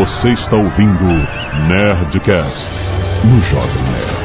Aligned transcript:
Você 0.00 0.30
está 0.30 0.56
ouvindo 0.56 1.04
Nerdcast 1.68 2.70
no 3.22 3.38
Jovem 3.42 3.82
Nerd. 3.82 4.20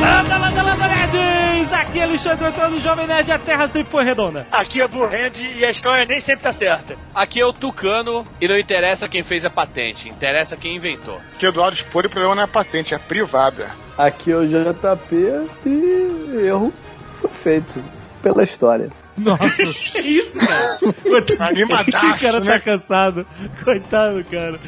Landa, 0.00 0.36
landa, 0.36 0.62
landa, 0.62 0.86
nerds! 0.86 1.72
Aqui 1.72 1.98
é 1.98 2.02
Alexandre 2.04 2.46
Antônio, 2.46 2.80
Jovem 2.80 3.08
Nerd, 3.08 3.32
a 3.32 3.38
Terra 3.40 3.68
sempre 3.68 3.90
foi 3.90 4.04
redonda. 4.04 4.46
Aqui 4.52 4.80
é 4.80 4.86
Burrand 4.86 5.32
e 5.56 5.64
a 5.64 5.70
história 5.72 6.06
nem 6.06 6.20
sempre 6.20 6.44
tá 6.44 6.52
certa. 6.52 6.94
Aqui 7.12 7.40
é 7.40 7.44
o 7.44 7.52
Tucano 7.52 8.24
e 8.40 8.46
não 8.46 8.56
interessa 8.56 9.08
quem 9.08 9.24
fez 9.24 9.44
a 9.44 9.50
patente, 9.50 10.08
interessa 10.08 10.56
quem 10.56 10.76
inventou. 10.76 11.20
Aqui 11.34 11.46
é 11.46 11.48
Eduardo 11.48 11.76
Spor 11.76 12.04
e 12.04 12.06
o 12.06 12.10
problema 12.10 12.36
não 12.36 12.42
é 12.44 12.46
patente, 12.46 12.94
é 12.94 12.98
privada. 12.98 13.68
Aqui 13.98 14.30
é 14.30 14.36
o 14.36 14.46
JP 14.46 15.48
e 15.66 16.46
erro 16.46 16.72
foi 17.20 17.30
feito 17.30 17.82
pela 18.22 18.44
história. 18.44 18.88
Nossa, 19.16 19.48
que 19.48 20.00
isso, 20.00 20.38
cara? 20.38 20.78
Coitado, 21.02 21.42
Animadaço, 21.44 22.06
O 22.16 22.20
cara 22.20 22.40
tá 22.40 22.44
né? 22.44 22.58
cansado. 22.58 23.26
Coitado, 23.62 24.24
cara. 24.24 24.58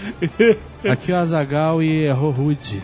Aqui 0.91 1.13
é 1.13 1.15
o 1.15 1.19
Azagal 1.19 1.83
e 1.83 2.05
errou 2.05 2.31
rude. 2.31 2.83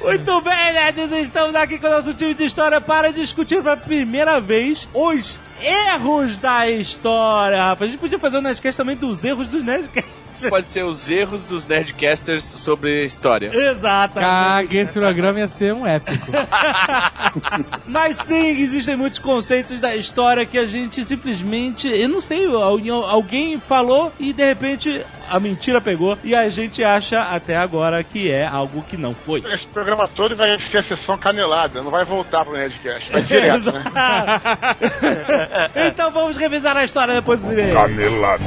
Muito 0.00 0.40
bem, 0.40 0.72
nerds, 0.72 1.10
estamos 1.12 1.54
aqui 1.54 1.78
com 1.78 1.86
o 1.86 1.90
nosso 1.90 2.14
time 2.14 2.32
de 2.34 2.44
história 2.44 2.80
para 2.80 3.12
discutir 3.12 3.62
pela 3.62 3.76
primeira 3.76 4.40
vez 4.40 4.88
os 4.94 5.40
erros 5.60 6.36
da 6.36 6.68
história, 6.70 7.56
rapaz. 7.58 7.88
A 7.90 7.92
gente 7.92 8.00
podia 8.00 8.18
fazer 8.18 8.38
um 8.38 8.42
Nerdcast 8.42 8.76
também 8.76 8.96
dos 8.96 9.24
erros 9.24 9.48
dos 9.48 9.64
Nerdcasts. 9.64 10.25
Pode 10.48 10.66
ser 10.66 10.84
os 10.84 11.08
erros 11.10 11.42
dos 11.44 11.66
Nerdcasters 11.66 12.44
sobre 12.44 13.04
história. 13.04 13.50
Exatamente. 13.54 14.30
Caga, 14.30 14.76
esse 14.78 14.98
programa 14.98 15.38
ia 15.40 15.48
ser 15.48 15.72
um 15.74 15.86
épico. 15.86 16.26
Mas 17.86 18.16
sim, 18.18 18.46
existem 18.62 18.96
muitos 18.96 19.18
conceitos 19.18 19.80
da 19.80 19.94
história 19.96 20.44
que 20.46 20.58
a 20.58 20.66
gente 20.66 21.04
simplesmente. 21.04 21.88
Eu 21.88 22.08
não 22.08 22.20
sei, 22.20 22.46
alguém- 22.46 23.58
falou 23.58 24.12
e 24.18 24.32
de 24.32 24.44
repente 24.44 25.02
a 25.28 25.40
mentira 25.40 25.80
pegou 25.80 26.16
e 26.22 26.34
a 26.34 26.48
gente 26.50 26.82
acha 26.84 27.20
até 27.22 27.56
agora 27.56 28.02
que 28.04 28.30
é 28.30 28.46
algo 28.46 28.82
que 28.82 28.96
não 28.96 29.14
foi. 29.14 29.42
Esse 29.52 29.66
programa 29.68 30.06
todo 30.08 30.36
vai 30.36 30.58
ser 30.58 30.78
a 30.78 30.82
sessão 30.82 31.18
canelada, 31.18 31.82
não 31.82 31.90
vai 31.90 32.04
voltar 32.04 32.44
pro 32.44 32.54
Nerdcast, 32.54 33.10
vai 33.10 33.22
direto, 33.26 33.72
né? 33.72 33.82
então 35.88 36.10
vamos 36.10 36.36
revisar 36.36 36.76
a 36.76 36.84
história 36.84 37.14
depois 37.14 37.40
do 37.40 37.52
e-mail. 37.52 37.74
Canelada. 37.74 38.44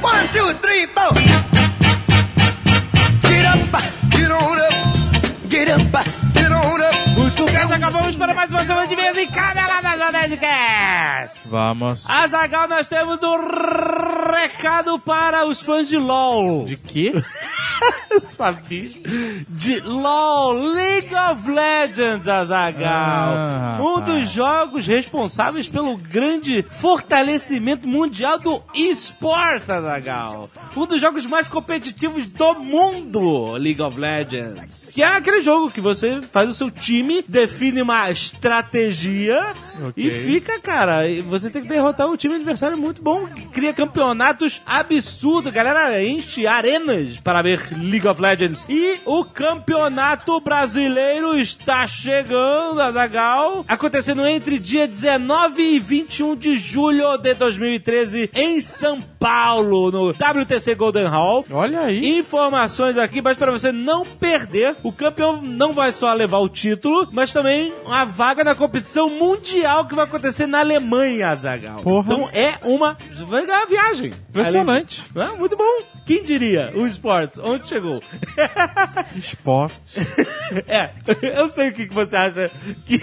One, 0.00 0.26
two, 0.32 0.52
three, 0.62 0.86
four. 0.86 1.12
Get 3.28 3.44
up, 3.46 3.60
get 4.10 4.30
on 4.30 4.58
up, 4.58 5.48
get 5.48 5.68
up, 5.68 6.31
bem, 7.72 7.76
acabamos 7.76 8.16
para 8.16 8.34
mais 8.34 8.50
uma 8.50 8.64
semana 8.64 8.86
de 8.86 8.94
vez 8.94 9.16
em 9.16 9.26
Canelada 9.26 10.06
do 10.06 10.12
Nerdcast. 10.12 11.40
Vamos. 11.46 12.08
Azagal, 12.08 12.68
nós 12.68 12.86
temos 12.86 13.22
um 13.22 13.36
recado 14.30 14.98
para 14.98 15.46
os 15.46 15.60
fãs 15.60 15.88
de 15.88 15.96
LOL. 15.96 16.64
De 16.64 16.76
quê? 16.76 17.12
Sabia? 18.22 18.90
De 19.48 19.80
LOL, 19.80 20.54
League 20.54 21.14
of 21.14 21.50
Legends, 21.50 22.28
Azagal. 22.28 23.34
Ah, 23.36 23.78
um 23.80 24.00
dos 24.00 24.28
jogos 24.28 24.86
responsáveis 24.86 25.68
pelo 25.68 25.96
grande 25.96 26.64
fortalecimento 26.68 27.88
mundial 27.88 28.38
do 28.38 28.62
eSport, 28.74 29.68
Azagal. 29.68 30.50
Um 30.76 30.86
dos 30.86 31.00
jogos 31.00 31.26
mais 31.26 31.48
competitivos 31.48 32.28
do 32.28 32.54
mundo, 32.54 33.52
League 33.52 33.82
of 33.82 33.98
Legends. 33.98 34.90
Que 34.92 35.02
é 35.02 35.06
aquele 35.06 35.40
jogo 35.40 35.70
que 35.70 35.80
você 35.80 36.20
faz 36.32 36.48
o 36.48 36.54
seu 36.54 36.70
time, 36.70 37.22
define 37.28 37.82
uma 37.82 38.10
estratégia 38.10 39.54
Ok. 39.80 39.92
e 39.96 40.10
fica, 40.10 40.58
cara, 40.60 41.00
você 41.28 41.50
tem 41.50 41.62
que 41.62 41.68
derrotar 41.68 42.06
um 42.08 42.16
time 42.16 42.34
adversário 42.34 42.76
muito 42.76 43.02
bom, 43.02 43.26
que 43.26 43.42
cria 43.46 43.72
campeonatos 43.72 44.60
absurdos. 44.66 45.52
Galera 45.52 46.02
enche 46.02 46.46
arenas 46.46 47.18
para 47.18 47.42
ver 47.42 47.68
League 47.78 48.06
of 48.06 48.20
Legends. 48.20 48.66
E 48.68 48.98
o 49.04 49.24
campeonato 49.24 50.40
brasileiro 50.40 51.38
está 51.38 51.86
chegando, 51.86 52.80
Azagal, 52.80 53.64
acontecendo 53.68 54.26
entre 54.26 54.58
dia 54.58 54.86
19 54.88 55.62
e 55.62 55.78
21 55.78 56.36
de 56.36 56.56
julho 56.58 57.16
de 57.18 57.34
2013 57.34 58.30
em 58.34 58.60
São 58.60 59.00
Paulo, 59.18 59.90
no 59.90 60.10
WTC 60.10 60.74
Golden 60.74 61.06
Hall. 61.06 61.44
Olha 61.50 61.80
aí. 61.82 62.18
Informações 62.18 62.96
aqui, 62.96 63.20
mas 63.20 63.36
para 63.38 63.52
você 63.52 63.70
não 63.70 64.04
perder, 64.04 64.76
o 64.82 64.92
campeão 64.92 65.40
não 65.42 65.72
vai 65.72 65.92
só 65.92 66.08
levar 66.22 66.38
o 66.38 66.48
título, 66.48 67.08
mas 67.12 67.32
também 67.32 67.72
uma 67.84 68.04
vaga 68.04 68.44
na 68.44 68.54
competição 68.54 69.10
mundial 69.10 69.86
que 69.86 69.94
vai 69.94 70.04
acontecer 70.04 70.46
na 70.46 70.60
Alemanha, 70.60 71.34
Zagal. 71.34 71.82
Porra. 71.82 72.12
Então 72.12 72.28
é 72.32 72.54
uma. 72.62 72.96
Vai 73.28 73.46
ganhar 73.46 73.66
viagem. 73.66 74.12
Impressionante. 74.28 75.04
Ah, 75.16 75.32
muito 75.38 75.56
bom. 75.56 75.82
Quem 76.04 76.24
diria? 76.24 76.72
O 76.74 76.86
esportes. 76.86 77.38
Onde 77.38 77.68
chegou? 77.68 78.02
Esporte. 79.16 79.76
é, 80.66 80.90
eu 81.38 81.48
sei 81.48 81.68
o 81.68 81.72
que, 81.72 81.86
você 81.86 82.16
acha 82.16 82.50
que 82.84 83.00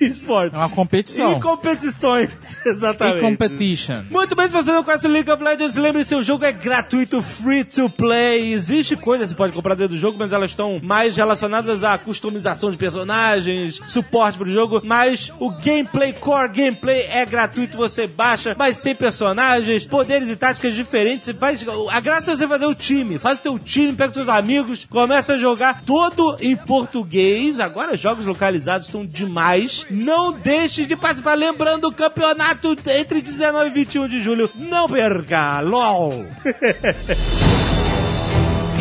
esportes. 0.00 0.54
É 0.54 0.58
uma 0.58 0.68
competição. 0.68 1.38
E 1.38 1.40
competições, 1.40 2.28
E 2.64 2.68
exatamente. 2.68 3.20
competition. 3.20 4.02
Muito 4.10 4.34
bem, 4.36 4.46
se 4.48 4.52
você 4.52 4.70
não 4.72 4.84
conhece 4.84 5.06
o 5.06 5.10
League 5.10 5.30
of 5.30 5.42
Legends, 5.42 5.76
lembre-se, 5.76 6.14
o 6.14 6.22
jogo 6.22 6.44
é 6.44 6.52
gratuito, 6.52 7.22
free 7.22 7.64
to 7.64 7.88
play. 7.88 8.52
Existe 8.52 8.96
coisa 8.96 9.24
que 9.24 9.30
você 9.30 9.36
pode 9.36 9.52
comprar 9.52 9.74
dentro 9.74 9.94
do 9.94 10.00
jogo, 10.00 10.18
mas 10.18 10.32
elas 10.32 10.50
estão 10.50 10.78
mais 10.82 11.16
relacionadas 11.16 11.82
à 11.84 11.96
customização 11.96 12.61
de 12.70 12.76
personagens, 12.76 13.80
suporte 13.86 14.38
pro 14.38 14.50
jogo. 14.50 14.80
Mas 14.84 15.32
o 15.38 15.50
gameplay, 15.50 16.12
core 16.12 16.48
gameplay 16.48 17.06
é 17.10 17.24
gratuito, 17.24 17.76
você 17.76 18.06
baixa, 18.06 18.54
mas 18.56 18.76
sem 18.76 18.94
personagens, 18.94 19.84
poderes 19.84 20.28
e 20.28 20.36
táticas 20.36 20.74
diferentes. 20.74 21.26
Você 21.26 21.34
faz, 21.34 21.64
a 21.90 22.00
graça 22.00 22.32
é 22.32 22.36
você 22.36 22.46
fazer 22.46 22.66
o 22.66 22.74
time, 22.74 23.18
faz 23.18 23.38
o 23.38 23.42
teu 23.42 23.58
time, 23.58 23.92
pega 23.92 24.10
os 24.10 24.16
seus 24.16 24.28
amigos, 24.28 24.84
começa 24.84 25.34
a 25.34 25.38
jogar 25.38 25.82
todo 25.82 26.36
em 26.40 26.56
português. 26.56 27.60
Agora 27.60 27.96
jogos 27.96 28.26
localizados 28.26 28.86
estão 28.86 29.04
demais. 29.04 29.86
Não 29.90 30.32
deixe 30.32 30.86
de 30.86 30.96
participar, 30.96 31.34
lembrando 31.34 31.88
o 31.88 31.92
campeonato 31.92 32.76
entre 32.86 33.20
19 33.20 33.70
e 33.70 33.72
21 33.72 34.08
de 34.08 34.20
julho. 34.20 34.50
Não 34.54 34.88
perca! 34.88 35.60
LOL! 35.60 36.26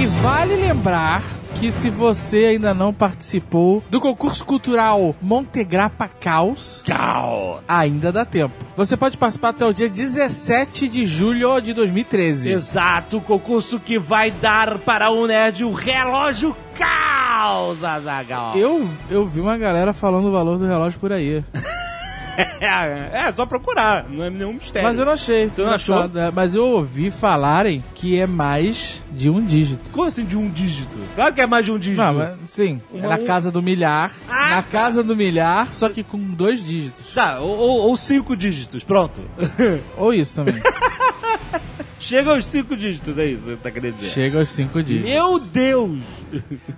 E 0.01 0.07
vale 0.07 0.55
lembrar 0.55 1.21
que 1.61 1.71
se 1.71 1.91
você 1.91 2.45
ainda 2.45 2.73
não 2.73 2.91
participou 2.91 3.83
do 3.87 4.01
concurso 4.01 4.43
cultural 4.43 5.15
Montegrappa 5.21 6.07
Caos, 6.07 6.81
Tchau! 6.83 7.61
ainda 7.67 8.11
dá 8.11 8.25
tempo. 8.25 8.55
Você 8.75 8.97
pode 8.97 9.15
participar 9.15 9.49
até 9.49 9.63
o 9.67 9.71
dia 9.71 9.87
17 9.87 10.87
de 10.87 11.05
julho 11.05 11.61
de 11.61 11.71
2013. 11.71 12.49
Exato, 12.49 13.17
o 13.17 13.21
concurso 13.21 13.79
que 13.79 13.99
vai 13.99 14.31
dar 14.31 14.79
para 14.79 15.11
o 15.11 15.27
nerd 15.27 15.63
o 15.63 15.71
relógio 15.71 16.57
caos, 16.73 17.83
Azagal. 17.83 18.57
Eu, 18.57 18.89
eu 19.07 19.23
vi 19.23 19.39
uma 19.39 19.55
galera 19.55 19.93
falando 19.93 20.29
o 20.29 20.31
valor 20.31 20.57
do 20.57 20.65
relógio 20.65 20.99
por 20.99 21.11
aí. 21.11 21.43
É, 22.61 23.27
é, 23.27 23.33
só 23.33 23.45
procurar, 23.45 24.05
não 24.09 24.23
é 24.25 24.29
nenhum 24.29 24.53
mistério. 24.53 24.87
Mas 24.87 24.97
eu 24.99 25.05
não 25.05 25.13
achei. 25.13 25.47
Você 25.47 25.63
não 25.63 25.71
achou? 25.71 26.03
É, 26.15 26.31
Mas 26.33 26.53
eu 26.55 26.65
ouvi 26.65 27.09
falarem 27.11 27.83
que 27.95 28.19
é 28.19 28.27
mais 28.27 29.01
de 29.11 29.29
um 29.29 29.43
dígito. 29.43 29.89
Como 29.91 30.07
assim 30.07 30.25
de 30.25 30.37
um 30.37 30.49
dígito? 30.49 30.97
Claro 31.15 31.33
que 31.33 31.41
é 31.41 31.47
mais 31.47 31.65
de 31.65 31.71
um 31.71 31.79
dígito. 31.79 32.01
Não, 32.01 32.13
mas 32.13 32.37
sim. 32.45 32.81
É 32.93 32.97
Uma- 32.99 33.17
na 33.17 33.17
casa 33.19 33.51
do 33.51 33.61
milhar. 33.61 34.11
Ah, 34.29 34.49
na 34.51 34.55
tá. 34.57 34.63
casa 34.63 35.03
do 35.03 35.15
milhar, 35.15 35.71
só 35.73 35.89
que 35.89 36.03
com 36.03 36.17
dois 36.19 36.63
dígitos. 36.63 37.13
Tá, 37.13 37.39
ou- 37.39 37.57
ou 37.57 37.97
cinco 37.97 38.35
dígitos, 38.35 38.83
pronto. 38.83 39.21
Ou 39.97 40.13
isso 40.13 40.35
também. 40.35 40.55
Chega 42.01 42.31
aos 42.33 42.45
cinco 42.45 42.75
dígitos, 42.75 43.15
é 43.17 43.25
isso 43.27 43.43
que 43.43 43.49
você 43.51 43.57
tá 43.57 43.69
querendo 43.69 43.95
dizer. 43.95 44.09
Chega 44.09 44.39
aos 44.39 44.49
cinco 44.49 44.81
dígitos. 44.81 45.09
Meu 45.09 45.37
Deus! 45.39 46.03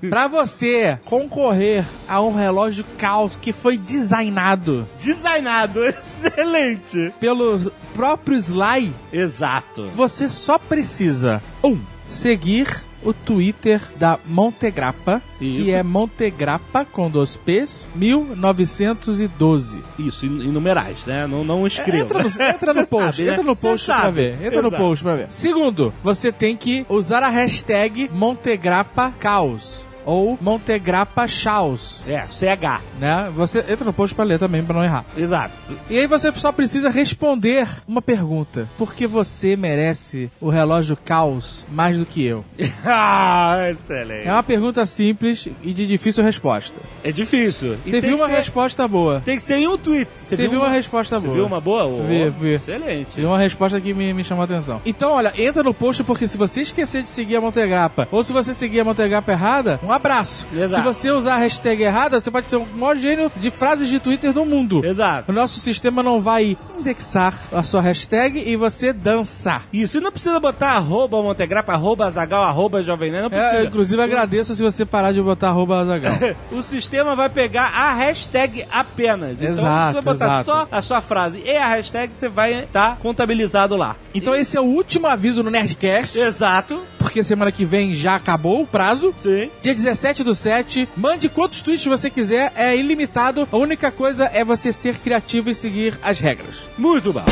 Pra 0.09 0.27
você 0.27 0.99
concorrer 1.05 1.85
a 2.07 2.21
um 2.21 2.33
relógio 2.35 2.83
caos 2.97 3.37
que 3.37 3.53
foi 3.53 3.77
designado 3.77 4.87
Designado, 5.01 5.83
excelente! 5.87 7.13
pelo 7.21 7.71
próprio 7.93 8.37
Sly, 8.37 8.93
Exato. 9.13 9.87
você 9.95 10.27
só 10.27 10.57
precisa, 10.59 11.41
um, 11.63 11.79
seguir 12.05 12.67
o 13.03 13.13
Twitter 13.13 13.81
da 13.95 14.19
Montegrappa, 14.25 15.21
Isso. 15.39 15.63
que 15.63 15.71
é 15.71 15.83
Montegrappa 15.83 16.85
com 16.85 17.09
dois 17.09 17.35
P's, 17.37 17.89
1912. 17.95 19.81
Isso, 19.99 20.25
em, 20.25 20.43
em 20.43 20.51
numerais, 20.51 21.05
né? 21.05 21.27
Não, 21.27 21.43
não 21.43 21.65
escreva. 21.67 22.03
Entra 22.03 22.23
no, 22.23 22.29
entra 22.29 22.73
no 22.73 22.85
post, 22.87 23.15
sabe, 23.15 23.23
né? 23.23 23.33
entra 23.33 23.43
no 23.43 23.55
Você 23.55 23.67
post 23.67 23.85
pra 23.85 24.09
ver. 24.11 24.33
Entra 24.45 24.61
no 24.61 24.67
Exato. 24.69 24.83
post 24.83 25.03
pra 25.03 25.15
ver. 25.15 25.25
Segundo, 25.29 25.93
você 26.03 26.31
tem 26.31 26.55
que 26.55 26.85
usar 26.89 27.23
a 27.23 27.29
hashtag 27.29 28.09
Montegrappa 28.13 29.13
Caos. 29.19 29.85
Ou 30.05 30.37
Montegrappa 30.41 31.27
Chaus, 31.27 32.03
É, 32.07 32.25
CH. 32.29 32.81
né? 32.99 33.31
Você 33.35 33.59
entra 33.67 33.85
no 33.85 33.93
post 33.93 34.15
pra 34.15 34.23
ler 34.25 34.39
também, 34.39 34.63
pra 34.63 34.75
não 34.75 34.83
errar. 34.83 35.05
Exato. 35.17 35.53
E 35.89 35.97
aí 35.97 36.07
você 36.07 36.31
só 36.33 36.51
precisa 36.51 36.89
responder 36.89 37.67
uma 37.87 38.01
pergunta. 38.01 38.69
Por 38.77 38.93
que 38.93 39.05
você 39.07 39.55
merece 39.55 40.31
o 40.41 40.49
relógio 40.49 40.97
Caos 41.03 41.65
mais 41.71 41.97
do 41.99 42.05
que 42.05 42.23
eu? 42.23 42.43
ah, 42.85 43.69
excelente. 43.71 44.27
É 44.27 44.31
uma 44.31 44.43
pergunta 44.43 44.85
simples 44.85 45.47
e 45.61 45.73
de 45.73 45.85
difícil 45.87 46.23
resposta. 46.23 46.75
É 47.03 47.11
difícil. 47.11 47.77
E 47.85 47.91
Teve 47.91 48.13
uma 48.13 48.27
ser- 48.27 48.33
resposta 48.35 48.87
boa. 48.87 49.21
Tem 49.23 49.37
que 49.37 49.43
ser 49.43 49.55
em 49.57 49.67
um 49.67 49.77
tweet. 49.77 50.09
Você 50.23 50.35
Teve 50.35 50.49
viu 50.49 50.59
uma 50.59 50.69
resposta 50.69 51.19
Você 51.19 51.25
boa. 51.25 51.35
viu 51.37 51.45
uma 51.45 51.61
boa? 51.61 51.85
Oh, 51.85 52.03
Vi, 52.07 52.29
vi. 52.29 52.53
Excelente. 52.55 53.15
Teve 53.15 53.27
uma 53.27 53.37
resposta 53.39 53.79
que 53.79 53.93
me, 53.93 54.13
me 54.13 54.23
chamou 54.23 54.41
a 54.41 54.45
atenção. 54.45 54.81
Então, 54.85 55.11
olha, 55.11 55.33
entra 55.37 55.63
no 55.63 55.73
post 55.73 56.03
porque 56.03 56.27
se 56.27 56.37
você 56.37 56.61
esquecer 56.61 57.03
de 57.03 57.09
seguir 57.09 57.35
a 57.37 57.41
Montegrappa 57.41 58.07
ou 58.11 58.23
se 58.23 58.33
você 58.33 58.53
seguir 58.53 58.79
a 58.81 58.83
Montegrappa 58.85 59.31
errada, 59.31 59.79
um 59.83 59.91
abraço. 59.93 60.47
Exato. 60.53 60.75
Se 60.75 60.81
você 60.81 61.11
usar 61.11 61.35
a 61.35 61.37
hashtag 61.37 61.83
errada, 61.83 62.19
você 62.19 62.31
pode 62.31 62.47
ser 62.47 62.57
o 62.57 62.65
maior 62.65 62.95
gênio 62.95 63.31
de 63.35 63.51
frases 63.51 63.89
de 63.89 63.99
Twitter 63.99 64.33
do 64.33 64.45
mundo. 64.45 64.85
Exato. 64.85 65.31
O 65.31 65.35
nosso 65.35 65.59
sistema 65.59 66.03
não 66.03 66.21
vai 66.21 66.57
indexar 66.77 67.33
a 67.51 67.63
sua 67.63 67.81
hashtag 67.81 68.43
e 68.45 68.55
você 68.55 68.91
dança. 68.91 69.61
Isso, 69.71 69.97
e 69.97 70.01
não 70.01 70.11
precisa 70.11 70.39
botar 70.39 70.71
arroba 70.71 71.21
Montegrappa, 71.21 71.73
arroba 71.73 72.09
Zagal, 72.11 72.43
arroba 72.43 72.83
Jovem 72.83 73.11
Nerd, 73.11 73.23
não 73.23 73.29
precisa. 73.29 73.55
É, 73.55 73.61
eu, 73.61 73.65
inclusive, 73.65 74.01
agradeço 74.01 74.55
se 74.55 74.61
você 74.61 74.85
parar 74.85 75.11
de 75.11 75.21
botar 75.21 75.49
arroba 75.49 75.79
Azagal. 75.79 76.13
o 76.51 76.61
sistema 76.61 77.15
vai 77.15 77.29
pegar 77.29 77.67
a 77.67 77.93
hashtag 77.93 78.65
apenas. 78.71 79.33
Então, 79.33 79.49
Exato, 79.49 79.87
se 79.87 79.93
você 79.93 80.05
botar 80.05 80.25
exato. 80.25 80.45
só 80.45 80.67
a 80.71 80.81
sua 80.81 81.01
frase 81.01 81.41
e 81.45 81.55
a 81.55 81.67
hashtag, 81.67 82.13
você 82.13 82.27
vai 82.27 82.63
estar 82.65 82.97
contabilizado 82.97 83.75
lá. 83.75 83.95
Então, 84.13 84.35
esse 84.35 84.57
é 84.57 84.61
o 84.61 84.65
último 84.65 85.07
aviso 85.07 85.43
no 85.43 85.49
Nerdcast, 85.49 86.17
Exato. 86.17 86.81
Porque 87.03 87.21
semana 87.21 87.51
que 87.51 87.65
vem 87.65 87.93
já 87.93 88.15
acabou 88.15 88.61
o 88.61 88.65
prazo. 88.67 89.13
Sim. 89.21 89.51
Dia 89.61 89.73
17 89.73 90.23
do 90.23 90.33
7, 90.33 90.87
mande 90.95 91.27
quantos 91.27 91.61
tweets 91.61 91.85
você 91.85 92.09
quiser, 92.09 92.53
é 92.55 92.75
ilimitado. 92.75 93.45
A 93.51 93.57
única 93.57 93.91
coisa 93.91 94.31
é 94.33 94.43
você 94.43 94.71
ser 94.71 94.97
criativo 94.97 95.49
e 95.49 95.55
seguir 95.55 95.99
as 96.01 96.19
regras. 96.19 96.65
Muito 96.77 97.11
bom. 97.11 97.25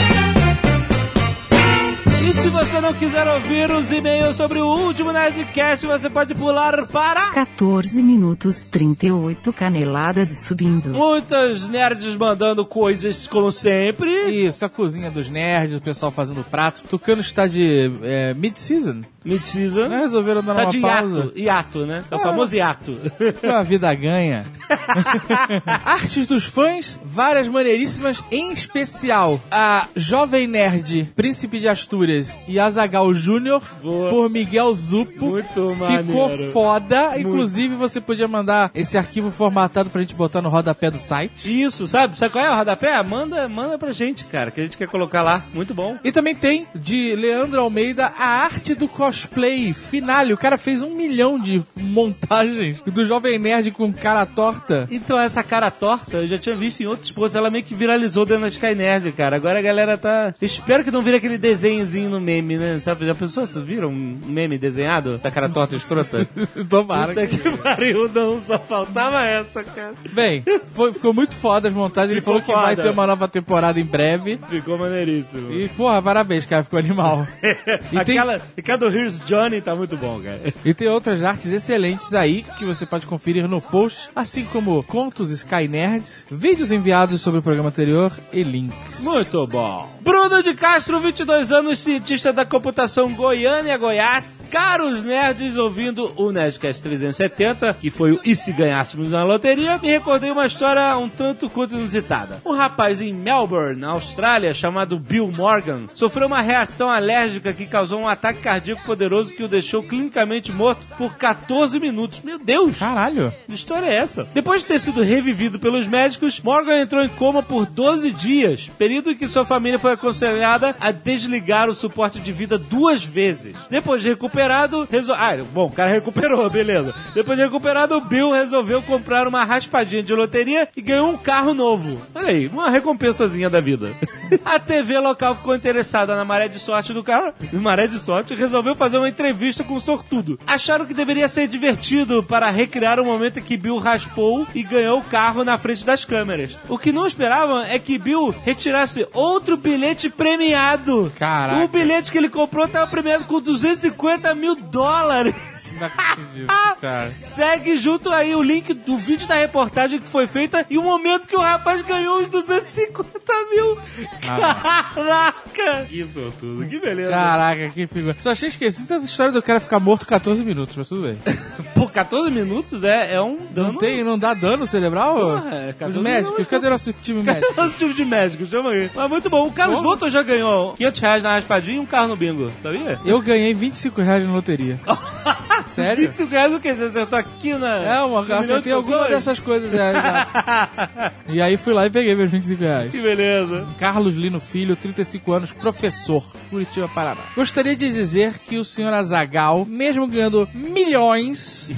E 2.24 2.34
se 2.34 2.50
você 2.50 2.82
não 2.82 2.94
quiser 2.94 3.28
ouvir 3.28 3.72
os 3.72 3.90
e-mails 3.92 4.36
sobre 4.36 4.60
o 4.60 4.68
último 4.68 5.12
Nerdcast, 5.12 5.88
você 5.88 6.10
pode 6.10 6.36
pular 6.36 6.86
para... 6.88 7.32
14 7.32 8.04
minutos 8.04 8.64
38 8.64 9.52
caneladas 9.54 10.30
subindo. 10.44 10.90
Muitas 10.90 11.68
nerds 11.68 12.16
mandando 12.16 12.66
coisas 12.66 13.26
como 13.26 13.52
sempre. 13.52 14.12
Isso, 14.46 14.66
a 14.66 14.70
cozinha 14.70 15.10
dos 15.10 15.30
nerds, 15.30 15.78
o 15.78 15.82
pessoal 15.82 16.12
fazendo 16.12 16.44
pratos. 16.44 16.82
Tucano 16.82 17.22
está 17.22 17.48
de 17.48 17.92
é, 18.04 18.34
mid-season. 18.34 19.02
Mid-season. 19.24 19.88
Né? 19.88 20.00
Resolveram 20.00 20.44
dar 20.44 20.56
Tá 20.56 20.62
uma 20.64 20.72
de 20.72 20.80
pausa. 20.80 21.16
hiato. 21.18 21.34
Hiato, 21.36 21.86
né? 21.86 22.04
É 22.10 22.16
o 22.16 22.20
famoso 22.20 22.56
hiato. 22.56 22.98
A 23.56 23.62
vida 23.64 23.94
ganha. 23.94 24.46
Artes 25.86 26.26
dos 26.26 26.46
fãs, 26.46 27.00
várias 27.06 27.48
maneiríssimas, 27.48 28.24
em 28.32 28.52
especial 28.52 29.40
a 29.52 29.88
Jovem 29.96 30.48
Nerd, 30.48 31.12
Príncipe 31.16 31.60
de 31.60 31.68
Astúrias 31.68 32.38
e 32.48 32.60
Azagal 32.60 33.14
Júnior, 33.14 33.62
por 33.82 34.30
Miguel 34.30 34.74
Zupo. 34.74 35.26
Muito 35.26 35.76
Ficou 35.88 36.30
maneiro. 36.30 36.52
foda. 36.52 37.20
Inclusive, 37.20 37.76
você 37.76 38.02
podia 38.02 38.28
mandar 38.28 38.72
esse 38.74 38.98
arquivo 38.98 39.30
formatado 39.30 39.90
pra 39.90 40.02
gente 40.02 40.16
botar 40.16 40.42
no 40.42 40.50
rodapé 40.50 40.90
do 40.90 40.98
site. 40.98 41.62
Isso, 41.62 41.88
sabe? 41.88 42.18
Sabe 42.18 42.32
qual 42.34 42.44
é 42.46 42.50
o 42.52 42.56
rodapé? 42.56 43.02
Manda, 43.04 43.48
manda 43.48 43.78
pra 43.78 43.92
gente, 43.92 44.26
cara, 44.26 44.50
que 44.52 44.60
a 44.60 44.64
gente 44.64 44.78
quer 44.78 44.88
colocar 44.88 45.22
lá. 45.22 45.44
Muito 45.54 45.74
bom. 45.74 45.98
E 46.04 46.12
também 46.12 46.34
tem, 46.36 46.66
de 46.76 47.16
Leandro 47.16 47.60
Almeida, 47.60 48.08
a 48.18 48.26
arte 48.44 48.74
do 48.74 48.88
cosplay 48.88 49.11
finale. 49.12 50.34
O 50.34 50.38
cara 50.38 50.58
fez 50.58 50.81
um 50.81 50.96
milhão 50.96 51.40
de 51.40 51.62
montagens 51.75 52.81
do 52.81 53.06
Jovem 53.06 53.38
Nerd 53.40 53.72
com 53.72 53.92
cara 53.94 54.25
torta. 54.25 54.88
Então, 54.92 55.19
essa 55.19 55.44
cara 55.44 55.69
torta, 55.72 56.18
eu 56.18 56.28
já 56.28 56.38
tinha 56.38 56.56
visto 56.56 56.81
em 56.81 56.86
outros 56.88 57.12
posts, 57.12 57.36
ela 57.36 57.50
meio 57.50 57.63
que 57.63 57.75
viralizou 57.75 58.25
dentro 58.25 58.44
da 58.44 58.48
Sky 58.48 58.75
Nerd, 58.75 59.12
cara. 59.12 59.36
Agora 59.36 59.60
a 59.60 59.62
galera 59.62 59.98
tá. 59.98 60.34
Espero 60.42 60.84
que 60.84 60.92
não 60.92 61.02
vire 61.02 61.18
aquele 61.18 61.38
desenhozinho 61.38 62.10
no 62.10 62.19
meme, 62.19 62.58
né? 62.58 62.80
Sabe? 62.84 63.06
Já 63.06 63.16
pensou? 63.16 63.46
Vocês 63.46 63.63
viram 63.66 63.90
um 63.90 64.19
meme 64.25 64.58
desenhado? 64.58 65.16
Essa 65.16 65.31
cara 65.31 65.50
torta 65.50 65.75
escrota? 65.75 66.28
Tomara. 66.69 67.13
Puta 67.13 67.28
que 67.28 67.58
pariu, 67.58 68.10
não. 68.10 68.42
Só 68.44 68.58
faltava 68.60 69.24
essa, 69.25 69.63
cara. 69.63 69.94
Bem, 70.12 70.44
foi- 70.66 70.94
ficou 70.94 71.13
muito 71.13 71.34
foda 71.36 71.68
as 71.68 71.74
montagens. 71.74 72.12
Ele 72.12 72.22
Ficou 72.22 72.42
falou 72.42 72.46
que 72.46 72.52
vai 72.66 72.75
foda. 72.75 72.84
ter 72.88 72.90
uma 72.94 73.08
nova 73.08 73.28
temporada 73.28 73.80
em 73.80 73.86
breve. 73.86 74.40
Ficou 74.50 74.78
maneiríssimo. 74.78 75.52
E, 75.54 75.68
porra, 75.69 76.02
parabéns, 76.02 76.46
cara. 76.46 76.63
Ficou 76.63 76.80
animal. 76.80 77.28
E 77.92 78.04
tem- 78.06 78.18
Aquela, 78.18 78.42
aquela 78.58 78.78
do 78.78 78.90
Here's 79.01 79.19
Johnny 79.21 79.62
tá 79.62 79.75
muito 79.75 79.98
bom, 79.98 80.21
cara. 80.21 80.53
E 80.63 80.75
tem 80.75 80.88
outras 80.88 81.24
artes 81.24 81.48
excelentes 81.48 82.13
aí 82.13 82.45
que 82.59 82.63
você 82.63 82.86
pode 82.86 83.07
conferir 83.07 83.48
no 83.48 83.59
post, 83.59 84.12
assim 84.15 84.45
como 84.45 84.83
contos 84.83 85.31
Sky 85.31 85.68
Nerds, 85.68 86.27
vídeos 86.30 86.69
enviados 86.69 87.19
sobre 87.19 87.39
o 87.39 87.44
programa 87.44 87.69
anterior 87.69 88.12
e 88.31 88.44
links. 88.44 89.00
Muito 89.00 89.48
bom. 89.48 89.89
Bruno 90.03 90.42
de 90.42 90.56
Castro, 90.56 91.00
22 91.00 91.51
anos, 91.51 91.77
cientista 91.77 92.33
da 92.33 92.44
computação 92.44 93.13
Goiânia, 93.13 93.77
Goiás. 93.77 94.44
Caros 94.50 95.03
nerds, 95.03 95.56
ouvindo 95.57 96.12
o 96.15 96.31
Nerdcast 96.31 96.81
370, 96.81 97.75
que 97.80 97.92
foi 97.92 98.13
o 98.13 98.19
E 98.25 98.36
se 98.36 98.51
ganhássemos 98.51 99.12
na 99.12 99.24
loteria, 99.24 99.77
me 99.77 99.89
recordei 99.89 100.31
uma 100.31 100.48
história 100.48 100.98
um 100.98 101.07
tanto 101.07 101.48
quanto 101.48 101.75
inusitada. 101.75 102.42
Um 102.44 102.53
rapaz 102.53 103.00
em 103.00 103.13
Melbourne, 103.13 103.80
na 103.80 103.89
Austrália, 103.89 104.56
chamado 104.56 104.98
Bill 104.98 105.31
Morgan, 105.31 105.86
sofreu 105.94 106.25
uma 106.25 106.42
reação 106.42 106.89
alérgica 106.89 107.53
que 107.53 107.68
causou 107.68 108.01
um 108.01 108.07
ataque 108.07 108.42
cardíaco 108.42 108.83
poderoso 108.83 109.36
que 109.36 109.44
o 109.44 109.48
deixou 109.48 109.83
clinicamente 109.83 110.51
morto 110.51 110.83
por 110.98 111.13
14 111.13 111.80
minutos. 111.80 112.21
Meu 112.21 112.39
Deus! 112.39 112.80
Caralho. 112.80 113.31
Que 113.45 113.53
história 113.53 113.86
é 113.86 113.98
essa? 113.98 114.27
Depois 114.33 114.62
de 114.62 114.68
ter 114.68 114.80
sido 114.80 115.03
revivido 115.03 115.59
pelos 115.59 115.88
médicos, 115.88 116.42
Morgan 116.42 116.81
entrou 116.81 117.03
em 117.03 117.09
coma 117.09 117.44
por 117.44 117.68
12 117.68 118.09
dias, 118.09 118.68
período 118.80 119.12
em 119.12 119.15
que 119.15 119.27
sua 119.27 119.45
família 119.45 119.77
foi 119.77 119.91
aconselhada 119.92 120.76
a 120.80 120.92
desligar 120.92 121.70
o 121.70 121.76
suporte 121.76 122.20
de 122.20 122.32
vida 122.32 122.58
duas 122.58 123.04
vezes. 123.04 123.56
Depois 123.70 124.02
de 124.02 124.10
recuperado, 124.10 124.88
resol... 124.90 125.16
Ah, 125.16 125.36
bom, 125.54 125.68
o 125.68 125.72
cara 125.72 125.92
recuperou, 125.92 126.48
beleza. 126.50 126.94
Depois 127.14 127.38
de 127.38 127.44
recuperado, 127.44 127.98
o 127.98 128.02
Bill 128.02 128.32
resolveu 128.32 128.82
comprar 128.82 129.28
uma 129.28 129.44
raspadinha 129.44 130.04
de 130.04 130.14
loteria 130.14 130.68
e 130.76 130.82
ganhou 130.82 131.10
um 131.10 131.18
carro 131.18 131.54
novo. 131.54 132.02
Olha 132.16 132.30
aí, 132.30 132.48
uma 132.48 132.70
recompensazinha 132.70 133.50
da 133.50 133.60
vida. 133.60 133.92
a 134.46 134.60
TV 134.60 134.98
local 135.00 135.36
ficou 135.36 135.56
interessada 135.56 136.16
na 136.16 136.24
maré 136.24 136.48
de 136.48 136.60
sorte 136.60 136.94
do 136.94 137.04
cara, 137.04 137.34
maré 137.54 137.88
de 137.88 138.00
sorte, 138.00 138.34
e 138.34 138.38
resolveu 138.38 138.76
fazer 138.76 138.98
uma 138.98 139.10
entrevista 139.10 139.64
com 139.64 139.76
o 139.76 139.82
sortudo. 139.82 140.40
Acharam 140.48 140.86
que 140.86 140.94
deveria 140.94 141.28
ser 141.28 141.48
divertido 141.48 142.24
para 142.24 142.50
recriar 142.50 143.00
o 143.00 143.06
momento 143.06 143.40
em 143.40 143.44
que 143.44 143.58
Bill 143.58 143.78
raspou 143.78 144.48
e 144.56 144.64
ganhou 144.64 145.00
o 145.00 145.04
carro 145.04 145.44
na 145.44 145.58
frente 145.58 145.86
das 145.86 146.06
câmeras. 146.06 146.58
O 146.70 146.78
que 146.78 146.92
não 146.92 147.06
esperavam 147.06 147.62
é 147.64 147.78
que 147.78 147.98
Bill 147.98 148.34
retirasse 148.44 149.08
outro 149.14 149.58
bilhete 149.58 149.81
premiado. 150.10 151.12
Caraca. 151.18 151.63
O 151.63 151.68
bilhete 151.68 152.12
que 152.12 152.18
ele 152.18 152.30
comprou 152.30 152.66
estava 152.66 152.89
premiado 152.89 153.25
com 153.25 153.42
250 153.42 154.33
mil 154.36 154.56
dólares. 154.56 155.33
Não 155.80 155.88
acredito, 155.88 156.48
cara. 156.80 157.12
Segue 157.24 157.78
junto 157.78 158.10
aí 158.12 158.36
o 158.36 158.42
link 158.42 158.74
do 158.74 158.98
vídeo 158.98 159.27
da 159.27 159.36
reportagem 159.36 160.00
que 160.00 160.08
foi 160.08 160.27
feita 160.27 160.65
e 160.70 160.77
o 160.77 160.84
momento 160.84 161.27
que 161.27 161.36
o 161.36 161.39
rapaz 161.39 161.82
ganhou 161.82 162.20
os 162.20 162.27
250 162.29 163.10
mil. 163.51 163.77
Caraca! 164.22 165.86
Que 165.88 166.08
sortudo, 166.13 166.67
que 166.67 166.79
beleza. 166.79 167.12
Caraca, 167.12 167.70
que 167.70 167.88
figura. 167.88 168.15
Só 168.20 168.32
achei 168.32 168.50
esquecido 168.50 168.94
essa 168.94 169.06
história 169.06 169.32
do 169.32 169.41
cara 169.41 169.60
ficar 169.60 169.79
morto 169.79 170.06
14 170.06 170.44
minutos, 170.44 170.75
mas 170.75 170.89
tudo 170.89 171.03
bem. 171.03 171.17
Por 171.75 171.91
14 171.91 172.32
minutos 172.32 172.84
é, 172.84 173.13
é 173.15 173.22
um 173.22 173.38
dano. 173.51 173.74
Não 173.74 173.79
tem, 173.79 174.03
não 174.03 174.17
dá 174.17 174.34
dano 174.34 174.65
cerebral? 174.65 175.15
Porra, 175.15 175.56
é, 175.56 175.74
14 175.74 175.98
Os 175.98 176.03
médicos, 176.03 176.48
cadê 176.48 176.70
nosso 176.70 176.94
time 176.94 177.22
médico? 177.22 177.53
Nosso 177.56 177.75
tipo 177.75 177.94
de 177.94 178.06
médico, 178.06 178.46
chama 178.46 178.72
aí. 178.72 178.89
Mas 178.94 179.10
muito 179.10 179.29
bom. 179.29 179.48
O 179.48 179.51
Carlos. 179.75 179.82
Voltor 179.82 180.10
já 180.10 180.24
ganhou 180.24 180.74
500 180.74 181.00
reais 181.00 181.24
na 181.24 181.36
raspadinha 181.36 181.78
e 181.78 181.80
um 181.80 181.86
carro 181.86 182.10
no 182.10 182.16
bingo, 182.16 182.51
sabia? 182.62 183.00
Eu 183.06 183.22
ganhei 183.22 183.54
25 183.54 184.01
reais 184.01 184.25
na 184.25 184.34
loteria. 184.34 184.80
Sério? 185.74 186.08
25 186.08 186.32
reais 186.32 186.54
o 186.54 186.60
quê? 186.60 186.74
Você 186.74 186.84
acertou 186.86 187.18
aqui 187.18 187.54
na. 187.54 187.78
É, 187.78 188.01
uma, 188.01 188.25
de 188.25 188.34
acertei 188.34 188.74
alguma 188.74 189.08
dessas 189.08 189.40
coisas, 189.40 189.74
é, 189.74 189.92
exato. 189.92 191.16
E 191.32 191.42
aí 191.42 191.56
fui 191.56 191.74
lá 191.74 191.86
e 191.86 191.90
peguei 191.90 192.13
meus 192.13 192.30
25 192.30 192.62
reais. 192.62 192.92
Que 192.92 193.01
beleza. 193.01 193.68
Carlos 193.78 194.16
Lino 194.16 194.40
Filho, 194.40 194.75
35 194.75 195.32
anos, 195.32 195.54
professor, 195.54 196.24
Curitiba, 196.50 196.88
Paraná. 196.90 197.22
Gostaria 197.36 197.75
de 197.75 197.92
dizer 197.92 198.38
que 198.40 198.58
o 198.58 198.66
senhor 198.66 198.94
Azagal, 198.94 199.66
mesmo 199.66 200.08
ganhando 200.08 200.48
milhões, 200.54 201.72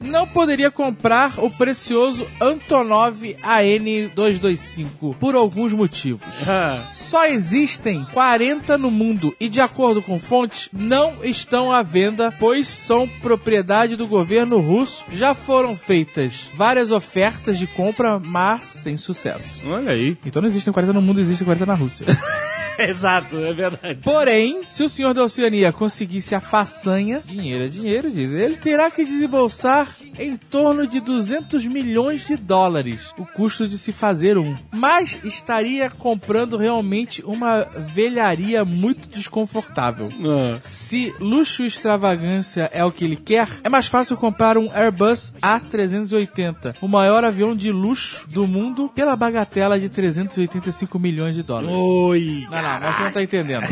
não 0.00 0.26
poderia 0.26 0.70
comprar 0.70 1.38
o 1.38 1.50
precioso 1.50 2.26
Antonov 2.40 3.20
AN225 3.42 5.16
por 5.18 5.34
alguns 5.34 5.72
motivos. 5.72 6.26
Ah, 6.46 6.86
Só 6.92 7.26
existem 7.26 8.04
40 8.12 8.78
no 8.78 8.90
mundo 8.90 9.34
e, 9.40 9.48
de 9.48 9.60
acordo 9.60 10.00
com 10.00 10.18
fontes, 10.18 10.68
não 10.72 11.14
estão 11.22 11.72
à 11.72 11.82
venda, 11.82 12.32
pois 12.38 12.68
são 12.68 13.08
propriedade 13.20 13.96
do 13.96 14.06
governo 14.06 14.58
russo. 14.58 15.04
Já 15.12 15.34
foram 15.34 15.74
feitas 15.74 16.48
várias 16.54 16.90
ofertas 16.90 17.58
de 17.58 17.66
compra, 17.66 18.18
mas 18.18 18.64
sem 18.64 18.96
sucesso. 18.96 19.62
Olha 19.68 19.92
aí. 19.92 20.16
Então 20.24 20.40
não 20.40 20.48
existem 20.48 20.72
40 20.72 20.92
no 20.92 21.02
mundo, 21.02 21.20
existem 21.20 21.44
40 21.44 21.66
na 21.66 21.74
Rússia. 21.74 22.06
Exato, 22.88 23.36
é 23.38 23.52
verdade. 23.52 23.98
Porém, 24.02 24.62
se 24.68 24.84
o 24.84 24.88
senhor 24.88 25.12
da 25.12 25.24
Oceania 25.24 25.72
conseguisse 25.72 26.34
a 26.34 26.40
façanha, 26.40 27.20
dinheiro 27.24 27.64
é 27.64 27.68
dinheiro, 27.68 28.10
diz 28.10 28.32
ele, 28.32 28.56
terá 28.56 28.90
que 28.90 29.04
desembolsar 29.04 29.88
em 30.18 30.36
torno 30.36 30.86
de 30.86 31.00
200 31.00 31.66
milhões 31.66 32.26
de 32.26 32.36
dólares 32.36 33.12
o 33.18 33.26
custo 33.26 33.66
de 33.66 33.76
se 33.76 33.92
fazer 33.92 34.38
um. 34.38 34.56
Mas 34.70 35.18
estaria 35.24 35.90
comprando 35.90 36.56
realmente 36.56 37.22
uma 37.24 37.66
velharia 37.94 38.64
muito 38.64 39.08
desconfortável. 39.08 40.10
Ah. 40.24 40.58
Se 40.62 41.12
luxo 41.18 41.64
e 41.64 41.66
extravagância 41.66 42.70
é 42.72 42.84
o 42.84 42.92
que 42.92 43.04
ele 43.04 43.16
quer, 43.16 43.48
é 43.64 43.68
mais 43.68 43.86
fácil 43.86 44.16
comprar 44.16 44.56
um 44.56 44.70
Airbus 44.72 45.32
A380, 45.42 46.76
o 46.80 46.88
maior 46.88 47.24
avião 47.24 47.56
de 47.56 47.72
luxo 47.72 48.28
do 48.28 48.46
mundo, 48.46 48.90
pela 48.94 49.16
bagatela 49.16 49.78
de 49.80 49.88
385 49.88 50.98
milhões 50.98 51.34
de 51.34 51.42
dólares. 51.42 51.76
Oi. 51.76 52.46
Não, 52.50 52.62
não, 52.62 52.67
mas 52.80 52.96
você 52.96 53.02
não 53.04 53.12
tá 53.12 53.22
entendendo. 53.22 53.64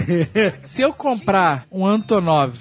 Se 0.62 0.82
eu 0.82 0.92
comprar 0.92 1.64
um 1.70 1.86
Antonov 1.86 2.56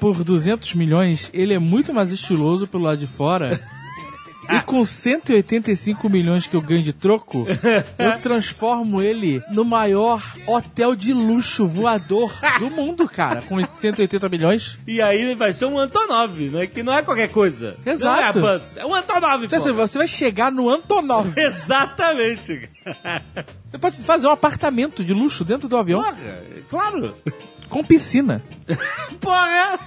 por 0.00 0.22
200 0.22 0.74
milhões, 0.74 1.30
ele 1.32 1.54
é 1.54 1.58
muito 1.58 1.92
mais 1.92 2.12
estiloso 2.12 2.66
pelo 2.66 2.84
lado 2.84 2.98
de 2.98 3.06
fora. 3.06 3.58
E 4.50 4.60
com 4.62 4.84
185 4.84 6.08
milhões 6.08 6.46
que 6.46 6.54
eu 6.54 6.62
ganho 6.62 6.82
de 6.82 6.92
troco, 6.92 7.46
eu 7.98 8.18
transformo 8.20 9.02
ele 9.02 9.42
no 9.50 9.64
maior 9.64 10.22
hotel 10.46 10.94
de 10.94 11.12
luxo 11.12 11.66
voador 11.66 12.32
do 12.58 12.70
mundo, 12.70 13.08
cara. 13.08 13.42
Com 13.42 13.58
180 13.74 14.28
milhões. 14.28 14.78
E 14.86 15.00
aí 15.00 15.34
vai 15.34 15.52
ser 15.52 15.66
um 15.66 15.78
Antonov, 15.78 16.38
né? 16.50 16.66
Que 16.66 16.82
não 16.82 16.92
é 16.92 17.02
qualquer 17.02 17.28
coisa. 17.28 17.76
Exato. 17.84 18.40
Não 18.40 18.48
é 18.48 18.58
Buzz, 18.58 18.76
é 18.76 18.86
um 18.86 18.94
Antonov, 18.94 19.44
Então, 19.44 19.58
assim, 19.58 19.72
você 19.72 19.98
vai 19.98 20.06
chegar 20.06 20.50
no 20.52 20.68
Antonov. 20.68 21.32
Exatamente. 21.36 22.68
Você 23.70 23.78
pode 23.78 23.98
fazer 24.04 24.26
um 24.26 24.30
apartamento 24.30 25.04
de 25.04 25.12
luxo 25.12 25.44
dentro 25.44 25.68
do 25.68 25.76
avião 25.76 26.02
Porra, 26.02 26.42
claro. 26.70 27.16
com 27.68 27.82
piscina. 27.84 28.42
Porra! 29.20 29.78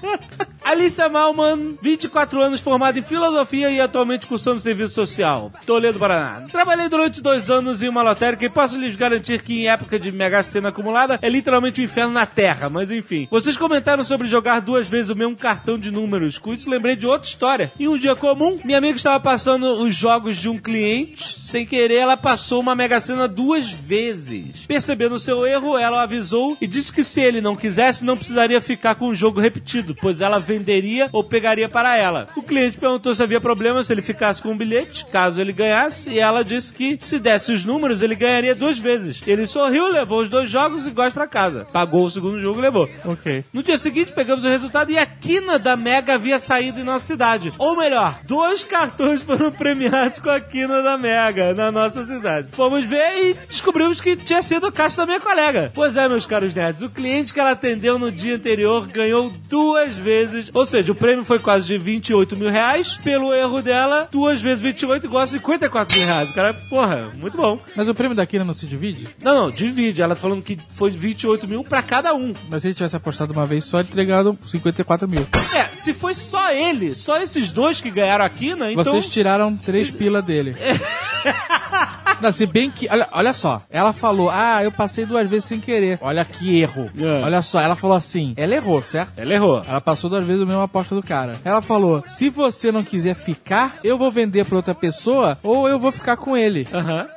Alicia 0.63 1.09
Malman, 1.09 1.77
24 1.81 2.41
anos, 2.41 2.61
formada 2.61 2.99
em 2.99 3.01
filosofia 3.01 3.71
e 3.71 3.81
atualmente 3.81 4.27
cursando 4.27 4.59
serviço 4.59 4.93
social. 4.93 5.51
Toledo, 5.65 5.97
Paraná. 5.97 6.45
Trabalhei 6.51 6.87
durante 6.87 7.21
dois 7.21 7.49
anos 7.49 7.81
em 7.81 7.89
uma 7.89 8.03
lotérica 8.03 8.45
e 8.45 8.49
posso 8.49 8.77
lhes 8.77 8.95
garantir 8.95 9.41
que 9.41 9.61
em 9.61 9.67
época 9.67 9.97
de 9.97 10.11
mega 10.11 10.43
cena 10.43 10.69
acumulada 10.69 11.17
é 11.21 11.29
literalmente 11.29 11.81
o 11.81 11.83
inferno 11.83 12.13
na 12.13 12.25
Terra, 12.25 12.69
mas 12.69 12.91
enfim. 12.91 13.27
Vocês 13.31 13.57
comentaram 13.57 14.03
sobre 14.03 14.27
jogar 14.27 14.59
duas 14.59 14.87
vezes 14.87 15.09
o 15.09 15.15
mesmo 15.15 15.35
cartão 15.35 15.77
de 15.77 15.89
números. 15.89 16.37
Com 16.37 16.53
isso 16.53 16.69
lembrei 16.69 16.95
de 16.95 17.07
outra 17.07 17.27
história. 17.27 17.71
Em 17.79 17.87
um 17.87 17.97
dia 17.97 18.15
comum, 18.15 18.55
minha 18.63 18.77
amiga 18.77 18.97
estava 18.97 19.19
passando 19.19 19.81
os 19.81 19.95
jogos 19.95 20.35
de 20.35 20.49
um 20.49 20.59
cliente. 20.59 21.39
Sem 21.49 21.65
querer, 21.65 21.95
ela 21.95 22.15
passou 22.15 22.59
uma 22.59 22.75
mega 22.75 23.01
cena 23.01 23.27
duas 23.27 23.71
vezes. 23.71 24.67
Percebendo 24.67 25.15
o 25.15 25.19
seu 25.19 25.47
erro, 25.47 25.75
ela 25.75 25.97
o 25.97 25.99
avisou 26.01 26.55
e 26.61 26.67
disse 26.67 26.93
que 26.93 27.03
se 27.03 27.21
ele 27.21 27.41
não 27.41 27.55
quisesse, 27.55 28.05
não 28.05 28.15
precisaria 28.15 28.61
ficar 28.69 28.93
com 28.95 29.07
o 29.07 29.15
jogo 29.15 29.39
repetido, 29.39 29.95
pois 29.95 30.21
ela 30.21 30.39
venderia 30.39 31.09
ou 31.11 31.23
pegaria 31.23 31.67
para 31.67 31.97
ela. 31.97 32.27
O 32.35 32.43
cliente 32.43 32.77
perguntou 32.77 33.15
se 33.15 33.23
havia 33.23 33.41
problema 33.41 33.83
se 33.83 33.91
ele 33.91 34.03
ficasse 34.03 34.41
com 34.41 34.51
o 34.51 34.55
bilhete, 34.55 35.05
caso 35.07 35.41
ele 35.41 35.51
ganhasse, 35.51 36.09
e 36.11 36.19
ela 36.19 36.43
disse 36.43 36.71
que 36.71 36.99
se 37.03 37.17
desse 37.17 37.51
os 37.51 37.65
números, 37.65 38.03
ele 38.03 38.13
ganharia 38.13 38.53
duas 38.53 38.77
vezes. 38.77 39.21
Ele 39.25 39.47
sorriu, 39.47 39.91
levou 39.91 40.21
os 40.21 40.29
dois 40.29 40.49
jogos 40.49 40.85
iguais 40.85 41.13
para 41.13 41.25
casa. 41.25 41.65
Pagou 41.73 42.05
o 42.05 42.09
segundo 42.11 42.39
jogo 42.39 42.59
e 42.59 42.61
levou. 42.61 42.89
Ok. 43.03 43.43
No 43.51 43.63
dia 43.63 43.79
seguinte, 43.79 44.11
pegamos 44.11 44.45
o 44.45 44.49
resultado 44.49 44.91
e 44.91 44.97
a 44.97 45.05
quina 45.05 45.57
da 45.57 45.75
Mega 45.75 46.13
havia 46.13 46.37
saído 46.37 46.79
em 46.79 46.83
nossa 46.83 47.07
cidade. 47.07 47.51
Ou 47.57 47.75
melhor, 47.75 48.19
dois 48.23 48.63
cartões 48.63 49.21
foram 49.25 49.51
premiados 49.51 50.19
com 50.19 50.29
a 50.29 50.39
quina 50.39 50.83
da 50.83 50.95
Mega 50.95 51.55
na 51.55 51.71
nossa 51.71 52.05
cidade. 52.05 52.49
Fomos 52.51 52.85
ver 52.85 53.29
e 53.29 53.33
descobrimos 53.49 53.99
que 53.99 54.15
tinha 54.15 54.43
sido 54.43 54.67
o 54.67 54.71
caixa 54.71 54.97
da 54.97 55.07
minha 55.07 55.19
colega. 55.19 55.71
Pois 55.73 55.95
é, 55.95 56.07
meus 56.07 56.27
caros 56.27 56.53
nerds, 56.53 56.83
o 56.83 56.89
cliente 56.89 57.33
que 57.33 57.39
ela 57.39 57.51
atendeu 57.51 57.97
no 57.97 58.11
dia 58.11 58.35
anterior 58.35 58.58
ganhou 58.91 59.31
duas 59.49 59.97
vezes, 59.97 60.49
ou 60.53 60.65
seja, 60.65 60.91
o 60.91 60.95
prêmio 60.95 61.23
foi 61.23 61.39
quase 61.39 61.65
de 61.65 61.77
28 61.77 62.35
mil 62.35 62.49
reais. 62.49 62.97
Pelo 63.03 63.33
erro 63.33 63.61
dela, 63.61 64.07
duas 64.11 64.41
vezes 64.41 64.61
28 64.61 65.05
igual 65.05 65.23
a 65.23 65.27
54 65.27 65.97
mil 65.97 66.07
reais. 66.07 66.29
O 66.29 66.33
cara, 66.33 66.53
porra, 66.53 67.11
muito 67.17 67.37
bom. 67.37 67.59
Mas 67.75 67.89
o 67.89 67.95
prêmio 67.95 68.15
da 68.15 68.25
Kina 68.25 68.43
não 68.43 68.53
se 68.53 68.65
divide? 68.65 69.07
Não, 69.21 69.35
não, 69.35 69.51
divide. 69.51 70.01
Ela 70.01 70.15
tá 70.15 70.21
falando 70.21 70.43
que 70.43 70.57
foi 70.73 70.91
28 70.91 71.47
mil 71.47 71.63
pra 71.63 71.81
cada 71.81 72.13
um. 72.13 72.33
Mas 72.49 72.61
se 72.61 72.69
ele 72.69 72.75
tivesse 72.75 72.95
apostado 72.95 73.33
uma 73.33 73.45
vez 73.45 73.65
só, 73.65 73.79
ele 73.79 73.89
teria 73.89 74.05
ganhado 74.05 74.37
54 74.45 75.07
mil. 75.09 75.27
É, 75.55 75.63
se 75.63 75.93
foi 75.93 76.13
só 76.13 76.51
ele, 76.51 76.95
só 76.95 77.21
esses 77.21 77.51
dois 77.51 77.81
que 77.81 77.89
ganharam 77.89 78.25
a 78.25 78.29
quina, 78.29 78.71
então... 78.71 78.83
Vocês 78.83 79.07
tiraram 79.07 79.55
três 79.55 79.89
pila 79.89 80.21
dele. 80.21 80.55
Não, 82.21 82.31
se 82.31 82.45
bem 82.45 82.69
que. 82.69 82.87
Olha, 82.89 83.07
olha 83.11 83.33
só. 83.33 83.61
Ela 83.69 83.93
falou: 83.93 84.29
Ah, 84.29 84.63
eu 84.63 84.71
passei 84.71 85.05
duas 85.05 85.27
vezes 85.29 85.45
sem 85.45 85.59
querer. 85.59 85.97
Olha 86.01 86.25
que 86.25 86.59
erro. 86.59 86.89
É. 86.97 87.23
Olha 87.23 87.41
só, 87.41 87.59
ela 87.59 87.75
falou 87.75 87.95
assim: 87.95 88.33
Ela 88.35 88.55
errou, 88.55 88.81
certo? 88.81 89.13
Ela 89.17 89.33
errou. 89.33 89.63
Ela 89.67 89.81
passou 89.81 90.09
duas 90.09 90.25
vezes 90.25 90.41
a 90.41 90.45
mesma 90.45 90.63
aposta 90.63 90.95
do 90.95 91.03
cara. 91.03 91.37
Ela 91.43 91.61
falou: 91.61 92.03
Se 92.05 92.29
você 92.29 92.71
não 92.71 92.83
quiser 92.83 93.15
ficar, 93.15 93.77
eu 93.83 93.97
vou 93.97 94.11
vender 94.11 94.45
pra 94.45 94.57
outra 94.57 94.75
pessoa 94.75 95.37
ou 95.43 95.67
eu 95.67 95.79
vou 95.79 95.91
ficar 95.91 96.17
com 96.17 96.35
ele. 96.35 96.67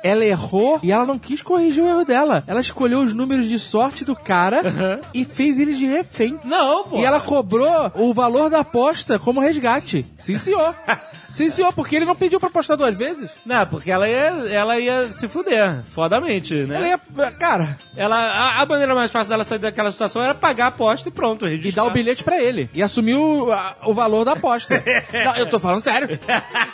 Ela 0.03 0.25
errou 0.25 0.79
e 0.81 0.91
ela 0.91 1.05
não 1.05 1.19
quis 1.19 1.41
corrigir 1.41 1.83
o 1.83 1.87
erro 1.87 2.05
dela. 2.05 2.43
Ela 2.47 2.61
escolheu 2.61 3.01
os 3.01 3.13
números 3.13 3.47
de 3.47 3.59
sorte 3.59 4.05
do 4.05 4.15
cara 4.15 5.01
e 5.13 5.25
fez 5.25 5.59
ele 5.59 5.73
de 5.73 5.85
refém. 5.85 6.39
Não, 6.43 6.85
pô. 6.85 6.99
E 6.99 7.05
ela 7.05 7.19
cobrou 7.19 7.91
o 7.95 8.13
valor 8.13 8.49
da 8.49 8.59
aposta 8.59 9.19
como 9.19 9.39
resgate. 9.39 10.05
Sim, 10.17 10.37
senhor. 10.37 10.75
Sim, 11.29 11.49
senhor, 11.49 11.73
porque 11.73 11.95
ele 11.95 12.05
não 12.05 12.15
pediu 12.15 12.39
pra 12.39 12.47
apostar 12.47 12.77
duas 12.77 12.95
vezes. 12.95 13.27
Não, 13.43 13.65
porque 13.65 13.89
ela 13.89 14.07
ia, 14.07 14.27
ela 14.51 14.79
ia 14.79 14.92
se 15.13 15.27
fuder, 15.27 15.81
fodamente, 15.85 16.53
né? 16.53 16.75
Ela 16.75 16.87
ia. 16.87 17.31
Cara, 17.31 17.77
Ela, 17.95 18.15
a, 18.17 18.61
a 18.61 18.65
maneira 18.65 18.93
mais 18.95 19.11
fácil 19.11 19.29
dela 19.29 19.43
sair 19.43 19.59
daquela 19.59 19.91
situação 19.91 20.21
era 20.21 20.33
pagar 20.35 20.65
a 20.65 20.67
aposta 20.67 21.09
e 21.09 21.11
pronto, 21.11 21.45
registrar. 21.45 21.69
e 21.69 21.75
dar 21.75 21.83
o 21.85 21.91
bilhete 21.91 22.23
pra 22.23 22.41
ele. 22.41 22.69
E 22.73 22.81
assumir 22.81 23.15
o, 23.15 23.51
a- 23.51 23.75
o 23.85 23.93
valor 23.93 24.25
da 24.25 24.33
aposta. 24.33 24.81
não, 25.25 25.35
eu 25.35 25.45
tô 25.47 25.59
falando 25.59 25.79
sério. 25.81 26.07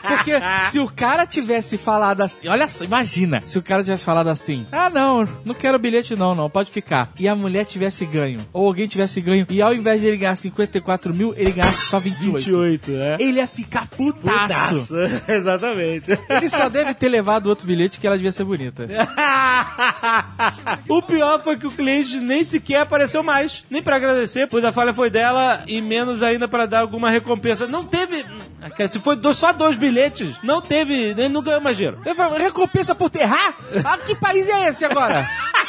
Porque 0.07 0.33
se 0.69 0.79
o 0.79 0.87
cara 0.89 1.25
tivesse 1.25 1.77
falado 1.77 2.21
assim. 2.21 2.47
Olha 2.47 2.67
só, 2.67 2.83
imagina. 2.83 3.41
Se 3.45 3.57
o 3.57 3.61
cara 3.61 3.83
tivesse 3.83 4.05
falado 4.05 4.27
assim: 4.29 4.65
Ah, 4.71 4.89
não, 4.89 5.27
não 5.45 5.53
quero 5.55 5.77
bilhete, 5.79 6.15
não, 6.15 6.33
não, 6.35 6.49
pode 6.49 6.71
ficar. 6.71 7.09
E 7.19 7.27
a 7.27 7.35
mulher 7.35 7.65
tivesse 7.65 8.05
ganho. 8.05 8.45
Ou 8.53 8.67
alguém 8.67 8.87
tivesse 8.87 9.19
ganho. 9.21 9.45
E 9.49 9.61
ao 9.61 9.73
invés 9.73 10.01
de 10.01 10.07
ele 10.07 10.17
ganhar 10.17 10.35
54 10.35 11.13
mil, 11.13 11.33
ele 11.37 11.51
ganhasse 11.51 11.85
só 11.87 11.99
28. 11.99 12.37
28, 12.45 12.91
né? 12.91 13.17
Ele 13.19 13.37
ia 13.39 13.47
ficar 13.47 13.87
putaço. 13.87 14.75
Putaço. 14.87 14.97
Exatamente. 15.27 16.17
Ele 16.29 16.49
só 16.49 16.69
deve 16.69 16.93
ter 16.93 17.09
levado 17.09 17.47
outro 17.47 17.67
bilhete 17.67 17.99
que 17.99 18.07
ela 18.09 18.17
devia 18.17 18.31
ser 18.31 18.43
bonita. 18.43 18.87
o 20.87 21.01
pior 21.01 21.41
foi 21.41 21.57
que 21.57 21.67
o 21.67 21.71
cliente 21.71 22.17
nem 22.17 22.43
sequer 22.43 22.81
apareceu 22.81 23.23
mais, 23.23 23.63
nem 23.69 23.81
pra 23.81 23.95
agradecer, 23.95 24.47
pois 24.47 24.63
a 24.65 24.71
falha 24.71 24.93
foi 24.93 25.09
dela 25.09 25.63
e 25.67 25.81
menos 25.81 26.21
ainda 26.21 26.47
pra 26.47 26.65
dar 26.65 26.79
alguma 26.79 27.09
recompensa. 27.09 27.67
Não 27.67 27.85
teve. 27.85 28.25
Se 28.89 28.99
foi 28.99 29.17
só 29.33 29.53
dois 29.53 29.77
bilhetes, 29.77 30.35
não 30.43 30.61
teve. 30.61 30.93
Ele 30.93 31.29
não 31.29 31.41
ganhou 31.41 31.61
mais 31.61 31.77
dinheiro. 31.77 31.99
Recompensa 32.37 32.93
por 32.93 33.09
terrar? 33.09 33.55
Ah, 33.85 33.97
que 33.97 34.15
país 34.15 34.47
é 34.47 34.69
esse 34.69 34.85
agora? 34.85 35.27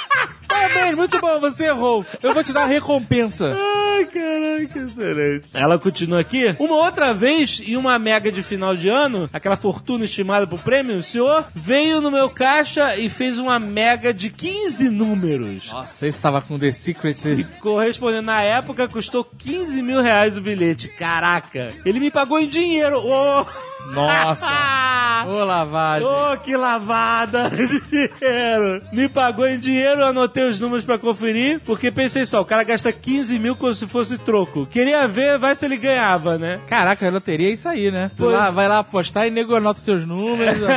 Parabéns, 0.50 0.95
muito 0.97 1.21
bom, 1.21 1.40
você 1.40 1.66
errou. 1.66 2.04
Eu 2.23 2.35
vou 2.35 2.42
te 2.42 2.52
dar 2.52 2.61
uma 2.62 2.66
recompensa. 2.66 3.57
Ai, 3.57 4.04
caraca, 4.07 4.78
excelente. 4.78 5.50
Ela 5.54 5.78
continua 5.78 6.21
aqui. 6.21 6.54
Uma 6.59 6.76
outra 6.76 7.14
vez, 7.14 7.62
em 7.64 7.76
uma 7.76 7.99
mega 7.99 8.30
de 8.33 8.42
final 8.42 8.75
de 8.75 8.88
ano, 8.88 9.28
aquela 9.33 9.57
fortuna 9.57 10.04
estimada 10.04 10.47
pro 10.47 10.59
prêmio, 10.59 10.97
o 10.97 11.02
senhor 11.02 11.45
veio 11.54 12.00
no 12.00 12.11
meu 12.11 12.28
caixa 12.28 12.97
e 12.97 13.09
fez 13.09 13.38
uma 13.38 13.59
mega 13.59 14.12
de 14.12 14.30
15 14.30 14.90
números. 14.90 15.71
Nossa, 15.73 16.07
esse 16.07 16.21
tava 16.21 16.40
com 16.40 16.59
The 16.59 16.73
Secret. 16.73 17.47
Correspondendo 17.61 18.23
na 18.23 18.42
época, 18.42 18.88
custou 18.88 19.25
15 19.25 19.83
mil 19.83 20.00
reais 20.00 20.37
o 20.37 20.40
bilhete. 20.40 20.88
Caraca. 20.88 21.73
Ele 21.85 22.00
me 22.00 22.11
pagou 22.11 22.38
em 22.38 22.49
dinheiro. 22.49 22.99
Ô! 22.99 23.47
Nossa. 23.92 24.47
Ô, 25.28 25.44
lavagem. 25.44 26.06
Ô, 26.06 26.36
que 26.38 26.56
lavada 26.56 27.50
de 27.50 27.80
dinheiro! 27.80 28.82
Me 28.92 29.08
pagou 29.08 29.46
em 29.46 29.58
dinheiro, 29.58 30.04
anotei 30.04 30.48
os 30.48 30.58
números 30.58 30.84
pra 30.84 30.98
conferir, 30.98 31.60
porque 31.64 31.90
pensei 31.90 32.26
só, 32.26 32.40
o 32.40 32.44
cara 32.44 32.62
gasta 32.62 32.92
15 32.92 33.38
mil 33.38 33.56
como 33.56 33.74
se 33.74 33.86
fosse 33.86 34.18
troco. 34.18 34.66
Queria 34.66 35.06
ver, 35.08 35.38
vai 35.38 35.54
se 35.56 35.64
ele 35.64 35.76
ganhava, 35.76 36.38
né? 36.38 36.60
Caraca, 36.66 37.06
a 37.06 37.10
loteria 37.10 37.48
é 37.48 37.52
isso 37.52 37.68
aí, 37.68 37.90
né? 37.90 38.10
Tu 38.16 38.24
lá, 38.26 38.50
vai 38.50 38.68
lá 38.68 38.78
apostar 38.80 39.26
e 39.26 39.30
nego 39.30 39.54
anota 39.54 39.78
os 39.78 39.84
seus 39.84 40.04
números. 40.04 40.58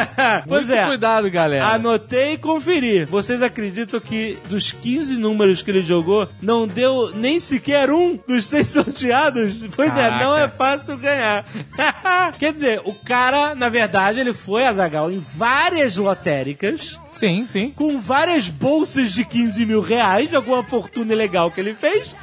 Pois 0.48 0.70
é. 0.70 0.86
cuidado, 0.86 1.30
galera. 1.30 1.68
Anotei 1.68 2.34
e 2.34 2.38
conferi. 2.38 3.06
Vocês 3.06 3.42
acreditam 3.42 4.00
que 4.00 4.38
dos 4.50 4.72
15 4.72 5.18
números 5.18 5.62
que 5.62 5.72
ele 5.72 5.82
jogou, 5.82 6.28
não 6.42 6.68
deu 6.68 7.12
nem 7.16 7.40
sequer 7.40 7.90
um 7.92 8.20
dos 8.28 8.46
seis 8.46 8.70
sorteados? 8.70 9.56
Pois 9.76 9.92
é, 9.92 9.96
Caraca. 10.10 10.24
não 10.24 10.38
é 10.38 10.48
fácil 10.50 10.98
ganhar. 10.98 11.46
Quer 12.40 12.54
dizer, 12.54 12.82
o 12.86 12.94
cara, 12.94 13.56
na 13.56 13.70
verdade, 13.70 14.20
ele 14.20 14.33
foi 14.34 14.66
a 14.66 14.74
Zagal 14.74 15.12
em 15.12 15.20
várias 15.20 15.96
lotéricas. 15.96 16.98
Sim, 17.12 17.46
sim. 17.48 17.72
Com 17.76 18.00
várias 18.00 18.50
bolsas 18.50 19.12
de 19.14 19.24
15 19.24 19.66
mil 19.66 19.82
reais 19.82 20.30
de 20.30 20.36
alguma 20.36 20.64
fortuna 20.64 21.14
ilegal 21.14 21.52
que 21.52 21.60
ele 21.62 21.74
fez. 21.76 22.16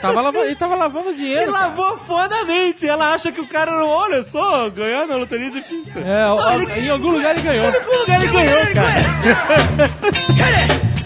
Tava 0.00 0.20
lavando, 0.20 0.44
ele 0.44 0.54
tava 0.54 0.74
lavando 0.76 1.12
dinheiro. 1.16 1.52
cara. 1.52 1.66
lavou 1.66 1.98
fodamente. 1.98 2.86
Ela 2.86 3.12
acha 3.12 3.32
que 3.32 3.40
o 3.40 3.46
cara, 3.46 3.72
não- 3.78 3.88
olha 3.88 4.22
só, 4.24 4.70
ganhou 4.70 5.06
na 5.06 5.16
loteria 5.16 5.50
difícil. 5.50 6.00
É, 6.06 6.24
Não, 6.24 6.52
ele- 6.62 6.80
em 6.86 6.88
algum 6.90 7.10
lugar 7.10 7.32
ele 7.34 7.42
ganhou. 7.42 7.64
Em 7.64 7.74
algum 7.76 7.98
lugar 7.98 8.22
ele 8.22 8.32
ganhou, 8.32 8.66
cara. 8.74 9.00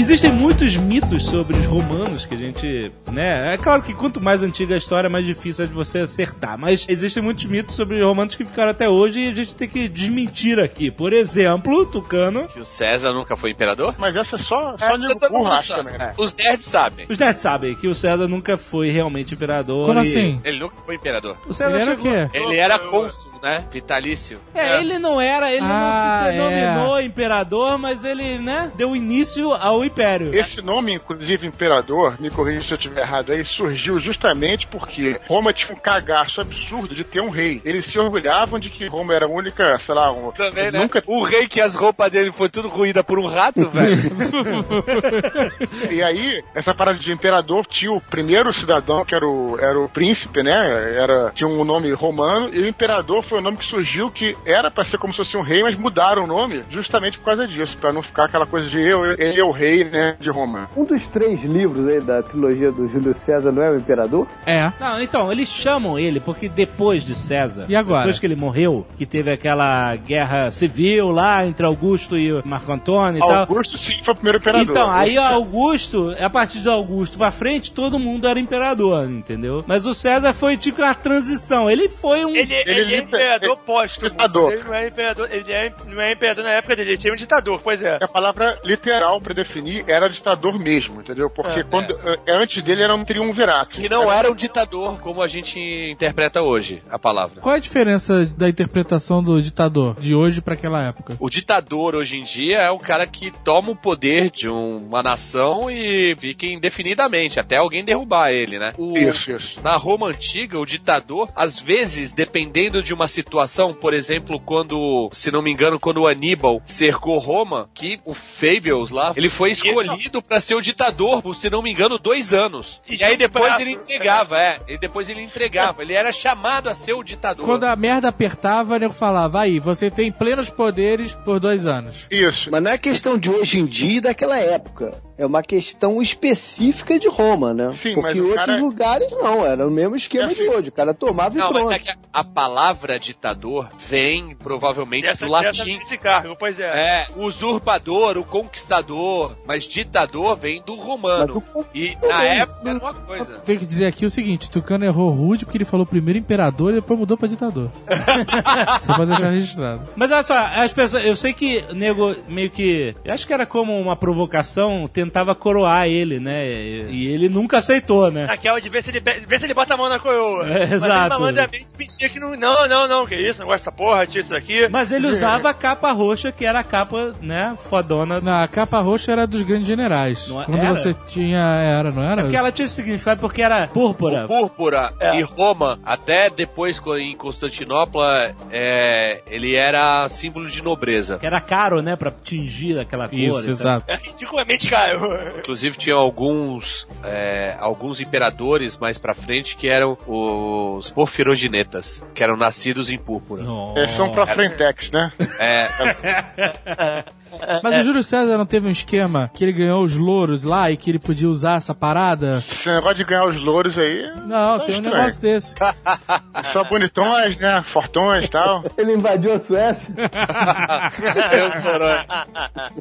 Existem 0.00 0.32
muitos 0.32 0.76
mitos 0.78 1.24
sobre 1.26 1.56
os 1.58 1.66
romanos 1.66 2.24
que 2.24 2.34
a 2.34 2.38
gente, 2.38 2.90
né? 3.12 3.52
É 3.54 3.58
claro 3.58 3.82
que 3.82 3.92
quanto 3.92 4.18
mais 4.20 4.42
antiga 4.42 4.74
a 4.74 4.78
história, 4.78 5.10
mais 5.10 5.26
difícil 5.26 5.66
é 5.66 5.68
de 5.68 5.74
você 5.74 5.98
acertar. 5.98 6.56
Mas 6.58 6.86
existem 6.88 7.22
muitos 7.22 7.44
mitos 7.44 7.76
sobre 7.76 7.96
os 8.00 8.02
romanos 8.02 8.34
que 8.34 8.42
ficaram 8.44 8.70
até 8.70 8.88
hoje 8.88 9.20
e 9.20 9.28
a 9.30 9.34
gente 9.34 9.54
tem 9.54 9.68
que 9.68 9.88
desmentir 9.88 10.58
aqui. 10.58 10.90
Por 10.90 11.12
exemplo, 11.12 11.84
Tucano. 11.84 12.48
Que 12.48 12.60
o 12.60 12.64
César 12.64 13.12
nunca 13.12 13.36
foi 13.36 13.50
imperador? 13.50 13.94
Mas 13.98 14.16
essa 14.16 14.36
é 14.36 14.38
só, 14.38 14.74
só 14.78 14.84
Essa 14.86 14.96
burro 15.28 15.38
mundo 15.38 15.52
acha 15.52 15.76
sabe. 15.76 15.82
também, 15.90 15.98
né? 15.98 16.14
Os 16.16 16.34
nerds 16.34 16.66
sabem. 16.66 17.06
Os 17.08 17.18
nerds 17.18 17.40
sabem 17.42 17.74
que 17.74 17.86
o 17.86 17.94
César 17.94 18.26
nunca 18.26 18.56
foi 18.56 18.90
realmente 18.90 19.34
imperador. 19.34 19.86
Como 19.86 19.98
e- 19.98 20.02
assim? 20.02 20.40
Ele 20.42 20.58
nunca 20.60 20.76
foi 20.86 20.94
imperador. 20.94 21.36
O 21.46 21.52
César 21.52 21.74
Ele 21.74 21.82
era 21.82 21.92
o 21.92 22.02
chegou- 22.02 22.28
quê? 22.30 22.38
Ele 22.38 22.58
era 22.58 22.78
cônsul, 22.78 23.30
né? 23.42 23.64
Vitalício. 23.70 24.38
É, 24.54 24.80
ele 24.80 24.98
não 24.98 25.20
era, 25.20 25.52
ele 25.52 25.60
Ah, 25.68 26.22
não 26.24 26.30
se 26.30 26.36
denominou 26.38 27.00
imperador, 27.02 27.76
mas 27.78 28.02
ele, 28.02 28.38
né, 28.38 28.70
deu 28.76 28.96
início 28.96 29.52
ao 29.52 29.84
império. 29.90 30.34
Esse 30.34 30.62
nome, 30.62 30.94
inclusive 30.94 31.46
imperador, 31.46 32.16
me 32.20 32.30
corrija 32.30 32.62
se 32.62 32.72
eu 32.72 32.76
estiver 32.76 33.02
errado 33.02 33.32
aí, 33.32 33.44
surgiu 33.44 33.98
justamente 33.98 34.66
porque 34.66 35.20
Roma 35.26 35.52
tinha 35.52 35.72
um 35.72 35.78
cagaço 35.78 36.40
absurdo 36.40 36.94
de 36.94 37.04
ter 37.04 37.20
um 37.20 37.30
rei. 37.30 37.60
Eles 37.64 37.86
se 37.86 37.98
orgulhavam 37.98 38.58
de 38.58 38.70
que 38.70 38.86
Roma 38.86 39.14
era 39.14 39.26
a 39.26 39.28
única, 39.28 39.78
sei 39.78 39.94
lá, 39.94 40.12
um, 40.12 40.30
Também, 40.32 40.70
né? 40.70 40.78
nunca 40.78 41.02
O 41.06 41.22
rei 41.22 41.48
que 41.48 41.60
as 41.60 41.74
roupas 41.74 42.10
dele 42.10 42.32
foi 42.32 42.48
tudo 42.48 42.68
ruída 42.68 43.02
por 43.02 43.18
um 43.18 43.26
rato, 43.26 43.68
velho. 43.68 43.96
E 45.90 46.02
aí, 46.02 46.42
essa 46.54 46.74
parada 46.74 46.98
de 46.98 47.12
imperador 47.12 47.66
tinha 47.66 47.92
o 47.92 48.00
primeiro 48.00 48.52
cidadão, 48.52 49.04
que 49.04 49.14
era 49.14 49.26
o, 49.26 49.58
era 49.58 49.78
o 49.78 49.88
príncipe, 49.88 50.42
né? 50.42 50.94
Era, 50.94 51.30
tinha 51.34 51.48
um 51.48 51.64
nome 51.64 51.92
romano, 51.92 52.48
e 52.54 52.62
o 52.62 52.68
imperador 52.68 53.22
foi 53.24 53.38
o 53.38 53.42
nome 53.42 53.56
que 53.56 53.64
surgiu, 53.64 54.10
que 54.10 54.36
era 54.44 54.70
pra 54.70 54.84
ser 54.84 54.98
como 54.98 55.12
se 55.12 55.18
fosse 55.18 55.36
um 55.36 55.42
rei, 55.42 55.62
mas 55.62 55.78
mudaram 55.78 56.24
o 56.24 56.26
nome 56.26 56.62
justamente 56.70 57.18
por 57.18 57.24
causa 57.24 57.46
disso, 57.46 57.76
pra 57.78 57.92
não 57.92 58.02
ficar 58.02 58.24
aquela 58.24 58.46
coisa 58.46 58.68
de 58.68 58.78
eu, 58.78 59.04
ele 59.12 59.40
é 59.40 59.44
o 59.44 59.50
rei, 59.50 59.79
né, 59.84 60.16
de 60.18 60.30
Roma. 60.30 60.68
Um 60.76 60.84
dos 60.84 61.06
três 61.06 61.44
livros 61.44 61.86
aí 61.88 62.00
da 62.00 62.22
trilogia 62.22 62.70
do 62.72 62.86
Júlio 62.88 63.14
César 63.14 63.52
não 63.52 63.62
é 63.62 63.70
o 63.70 63.76
Imperador? 63.78 64.26
É. 64.46 64.72
Não, 64.80 65.00
então, 65.00 65.30
eles 65.32 65.48
chamam 65.48 65.98
ele 65.98 66.20
porque 66.20 66.48
depois 66.48 67.04
de 67.04 67.14
César, 67.16 67.66
E 67.68 67.76
agora? 67.76 68.00
depois 68.00 68.18
que 68.18 68.26
ele 68.26 68.36
morreu, 68.36 68.86
que 68.96 69.06
teve 69.06 69.30
aquela 69.32 69.94
guerra 69.96 70.50
civil 70.50 71.10
lá 71.10 71.46
entre 71.46 71.64
Augusto 71.66 72.16
e 72.18 72.40
Marco 72.44 72.72
Antônio 72.72 73.18
e 73.18 73.20
tal. 73.20 73.30
Augusto, 73.40 73.76
sim, 73.78 74.00
foi 74.04 74.12
o 74.14 74.16
primeiro 74.16 74.38
imperador. 74.38 74.68
Então, 74.70 74.90
aí 74.90 75.10
Esse- 75.10 75.18
Augusto, 75.18 76.14
a 76.20 76.30
partir 76.30 76.60
de 76.60 76.68
Augusto 76.68 77.18
pra 77.18 77.30
frente, 77.30 77.72
todo 77.72 77.98
mundo 77.98 78.26
era 78.26 78.38
imperador, 78.38 79.08
entendeu? 79.10 79.64
Mas 79.66 79.86
o 79.86 79.94
César 79.94 80.32
foi 80.32 80.56
tipo 80.56 80.80
uma 80.82 80.94
transição. 80.94 81.70
Ele 81.70 81.88
foi 81.88 82.24
um. 82.24 82.30
Ele, 82.34 82.52
ele, 82.54 82.62
Ele 82.66 82.80
é 82.80 82.84
liber- 82.84 83.02
imperador 83.04 83.50
ele- 83.50 83.60
póstumo. 83.66 84.10
ditador. 84.10 84.52
Ele 84.52 84.62
não 84.64 84.74
é 84.74 84.86
imperador, 84.88 85.28
ele 85.30 85.52
é, 85.52 85.72
não 85.86 86.00
é 86.00 86.12
imperador 86.12 86.44
na 86.44 86.50
época 86.50 86.76
dele, 86.76 86.90
ele 86.90 86.96
seria 86.96 87.12
um 87.12 87.16
ditador, 87.16 87.60
pois 87.62 87.82
é. 87.82 87.98
A 88.02 88.08
palavra 88.08 88.58
literal 88.64 89.20
pra 89.20 89.34
definir 89.34 89.69
era 89.86 90.08
ditador 90.08 90.58
mesmo, 90.58 91.00
entendeu? 91.00 91.28
Porque 91.30 91.60
É, 91.60 91.64
quando, 91.64 91.92
é, 92.04 92.18
antes 92.28 92.62
dele 92.62 92.82
era 92.82 92.94
um 92.94 93.04
triunvirato. 93.04 93.70
que 93.80 93.88
não 93.88 94.10
era 94.10 94.30
um 94.30 94.34
ditador 94.34 94.98
como 95.00 95.22
a 95.22 95.26
gente 95.28 95.58
interpreta 95.90 96.42
hoje 96.42 96.82
a 96.90 96.98
palavra. 96.98 97.40
Qual 97.40 97.54
é 97.54 97.58
a 97.58 97.60
diferença 97.60 98.24
da 98.26 98.48
interpretação 98.48 99.22
do 99.22 99.40
ditador 99.40 99.96
de 100.00 100.14
hoje 100.14 100.40
pra 100.40 100.54
aquela 100.54 100.82
época? 100.82 101.16
O 101.20 101.28
ditador 101.30 101.94
hoje 101.94 102.16
em 102.18 102.24
dia 102.24 102.58
é 102.58 102.70
o 102.70 102.78
cara 102.78 103.06
que 103.06 103.30
toma 103.44 103.70
o 103.70 103.76
poder 103.76 104.30
de 104.30 104.48
uma 104.48 105.02
nação 105.02 105.70
e 105.70 106.16
fica 106.18 106.46
indefinidamente, 106.46 107.38
até 107.40 107.56
alguém 107.56 107.84
derrubar 107.84 108.30
ele, 108.32 108.58
né? 108.58 108.72
O- 108.78 108.96
Isso, 108.96 109.30
isso. 109.32 109.60
Na 109.62 109.76
Roma 109.76 110.08
antiga, 110.08 110.58
o 110.58 110.66
ditador, 110.66 111.28
às 111.34 111.58
vezes, 111.60 112.12
dependendo 112.12 112.82
de 112.82 112.92
uma 112.94 113.08
situação, 113.08 113.74
por 113.74 113.92
exemplo, 113.94 114.40
quando, 114.40 115.08
se 115.12 115.30
não 115.30 115.42
me 115.42 115.50
engano, 115.52 115.78
quando 115.78 116.02
o 116.02 116.06
Aníbal 116.08 116.60
cercou 116.64 117.18
Roma, 117.18 117.68
que 117.74 118.00
o 118.04 118.14
Fabius 118.14 118.90
lá, 118.90 119.12
ele 119.16 119.28
foi 119.28 119.50
escolhido 119.68 120.22
pra 120.22 120.40
ser 120.40 120.54
o 120.54 120.60
ditador 120.60 121.22
por, 121.22 121.34
se 121.34 121.48
não 121.50 121.62
me 121.62 121.70
engano, 121.72 121.98
dois 121.98 122.32
anos. 122.32 122.80
E 122.88 122.96
E 122.96 123.04
aí 123.04 123.16
depois 123.16 123.44
braço, 123.46 123.62
ele 123.62 123.72
entregava, 123.72 124.38
é. 124.40 124.60
E 124.68 124.78
depois 124.78 125.08
ele 125.08 125.22
entregava. 125.22 125.82
Ele 125.82 125.94
era 125.94 126.12
chamado 126.12 126.68
a 126.68 126.74
ser 126.74 126.92
o 126.94 127.02
ditador. 127.02 127.44
Quando 127.44 127.64
a 127.64 127.74
merda 127.76 128.08
apertava, 128.08 128.76
eu 128.78 128.90
falava, 128.92 129.40
aí, 129.42 129.58
você 129.60 129.90
tem 129.90 130.10
plenos 130.12 130.50
poderes 130.50 131.14
por 131.14 131.38
dois 131.40 131.66
anos. 131.66 132.06
Isso. 132.10 132.50
Mas 132.50 132.62
não 132.62 132.70
é 132.70 132.78
questão 132.78 133.16
de 133.18 133.30
hoje 133.30 133.60
em 133.60 133.66
dia 133.66 133.98
e 133.98 134.00
daquela 134.00 134.38
época. 134.38 134.92
É 135.18 135.26
uma 135.26 135.42
questão 135.42 136.00
específica 136.00 136.98
de 136.98 137.06
Roma, 137.06 137.52
né? 137.52 137.72
Sim, 137.82 137.92
Porque 137.94 138.14
mas 138.14 138.20
outros 138.20 138.46
cara- 138.46 138.56
lugares 138.58 139.10
não, 139.12 139.44
era 139.44 139.66
o 139.66 139.70
mesmo 139.70 139.94
esquema 139.94 140.24
É 140.30 140.34
de 140.34 140.42
assim. 140.42 140.48
hoje. 140.48 140.68
O 140.70 140.72
cara 140.72 140.94
tomava 140.94 141.34
e 141.34 141.38
Não, 141.38 141.50
mas 141.52 141.60
pronto. 141.60 141.72
é 141.74 141.78
que 141.78 141.90
a, 141.90 141.96
a 142.12 142.24
palavra 142.24 142.98
ditador 142.98 143.68
vem 143.86 144.34
provavelmente 144.34 145.02
Dessa, 145.04 145.26
do 145.26 145.30
dessa, 145.32 145.58
latim. 145.62 145.78
desse 145.78 145.98
cargo, 145.98 146.34
pois 146.38 146.58
é. 146.58 146.64
É, 146.66 147.06
usurpador, 147.16 148.16
o 148.16 148.24
conquistador, 148.24 149.36
mas 149.50 149.64
ditador 149.64 150.36
vem 150.36 150.62
do 150.62 150.76
romano. 150.76 151.42
Mas 151.52 151.66
E 151.74 151.98
na 152.06 152.22
época 152.22 152.70
era 152.70 152.78
uma 152.78 152.94
coisa. 152.94 153.34
Tem 153.40 153.58
que 153.58 153.66
dizer 153.66 153.86
aqui 153.86 154.06
o 154.06 154.10
seguinte, 154.10 154.48
Tucano 154.48 154.84
errou 154.84 155.10
rude 155.10 155.44
porque 155.44 155.58
ele 155.58 155.64
falou 155.64 155.84
primeiro 155.84 156.20
imperador 156.20 156.70
e 156.70 156.76
depois 156.76 157.00
mudou 157.00 157.16
pra 157.16 157.26
ditador. 157.26 157.68
Só 158.80 158.94
pra 158.94 159.04
deixar 159.04 159.30
registrado. 159.30 159.88
Mas 159.96 160.12
olha 160.12 160.22
só, 160.22 160.38
as 160.38 160.72
pessoas. 160.72 161.04
Eu 161.04 161.16
sei 161.16 161.32
que 161.32 161.64
o 161.68 161.74
nego 161.74 162.14
meio 162.28 162.48
que. 162.48 162.94
Eu 163.04 163.12
acho 163.12 163.26
que 163.26 163.32
era 163.32 163.44
como 163.44 163.76
uma 163.76 163.96
provocação, 163.96 164.86
tentava 164.86 165.34
coroar 165.34 165.88
ele, 165.88 166.20
né? 166.20 166.46
E, 166.46 166.86
e 166.90 167.06
ele 167.08 167.28
nunca 167.28 167.58
aceitou, 167.58 168.08
né? 168.08 168.26
Aquela 168.30 168.60
de 168.60 168.68
ver 168.68 168.84
se 168.84 168.90
ele, 168.90 169.00
ver 169.00 169.38
se 169.40 169.46
ele 169.46 169.54
bota 169.54 169.74
a 169.74 169.76
mão 169.76 169.88
na 169.88 169.98
coroa. 169.98 170.46
É, 170.46 170.60
Mas 170.60 170.72
exato. 170.74 170.94
ele 170.94 171.08
malandramente 171.08 171.66
pedia 171.76 172.08
que 172.08 172.20
não. 172.20 172.36
Não, 172.36 172.68
não, 172.68 172.86
não, 172.86 173.04
que 173.04 173.16
isso, 173.16 173.40
não 173.40 173.48
gosto 173.48 173.64
dessa 173.64 173.72
porra, 173.72 174.06
tira 174.06 174.20
isso 174.20 174.30
daqui. 174.30 174.68
Mas 174.68 174.92
ele 174.92 175.08
usava 175.08 175.50
a 175.50 175.54
capa 175.54 175.90
roxa, 175.90 176.30
que 176.30 176.44
era 176.46 176.60
a 176.60 176.64
capa, 176.64 177.14
né, 177.20 177.56
fodona. 177.68 178.20
Na 178.20 178.46
capa 178.46 178.78
roxa 178.78 179.10
era 179.10 179.26
dos 179.40 179.46
grandes 179.46 179.66
generais. 179.66 180.28
Não 180.28 180.44
Quando 180.44 180.58
era? 180.58 180.74
você 180.76 180.94
tinha. 181.08 181.38
Era, 181.38 181.90
não 181.90 182.02
era? 182.02 182.20
É 182.20 182.24
porque 182.24 182.36
ela 182.36 182.52
tinha 182.52 182.66
esse 182.66 182.74
significado 182.74 183.20
porque 183.20 183.42
era 183.42 183.66
púrpura. 183.68 184.26
Púrpura 184.26 184.92
É. 185.00 185.16
e 185.16 185.22
Roma, 185.22 185.78
até 185.84 186.30
depois 186.30 186.80
em 186.98 187.16
Constantinopla, 187.16 188.34
é, 188.50 189.20
ele 189.26 189.54
era 189.54 190.08
símbolo 190.08 190.48
de 190.48 190.62
nobreza. 190.62 191.18
Que 191.18 191.26
era 191.26 191.40
caro, 191.40 191.82
né, 191.82 191.96
pra 191.96 192.10
tingir 192.10 192.78
aquela 192.78 193.08
cor. 193.08 193.18
Isso, 193.18 193.42
tal. 193.42 193.50
exato. 193.50 193.84
É 193.88 193.96
ridiculamente 193.96 194.68
caro. 194.68 195.38
Inclusive 195.38 195.76
tinha 195.76 195.96
alguns 195.96 196.86
é, 197.04 197.56
alguns 197.60 198.00
imperadores 198.00 198.76
mais 198.76 198.98
pra 198.98 199.14
frente 199.14 199.56
que 199.56 199.68
eram 199.68 199.96
os 200.06 200.90
porfiroginetas, 200.90 202.04
que 202.14 202.22
eram 202.22 202.36
nascidos 202.36 202.90
em 202.90 202.98
púrpura. 202.98 203.42
Nossa. 203.42 203.80
É, 203.80 203.88
são 203.88 204.10
pra 204.10 204.26
Frentex, 204.26 204.90
né? 204.90 205.12
É, 205.38 205.68
Mas 207.62 207.78
o 207.78 207.82
Júlio 207.82 208.02
César 208.02 208.36
não 208.38 208.46
teve 208.46 208.68
um 208.68 208.70
esquema 208.70 209.30
que 209.32 209.44
ele 209.44 209.52
ganhou 209.52 209.82
os 209.84 209.96
louros 209.96 210.42
lá 210.42 210.70
e 210.70 210.76
que 210.76 210.90
ele 210.90 210.98
podia 210.98 211.28
usar 211.28 211.56
essa 211.56 211.74
parada? 211.74 212.36
Esse 212.38 212.68
negócio 212.70 212.96
de 212.96 213.04
ganhar 213.04 213.26
os 213.26 213.40
louros 213.40 213.78
aí. 213.78 214.02
Não, 214.26 214.58
Tá 214.58 214.64
tem 214.64 214.74
um 214.74 214.78
estranho. 214.78 214.96
negócio 214.96 215.22
desse. 215.22 215.54
Só 216.44 216.64
bonitões, 216.64 217.36
né? 217.38 217.62
Fortões 217.64 218.26
e 218.26 218.30
tal. 218.30 218.64
Ele 218.76 218.94
invadiu 218.94 219.32
a 219.32 219.38
Suécia. 219.38 219.94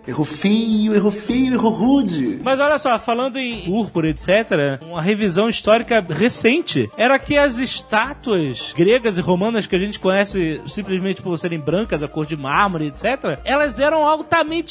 Errou 0.07 0.25
feio, 0.25 0.95
errou 0.95 1.11
feio, 1.11 1.53
errou 1.53 1.71
rude. 1.71 2.39
Mas 2.43 2.59
olha 2.59 2.79
só, 2.79 2.97
falando 2.99 3.37
em 3.37 3.65
púrpura, 3.65 4.09
etc., 4.09 4.79
uma 4.81 5.01
revisão 5.01 5.49
histórica 5.49 6.03
recente 6.09 6.89
era 6.97 7.17
que 7.19 7.37
as 7.37 7.57
estátuas 7.57 8.73
gregas 8.75 9.17
e 9.17 9.21
romanas 9.21 9.67
que 9.67 9.75
a 9.75 9.79
gente 9.79 9.99
conhece 9.99 10.61
simplesmente 10.67 11.21
por 11.21 11.37
serem 11.37 11.59
brancas, 11.59 12.01
a 12.03 12.07
cor 12.07 12.25
de 12.25 12.35
mármore, 12.35 12.87
etc., 12.87 13.39
elas 13.43 13.79
eram 13.79 14.03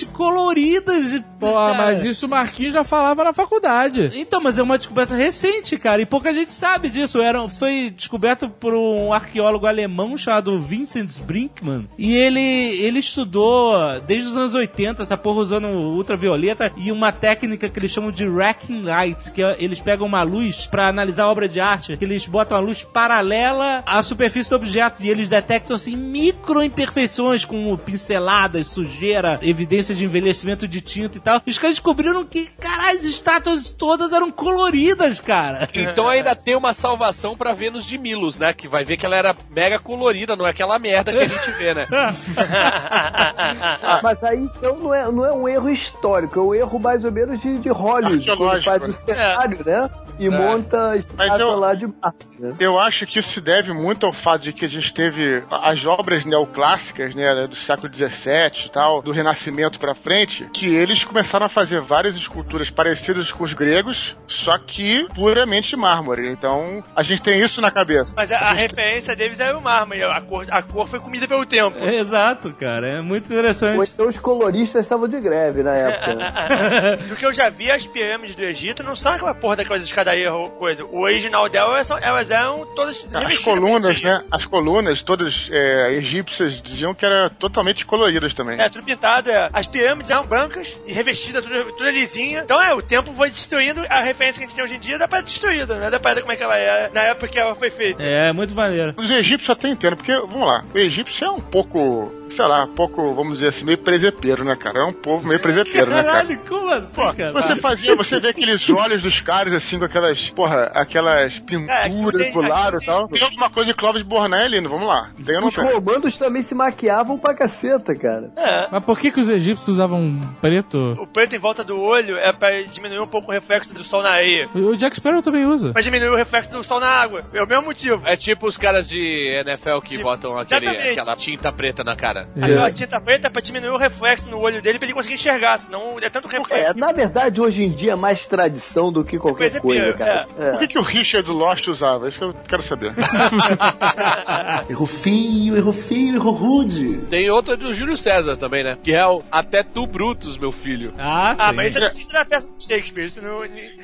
coloridas. 0.07 1.13
e- 1.13 1.25
Pô, 1.39 1.53
cara. 1.55 1.75
mas 1.75 2.05
isso 2.05 2.27
o 2.27 2.29
Marquinhos 2.29 2.73
já 2.73 2.83
falava 2.83 3.23
na 3.23 3.33
faculdade. 3.33 4.11
Então, 4.15 4.41
mas 4.41 4.59
é 4.59 4.63
uma 4.63 4.77
descoberta 4.77 5.15
recente, 5.15 5.77
cara, 5.79 6.03
e 6.03 6.07
pouca 6.07 6.33
gente 6.35 6.53
sabe 6.53 6.89
disso. 6.89 7.21
Era, 7.21 7.47
foi 7.49 7.91
descoberto 7.91 8.49
por 8.49 8.75
um 8.75 9.13
arqueólogo 9.13 9.67
alemão 9.67 10.17
chamado 10.17 10.59
Vincent 10.61 11.21
Brinkmann, 11.21 11.89
e 11.97 12.13
ele, 12.15 12.41
ele 12.41 12.99
estudou 12.99 13.73
desde 14.07 14.29
os 14.29 14.37
anos 14.37 14.55
80 14.55 15.03
essa 15.03 15.17
porra 15.17 15.39
usando 15.41 15.69
ultravioleta 15.69 16.73
e 16.77 16.91
uma 16.91 17.13
técnica 17.13 17.69
que 17.69 17.79
eles 17.79 17.91
chamam 17.93 18.11
de 18.11 18.29
racking 18.29 18.83
light, 18.83 19.31
que 19.31 19.43
é, 19.43 19.57
eles 19.61 19.81
pegam 19.81 20.07
uma 20.07 20.23
luz 20.23 20.67
pra 20.67 20.89
analisar 20.89 21.25
a 21.25 21.31
obra 21.31 21.49
de 21.49 21.61
arte, 21.61 21.97
que 21.97 22.05
eles 22.05 22.27
botam 22.27 22.57
a 22.57 22.61
luz 22.61 22.83
paralela 22.83 23.83
à 23.87 24.03
superfície 24.03 24.51
do 24.51 24.57
objeto 24.57 25.03
e 25.05 25.09
eles 25.09 25.29
detectam 25.29 25.77
assim 25.77 25.97
micro 25.97 26.63
imperfeições 26.65 27.45
como 27.45 27.77
pinceladas, 27.79 28.67
sujeira, 28.67 29.39
evidência 29.59 29.95
de 29.95 30.05
envelhecimento 30.05 30.69
de 30.69 30.81
tinta 30.81 31.19
e 31.19 31.21
tal. 31.21 31.43
Os 31.47 31.59
caras 31.59 31.77
descobriram 31.77 32.25
que, 32.25 32.47
caralho, 32.61 32.99
as 32.99 33.05
estátuas 33.05 33.71
todas 33.71 34.13
eram 34.13 34.31
coloridas, 34.31 35.19
cara. 35.21 35.69
então 35.75 36.07
ainda 36.09 36.35
tem 36.35 36.55
uma 36.55 36.73
salvação 36.73 37.37
pra 37.37 37.53
Vênus 37.53 37.85
de 37.85 37.99
Milos, 37.99 38.39
né? 38.39 38.53
Que 38.53 38.69
vai 38.69 38.85
ver 38.85 38.97
que 38.97 39.05
ela 39.05 39.17
era 39.17 39.37
mega 39.51 39.79
colorida, 39.79 40.37
não 40.37 40.47
é 40.47 40.51
aquela 40.51 40.79
merda 40.79 41.13
que 41.13 41.19
a 41.19 41.27
gente 41.27 41.51
vê, 41.53 41.75
né? 41.75 41.87
Mas 44.03 44.23
aí 44.25 44.39
então 44.39 44.77
não 44.79 44.95
é, 44.95 45.11
não 45.11 45.25
é 45.25 45.33
um 45.33 45.49
erro 45.49 45.71
histórico, 45.71 46.39
é 46.39 46.43
um 46.43 46.55
erro 46.55 46.79
mais 46.79 47.05
ou 47.05 47.13
menos 47.13 47.41
de, 47.41 47.59
de 47.59 47.69
Hollywood, 47.69 48.31
Arqueológico, 48.31 48.65
faz 48.65 48.83
o 48.83 48.87
né? 48.87 48.93
cenário, 48.93 49.59
né? 49.65 49.91
E 50.19 50.29
monta 50.29 50.91
a 50.91 50.97
estátua 50.97 51.39
eu- 51.39 51.57
lá 51.57 51.75
de 51.75 51.87
Marte, 51.87 52.27
né? 52.39 52.55
Eu 52.59 52.79
acho 52.79 53.07
que 53.07 53.19
isso 53.21 53.31
se 53.31 53.41
deve 53.41 53.73
muito 53.73 54.05
ao 54.07 54.13
fato 54.13 54.43
de 54.43 54.53
que 54.53 54.65
a 54.65 54.69
gente 54.69 54.93
teve 54.93 55.43
as 55.51 55.87
obras 55.87 56.25
neoclássicas, 56.25 57.15
né, 57.15 57.47
do 57.47 57.57
século 57.57 57.93
XVII 57.93 58.67
e 58.67 58.71
tal, 58.71 59.01
do 59.01 59.13
Renascimento 59.13 59.48
pra 59.79 59.95
frente 59.95 60.49
que 60.53 60.67
eles 60.67 61.05
começaram 61.05 61.47
a 61.47 61.49
fazer 61.49 61.81
várias 61.81 62.17
esculturas 62.17 62.71
parecidas 62.71 63.31
com 63.33 63.45
os 63.45 63.53
gregos, 63.53 64.17
só 64.27 64.57
que 64.59 65.07
puramente 65.15 65.77
mármore. 65.77 66.31
Então, 66.31 66.83
a 66.95 67.03
gente 67.03 67.23
tem 67.23 67.41
isso 67.41 67.61
na 67.61 67.71
cabeça. 67.71 68.15
Mas 68.17 68.31
a, 68.33 68.39
a 68.39 68.53
referência 68.53 69.15
deles 69.17 69.39
era 69.41 69.57
o 69.57 69.61
mármore, 69.63 70.03
a 70.03 70.21
cor, 70.21 70.45
a 70.51 70.63
cor 70.63 70.89
foi 70.89 71.01
comida 71.01 71.27
pelo 71.27 71.45
tempo. 71.47 71.79
Exato, 71.79 72.53
cara. 72.55 72.99
É 72.99 73.01
muito 73.03 73.25
Ou 73.33 73.39
interessante. 73.39 73.91
então 73.95 74.07
os 74.09 74.19
coloristas 74.19 74.83
estavam 74.83 75.09
de 75.09 75.21
greve 75.21 75.63
na 75.63 75.75
época. 75.75 76.15
né? 76.15 76.97
Do 77.09 77.17
que 77.17 77.27
eu 77.27 77.33
já 77.33 77.49
vi, 77.49 77.71
as 77.71 77.87
pirâmides 77.87 78.35
do 78.35 78.43
Egito 78.45 78.83
não 78.83 78.95
são 78.97 79.13
aquela 79.13 79.35
porra 79.35 79.57
daquelas 79.57 79.83
escadarias 79.83 80.33
ou 80.33 80.51
coisa. 80.51 80.85
O 80.85 81.01
original 81.01 81.49
delas, 81.49 81.87
são- 81.87 81.99
elas 81.99 82.31
eram 82.31 82.67
todas 82.75 83.07
As 83.15 83.39
colunas, 83.39 84.01
né? 84.03 84.23
As 84.31 84.45
colunas, 84.45 85.03
todas 85.03 85.49
é, 85.53 85.93
egípcias, 85.95 86.61
diziam 86.61 86.95
que 86.95 87.05
era 87.05 87.31
totalmente 87.31 87.85
coloridas 87.87 88.35
também. 88.35 88.61
É, 88.61 88.69
tudo 88.69 88.85
pintado, 88.85 89.31
é. 89.31 89.38
As 89.53 89.67
pirâmides 89.67 90.11
eram 90.11 90.27
brancas 90.27 90.79
e 90.87 90.93
revestidas, 90.93 91.45
tudo, 91.45 91.73
tudo 91.73 91.91
lisinha. 91.91 92.41
Então 92.45 92.61
é, 92.61 92.75
o 92.75 92.83
tempo 92.83 93.13
foi 93.15 93.31
destruindo 93.31 93.83
a 93.89 94.01
referência 94.01 94.39
que 94.39 94.45
a 94.45 94.47
gente 94.47 94.57
tem 94.57 94.65
hoje 94.65 94.77
em 94.77 94.81
dia 94.81 94.99
dá 94.99 95.07
pra 95.07 95.21
destruída, 95.21 95.79
né? 95.79 95.91
Dá 95.91 96.01
pra 96.01 96.15
ver 96.15 96.21
como 96.21 96.33
é 96.33 96.37
que 96.37 96.43
ela 96.43 96.57
era 96.57 96.91
na 96.93 97.03
época 97.03 97.29
que 97.29 97.39
ela 97.39 97.55
foi 97.55 97.71
feita. 97.71 98.03
É, 98.03 98.33
muito 98.33 98.55
maneiro. 98.55 98.95
Os 98.97 99.11
egípcios 99.11 99.51
até 99.51 99.69
entendo, 99.69 99.97
porque, 99.97 100.13
vamos 100.13 100.47
lá, 100.47 100.65
o 100.75 100.79
egípcio 100.79 101.27
é 101.27 101.31
um 101.31 101.41
pouco, 101.41 102.13
sei 102.31 102.47
lá, 102.47 102.65
um 102.65 102.69
pouco, 102.75 103.15
vamos 103.15 103.35
dizer 103.35 103.49
assim, 103.49 103.65
meio 103.65 103.79
presepeiro, 103.79 104.45
né, 104.45 104.57
cara? 104.57 104.81
É 104.81 104.85
um 104.85 104.93
povo 104.93 105.27
meio 105.27 105.41
presepeiro, 105.41 105.91
né, 105.91 106.03
cara? 106.03 106.07
Caralho, 106.19 106.39
como 106.49 106.71
assim, 106.71 106.87
Pô, 106.95 107.15
cara? 107.15 107.33
você 107.33 107.57
fazia, 107.57 107.95
você 107.97 108.21
vê 108.21 108.29
aqueles 108.29 108.69
olhos 108.71 109.03
dos 109.03 109.21
caras 109.21 109.53
assim 109.55 109.79
com 109.79 109.85
aquelas, 109.85 110.31
porra, 110.31 110.71
aquelas 110.75 111.39
pinturas 111.39 112.23
tem- 112.23 112.33
do 112.33 112.41
lado 112.41 112.79
e 112.81 112.85
tal. 112.85 113.09
Tem 113.09 113.23
alguma 113.23 113.51
coisa 113.51 113.69
de 113.73 113.75
Clóvis 113.75 114.03
Bornai 114.03 114.45
ali, 114.45 114.61
vamos 114.67 114.87
lá. 114.87 115.11
Tem 115.25 115.35
ou 115.37 115.41
não 115.43 115.49
Os 115.49 115.55
tem? 115.55 115.65
romanos 115.65 116.17
também 116.17 116.43
se 116.43 116.55
maquiavam 116.55 117.19
pra 117.19 117.35
caceta, 117.35 117.95
cara. 117.95 118.31
É. 118.37 118.69
Mas 118.71 118.85
por 118.85 118.99
que, 118.99 119.11
que 119.11 119.21
os 119.21 119.29
egípcios 119.29 119.69
usavam 119.69 120.21
preto? 120.41 120.97
O 121.01 121.07
preto 121.07 121.35
em 121.35 121.39
volta 121.39 121.63
do 121.65 121.79
olho 121.81 122.17
é 122.17 122.33
pra 122.33 122.51
diminuir 122.63 123.01
um 123.01 123.07
pouco 123.07 123.31
o 123.31 123.35
reflexo 123.35 123.75
do 123.75 123.83
sol 123.83 124.03
na 124.03 124.11
areia. 124.11 124.49
O 124.55 124.77
Jack 124.77 124.97
Sparrow 124.97 125.23
também 125.23 125.45
usa. 125.45 125.73
Pra 125.73 125.83
diminuir 125.83 126.11
o 126.11 126.17
reflexo 126.17 126.53
do 126.53 126.63
sol 126.65 126.81
na 126.81 126.89
água. 126.89 127.23
É 127.33 127.43
o 127.43 127.47
mesmo 127.47 127.65
motivo. 127.65 128.03
É 128.05 128.17
tipo 128.17 128.47
os 128.47 128.57
caras 128.57 128.89
de 128.89 128.99
NFL 129.47 129.81
que 129.83 129.91
Tipo, 129.91 130.03
botam 130.05 130.37
aquele, 130.37 130.69
aquela 130.69 131.17
tinta 131.17 131.53
preta 131.53 131.83
na 131.85 131.97
cara. 131.97 132.18
A 132.65 132.71
tinta 132.71 133.01
preta 133.01 133.27
é 133.27 133.31
pra 133.31 133.41
diminuir 133.43 133.71
o 133.71 133.77
reflexo 133.79 134.31
no 134.31 134.39
olho 134.39 134.61
dele 134.63 134.79
pra 134.79 134.87
ele 134.87 134.95
conseguir 134.95 135.15
enxergar, 135.15 135.59
senão 135.59 135.97
é 136.01 136.09
tanto 136.09 136.29
É, 136.35 136.39
reflexo. 136.39 136.79
na 136.79 136.93
verdade, 136.93 137.41
hoje 137.41 137.65
em 137.65 137.71
dia 137.73 137.93
é 137.93 137.97
mais 137.97 138.27
tradição 138.27 138.93
do 138.93 139.05
que 139.05 139.19
qualquer 139.19 139.39
Coisa 139.51 139.61
coisa, 139.61 139.93
cara. 139.95 140.27
Por 140.27 140.43
É. 140.45 140.57
que, 140.59 140.69
que 140.69 140.79
o 140.79 140.83
Richard 140.83 141.27
do 141.27 141.33
Lost 141.33 141.67
usava? 141.69 142.09
Isso 142.09 142.19
que 142.19 142.25
eu 142.25 142.35
quero 142.49 142.63
saber. 142.63 142.93
Errou 144.69 144.87
feio, 144.87 145.57
errou 145.57 145.73
feio, 145.73 146.17
errou 146.17 146.33
rude. 146.35 146.99
Tem 147.11 147.31
outra 147.31 147.57
do 147.57 147.73
Júlio 147.75 147.97
César 147.97 148.37
também, 148.37 148.63
né? 148.65 148.77
Que 148.83 148.93
é 148.93 149.07
o 149.07 149.23
Até 149.31 149.63
Tu 149.63 149.87
Brutus, 149.87 150.37
meu 150.39 150.53
filho. 150.53 150.93
Ah, 150.99 151.35
sim. 151.37 151.43
Ah, 151.43 151.53
mas 151.53 151.75
isso, 151.75 151.85
é- 151.85 151.93
isso 151.99 152.13
não 152.13 152.21
é 152.21 152.25
peça 152.25 152.49
de 152.57 152.63
Shakespeare. 152.65 153.07
Isso 153.07 153.23
não, 153.23 153.41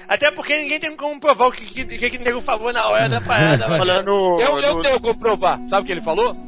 até 0.08 0.30
porque 0.30 0.56
ninguém 0.58 0.78
tem 0.80 0.94
como 0.96 1.18
provar 1.20 1.48
o 1.48 1.52
que, 1.52 1.64
que, 1.64 1.84
que, 1.84 2.10
que 2.10 2.16
o 2.16 2.20
nego 2.22 2.40
falou 2.40 2.72
na 2.72 2.86
hora 2.86 3.08
da 3.08 3.20
parada. 3.20 3.66
Olha, 3.80 4.02
no. 4.02 4.38
Eu, 4.40 4.60
eu 4.60 4.74
no- 4.76 4.82
tenho 4.82 5.00
como 5.00 5.18
provar. 5.18 5.58
Sabe 5.68 5.82
o 5.82 5.86
que 5.86 5.92
ele 5.92 6.00
falou? 6.02 6.36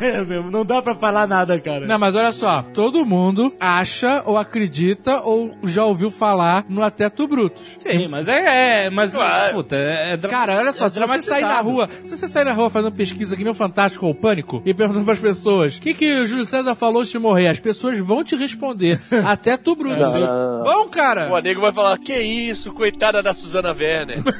É 0.00 0.24
mesmo, 0.24 0.50
não 0.50 0.64
dá 0.64 0.80
pra 0.82 0.94
falar 0.94 1.26
nada, 1.26 1.58
cara. 1.60 1.86
Não, 1.86 1.98
mas 1.98 2.14
olha 2.14 2.32
só, 2.32 2.62
todo 2.74 3.04
mundo 3.04 3.52
acha 3.60 4.22
ou 4.24 4.36
acredita 4.36 5.20
ou 5.22 5.54
já 5.64 5.84
ouviu 5.84 6.10
falar 6.10 6.64
no 6.68 6.82
Ateto 6.82 7.26
Brutus. 7.28 7.76
Sim, 7.80 8.08
mas 8.08 8.28
é. 8.28 8.84
é 8.86 8.90
mas, 8.90 9.14
Claro. 9.14 9.54
puta, 9.54 9.76
é. 9.76 10.12
é 10.14 10.16
Cara, 10.28 10.56
olha 10.58 10.72
só, 10.72 10.86
é 10.86 10.90
se 10.90 10.98
você 11.00 11.22
sair 11.22 11.42
na 11.42 11.60
rua, 11.60 11.88
se 12.04 12.16
você 12.16 12.28
sair 12.28 12.44
na 12.44 12.52
rua 12.52 12.70
fazendo 12.70 12.92
pesquisa 12.92 13.36
que 13.36 13.42
nem 13.44 13.50
o 13.52 13.54
Fantástico 13.54 14.06
ou 14.06 14.12
o 14.12 14.14
Pânico 14.14 14.62
e 14.64 14.72
perguntando 14.74 15.04
pras 15.04 15.18
pessoas 15.18 15.76
o 15.76 15.80
que, 15.80 15.94
que 15.94 16.20
o 16.20 16.26
Júlio 16.26 16.44
César 16.46 16.74
falou 16.74 17.00
antes 17.00 17.12
de 17.12 17.18
morrer, 17.18 17.48
as 17.48 17.58
pessoas 17.60 17.98
vão 17.98 18.22
te 18.24 18.36
responder. 18.36 19.00
Até 19.26 19.56
tu, 19.56 19.74
Brutus. 19.76 19.98
Não, 19.98 20.12
não, 20.12 20.58
não. 20.58 20.64
Vão, 20.64 20.88
cara! 20.88 21.32
O 21.32 21.38
nego 21.38 21.60
vai 21.60 21.72
falar, 21.72 21.98
que 21.98 22.14
isso, 22.18 22.72
coitada 22.72 23.22
da 23.22 23.32
Susana 23.34 23.72
Werner. 23.72 24.22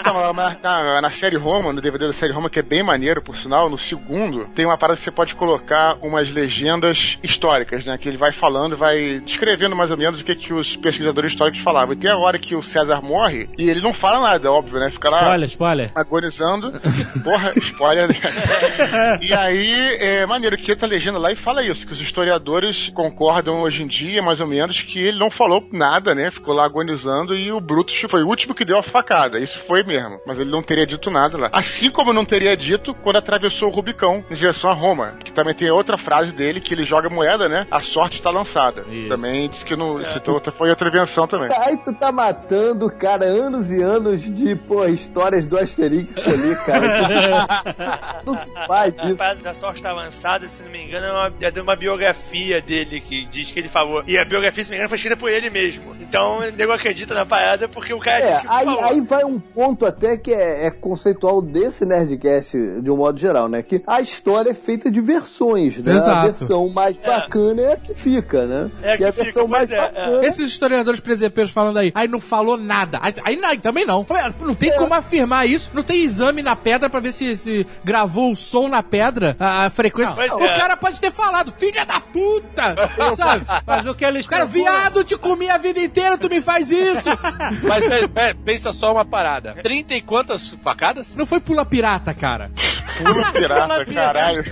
Então, 0.00 0.32
na, 0.32 0.56
na- 0.62 1.00
na 1.02 1.10
série 1.10 1.36
Roma, 1.36 1.72
no 1.72 1.80
DVD 1.80 2.06
da 2.06 2.12
série 2.12 2.32
Roma, 2.32 2.48
que 2.50 2.58
é 2.58 2.62
bem 2.70 2.84
maneiro, 2.84 3.20
por 3.20 3.36
sinal, 3.36 3.68
no 3.68 3.76
segundo, 3.76 4.44
tem 4.54 4.64
uma 4.64 4.78
parada 4.78 4.96
que 4.96 5.02
você 5.02 5.10
pode 5.10 5.34
colocar 5.34 5.98
umas 6.00 6.30
legendas 6.30 7.18
históricas, 7.20 7.84
né? 7.84 7.98
Que 7.98 8.08
ele 8.08 8.16
vai 8.16 8.30
falando, 8.30 8.76
vai 8.76 9.18
descrevendo 9.18 9.74
mais 9.74 9.90
ou 9.90 9.96
menos 9.96 10.20
o 10.20 10.24
que, 10.24 10.36
que 10.36 10.54
os 10.54 10.76
pesquisadores 10.76 11.32
históricos 11.32 11.60
falavam. 11.60 11.94
E 11.94 11.96
tem 11.96 12.08
a 12.08 12.16
hora 12.16 12.38
que 12.38 12.54
o 12.54 12.62
César 12.62 13.02
morre 13.02 13.50
e 13.58 13.68
ele 13.68 13.80
não 13.80 13.92
fala 13.92 14.20
nada, 14.20 14.52
óbvio, 14.52 14.78
né? 14.78 14.88
Fica 14.88 15.10
lá 15.10 15.22
Spoiler, 15.22 15.48
spoiler. 15.48 15.90
agonizando. 15.96 16.72
Porra, 17.24 17.52
spoiler, 17.56 18.06
né? 18.06 19.18
E 19.20 19.34
aí, 19.34 19.96
é 19.96 20.24
maneiro 20.24 20.56
que 20.56 20.70
entra 20.70 20.86
a 20.86 20.88
legenda 20.88 21.18
lá 21.18 21.32
e 21.32 21.36
fala 21.36 21.64
isso, 21.64 21.84
que 21.84 21.92
os 21.92 22.00
historiadores 22.00 22.92
concordam 22.94 23.62
hoje 23.62 23.82
em 23.82 23.88
dia, 23.88 24.22
mais 24.22 24.40
ou 24.40 24.46
menos, 24.46 24.80
que 24.84 25.00
ele 25.00 25.18
não 25.18 25.28
falou 25.28 25.66
nada, 25.72 26.14
né? 26.14 26.30
Ficou 26.30 26.54
lá 26.54 26.64
agonizando 26.66 27.34
e 27.34 27.50
o 27.50 27.60
Brutus 27.60 28.00
foi 28.08 28.22
o 28.22 28.28
último 28.28 28.54
que 28.54 28.64
deu 28.64 28.78
a 28.78 28.82
facada. 28.82 29.40
Isso 29.40 29.58
foi 29.58 29.82
mesmo. 29.82 30.20
Mas 30.24 30.38
ele 30.38 30.52
não 30.52 30.62
teria 30.62 30.86
dito 30.86 31.10
nada 31.10 31.36
lá. 31.36 31.50
Assim 31.52 31.90
como 31.90 32.12
não 32.12 32.24
teria 32.24 32.59
dito 32.60 32.94
quando 32.94 33.16
atravessou 33.16 33.68
o 33.68 33.72
Rubicão 33.72 34.24
em 34.30 34.34
direção 34.34 34.70
a 34.70 34.74
Roma. 34.74 35.14
Que 35.24 35.32
também 35.32 35.54
tem 35.54 35.70
outra 35.70 35.96
frase 35.96 36.32
dele 36.32 36.60
que 36.60 36.74
ele 36.74 36.84
joga 36.84 37.08
moeda, 37.08 37.48
né? 37.48 37.66
A 37.70 37.80
sorte 37.80 38.14
está 38.16 38.30
lançada. 38.30 38.84
Isso. 38.88 39.08
Também 39.08 39.48
disse 39.48 39.64
que 39.64 39.74
não. 39.74 40.02
Citou 40.04 40.34
outra, 40.34 40.52
foi 40.52 40.70
outra 40.70 40.88
invenção 40.88 41.26
também. 41.26 41.48
Tá, 41.48 41.64
Aí 41.66 41.76
tu 41.78 41.92
tá 41.92 42.12
matando, 42.12 42.90
cara, 42.90 43.24
anos 43.24 43.70
e 43.72 43.80
anos 43.80 44.22
de, 44.22 44.54
pô, 44.54 44.84
histórias 44.86 45.46
do 45.46 45.58
Asterix 45.58 46.16
ali, 46.18 46.54
cara. 46.66 48.20
não 48.24 48.34
se 48.34 48.46
faz 48.66 48.98
A 48.98 49.06
isso. 49.08 49.16
parada 49.16 49.40
da 49.40 49.54
sorte 49.54 49.82
tá 49.82 49.90
avançada, 49.90 50.46
se 50.48 50.62
não 50.62 50.70
me 50.70 50.82
engano, 50.84 51.06
é, 51.06 51.12
uma, 51.12 51.32
é 51.40 51.50
de 51.50 51.60
uma 51.60 51.76
biografia 51.76 52.60
dele 52.60 53.00
que 53.00 53.24
diz 53.26 53.50
que 53.50 53.58
ele 53.58 53.68
falou. 53.68 54.02
E 54.06 54.18
a 54.18 54.24
biografia, 54.24 54.62
se 54.64 54.70
não 54.70 54.72
me 54.72 54.76
engano, 54.78 54.88
foi 54.88 54.96
escrita 54.96 55.16
por 55.16 55.30
ele 55.30 55.48
mesmo. 55.50 55.94
Então 56.00 56.38
o 56.38 56.50
nego 56.50 56.72
acredita 56.72 57.14
na 57.14 57.24
parada 57.26 57.68
porque 57.68 57.92
o 57.94 58.00
cara 58.00 58.18
É, 58.20 58.32
disse 58.34 58.42
que 58.46 58.52
aí, 58.52 58.64
falou. 58.64 58.84
aí 58.84 59.00
vai 59.00 59.24
um 59.24 59.38
ponto 59.38 59.86
até 59.86 60.16
que 60.16 60.32
é, 60.32 60.66
é 60.66 60.70
conceitual 60.70 61.40
desse 61.40 61.84
Nerdcast 61.86 62.49
de 62.56 62.90
um 62.90 62.96
modo 62.96 63.18
geral, 63.18 63.48
né? 63.48 63.62
Que 63.62 63.82
a 63.86 64.00
história 64.00 64.50
é 64.50 64.54
feita 64.54 64.90
de 64.90 65.00
versões, 65.00 65.78
né? 65.82 65.92
A 65.92 65.96
Exato. 65.96 66.26
versão 66.26 66.68
mais 66.68 67.00
bacana 67.00 67.62
é 67.62 67.72
a 67.72 67.76
que 67.76 67.94
fica, 67.94 68.46
né? 68.46 68.70
É 68.82 68.92
a 68.92 68.96
que 68.96 69.02
e 69.02 69.06
a 69.06 69.12
fica, 69.12 69.24
versão 69.24 69.46
mais 69.48 69.70
é, 69.70 69.74
é. 69.76 69.80
bacana. 69.80 70.24
Esses 70.26 70.50
historiadores 70.50 71.00
presepeiros 71.00 71.52
falando 71.52 71.78
aí, 71.78 71.92
aí 71.94 72.08
não 72.08 72.20
falou 72.20 72.56
nada. 72.56 72.98
Aí, 73.02 73.14
aí 73.24 73.36
não, 73.36 73.56
também 73.58 73.84
não. 73.86 74.06
Não 74.40 74.54
tem 74.54 74.74
como 74.76 74.94
afirmar 74.94 75.46
isso. 75.48 75.70
Não 75.74 75.82
tem 75.82 76.02
exame 76.02 76.42
na 76.42 76.56
pedra 76.56 76.88
pra 76.88 77.00
ver 77.00 77.12
se, 77.12 77.36
se 77.36 77.66
gravou 77.84 78.32
o 78.32 78.36
som 78.36 78.68
na 78.68 78.82
pedra, 78.82 79.36
a, 79.38 79.66
a 79.66 79.70
frequência. 79.70 80.14
Não, 80.14 80.38
o 80.38 80.44
é. 80.44 80.56
cara 80.56 80.76
pode 80.76 81.00
ter 81.00 81.10
falado, 81.10 81.52
filha 81.52 81.84
da 81.84 82.00
puta! 82.00 82.74
sabe? 83.16 83.46
Mas 83.66 83.86
o 83.86 83.94
que 83.94 84.04
eles 84.04 84.26
Cara, 84.26 84.44
viado, 84.44 85.02
te 85.04 85.16
comi 85.16 85.48
a 85.50 85.58
vida 85.58 85.80
inteira, 85.80 86.16
tu 86.16 86.28
me 86.28 86.40
faz 86.40 86.70
isso! 86.70 87.08
Mas 87.66 87.84
pe- 87.84 88.08
pe- 88.08 88.34
pensa 88.44 88.72
só 88.72 88.92
uma 88.92 89.04
parada. 89.04 89.54
Trinta 89.62 89.94
e 89.94 90.00
quantas 90.02 90.48
facadas? 90.62 91.14
Não 91.16 91.26
foi 91.26 91.40
pula 91.40 91.64
pirata, 91.64 92.14
cara. 92.14 92.29
Puro 92.38 93.32
pirata, 93.32 93.84
caralho. 93.86 94.44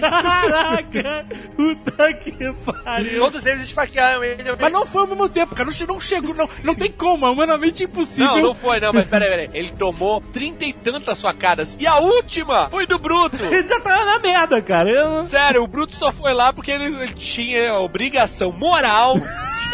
Caraca! 0.00 1.26
Puta 1.56 2.12
que 2.14 2.52
pariu! 2.82 3.20
Todos 3.20 3.46
eles 3.46 3.62
esfaquearam 3.62 4.22
ele. 4.24 4.42
Mas 4.60 4.72
não 4.72 4.86
foi 4.86 5.02
ao 5.02 5.06
mesmo 5.08 5.28
tempo, 5.28 5.54
cara. 5.54 5.66
Não, 5.66 5.72
che- 5.72 5.86
não 5.86 6.00
chegou, 6.00 6.34
não, 6.34 6.48
não 6.62 6.74
tem 6.74 6.90
como, 6.90 7.26
é 7.26 7.30
humanamente 7.30 7.84
impossível. 7.84 8.26
Não, 8.36 8.42
não 8.42 8.54
foi, 8.54 8.80
não, 8.80 8.92
mas 8.92 9.06
peraí, 9.06 9.28
peraí. 9.28 9.50
Ele 9.52 9.70
tomou 9.72 10.20
trinta 10.20 10.64
e 10.64 10.72
tantas 10.72 11.20
facadas. 11.20 11.76
E 11.78 11.86
a 11.86 11.98
última 11.98 12.68
foi 12.70 12.86
do 12.86 12.98
Bruto. 12.98 13.42
Ele 13.44 13.66
já 13.68 13.80
tava 13.80 14.04
na 14.04 14.18
merda, 14.18 14.60
cara. 14.60 14.90
Eu... 14.90 15.26
Sério, 15.26 15.62
o 15.62 15.66
Bruto 15.66 15.94
só 15.96 16.12
foi 16.12 16.32
lá 16.32 16.52
porque 16.52 16.70
ele, 16.70 16.84
ele 16.84 17.14
tinha 17.14 17.70
a 17.72 17.80
obrigação 17.80 18.50
moral 18.52 19.14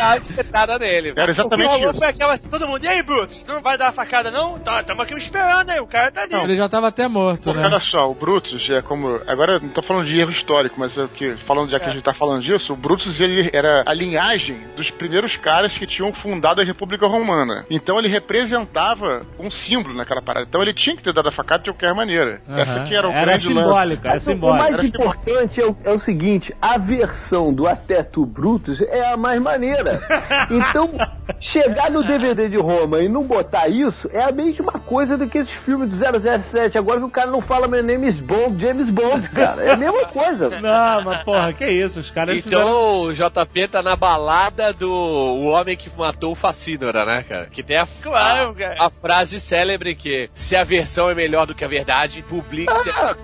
dar 0.00 0.12
a 0.12 0.16
espetada 0.18 0.78
nele. 0.78 1.08
Era 1.10 1.22
O 1.22 1.24
que 1.26 1.30
exatamente 1.30 1.66
rolou 1.68 1.90
isso. 1.90 1.98
foi 1.98 2.08
aquela 2.08 2.32
assim, 2.34 2.48
todo 2.48 2.66
mundo, 2.66 2.84
e 2.84 2.88
aí, 2.88 3.02
Brutus, 3.02 3.42
tu 3.42 3.52
não 3.52 3.60
vai 3.60 3.76
dar 3.76 3.88
a 3.88 3.92
facada 3.92 4.30
não? 4.30 4.58
Tá, 4.58 4.82
tamo 4.82 5.02
aqui 5.02 5.14
esperando 5.14 5.70
aí, 5.70 5.80
o 5.80 5.86
cara 5.86 6.10
tá 6.10 6.22
ali. 6.22 6.34
Ele 6.34 6.56
já 6.56 6.68
tava 6.68 6.88
até 6.88 7.06
morto, 7.08 7.44
Porque 7.44 7.58
né? 7.60 7.66
olha 7.66 7.80
só, 7.80 8.10
o 8.10 8.14
Brutus 8.14 8.68
é 8.70 8.80
como. 8.82 9.20
Agora 9.26 9.54
eu 9.54 9.60
não 9.60 9.68
tô 9.68 9.82
falando 9.82 10.06
de 10.06 10.18
erro 10.18 10.30
histórico, 10.30 10.76
mas 10.78 10.96
é 10.96 11.06
que, 11.14 11.34
falando 11.36 11.70
já 11.70 11.78
que 11.78 11.86
a 11.86 11.90
gente 11.92 12.02
tá 12.02 12.14
falando 12.14 12.42
disso, 12.42 12.72
o 12.72 12.76
Brutus 12.76 13.20
ele 13.20 13.50
era 13.52 13.82
a 13.86 13.92
linhagem 13.92 14.58
dos 14.76 14.90
primeiros 14.90 15.36
caras 15.36 15.76
que 15.76 15.86
tinham 15.86 16.12
fundado 16.12 16.60
a 16.60 16.64
República 16.64 17.06
Romana. 17.06 17.66
Então 17.70 17.98
ele 17.98 18.08
representava 18.08 19.26
um 19.38 19.50
símbolo 19.50 19.94
naquela 19.94 20.22
parada. 20.22 20.46
Então 20.48 20.62
ele 20.62 20.74
tinha 20.74 20.96
que 20.96 21.02
ter 21.02 21.12
dado 21.12 21.28
a 21.28 21.32
facada 21.32 21.62
de 21.64 21.70
qualquer 21.70 21.94
maneira. 21.94 22.40
Essa 22.56 22.80
que 22.80 22.94
era 22.94 23.08
o 23.08 23.12
Era 23.12 23.24
grande 23.26 23.44
simbólico, 23.44 23.74
lance. 24.04 24.08
era 24.08 24.20
simbólico. 24.20 24.56
O 24.58 24.62
mais 24.62 24.74
Era 24.78 24.86
importante 24.86 25.60
é 25.60 25.66
o, 25.66 25.76
é 25.84 25.90
o 25.90 25.98
seguinte: 25.98 26.54
a 26.60 26.78
versão 26.78 27.52
do 27.52 27.66
Até 27.66 28.02
Tu 28.02 28.24
Brutus 28.24 28.80
é 28.80 29.10
a 29.12 29.16
mais 29.16 29.40
maneira. 29.40 29.89
Cara. 29.98 30.48
Então, 30.50 30.90
chegar 31.38 31.90
no 31.90 32.04
DVD 32.06 32.48
de 32.48 32.56
Roma 32.56 33.00
e 33.00 33.08
não 33.08 33.22
botar 33.24 33.68
isso 33.68 34.08
é 34.12 34.22
a 34.22 34.32
mesma 34.32 34.72
coisa 34.72 35.16
do 35.16 35.28
que 35.28 35.38
esses 35.38 35.52
filmes 35.54 35.88
do 35.88 35.96
007. 36.42 36.76
Agora 36.78 36.98
que 36.98 37.04
o 37.06 37.10
cara 37.10 37.30
não 37.30 37.40
fala 37.40 37.68
meu 37.68 37.82
name 37.82 38.06
is 38.06 38.20
Bond, 38.20 38.60
James 38.60 38.90
Bond, 38.90 39.28
cara. 39.30 39.62
É 39.62 39.70
a 39.72 39.76
mesma 39.76 40.04
coisa. 40.06 40.48
Não, 40.60 41.04
mas 41.04 41.22
porra, 41.24 41.52
que 41.52 41.66
isso? 41.68 42.00
Os 42.00 42.10
caras 42.10 42.36
Então 42.36 42.50
fizeram... 42.60 43.00
o 43.02 43.12
JP 43.44 43.68
tá 43.68 43.82
na 43.82 43.96
balada 43.96 44.72
do 44.72 44.90
o 44.90 45.46
homem 45.46 45.76
que 45.76 45.90
matou 45.96 46.32
o 46.32 46.34
Facínora, 46.34 47.04
né, 47.04 47.24
cara? 47.28 47.46
Que 47.46 47.62
tem 47.62 47.76
a, 47.76 47.86
Claro, 48.02 48.50
a, 48.50 48.54
cara. 48.54 48.76
a 48.86 48.90
frase 48.90 49.40
célebre 49.40 49.94
que 49.94 50.28
se 50.34 50.56
a 50.56 50.64
versão 50.64 51.08
é 51.10 51.14
melhor 51.14 51.46
do 51.46 51.54
que 51.54 51.64
a 51.64 51.68
verdade, 51.68 52.22
publique-se. 52.28 52.90
Ah, 52.90 53.14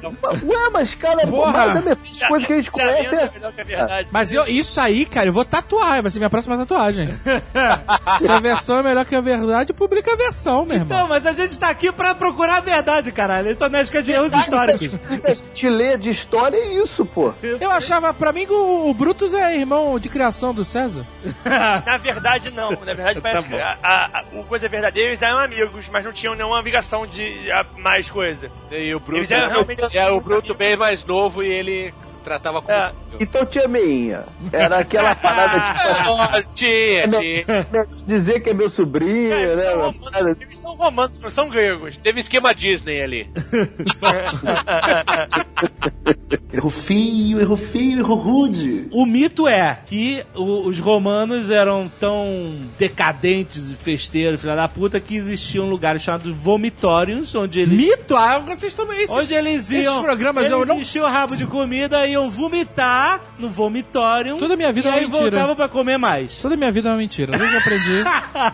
ué, 0.43 0.71
mas 0.73 0.95
cara, 0.95 1.27
Porra. 1.27 1.53
mais 1.53 1.75
da 1.75 1.81
metade 1.81 2.19
das 2.19 2.29
coisas 2.29 2.47
que 2.47 2.53
a 2.53 2.57
gente 2.57 2.71
Se 2.73 2.81
a 2.81 2.85
conhece 2.85 3.15
é 3.15 3.19
é 3.25 3.31
melhor 3.35 3.53
que 3.53 3.61
a 3.61 3.65
verdade. 3.65 4.09
Mas 4.13 4.33
eu, 4.33 4.45
isso 4.47 4.81
aí, 4.81 5.05
cara, 5.07 5.27
eu 5.29 5.33
vou 5.33 5.45
tatuar, 5.45 6.03
vai 6.03 6.11
ser 6.11 6.19
minha 6.19 6.31
próxima 6.31 6.56
tatuagem. 6.59 7.09
Se 8.21 8.31
a 8.31 8.39
versão 8.41 8.79
é 8.79 8.83
melhor 8.83 9.05
que 9.05 9.15
a 9.15 9.21
verdade, 9.21 9.73
publica 9.73 10.13
a 10.13 10.17
versão, 10.17 10.65
meu 10.65 10.77
irmão. 10.77 10.97
Então, 10.99 11.09
mas 11.09 11.27
a 11.27 11.33
gente 11.33 11.59
tá 11.59 11.69
aqui 11.69 11.91
pra 11.93 12.15
procurar 12.15 12.59
a 12.59 12.61
verdade, 12.61 13.11
caralho. 13.13 13.51
Isso 13.51 13.69
não 13.69 13.79
é 13.79 13.83
de 13.85 14.13
erros 14.13 14.33
históricos. 14.33 14.89
A 15.25 15.35
gente 15.35 15.69
lê 15.69 15.97
de 15.97 16.11
história 16.11 16.57
é 16.57 16.75
isso, 16.75 17.05
pô. 17.05 17.33
Eu 17.43 17.71
achava, 17.71 18.13
pra 18.15 18.33
mim, 18.33 18.47
que 18.47 18.53
o, 18.53 18.89
o 18.89 18.95
Brutus 18.95 19.35
é 19.35 19.57
irmão 19.57 19.99
de 19.99 20.09
criação 20.09 20.53
do 20.55 20.65
César. 20.65 21.07
Na 21.87 21.97
verdade, 21.97 22.51
não. 22.51 22.71
Na 22.71 22.95
verdade, 22.95 23.21
parece 23.21 23.47
que 23.49 23.55
a, 23.55 23.79
a, 23.83 24.05
a- 24.21 24.25
o 24.35 24.45
Coisa 24.45 24.69
Verdadeira 24.69 25.11
eles 25.11 25.23
eram 25.23 25.39
amigos, 25.39 25.89
mas 25.91 26.05
não 26.05 26.13
tinham 26.13 26.35
nenhuma 26.35 26.61
ligação 26.61 27.07
de 27.07 27.51
a, 27.51 27.65
mais 27.79 28.11
coisa. 28.11 28.51
E 28.71 28.95
o 28.95 29.01
Bruto 29.01 29.19
Eles 29.19 29.31
eram 29.31 29.49
realmente 29.49 29.97
é 29.97 30.07
o 30.09 30.13
muito 30.15 30.25
Bruto 30.25 30.39
amigos. 30.53 30.57
bem 30.57 30.77
mais 30.77 31.05
novo 31.05 31.43
e 31.43 31.49
ele 31.49 31.95
tratava 32.25 32.61
com. 32.61 32.71
É. 32.73 32.93
Então 33.21 33.45
tinha 33.47 33.67
meinha. 33.69 34.25
Era 34.53 34.79
aquela 34.79 35.15
parada 35.15 35.61
tipo 35.61 35.89
assim, 35.89 36.21
Ah, 36.21 36.43
tinha, 36.55 37.09
tinha. 37.09 37.87
dizer 38.07 38.41
que 38.41 38.51
é 38.51 38.55
meu 38.55 38.69
sobrinho, 38.71 39.33
É, 39.33 39.57
né? 39.57 39.63
são 39.63 39.81
romanos, 39.81 40.39
são 40.61 40.75
romanos, 40.77 41.19
não 41.23 41.31
são 41.31 41.49
gregos. 41.49 41.97
Teve 42.03 42.21
esquema 42.21 42.55
Disney 42.55 43.01
ali. 43.03 43.31
Erro 46.53 46.71
feio, 46.71 47.41
erro 47.41 47.57
feio, 47.57 47.99
erro 47.99 48.15
rude. 48.15 48.87
O 48.91 49.05
mito 49.05 49.47
é 49.47 49.77
que 49.85 50.25
o- 50.35 50.67
os 50.69 50.79
romanos 50.79 51.51
eram 51.51 51.91
tão 52.01 52.55
decadentes 52.79 53.69
e 53.69 53.75
festeiros, 53.75 54.41
filha 54.41 54.57
da 54.57 54.67
puta, 54.69 54.99
que 55.01 55.17
existiam 55.17 55.67
lugares 55.69 56.03
chamados 56.03 56.33
vomitórios, 56.33 57.35
onde 57.35 57.61
eles... 57.61 57.77
Mito? 57.77 58.17
Ah, 58.17 58.39
vocês 58.39 58.73
também. 58.75 58.97
Esses, 58.97 59.11
Onde 59.15 59.35
eles 59.35 59.71
iam. 59.71 59.81
esses 59.81 59.99
programas 60.05 60.45
eles 60.47 60.53
eu 60.59 60.65
não. 60.65 60.81
enchiam 60.81 61.05
o 61.05 61.09
rabo 61.11 61.37
de 61.37 61.47
comida, 61.47 62.07
iam 62.07 62.31
vomitar 62.31 63.06
no 63.39 63.49
vomitório. 63.49 64.37
Toda 64.39 64.57
minha 64.57 64.73
vida 64.73 64.89
e 64.89 64.91
é 64.91 64.93
uma 64.93 64.99
aí 64.99 65.07
mentira. 65.07 65.31
voltavam 65.31 65.57
pra 65.57 65.69
comer 65.69 65.99
mais. 65.99 66.37
Toda 66.37 66.57
minha 66.57 66.73
vida 66.73 66.89
é 66.89 66.93
uma 66.93 66.99
mentira. 66.99 67.37
Eu 67.37 67.59
aprendi. 67.59 68.05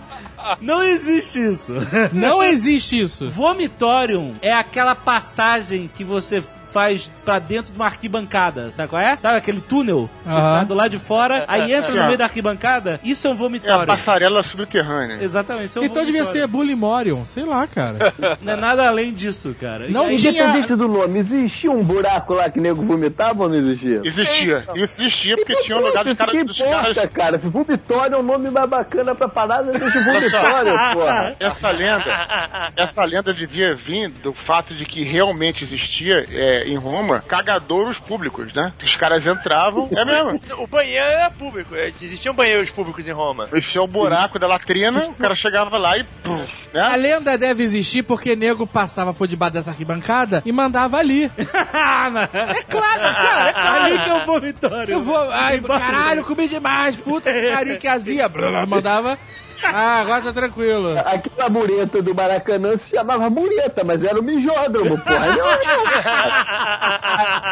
Não 0.60 0.82
existe 0.82 1.40
isso. 1.40 1.72
Não 2.12 2.42
existe 2.42 3.00
isso. 3.00 3.28
Vomitorium 3.30 4.34
é 4.42 4.52
aquela 4.52 4.94
passagem 4.94 5.88
que 5.94 6.02
você 6.02 6.42
faz 6.72 7.10
pra 7.24 7.38
dentro 7.38 7.72
de 7.72 7.78
uma 7.78 7.86
arquibancada, 7.86 8.72
sabe 8.72 8.88
qual 8.88 9.00
é? 9.02 9.16
Sabe 9.20 9.36
aquele 9.38 9.60
túnel? 9.60 10.08
Tá 10.24 10.64
do 10.64 10.74
lado 10.74 10.90
de 10.90 10.98
fora, 10.98 11.44
aí 11.48 11.72
entra 11.72 11.90
no 11.92 12.00
Sim. 12.00 12.06
meio 12.06 12.18
da 12.18 12.24
arquibancada? 12.24 12.98
Isso 13.04 13.26
é 13.26 13.30
um 13.30 13.32
É 13.32 13.36
a 13.36 13.38
vomitório. 13.38 13.86
passarela 13.86 14.42
subterrânea. 14.42 15.18
Exatamente, 15.22 15.66
isso 15.66 15.78
é 15.78 15.82
um 15.82 15.84
Então 15.84 16.04
devia 16.04 16.22
vomitório. 16.22 16.40
ser 16.42 16.46
Bully 16.48 16.74
Morion. 16.74 17.24
Sei 17.24 17.44
lá, 17.44 17.66
cara. 17.66 18.12
Não 18.40 18.52
é 18.52 18.56
nada 18.56 18.86
além 18.88 19.12
disso, 19.12 19.54
cara. 19.60 19.88
Não 19.88 20.06
aí- 20.06 20.16
tinha- 20.16 20.32
Independente 20.32 20.74
do 20.74 20.88
nome, 20.88 21.18
existia 21.18 21.70
um 21.70 21.84
buraco 21.84 22.34
lá 22.34 22.48
que 22.48 22.58
nego 22.60 22.82
vomitava 22.82 23.42
ou 23.44 23.48
não 23.48 23.56
existia? 23.56 24.00
Existia. 24.04 24.66
Isso 24.74 25.00
existia 25.02 25.36
porque 25.36 25.54
tinha 25.62 25.76
um 25.76 25.80
lugar 25.82 26.04
dos 26.04 26.16
que 26.16 26.24
caras. 26.24 26.44
Dos 26.46 26.60
importa, 26.60 26.82
caras 26.94 27.06
cara. 27.12 27.38
Se 27.38 27.48
vomitório 27.48 28.14
é 28.14 28.18
um 28.18 28.22
nome 28.22 28.50
mais 28.50 28.68
bacana 28.68 29.14
pra 29.14 29.28
parada, 29.28 29.70
deixa 29.72 30.00
vomitório, 30.00 30.72
porra. 30.94 31.36
essa 31.38 31.70
lenda, 31.70 32.72
essa 32.76 33.04
lenda 33.04 33.32
devia 33.34 33.74
vir 33.74 34.08
do 34.08 34.32
fato 34.32 34.74
de 34.74 34.84
que 34.86 35.02
realmente 35.02 35.62
existia 35.64 36.26
é, 36.30 36.61
em 36.64 36.76
Roma 36.76 37.20
cagadouros 37.20 37.98
públicos, 37.98 38.52
né? 38.52 38.72
Os 38.82 38.96
caras 38.96 39.26
entravam, 39.26 39.88
é 39.94 40.04
mesmo. 40.04 40.40
O 40.58 40.66
banheiro 40.66 41.04
era 41.06 41.30
público. 41.30 41.74
é, 41.74 41.92
Existiam 42.00 42.34
banheiros 42.34 42.70
públicos 42.70 43.06
em 43.06 43.12
Roma. 43.12 43.48
Esse 43.52 43.78
é 43.78 43.80
o 43.80 43.86
buraco 43.86 44.38
da 44.38 44.46
latrina, 44.46 45.06
o 45.08 45.14
cara 45.14 45.34
chegava 45.34 45.78
lá 45.78 45.96
e. 45.96 46.04
pum, 46.04 46.44
A 46.74 46.90
né? 46.90 46.96
lenda 46.96 47.36
deve 47.38 47.62
existir 47.62 48.02
porque 48.02 48.34
nego 48.36 48.66
passava 48.66 49.12
por 49.14 49.26
debaixo 49.28 49.54
dessa 49.54 49.70
arquibancada 49.70 50.42
e 50.44 50.52
mandava 50.52 50.96
ali. 50.98 51.30
É 51.42 52.62
claro, 52.64 53.00
cara, 53.00 53.48
é 53.48 53.52
claro. 53.52 53.84
Ali 53.84 53.98
que 53.98 54.10
é 54.10 54.14
o 54.14 54.24
vomitório. 54.26 54.92
Eu 54.92 55.00
vou. 55.00 55.16
Ai, 55.30 55.60
caralho, 55.60 56.24
comi 56.24 56.48
demais, 56.48 56.96
puta 56.96 57.32
que 57.32 57.52
pariu, 57.52 57.78
que 57.78 57.86
azia. 57.88 58.28
Mandava. 58.66 59.18
Ah, 59.64 60.00
agora 60.00 60.22
tá 60.22 60.32
tranquilo. 60.32 60.94
Aquela 60.98 61.48
mureta 61.48 62.00
do 62.02 62.14
Maracanã 62.14 62.76
se 62.78 62.94
chamava 62.94 63.28
mureta, 63.30 63.82
mas 63.84 64.02
era 64.02 64.18
o 64.18 64.22
mijódromo, 64.22 64.98
porra. 64.98 65.26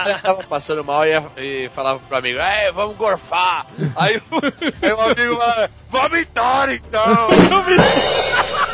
Eu 0.07 0.19
tava 0.23 0.43
passando 0.45 0.85
mal 0.85 1.05
e, 1.07 1.13
e 1.37 1.69
falava 1.71 2.01
pro 2.01 2.17
amigo, 2.17 2.39
é, 2.39 2.71
vamos 2.73 2.97
gorfar. 2.97 3.67
Aí, 3.97 4.21
o- 4.31 4.87
aí 4.87 4.93
o 4.93 5.01
amigo 5.01 5.37
falava, 5.39 5.71
vomitar 5.91 6.71
então. 6.71 7.29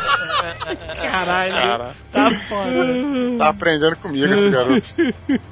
Caralho. 1.11 1.95
Tá 2.11 2.31
foda. 2.49 2.73
Tá 3.39 3.49
aprendendo 3.49 3.97
comigo 3.97 4.33
esse 4.33 4.51
garoto. 4.51 4.87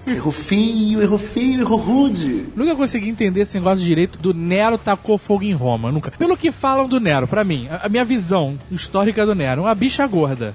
Erro 0.07 0.33
feio, 0.33 1.03
erro 1.03 1.19
feio, 1.19 1.61
erro 1.61 1.77
rude. 1.77 2.47
Nunca 2.55 2.75
consegui 2.75 3.09
entender 3.09 3.41
esse 3.41 3.59
negócio 3.59 3.85
direito 3.85 4.19
do 4.19 4.33
Nero 4.33 4.79
tacou 4.79 5.19
fogo 5.19 5.45
em 5.45 5.53
Roma. 5.53 5.91
Nunca. 5.91 6.11
Pelo 6.11 6.37
que 6.37 6.51
falam 6.51 6.89
do 6.89 7.01
Nero, 7.01 7.27
pra 7.27 7.45
mim, 7.45 7.69
a 7.71 7.89
minha 7.89 8.05
visão 8.05 8.59
histórica 8.71 9.25
do 9.25 9.35
Nero, 9.35 9.63
uma 9.63 9.75
bicha 9.75 10.07
gorda. 10.07 10.53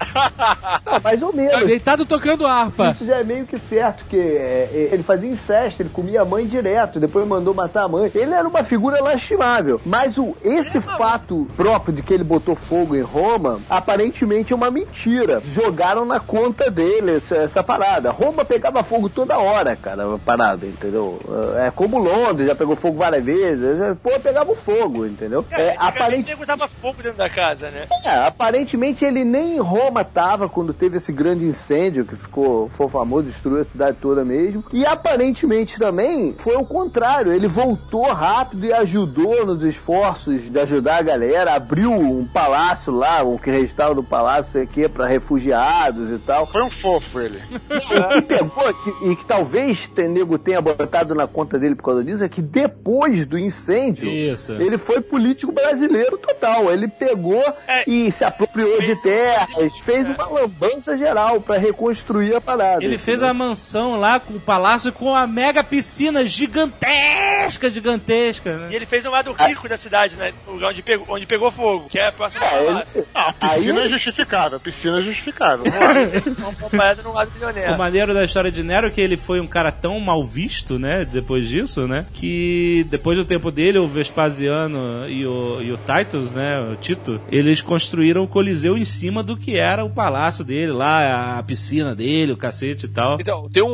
Mais 1.03 1.21
ou 1.21 1.33
menos. 1.33 1.65
Deitado 1.65 2.05
tocando 2.05 2.45
harpa. 2.45 2.91
Isso 2.91 3.05
já 3.05 3.17
é 3.17 3.23
meio 3.23 3.45
que 3.45 3.57
certo, 3.57 4.05
que 4.05 4.17
é, 4.17 4.69
é, 4.71 4.89
ele 4.91 5.03
fazia 5.03 5.29
incesto, 5.29 5.81
ele 5.81 5.89
comia 5.89 6.21
a 6.21 6.25
mãe 6.25 6.45
direto, 6.45 6.99
depois 6.99 7.27
mandou 7.27 7.53
matar 7.53 7.83
a 7.83 7.87
mãe. 7.87 8.11
Ele 8.13 8.33
era 8.33 8.47
uma 8.47 8.63
figura 8.63 9.01
lastimável. 9.01 9.81
Mas 9.85 10.17
o, 10.17 10.35
esse 10.43 10.79
fato 10.81 11.47
próprio 11.55 11.93
de 11.93 12.01
que 12.01 12.13
ele 12.13 12.23
botou 12.23 12.55
fogo 12.55 12.95
em 12.95 13.01
Roma, 13.01 13.59
aparentemente 13.69 14.28
é 14.51 14.55
uma 14.55 14.71
mentira. 14.71 15.41
Jogaram 15.43 16.05
na 16.05 16.19
conta 16.19 16.69
dele 16.69 17.17
essa, 17.17 17.35
essa 17.35 17.63
parada. 17.63 18.11
Roma 18.11 18.45
pegava 18.45 18.83
fogo 18.83 19.09
toda 19.09 19.37
hora, 19.37 19.75
cara, 19.75 20.15
a 20.15 20.17
parada, 20.17 20.65
entendeu? 20.65 21.19
É 21.65 21.71
como 21.71 21.97
Londres, 21.97 22.47
já 22.47 22.55
pegou 22.55 22.75
fogo 22.75 22.97
várias 22.97 23.23
vezes. 23.23 23.97
Pô, 24.01 24.19
pegava 24.19 24.55
fogo, 24.55 25.05
entendeu? 25.05 25.45
É, 25.51 25.69
É, 25.69 25.75
aparentemente. 25.77 26.29
nego 26.29 26.43
usava 26.43 26.67
fogo 26.67 27.01
dentro 27.01 27.17
da 27.17 27.29
casa, 27.29 27.69
né? 27.69 27.87
É, 28.05 28.27
aparentemente 28.27 29.03
ele 29.05 29.23
nem 29.23 29.57
em 29.57 29.59
Roma 29.59 30.03
tava 30.03 30.47
quando 30.49 30.73
teve 30.73 30.97
esse 30.97 31.11
grande 31.11 31.45
incêndio 31.45 32.05
que 32.05 32.15
ficou, 32.15 32.69
foi 32.73 32.87
famoso, 32.87 33.23
destruiu 33.23 33.61
a 33.61 33.63
cidade 33.63 33.97
toda 34.01 34.23
mesmo. 34.23 34.63
E 34.71 34.85
aparentemente 34.85 35.77
também 35.79 36.35
foi 36.37 36.55
o 36.55 36.65
contrário, 36.65 37.31
ele 37.33 37.47
voltou 37.47 38.11
rápido 38.13 38.65
e 38.65 38.73
ajudou 38.73 39.45
nos 39.45 39.63
esforços 39.63 40.49
de 40.49 40.59
ajudar 40.59 40.97
a 40.97 41.01
galera, 41.01 41.53
abriu 41.55 41.91
um 41.91 42.25
palácio 42.25 42.93
lá, 42.93 43.23
o 43.23 43.37
que 43.37 43.49
restava 43.49 43.95
do 43.95 44.03
palácio, 44.09 44.51
sei 44.51 44.63
o 44.63 44.67
que, 44.67 44.89
pra 44.89 45.07
refugiados 45.07 46.09
e 46.09 46.17
tal. 46.19 46.45
Foi 46.45 46.61
um 46.63 46.69
fofo 46.69 47.19
ele. 47.19 47.41
O 47.69 48.09
que 48.13 48.21
pegou 48.21 48.73
que- 48.73 49.09
e 49.11 49.15
que 49.15 49.25
talvez 49.25 49.89
nego 50.09 50.37
tenha 50.37 50.61
botado 50.61 51.13
na 51.15 51.27
conta 51.27 51.57
dele 51.59 51.75
por 51.75 51.83
causa 51.83 52.03
disso 52.03 52.23
é 52.23 52.29
que 52.29 52.41
depois 52.41 53.25
do 53.25 53.37
incêndio 53.37 54.09
Isso. 54.09 54.53
ele 54.53 54.77
foi 54.77 55.01
político 55.01 55.51
brasileiro 55.51 56.17
total. 56.17 56.71
Ele 56.71 56.87
pegou 56.87 57.43
É. 57.67 57.83
e 57.89 58.11
se 58.11 58.23
apropriou 58.23 58.81
de 58.81 58.95
terras, 59.01 59.49
fez 59.85 60.05
uma 60.07 60.25
lambança 60.27 60.97
geral 60.97 61.39
pra 61.41 61.57
reconstruir 61.57 62.35
a 62.35 62.41
parada. 62.41 62.83
Ele 62.83 62.97
fez 62.97 63.21
a 63.21 63.33
mansão 63.33 63.99
lá 63.99 64.19
com 64.19 64.33
o 64.35 64.39
palácio 64.39 64.91
com 64.91 65.15
a 65.15 65.27
mega 65.27 65.63
piscina 65.63 66.25
gigantesca, 66.25 67.69
gigantesca, 67.69 68.49
E 68.49 68.53
né? 68.55 68.67
ele 68.71 68.85
fez 68.85 69.05
um 69.05 69.11
lado 69.11 69.31
rico 69.33 69.67
da 69.67 69.77
cidade, 69.77 70.15
né? 70.15 70.33
O 70.47 70.51
lugar 70.51 70.69
onde 70.71 70.81
pegou, 70.81 71.05
onde 71.09 71.25
pegou 71.25 71.51
fogo, 71.51 71.87
que 71.89 71.99
é 71.99 72.11
próximo 72.11 72.43
ao 72.43 72.49
É, 72.49 72.65
palácio. 72.65 72.99
ele... 72.99 73.07
Ah, 73.13 73.29
a 73.29 73.33
piscina 73.33 73.79
Aí- 73.81 73.85
é 73.87 73.89
justificável, 73.99 74.57
a 74.57 74.59
piscina 74.59 74.97
é 74.97 75.01
justificável. 75.01 75.65
Vamos 75.65 75.79
lá. 75.79 75.89
Então, 76.29 76.53
comparado 76.55 77.03
no 77.03 77.13
lado 77.13 77.29
O 77.29 77.33
milionário. 77.33 77.77
maneiro 77.77 78.13
da 78.13 78.23
história 78.23 78.51
de 78.51 78.63
Nero 78.63 78.87
é 78.87 78.91
que 78.91 79.01
ele 79.01 79.17
foi 79.17 79.39
um 79.39 79.47
cara 79.47 79.71
tão 79.71 79.99
mal 79.99 80.23
visto, 80.23 80.77
né, 80.79 81.05
depois 81.05 81.47
disso, 81.47 81.87
né, 81.87 82.05
que 82.13 82.85
depois 82.89 83.17
do 83.17 83.25
tempo 83.25 83.51
dele, 83.51 83.77
o 83.79 83.87
Vespasiano 83.87 85.07
e 85.07 85.25
o, 85.25 85.61
e 85.61 85.71
o 85.71 85.77
Titus, 85.77 86.33
né, 86.33 86.59
o 86.59 86.75
Tito, 86.75 87.19
eles 87.31 87.61
construíram 87.61 88.23
o 88.23 88.27
Coliseu 88.27 88.77
em 88.77 88.85
cima 88.85 89.23
do 89.23 89.35
que 89.35 89.57
era 89.57 89.83
o 89.83 89.89
palácio 89.89 90.43
dele 90.43 90.71
lá, 90.71 91.37
a 91.37 91.43
piscina 91.43 91.95
dele, 91.95 92.31
o 92.31 92.37
cacete 92.37 92.85
e 92.85 92.89
tal. 92.89 93.17
Então, 93.19 93.47
tem 93.49 93.63
um, 93.63 93.69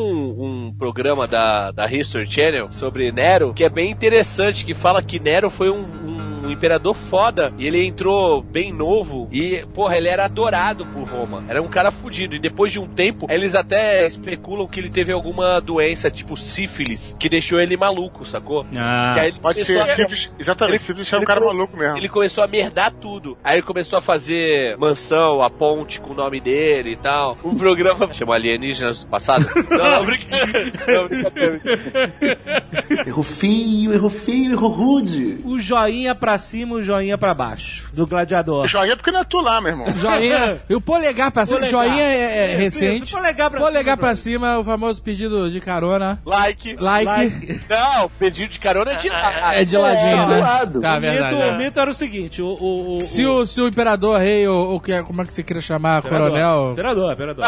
um 0.68 0.74
programa 0.78 1.28
da, 1.28 1.72
da 1.72 1.92
History 1.92 2.30
Channel 2.30 2.72
sobre 2.72 3.12
Nero 3.12 3.54
que 3.54 3.64
é 3.64 3.70
bem 3.70 3.92
interessante, 3.92 4.66
que 4.66 4.74
fala 4.74 5.02
que 5.02 5.20
Nero 5.20 5.50
foi 5.50 5.70
um, 5.70 5.84
um 5.84 6.35
um 6.46 6.52
imperador 6.52 6.96
foda. 6.96 7.54
E 7.58 7.66
ele 7.68 7.84
entrou 7.86 8.42
bem 8.42 8.72
novo 8.72 9.28
e, 9.32 9.66
porra, 9.74 9.98
ele 9.98 10.08
era 10.08 10.26
adorado 10.26 10.86
por 10.88 11.04
Roma. 11.08 11.44
Era 11.48 11.62
um 11.62 11.68
cara 11.68 11.92
fudido. 11.92 12.36
E 12.36 12.40
depois 12.40 12.72
de 12.72 12.80
um 12.80 12.88
tempo, 12.88 13.28
eles 13.30 13.56
até 13.56 14.06
especulam 14.06 14.68
que 14.68 14.80
ele 14.80 14.90
teve 14.90 15.12
alguma 15.12 15.60
doença, 15.60 16.10
tipo 16.12 16.36
sífilis, 16.38 17.16
que 17.20 17.28
deixou 17.30 17.60
ele 17.60 17.76
maluco, 17.78 18.26
sacou? 18.26 18.66
Ah. 18.76 19.12
Que 19.14 19.20
aí 19.20 19.28
ele 19.30 19.40
Pode 19.40 19.64
começou 19.64 19.86
ser, 19.86 19.92
a- 19.92 19.96
sífilis, 19.96 20.34
exatamente, 20.40 20.80
sífilis 20.80 21.12
é 21.14 21.16
um 21.16 21.20
ele 21.20 21.26
cara 21.26 21.42
come- 21.42 21.54
maluco 21.54 21.78
mesmo. 21.78 21.98
Ele 21.98 22.10
começou 22.10 22.44
a 22.44 22.48
merdar 22.48 22.92
tudo. 22.92 23.38
Aí 23.44 23.56
ele 23.58 23.64
começou 23.66 23.98
a 24.00 24.02
fazer 24.02 24.78
mansão, 24.78 25.42
a 25.42 25.50
ponte 25.50 26.00
com 26.00 26.12
o 26.12 26.16
nome 26.16 26.40
dele 26.40 26.92
e 26.92 26.96
tal. 26.96 27.38
Um 27.44 27.56
programa 27.56 28.08
chamou 28.14 28.34
Alienígenas 28.34 29.04
do 29.04 29.08
Passado. 29.08 29.46
Não, 29.70 29.78
não, 29.78 30.06
brincadeira. 30.06 30.72
Não, 30.88 31.08
brincadeira. 31.08 31.62
Errou 33.08 33.24
feio, 33.24 33.94
errou 33.94 34.10
feio, 34.10 34.52
errou 34.54 34.70
rude. 34.72 35.40
O 35.44 35.60
joinha 35.60 36.14
pra 36.16 36.35
cima, 36.38 36.76
o 36.76 36.84
joinha 36.84 37.18
pra 37.18 37.34
baixo. 37.34 37.90
Do 37.94 38.06
gladiador. 38.08 38.68
Joinha 38.68 38.96
porque 38.96 39.12
não 39.12 39.22
é 39.22 39.24
tu 39.24 39.38
lá, 39.40 39.60
meu 39.62 39.72
irmão. 39.72 39.88
Joinha. 39.98 40.58
E 40.70 40.76
o 40.76 40.82
polegar 40.82 41.32
pra 41.32 41.46
cima, 41.46 41.60
Polegar. 41.60 41.86
joinha 41.88 42.04
é, 42.04 42.38
é 42.38 42.52
Isso, 42.54 42.60
recente. 42.80 43.04
isso, 43.06 43.16
polegar 43.18 43.50
pra 43.50 43.60
Polegar 43.60 43.96
cima, 43.96 43.98
pra 43.98 44.16
cima, 44.16 44.58
o 44.60 44.64
famoso 44.64 45.02
pedido 45.02 45.50
de 45.50 45.60
carona. 45.62 46.20
Like. 46.26 46.76
Like. 46.80 47.06
Like. 47.06 47.62
Não, 47.70 48.10
pedido 48.20 48.50
de 48.52 48.60
carona 48.60 48.92
é 48.94 48.96
de 48.96 49.10
lá. 49.10 49.56
É 49.56 49.66
de 49.66 49.78
ladinho, 49.78 50.08
É, 50.24 50.28
né? 50.28 50.36
do 50.36 50.42
lado. 50.42 50.82
Tá, 50.82 50.98
o, 50.98 51.02
verdade. 51.02 51.36
mito, 51.36 51.44
é. 51.48 51.52
o 51.52 51.58
mito 51.58 51.80
era 51.80 51.90
o 51.92 51.94
seguinte: 51.94 52.42
o. 52.42 52.48
o, 52.48 52.98
o 52.98 53.02
Se 53.02 53.26
o, 53.26 53.46
se 53.46 53.62
o 53.62 53.68
imperador, 53.68 54.20
rei, 54.20 54.48
ou, 54.48 54.82
é- 54.88 55.04
como 55.04 55.22
é 55.22 55.26
que 55.26 55.34
você 55.34 55.44
queria 55.44 55.62
chamar, 55.62 56.02
coronel, 56.02 56.72
Imperador, 56.74 57.14
imperador. 57.14 57.46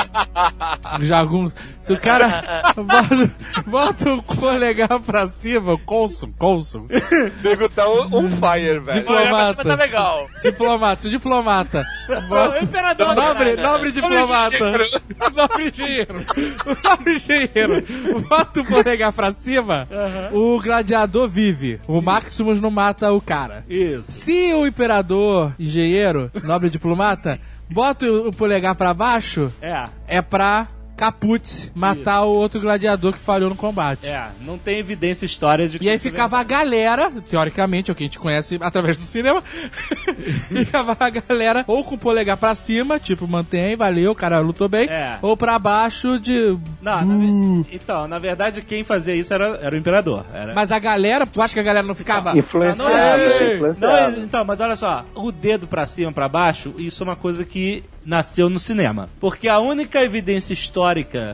jagunço, 1.01 1.55
se 1.81 1.93
o 1.93 1.99
cara 1.99 2.41
bota, 2.75 3.31
bota 3.65 4.13
o 4.13 4.23
polegar 4.23 4.99
pra 4.99 5.27
cima, 5.27 5.73
o 5.73 5.77
cônsul, 5.79 6.33
cônsul, 6.37 6.87
O 6.89 7.43
nego 7.47 7.69
tá 7.69 7.87
on 7.87 8.07
on 8.11 8.29
velho. 8.81 9.03
Olha, 9.07 9.27
pra 9.27 9.27
cima 9.27 9.27
tá 9.27 9.51
diplomata, 9.53 9.75
legal. 9.75 10.29
diplomata, 10.41 11.09
diplomata, 11.09 11.83
o 12.09 12.63
imperador. 12.63 13.15
nobre, 13.15 13.55
nobre 13.55 13.91
diplomata, 13.91 14.71
nobre 15.35 15.67
engenheiro, 15.69 16.13
o 16.65 16.87
nobre 16.87 17.15
engenheiro, 17.15 17.83
bota 18.27 18.61
o 18.61 18.65
polegar 18.65 19.11
pra 19.13 19.31
cima, 19.31 19.87
o 20.31 20.59
gladiador 20.61 21.27
vive, 21.27 21.79
o 21.87 22.01
Maximus 22.01 22.59
não 22.61 22.69
mata 22.71 23.11
o 23.11 23.21
cara. 23.21 23.63
Isso. 23.69 24.11
Se 24.11 24.53
o 24.53 24.65
imperador, 24.67 25.53
engenheiro, 25.59 26.31
nobre 26.43 26.69
diplomata, 26.69 27.39
bota 27.69 28.05
o 28.05 28.27
o 28.27 28.31
polegar 28.33 28.75
pra 28.75 28.93
baixo, 28.93 29.51
É. 29.61 29.85
é 30.07 30.21
pra 30.21 30.67
Caput 30.97 31.71
matar 31.75 32.23
o 32.23 32.29
outro 32.29 32.59
gladiador 32.59 33.13
que 33.13 33.19
falhou 33.19 33.49
no 33.49 33.55
combate. 33.55 34.07
É, 34.07 34.29
não 34.41 34.57
tem 34.57 34.79
evidência 34.79 35.25
história 35.25 35.69
de 35.69 35.77
que 35.79 35.85
E 35.85 35.89
aí 35.89 35.97
ficava 35.99 36.39
a 36.39 36.43
galera, 36.43 37.11
teoricamente, 37.29 37.89
é 37.89 37.93
o 37.93 37.95
que 37.95 38.03
a 38.03 38.07
gente 38.07 38.19
conhece 38.19 38.57
através 38.59 38.97
do 38.97 39.03
cinema, 39.03 39.41
ficava 40.49 40.95
a 40.99 41.09
galera 41.09 41.63
ou 41.67 41.83
com 41.83 41.95
o 41.95 41.97
polegar 41.97 42.37
pra 42.37 42.55
cima, 42.55 42.99
tipo, 42.99 43.27
mantém, 43.27 43.75
valeu, 43.75 44.11
o 44.11 44.15
cara 44.15 44.39
lutou 44.39 44.67
bem, 44.67 44.87
É. 44.89 45.17
ou 45.21 45.35
pra 45.37 45.59
baixo 45.59 46.19
de... 46.19 46.57
Não, 46.81 47.05
na 47.05 47.17
ve- 47.17 47.65
então, 47.71 48.07
na 48.07 48.19
verdade, 48.19 48.61
quem 48.61 48.83
fazia 48.83 49.15
isso 49.15 49.33
era, 49.33 49.59
era 49.61 49.75
o 49.75 49.77
imperador. 49.77 50.25
Era... 50.33 50.53
Mas 50.53 50.71
a 50.71 50.79
galera, 50.79 51.25
tu 51.25 51.41
acha 51.41 51.53
que 51.53 51.59
a 51.59 51.63
galera 51.63 51.85
não 51.85 51.95
ficava... 51.95 52.37
Influenciado, 52.37 52.83
não 52.83 52.97
existe. 52.97 53.79
Não, 53.79 54.23
então, 54.23 54.43
mas 54.45 54.59
olha 54.59 54.75
só, 54.75 55.05
o 55.15 55.31
dedo 55.31 55.67
pra 55.67 55.85
cima, 55.85 56.11
pra 56.11 56.27
baixo, 56.27 56.73
isso 56.77 57.03
é 57.03 57.05
uma 57.05 57.15
coisa 57.15 57.45
que 57.45 57.83
nasceu 58.05 58.49
no 58.49 58.57
cinema. 58.57 59.09
Porque 59.19 59.47
a 59.49 59.59
única 59.59 60.01
evidência 60.01 60.53
histórica 60.53 60.86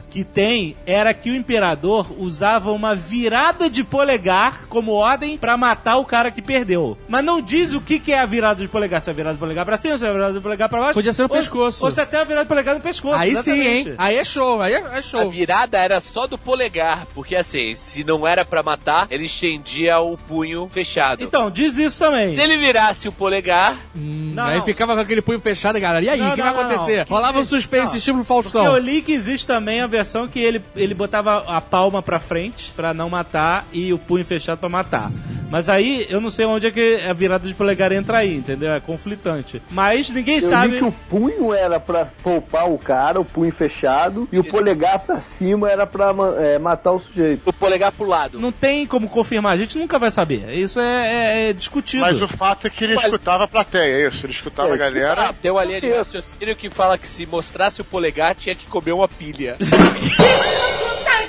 que 0.09 0.23
tem 0.23 0.75
era 0.85 1.13
que 1.13 1.29
o 1.29 1.35
imperador 1.35 2.07
usava 2.17 2.71
uma 2.71 2.95
virada 2.95 3.69
de 3.69 3.83
polegar 3.83 4.65
como 4.67 4.91
ordem 4.93 5.37
pra 5.37 5.55
matar 5.57 5.97
o 5.97 6.05
cara 6.05 6.31
que 6.31 6.41
perdeu. 6.41 6.97
Mas 7.07 7.23
não 7.23 7.41
diz 7.41 7.73
o 7.73 7.81
que, 7.81 7.99
que 7.99 8.11
é 8.11 8.19
a 8.19 8.25
virada 8.25 8.61
de 8.61 8.67
polegar. 8.67 9.01
Se 9.01 9.09
é 9.09 9.13
a 9.13 9.15
virada 9.15 9.33
de 9.35 9.39
polegar 9.39 9.65
pra 9.65 9.77
cima, 9.77 9.97
se 9.97 10.05
é 10.05 10.09
a 10.09 10.13
virada 10.13 10.33
de 10.33 10.39
polegar 10.39 10.69
pra 10.69 10.79
baixo. 10.79 10.93
Podia 10.93 11.13
ser 11.13 11.23
no 11.23 11.29
ou, 11.29 11.35
pescoço. 11.37 11.85
Ou 11.85 11.91
se 11.91 12.01
até 12.01 12.17
a 12.19 12.23
virada 12.23 12.43
de 12.45 12.49
polegar 12.49 12.75
no 12.75 12.81
pescoço. 12.81 13.15
Aí 13.17 13.31
sim, 13.35 13.51
exatamente. 13.51 13.89
hein? 13.89 13.95
Aí 13.97 14.15
é 14.17 14.23
show, 14.23 14.61
aí 14.61 14.73
é, 14.73 14.77
é 14.77 14.97
A 14.97 15.01
show. 15.01 15.29
virada 15.29 15.77
era 15.77 15.99
só 16.01 16.27
do 16.27 16.37
polegar, 16.37 17.05
porque 17.13 17.35
assim, 17.35 17.75
se 17.75 18.03
não 18.03 18.27
era 18.27 18.43
pra 18.45 18.63
matar, 18.63 19.07
ele 19.09 19.25
estendia 19.25 19.99
o 19.99 20.17
punho 20.17 20.67
fechado. 20.69 21.23
Então, 21.23 21.49
diz 21.51 21.77
isso 21.77 21.99
também. 21.99 22.35
se 22.35 22.41
ele 22.41 22.57
virasse 22.57 23.07
o 23.07 23.11
polegar, 23.11 23.77
Não, 23.93 24.43
aí 24.45 24.57
não. 24.57 24.65
ficava 24.65 24.95
com 24.95 25.01
aquele 25.01 25.21
punho 25.21 25.39
fechado, 25.39 25.79
galera. 25.79 26.03
E 26.05 26.09
aí, 26.09 26.19
o 26.21 26.31
que 26.31 26.41
não, 26.41 26.53
vai 26.53 26.53
não, 26.53 26.71
acontecer? 26.71 26.97
não. 27.09 27.15
Rolava 27.15 27.39
um 27.39 27.43
suspense, 27.43 27.91
Não. 27.91 27.97
estilo 27.97 28.17
Porque 28.23 28.31
eu 28.33 28.43
Faustão. 28.43 28.77
li 28.77 29.01
que 29.01 29.11
existe 29.13 29.42
também 29.45 29.81
a 29.81 29.87
versão 29.87 30.27
que 30.27 30.39
ele, 30.39 30.61
ele 30.75 30.93
botava 30.93 31.43
a 31.47 31.61
palma 31.61 32.01
pra 32.01 32.19
frente 32.19 32.71
pra 32.75 32.93
não 32.93 33.09
matar 33.09 33.65
e 33.71 33.93
o 33.93 33.97
punho 33.97 34.25
fechado 34.25 34.59
pra 34.59 34.69
matar. 34.69 35.11
Mas 35.53 35.69
aí 35.69 36.07
eu 36.09 36.19
não 36.19 36.31
sei 36.31 36.47
onde 36.47 36.65
é 36.65 36.71
que 36.71 36.95
a 37.07 37.13
virada 37.13 37.47
de 37.47 37.53
polegar 37.53 37.91
entra 37.91 38.17
aí, 38.17 38.35
entendeu? 38.35 38.73
É 38.73 38.79
conflitante. 38.79 39.61
Mas 39.69 40.09
ninguém 40.09 40.37
Eu 40.37 40.41
sabe. 40.49 40.79
que 40.79 40.83
o 40.83 40.91
punho 40.91 41.53
era 41.53 41.79
pra 41.79 42.07
poupar 42.23 42.67
o 42.71 42.75
cara, 42.79 43.21
o 43.21 43.23
punho 43.25 43.51
fechado, 43.51 44.27
e 44.31 44.39
o 44.39 44.43
polegar 44.43 44.97
pra 44.97 45.19
cima 45.19 45.69
era 45.69 45.85
pra 45.85 46.11
é, 46.39 46.57
matar 46.57 46.93
o 46.93 46.99
sujeito. 46.99 47.43
o 47.47 47.53
polegar 47.53 47.91
pro 47.91 48.07
lado. 48.07 48.39
Não 48.39 48.51
tem 48.51 48.87
como 48.87 49.07
confirmar, 49.07 49.53
a 49.53 49.57
gente 49.57 49.77
nunca 49.77 49.99
vai 49.99 50.09
saber. 50.09 50.49
Isso 50.57 50.79
é, 50.79 51.43
é- 51.45 51.49
é 51.49 51.53
discutido. 51.53 52.01
Mas 52.01 52.19
o 52.19 52.27
fato 52.27 52.65
é 52.65 52.69
que 52.71 52.83
ele 52.85 52.95
escutava 52.95 53.43
a 53.43 53.47
plateia, 53.47 54.05
é 54.05 54.07
isso. 54.07 54.25
Ele 54.25 54.33
escutava 54.33 54.69
É, 54.69 54.73
a 54.73 54.75
galera. 54.77 55.33
Tem 55.39 55.51
uma 55.51 55.63
linha 55.63 55.79
de 55.79 55.91
raciocínio 55.91 56.55
que 56.55 56.71
fala 56.71 56.97
que 56.97 57.07
se 57.07 57.27
mostrasse 57.27 57.79
o 57.79 57.85
polegar, 57.85 58.33
tinha 58.33 58.55
que 58.55 58.65
comer 58.65 58.93
uma 58.93 59.07
pilha. 59.07 59.55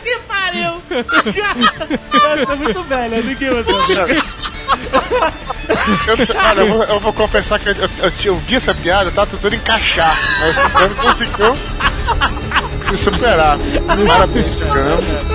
que 0.05 0.19
pariu! 0.29 0.83
Essa 2.41 2.53
é 2.53 2.57
muito 2.57 2.83
velha, 2.85 3.23
ninguém 3.23 3.51
vai 3.51 3.65
saber. 3.65 4.23
Eu, 6.07 6.27
cara, 6.27 6.61
eu, 6.61 6.69
vou, 6.75 6.85
eu 6.85 7.01
vou 7.01 7.13
confessar 7.13 7.59
que 7.59 7.69
eu, 7.71 7.75
eu, 7.75 7.91
eu, 7.99 8.13
eu 8.25 8.37
vi 8.37 8.57
essa 8.57 8.75
piada, 8.75 9.09
eu 9.09 9.15
tava 9.15 9.31
tentando 9.31 9.57
encaixar, 9.57 10.17
mas 10.41 10.83
eu 10.83 10.89
não 10.89 10.97
conseguiu 10.97 11.57
se 12.83 12.97
superar. 12.99 13.59
Parabéns, 14.07 14.51
Tigano. 14.57 15.34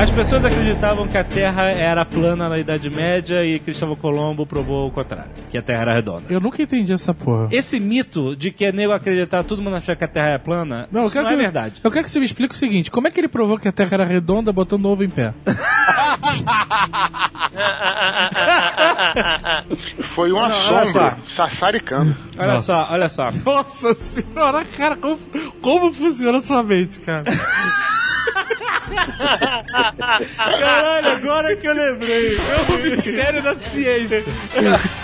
As 0.00 0.10
pessoas 0.10 0.42
acreditavam 0.46 1.06
que 1.06 1.18
a 1.18 1.22
Terra 1.22 1.64
era 1.64 2.06
plana 2.06 2.48
na 2.48 2.58
Idade 2.58 2.88
Média 2.88 3.44
e 3.44 3.58
Cristóvão 3.58 3.94
Colombo 3.94 4.46
provou 4.46 4.88
o 4.88 4.90
contrário, 4.90 5.30
que 5.50 5.58
a 5.58 5.62
Terra 5.62 5.82
era 5.82 5.92
redonda. 5.92 6.22
Eu 6.30 6.40
nunca 6.40 6.62
entendi 6.62 6.90
essa 6.90 7.12
porra. 7.12 7.48
Esse 7.52 7.78
mito 7.78 8.34
de 8.34 8.50
que 8.50 8.64
é 8.64 8.72
nego 8.72 8.94
acreditar, 8.94 9.44
todo 9.44 9.60
mundo 9.60 9.76
achar 9.76 9.94
que 9.94 10.02
a 10.02 10.08
Terra 10.08 10.30
é 10.30 10.38
plana, 10.38 10.88
Não, 10.90 11.02
eu 11.02 11.08
isso 11.08 11.12
quero 11.12 11.26
não 11.26 11.32
é 11.32 11.36
que, 11.36 11.42
verdade. 11.42 11.74
Eu 11.84 11.90
quero 11.90 12.06
que 12.06 12.10
você 12.10 12.18
me 12.18 12.24
explique 12.24 12.54
o 12.54 12.56
seguinte: 12.56 12.90
como 12.90 13.08
é 13.08 13.10
que 13.10 13.20
ele 13.20 13.28
provou 13.28 13.58
que 13.58 13.68
a 13.68 13.72
Terra 13.72 13.90
era 13.92 14.06
redonda 14.06 14.50
botando 14.54 14.86
ovo 14.86 15.04
em 15.04 15.10
pé? 15.10 15.34
Foi 20.00 20.32
um 20.32 20.36
olha 20.36 20.54
assombro, 20.54 21.16
sassaricando. 21.26 22.16
Olha 22.38 22.54
Nossa. 22.54 22.84
só, 22.84 22.94
olha 22.94 23.08
só. 23.10 23.30
Nossa 23.44 23.92
senhora, 23.92 24.64
cara, 24.64 24.96
como, 24.96 25.18
como 25.60 25.92
funciona 25.92 26.38
a 26.38 26.40
sua 26.40 26.62
mente, 26.62 27.00
cara? 27.00 27.24
Caralho, 30.36 31.08
agora 31.08 31.56
que 31.56 31.66
eu 31.66 31.74
lembrei. 31.74 32.36
É 32.36 32.72
o 32.72 32.90
mistério 32.90 33.42
da 33.42 33.54
ciência. 33.54 34.24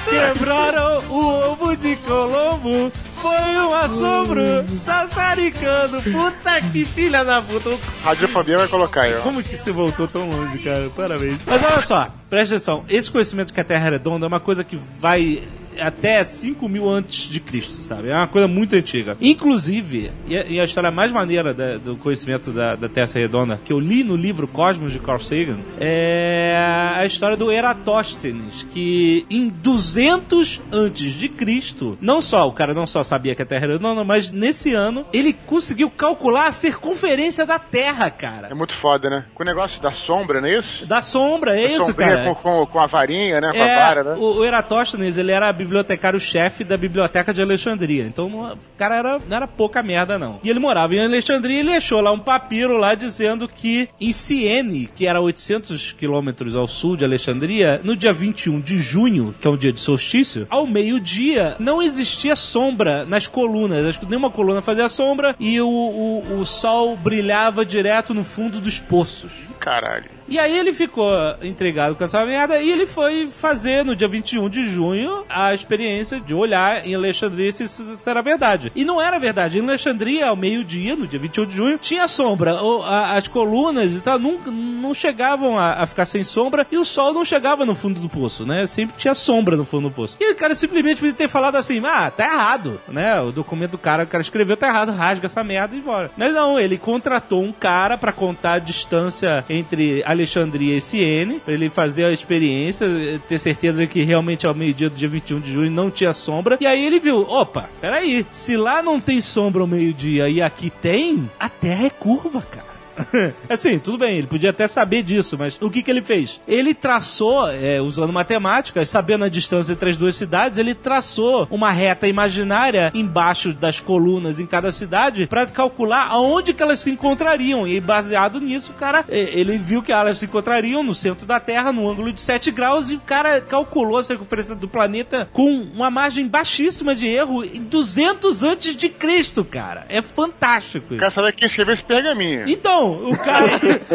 Quebraram 0.09 1.03
o 1.11 1.53
ovo 1.53 1.77
de 1.77 1.97
Colombo. 1.97 2.93
Foi 3.21 3.57
um 3.57 3.75
assombro, 3.75 4.43
sassaricando. 4.85 6.03
Puta 6.03 6.61
que 6.73 6.85
filha 6.85 7.25
da 7.25 7.43
puta. 7.43 7.71
Radiofobia 8.05 8.59
vai 8.59 8.69
colocar 8.69 9.03
aí, 9.03 9.15
ó. 9.17 9.21
Como 9.21 9.43
que 9.43 9.57
você 9.57 9.73
voltou 9.73 10.07
tão 10.07 10.29
longe, 10.29 10.59
cara? 10.59 10.91
Parabéns. 10.95 11.41
Mas 11.47 11.65
olha 11.65 11.83
só, 11.83 12.11
presta 12.31 12.55
atenção. 12.55 12.85
Esse 12.89 13.11
conhecimento 13.11 13.53
que 13.53 13.61
a 13.61 13.65
Terra 13.65 13.89
é 13.89 13.91
redonda 13.91 14.27
é 14.27 14.29
uma 14.29 14.41
coisa 14.41 14.63
que 14.63 14.79
vai 15.01 15.43
até 15.81 16.25
5 16.25 16.69
mil 16.69 16.89
antes 16.89 17.29
de 17.29 17.41
Cristo, 17.41 17.75
sabe? 17.83 18.09
É 18.09 18.15
uma 18.15 18.27
coisa 18.29 18.47
muito 18.49 18.75
antiga. 18.75 19.17
Inclusive, 19.21 20.11
e 20.27 20.37
a, 20.37 20.45
e 20.47 20.61
a 20.61 20.65
história 20.65 20.91
mais 20.91 21.13
maneira 21.13 21.53
da- 21.55 21.77
do 21.79 21.97
conhecimento 21.97 22.51
da, 22.51 22.75
da 22.77 22.89
redonda, 23.15 23.61
que 23.65 23.73
eu 23.73 23.79
li 23.81 24.03
no 24.05 24.17
livro 24.17 24.47
Cosmos 24.49 24.93
de 24.93 24.99
Carl 24.99 25.19
Sagan, 25.21 25.59
é 25.79 26.55
a 26.97 27.05
história 27.07 27.37
do 27.37 27.51
Eratóstenes, 27.53 28.67
que 28.73 29.25
em 29.31 29.49
200 29.49 30.61
antes 30.73 31.13
de 31.13 31.29
Cristo, 31.29 31.97
não 32.01 32.21
só, 32.21 32.49
o 32.49 32.53
cara 32.53 32.75
não 32.75 32.87
só 32.87 33.03
sabia 33.03 33.35
que 33.35 33.43
a 33.43 33.47
Terra 33.47 33.65
era 33.65 33.73
redonda, 33.75 34.03
mas 34.05 34.31
nesse 34.31 34.73
ano, 34.75 35.05
ele 35.13 35.33
conseguiu 35.33 35.91
calcular 35.91 36.49
a 36.49 36.53
circunferência 36.53 37.47
da 37.47 37.59
Terra, 37.59 38.11
cara. 38.11 38.49
É 38.51 38.55
muito 38.55 38.73
foda, 38.75 39.09
né? 39.09 39.25
Com 39.35 39.43
o 39.43 39.47
negócio 39.47 39.81
da 39.81 39.91
sombra, 39.93 40.41
não 40.41 40.49
é 40.49 40.59
isso? 40.59 40.87
Da 40.87 41.01
sombra, 41.01 41.59
é 41.59 41.67
A 41.67 41.71
isso, 41.77 41.95
cara. 41.95 42.25
Com, 42.25 42.35
com, 42.35 42.67
com 42.67 42.81
a 42.81 42.87
varinha, 42.87 43.41
né? 43.41 43.53
Com 43.53 43.63
a 43.63 43.67
É, 43.67 43.77
vara, 43.79 44.05
né? 44.05 44.15
o, 44.19 44.39
o 44.39 44.45
Eratóstenes, 44.45 45.17
ele 45.17 45.33
era 45.33 45.53
bibliotecário-chefe 45.67 46.65
da 46.65 46.77
Biblioteca 46.77 47.35
de 47.35 47.43
Alexandria. 47.43 48.07
Então 48.07 48.29
o 48.29 48.59
cara 48.77 48.97
era, 48.97 49.19
não 49.19 49.37
era 49.37 49.47
pouca 49.47 49.83
merda, 49.83 50.19
não. 50.19 50.41
E 50.43 50.49
ele 50.49 50.59
morava 50.59 50.95
em 50.95 51.05
Alexandria 51.05 51.57
e 51.57 51.61
ele 51.61 51.75
achou 51.75 52.01
lá 52.01 52.13
um 52.13 52.19
papiro 52.19 52.79
lá 52.79 52.95
dizendo 52.95 53.49
que 53.49 53.89
em 54.01 54.13
Siene, 54.13 54.89
que 54.95 55.07
era 55.07 55.21
800 55.21 55.93
quilômetros 55.93 56.55
ao 56.55 56.67
sul 56.67 56.97
de 56.97 57.05
Alexandria, 57.05 57.81
no 57.83 57.97
dia 57.97 58.13
21 58.13 58.61
de 58.61 58.79
junho, 58.79 59.35
que 59.41 59.47
é 59.47 59.51
um 59.51 59.57
dia 59.57 59.73
de 59.73 59.81
solstício, 59.81 60.47
ao 60.49 60.67
meio-dia 60.67 61.57
não 61.59 61.83
existia 61.83 62.37
sombra 62.37 63.05
nas 63.05 63.27
colunas. 63.27 63.85
Acho 63.85 64.01
que 64.01 64.07
nenhuma 64.07 64.31
coluna 64.31 64.63
fazia 64.63 64.89
sombra 64.89 65.35
e 65.39 65.61
o, 65.61 65.69
o, 65.69 66.41
o 66.41 66.47
sol 66.47 66.97
brilhava 66.97 67.65
direto 67.65 68.15
no 68.15 68.25
fundo 68.25 68.61
dos 68.61 68.81
poços. 68.81 69.33
Caralho. 69.59 70.11
E 70.29 70.39
aí 70.39 70.59
ele 70.59 70.73
ficou 70.73 71.09
intrigado 71.43 71.95
com 71.95 72.05
essa 72.05 72.25
merda 72.27 72.61
e 72.61 72.71
ele 72.71 72.87
foi 72.87 73.27
fazer 73.27 73.85
no 73.85 73.95
dia 73.95 74.09
21 74.09 74.49
de 74.49 74.69
junho 74.69 75.25
a 75.29 75.55
experiência 75.55 76.19
de 76.21 76.35
olhar 76.35 76.85
em 76.87 76.95
Alexandria 76.95 77.53
se 77.53 77.65
isso 77.65 77.99
era 78.07 78.23
verdade. 78.23 78.73
E 78.75 78.85
não 78.85 79.01
era 79.01 79.19
verdade. 79.19 79.59
Em 79.59 79.63
Alexandria, 79.63 80.27
ao 80.29 80.37
meio-dia, 80.37 80.97
no 80.97 81.07
dia 81.07 81.19
21 81.19 81.47
de 81.47 81.55
junho, 81.57 81.79
tinha 81.79 82.09
sombra. 82.09 82.63
O- 82.63 82.83
a- 82.83 83.13
as 83.17 83.29
colunas 83.29 83.93
e 83.93 84.01
tal 84.01 84.19
nunca, 84.19 84.51
não 84.51 84.93
chegavam 84.95 85.59
a, 85.59 85.75
a 85.83 85.87
ficar 85.87 86.07
sem 86.07 86.25
sombra 86.25 86.67
e 86.71 86.77
o 86.77 86.85
sol 86.85 87.13
não 87.13 87.25
chegava 87.25 87.65
no 87.65 87.75
fundo 87.75 88.01
do 88.01 88.09
poço, 88.09 88.45
né? 88.45 88.67
Sempre 88.67 88.97
tinha 88.99 89.15
sombra 89.15 89.57
no 89.57 89.65
fundo 89.65 89.89
do 89.89 89.95
poço. 89.95 90.17
E 90.21 90.33
o 90.33 90.37
cara 90.37 90.55
simplesmente 90.55 90.99
podia 90.99 91.15
ter 91.15 91.29
falado 91.29 91.57
assim: 91.57 91.81
ah, 91.85 92.11
tá 92.11 92.25
errado, 92.27 92.81
né? 92.89 93.21
O 93.21 93.31
documento 93.33 93.73
do 93.73 93.79
cara, 93.79 94.05
o 94.05 94.07
cara 94.07 94.23
escreveu, 94.23 94.57
tá 94.57 94.69
errado, 94.69 94.93
rasga 94.93 95.27
essa 95.27 95.43
merda 95.45 95.77
e 95.77 95.81
bora. 95.81 96.11
Mas 96.17 96.33
não, 96.35 96.59
ele 96.59 96.77
contratou 96.79 97.43
um 97.43 97.53
cara 97.53 97.97
pra 97.97 98.13
contar 98.13 98.55
a 98.55 98.59
distância 98.59 99.45
entre 99.49 100.03
Alexandria 100.17 100.81
Siene, 100.81 101.41
pra 101.45 101.55
ele 101.55 101.71
fazer 101.71 102.05
a 102.05 102.13
experiência, 102.13 102.87
ter 103.29 103.39
certeza 103.39 103.87
que 103.87 104.03
realmente 104.03 104.47
ao 104.47 104.55
meio-dia 104.55 104.91
do 104.91 104.97
dia 104.97 105.09
21 105.09 105.41
de 105.41 105.53
junho 105.53 105.71
não 105.71 105.91
tinha 105.91 106.13
sombra. 106.13 106.59
E 106.61 106.67
aí 106.67 106.85
ele 106.85 106.99
viu: 106.99 107.21
opa, 107.21 107.69
peraí, 107.81 108.27
se 108.33 108.57
lá 108.57 108.83
não 108.83 109.01
tem 109.01 109.21
sombra 109.21 109.63
ao 109.63 109.69
meio-dia 109.69 110.29
e 110.29 110.43
aqui 110.43 110.71
tem, 110.71 111.31
a 111.39 111.49
Terra 111.49 111.87
é 111.87 111.91
curva, 111.91 112.43
cara. 112.43 112.66
assim, 113.49 113.79
tudo 113.79 113.99
bem, 113.99 114.19
ele 114.19 114.27
podia 114.27 114.51
até 114.51 114.67
saber 114.67 115.03
disso, 115.03 115.37
mas 115.39 115.59
o 115.61 115.71
que, 115.71 115.83
que 115.83 115.91
ele 115.91 116.03
fez? 116.03 116.41
Ele 116.47 116.75
traçou, 116.75 117.49
é, 117.51 117.81
usando 117.81 118.13
matemática, 118.13 118.85
sabendo 118.85 119.25
a 119.25 119.29
distância 119.29 119.73
entre 119.73 119.91
as 119.91 119.97
duas 119.97 120.17
cidades, 120.17 120.59
ele 120.59 120.75
traçou 120.75 121.47
uma 121.51 121.71
reta 121.71 122.07
imaginária 122.07 122.91
embaixo 122.95 123.53
das 123.53 123.81
colunas 123.81 124.39
em 124.39 124.47
cada 124.47 124.73
cidade 124.73 125.27
para 125.27 125.47
calcular 125.47 126.09
aonde 126.09 126.55
que 126.55 126.63
elas 126.63 126.81
se 126.81 126.91
encontrariam. 126.91 127.67
E 127.67 127.81
baseado 127.81 128.41
nisso, 128.41 128.73
o 128.73 128.75
cara, 128.75 129.05
é, 129.09 129.19
ele 129.39 129.59
viu 129.59 129.83
que 129.83 129.93
elas 129.93 130.19
se 130.19 130.25
encontrariam 130.25 130.83
no 130.83 130.95
centro 130.95 131.27
da 131.27 131.41
Terra, 131.41 131.73
no 131.73 131.89
ângulo 131.89 132.13
de 132.13 132.23
7 132.23 132.51
graus, 132.51 132.91
e 132.91 132.97
o 132.97 133.01
cara 133.01 133.41
calculou 133.41 133.99
a 133.99 134.05
circunferência 134.05 134.55
do 134.55 134.69
planeta 134.69 135.29
com 135.33 135.67
uma 135.75 135.91
margem 135.91 136.27
baixíssima 136.27 136.95
de 136.95 137.07
erro 137.07 137.45
em 137.45 137.63
200 137.63 138.43
antes 138.43 138.77
de 138.77 138.89
Cristo, 138.89 139.45
cara. 139.45 139.87
É 139.89 140.03
fantástico. 140.03 140.95
isso. 140.95 141.01
Quero 141.01 141.11
saber 141.11 141.33
quem 141.33 141.47
escreveu 141.47 141.75
esse 141.75 141.85
pergaminho. 141.85 142.49
Então, 142.49 142.86
o 142.93 143.17
cara. 143.19 143.47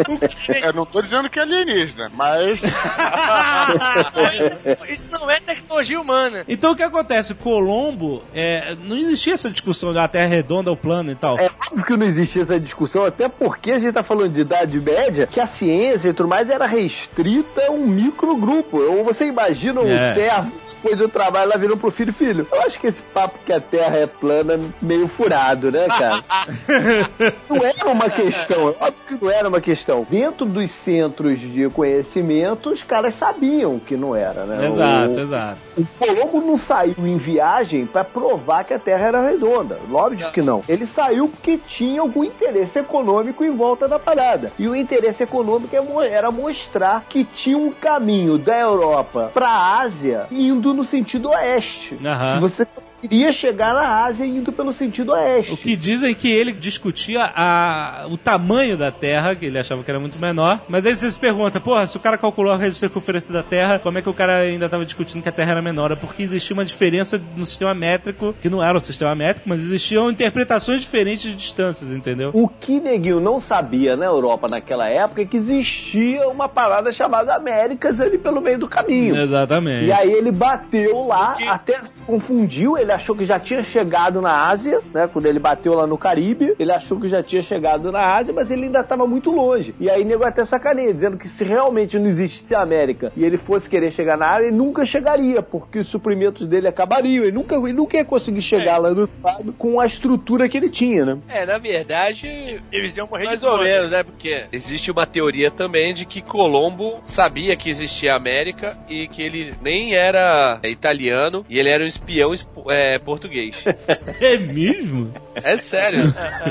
Eu 0.66 0.72
não 0.72 0.84
tô 0.86 1.02
dizendo 1.02 1.28
que 1.30 1.38
é 1.38 1.42
alienígena, 1.42 2.10
mas. 2.14 2.62
Isso 4.88 5.10
não 5.10 5.30
é 5.30 5.40
tecnologia 5.40 6.00
humana. 6.00 6.44
Então 6.48 6.72
o 6.72 6.76
que 6.76 6.82
acontece? 6.82 7.34
Colombo, 7.34 8.22
é, 8.34 8.74
não 8.82 8.96
existia 8.96 9.34
essa 9.34 9.50
discussão 9.50 9.92
da 9.92 10.06
Terra 10.08 10.26
redonda 10.28 10.70
ou 10.70 10.76
plana 10.76 11.12
e 11.12 11.14
tal. 11.14 11.38
É 11.38 11.50
óbvio 11.70 11.84
que 11.84 11.96
não 11.96 12.06
existia 12.06 12.42
essa 12.42 12.58
discussão, 12.60 13.04
até 13.04 13.28
porque 13.28 13.72
a 13.72 13.78
gente 13.78 13.92
tá 13.92 14.02
falando 14.02 14.32
de 14.32 14.40
idade 14.40 14.78
média, 14.80 15.26
que 15.26 15.40
a 15.40 15.46
ciência 15.46 16.08
e 16.10 16.12
tudo 16.12 16.28
mais 16.28 16.50
era 16.50 16.66
restrita 16.66 17.66
a 17.68 17.70
um 17.70 17.86
microgrupo. 17.86 18.78
Ou 18.78 19.04
você 19.04 19.26
imagina 19.26 19.80
um 19.80 19.90
É. 19.92 20.14
servo 20.14 20.52
depois 20.82 20.98
do 20.98 21.08
trabalho 21.08 21.48
lá 21.50 21.56
virando 21.56 21.76
pro 21.76 21.90
filho, 21.90 22.12
filho. 22.12 22.46
Eu 22.50 22.62
acho 22.62 22.78
que 22.80 22.88
esse 22.88 23.00
papo 23.14 23.38
que 23.46 23.52
a 23.52 23.60
Terra 23.60 23.96
é 23.96 24.06
plana 24.06 24.58
meio 24.80 25.06
furado, 25.06 25.70
né, 25.70 25.86
cara? 25.86 26.22
não 27.48 27.64
era 27.64 27.86
uma 27.90 28.10
questão, 28.10 28.68
é 28.68 28.72
óbvio 28.72 28.94
que 29.06 29.24
não 29.24 29.30
era 29.30 29.48
uma 29.48 29.60
questão. 29.60 30.06
Dentro 30.10 30.44
dos 30.46 30.70
centros 30.70 31.38
de 31.38 31.68
conhecimento, 31.70 32.70
os 32.70 32.82
caras 32.82 33.14
sabiam 33.14 33.78
que 33.78 33.96
não 33.96 34.14
era, 34.16 34.44
né? 34.44 34.66
Exato, 34.66 35.12
O- 35.14 35.20
exato. 35.20 35.58
o 35.78 35.86
Colombo 35.98 36.40
não 36.46 36.58
saiu 36.58 36.94
em 36.98 37.16
viagem 37.16 37.86
pra 37.86 38.02
provar 38.04 38.64
que 38.64 38.74
a 38.74 38.78
Terra 38.78 39.06
era 39.06 39.22
redonda. 39.28 39.78
Lógico 39.88 40.32
que 40.32 40.42
não. 40.42 40.62
Ele 40.68 40.86
saiu 40.86 41.28
porque 41.28 41.58
tinha 41.58 42.00
algum 42.00 42.24
interesse 42.24 42.78
econômico 42.80 43.44
em 43.44 43.54
volta 43.54 43.86
da 43.86 43.98
parada. 43.98 44.52
E 44.58 44.66
o 44.66 44.74
interesse 44.74 45.22
econômico 45.22 45.74
é 45.76 45.82
era 46.12 46.30
mostrar 46.30 47.04
que 47.08 47.24
tinha 47.24 47.56
um 47.56 47.70
caminho 47.70 48.36
da 48.38 48.58
Europa 48.58 49.30
pra 49.32 49.78
Ásia 49.80 50.26
indo 50.30 50.71
no 50.72 50.84
sentido 50.84 51.28
oeste. 51.30 51.96
E 52.36 52.40
Você 52.40 52.66
conseguiria 53.02 53.32
chegar 53.32 53.74
na 53.74 54.04
Ásia 54.04 54.24
indo 54.24 54.52
pelo 54.52 54.72
sentido 54.72 55.12
oeste. 55.12 55.52
O 55.52 55.56
que 55.56 55.76
dizem 55.76 56.14
que 56.14 56.30
ele 56.30 56.52
discutia 56.52 57.24
a, 57.34 58.06
o 58.08 58.16
tamanho 58.16 58.76
da 58.76 58.92
Terra, 58.92 59.34
que 59.34 59.46
ele 59.46 59.58
achava 59.58 59.82
que 59.82 59.90
era 59.90 59.98
muito 59.98 60.18
menor. 60.18 60.60
Mas 60.68 60.86
aí 60.86 60.94
você 60.94 61.10
se 61.10 61.18
pergunta, 61.18 61.60
porra, 61.60 61.86
se 61.86 61.96
o 61.96 62.00
cara 62.00 62.16
calculou 62.16 62.52
a 62.52 62.72
circunferência 62.72 63.32
da 63.32 63.42
Terra, 63.42 63.78
como 63.78 63.98
é 63.98 64.02
que 64.02 64.08
o 64.08 64.14
cara 64.14 64.38
ainda 64.38 64.66
estava 64.66 64.84
discutindo 64.84 65.22
que 65.22 65.28
a 65.28 65.32
Terra 65.32 65.52
era 65.52 65.62
menor? 65.62 65.90
É 65.90 65.96
porque 65.96 66.22
existia 66.22 66.54
uma 66.54 66.64
diferença 66.64 67.20
no 67.36 67.44
sistema 67.44 67.74
métrico, 67.74 68.34
que 68.40 68.48
não 68.48 68.62
era 68.62 68.76
um 68.76 68.80
sistema 68.80 69.14
métrico, 69.14 69.48
mas 69.48 69.60
existiam 69.60 70.10
interpretações 70.10 70.80
diferentes 70.80 71.24
de 71.24 71.34
distâncias, 71.34 71.90
entendeu? 71.90 72.30
O 72.32 72.48
que 72.48 72.78
Neguinho 72.78 73.20
não 73.20 73.40
sabia 73.40 73.96
na 73.96 74.06
Europa 74.06 74.48
naquela 74.48 74.88
época 74.88 75.22
é 75.22 75.24
que 75.24 75.36
existia 75.36 76.28
uma 76.28 76.48
parada 76.48 76.92
chamada 76.92 77.34
Américas 77.34 78.00
ali 78.00 78.18
pelo 78.18 78.40
meio 78.40 78.58
do 78.58 78.68
caminho. 78.68 79.16
Exatamente. 79.16 79.86
E 79.86 79.92
aí 79.92 80.12
ele 80.12 80.30
bateu 80.30 81.06
lá, 81.06 81.36
até 81.48 81.84
se 81.84 81.94
confundiu, 82.06 82.78
ele 82.78 82.91
achou 82.92 83.16
que 83.16 83.24
já 83.24 83.38
tinha 83.40 83.62
chegado 83.62 84.20
na 84.20 84.48
Ásia, 84.48 84.80
né? 84.94 85.08
Quando 85.12 85.26
ele 85.26 85.38
bateu 85.38 85.74
lá 85.74 85.86
no 85.86 85.98
Caribe, 85.98 86.54
ele 86.58 86.72
achou 86.72 87.00
que 87.00 87.08
já 87.08 87.22
tinha 87.22 87.42
chegado 87.42 87.90
na 87.90 88.14
Ásia, 88.16 88.32
mas 88.32 88.50
ele 88.50 88.64
ainda 88.66 88.80
estava 88.80 89.06
muito 89.06 89.30
longe. 89.30 89.74
E 89.80 89.90
aí 89.90 90.04
nego 90.04 90.24
até 90.24 90.44
sacaneia, 90.44 90.92
dizendo 90.92 91.16
que 91.16 91.28
se 91.28 91.44
realmente 91.44 91.98
não 91.98 92.06
existisse 92.08 92.54
a 92.54 92.60
América 92.60 93.12
e 93.16 93.24
ele 93.24 93.36
fosse 93.36 93.68
querer 93.68 93.90
chegar 93.90 94.16
na 94.16 94.26
área, 94.26 94.46
ele 94.46 94.56
nunca 94.56 94.84
chegaria, 94.84 95.42
porque 95.42 95.78
os 95.80 95.88
suprimentos 95.88 96.46
dele 96.46 96.68
acabariam. 96.68 97.24
Ele 97.24 97.32
nunca, 97.32 97.56
ele 97.56 97.72
nunca 97.72 97.96
ia 97.96 98.04
conseguir 98.04 98.42
chegar 98.42 98.78
lá 98.78 98.90
no 98.90 99.08
lado 99.22 99.52
com 99.58 99.80
a 99.80 99.86
estrutura 99.86 100.48
que 100.48 100.56
ele 100.56 100.70
tinha, 100.70 101.04
né? 101.04 101.18
É, 101.28 101.44
na 101.46 101.58
verdade, 101.58 102.60
Eles 102.70 102.96
iam 102.96 103.06
morrer 103.06 103.24
mais 103.24 103.40
de 103.40 103.46
ou 103.46 103.52
fome. 103.52 103.64
menos, 103.64 103.90
né? 103.90 104.02
Porque 104.02 104.44
existe 104.52 104.90
uma 104.90 105.06
teoria 105.06 105.50
também 105.50 105.94
de 105.94 106.04
que 106.04 106.20
Colombo 106.22 107.00
sabia 107.02 107.56
que 107.56 107.70
existia 107.70 108.12
a 108.12 108.16
América 108.16 108.76
e 108.88 109.06
que 109.08 109.22
ele 109.22 109.54
nem 109.62 109.94
era 109.94 110.60
italiano 110.64 111.44
e 111.48 111.58
ele 111.58 111.68
era 111.68 111.82
um 111.82 111.86
espião 111.86 112.32
espo- 112.34 112.70
é, 112.82 112.98
português. 112.98 113.56
É 114.20 114.36
mesmo? 114.36 115.12
É 115.34 115.56
sério. 115.56 116.02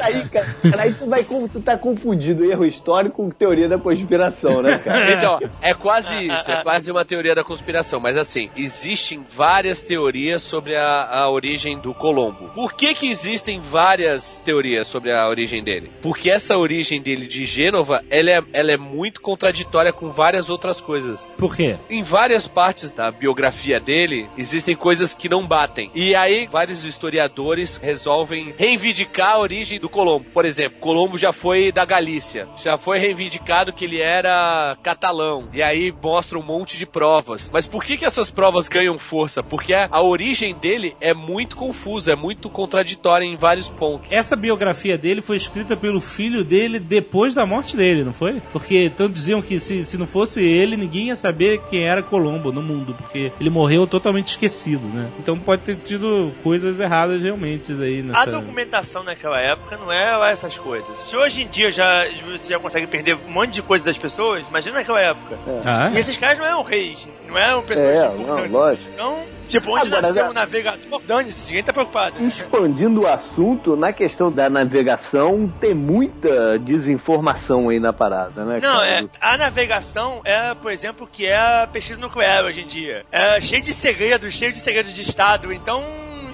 Aí, 0.01 0.27
cara, 0.29 0.47
aí 0.79 0.93
tu, 0.93 1.07
vai, 1.07 1.23
tu 1.23 1.61
tá 1.61 1.77
confundindo 1.77 2.43
erro 2.45 2.65
histórico 2.65 3.17
com 3.17 3.29
teoria 3.29 3.69
da 3.69 3.77
conspiração, 3.77 4.61
né, 4.61 4.77
cara? 4.79 5.11
Então, 5.11 5.39
é 5.61 5.73
quase 5.73 6.15
isso, 6.15 6.49
é 6.49 6.63
quase 6.63 6.89
uma 6.89 7.03
teoria 7.03 7.35
da 7.35 7.43
conspiração, 7.43 7.99
mas 7.99 8.17
assim, 8.17 8.49
existem 8.55 9.25
várias 9.35 9.81
teorias 9.81 10.41
sobre 10.41 10.75
a, 10.75 11.03
a 11.03 11.29
origem 11.29 11.77
do 11.79 11.93
Colombo. 11.93 12.49
Por 12.55 12.73
que 12.73 12.93
que 12.93 13.09
existem 13.09 13.59
várias 13.61 14.39
teorias 14.39 14.87
sobre 14.87 15.13
a 15.13 15.27
origem 15.27 15.63
dele? 15.63 15.91
Porque 16.01 16.29
essa 16.29 16.57
origem 16.57 17.01
dele 17.01 17.27
de 17.27 17.45
Gênova, 17.45 18.03
ela 18.09 18.29
é, 18.31 18.43
ela 18.53 18.71
é 18.71 18.77
muito 18.77 19.21
contraditória 19.21 19.91
com 19.91 20.11
várias 20.11 20.49
outras 20.49 20.79
coisas. 20.79 21.33
Por 21.37 21.55
quê? 21.55 21.75
Em 21.89 22.03
várias 22.03 22.47
partes 22.47 22.89
da 22.89 23.11
biografia 23.11 23.79
dele, 23.79 24.27
existem 24.37 24.75
coisas 24.75 25.13
que 25.13 25.29
não 25.29 25.45
batem. 25.45 25.91
E 25.93 26.15
aí, 26.21 26.47
vários 26.51 26.85
historiadores 26.85 27.77
resolvem 27.77 28.53
reivindicar 28.57 29.33
a 29.33 29.39
origem 29.39 29.79
do 29.79 29.89
Colombo. 29.89 30.25
Por 30.33 30.45
exemplo, 30.45 30.79
Colombo 30.79 31.17
já 31.17 31.33
foi 31.33 31.71
da 31.71 31.83
Galícia. 31.85 32.47
Já 32.63 32.77
foi 32.77 32.99
reivindicado 32.99 33.73
que 33.73 33.85
ele 33.85 33.99
era 33.99 34.77
catalão. 34.81 35.47
E 35.53 35.61
aí 35.61 35.91
mostra 35.91 36.37
um 36.37 36.43
monte 36.43 36.77
de 36.77 36.85
provas. 36.85 37.49
Mas 37.51 37.65
por 37.65 37.83
que, 37.83 37.97
que 37.97 38.05
essas 38.05 38.29
provas 38.29 38.67
ganham 38.67 38.97
força? 38.97 39.43
Porque 39.43 39.73
a, 39.73 40.01
origem 40.01 40.55
dele 40.55 40.95
é 40.99 41.13
muito 41.13 41.55
confusa, 41.55 42.13
é 42.13 42.15
muito 42.15 42.49
contraditória 42.49 43.25
em 43.25 43.37
vários 43.37 43.69
pontos. 43.69 44.11
Essa 44.11 44.35
biografia 44.35 44.97
dele 44.97 45.21
foi 45.21 45.37
escrita 45.37 45.75
pelo 45.75 46.01
filho 46.01 46.43
dele 46.43 46.79
depois 46.79 47.33
da 47.33 47.45
morte 47.45 47.75
dele, 47.75 48.03
não 48.03 48.13
foi? 48.13 48.41
Porque 48.51 48.85
então 48.85 49.09
diziam 49.09 49.41
que 49.41 49.59
se, 49.59 49.83
se 49.85 49.97
não 49.97 50.05
fosse 50.05 50.41
ele, 50.41 50.75
ninguém 50.75 51.07
ia 51.07 51.15
saber 51.15 51.61
quem 51.69 51.87
era 51.87 52.03
Colombo 52.03 52.51
no 52.51 52.61
mundo, 52.61 52.93
porque 52.97 53.31
ele 53.39 53.49
morreu 53.49 53.87
totalmente 53.87 54.29
esquecido, 54.29 54.87
né? 54.87 55.09
Então 55.19 55.37
pode 55.37 55.61
ter 55.63 55.75
tido 55.77 56.00
acontecido 56.01 56.31
coisas 56.43 56.79
erradas 56.79 57.21
realmente 57.21 57.71
aí 57.71 57.99
A 57.99 58.03
nessa... 58.03 58.31
documentação 58.31 59.03
naquela 59.03 59.39
época 59.39 59.77
não 59.77 59.91
é 59.91 60.15
lá 60.15 60.31
essas 60.31 60.57
coisas. 60.57 60.97
Se 60.97 61.15
hoje 61.15 61.43
em 61.43 61.47
dia 61.47 61.71
já, 61.71 62.05
você 62.25 62.49
já 62.49 62.59
consegue 62.59 62.87
perder 62.87 63.15
um 63.15 63.31
monte 63.31 63.51
de 63.53 63.61
coisa 63.61 63.85
das 63.85 63.97
pessoas, 63.97 64.47
imagina 64.47 64.75
naquela 64.79 65.01
época. 65.01 65.37
Ah, 65.65 65.89
E 65.93 65.97
esses 65.99 66.17
caras 66.17 66.37
não 66.37 66.45
eram 66.45 66.63
reis, 66.63 67.07
não 67.27 67.37
eram 67.37 67.61
pessoas 67.63 67.87
É, 67.87 68.07
de 68.07 68.15
não, 68.15 68.21
importância. 68.23 68.57
lógico. 68.57 68.91
Então, 68.93 69.23
tipo, 69.51 69.71
onde 69.71 69.87
Agora, 69.87 70.01
nasceu 70.01 70.23
já- 70.23 70.29
o 70.29 70.33
navegador, 70.33 71.01
dane-se, 71.05 71.47
ninguém 71.47 71.63
tá 71.63 71.73
preocupado. 71.73 72.23
Expandindo 72.23 73.01
o 73.01 73.07
assunto, 73.07 73.75
na 73.75 73.93
questão 73.93 74.31
da 74.31 74.49
navegação, 74.49 75.51
tem 75.59 75.73
muita 75.73 76.57
desinformação 76.59 77.69
aí 77.69 77.79
na 77.79 77.93
parada, 77.93 78.43
né? 78.45 78.59
Não, 78.61 78.77
cara? 78.77 78.87
é, 78.87 79.05
a 79.19 79.37
navegação 79.37 80.21
é, 80.23 80.53
por 80.55 80.71
exemplo, 80.71 81.07
que 81.11 81.25
é 81.25 81.37
a 81.37 81.67
pesquisa 81.71 81.99
nuclear 81.99 82.43
hoje 82.45 82.61
em 82.61 82.67
dia. 82.67 83.05
É 83.11 83.39
cheio 83.39 83.61
de 83.61 83.73
segredos, 83.73 84.33
cheio 84.33 84.51
de 84.51 84.59
segredos 84.59 84.93
de 84.93 85.01
Estado, 85.01 85.51
então 85.53 85.83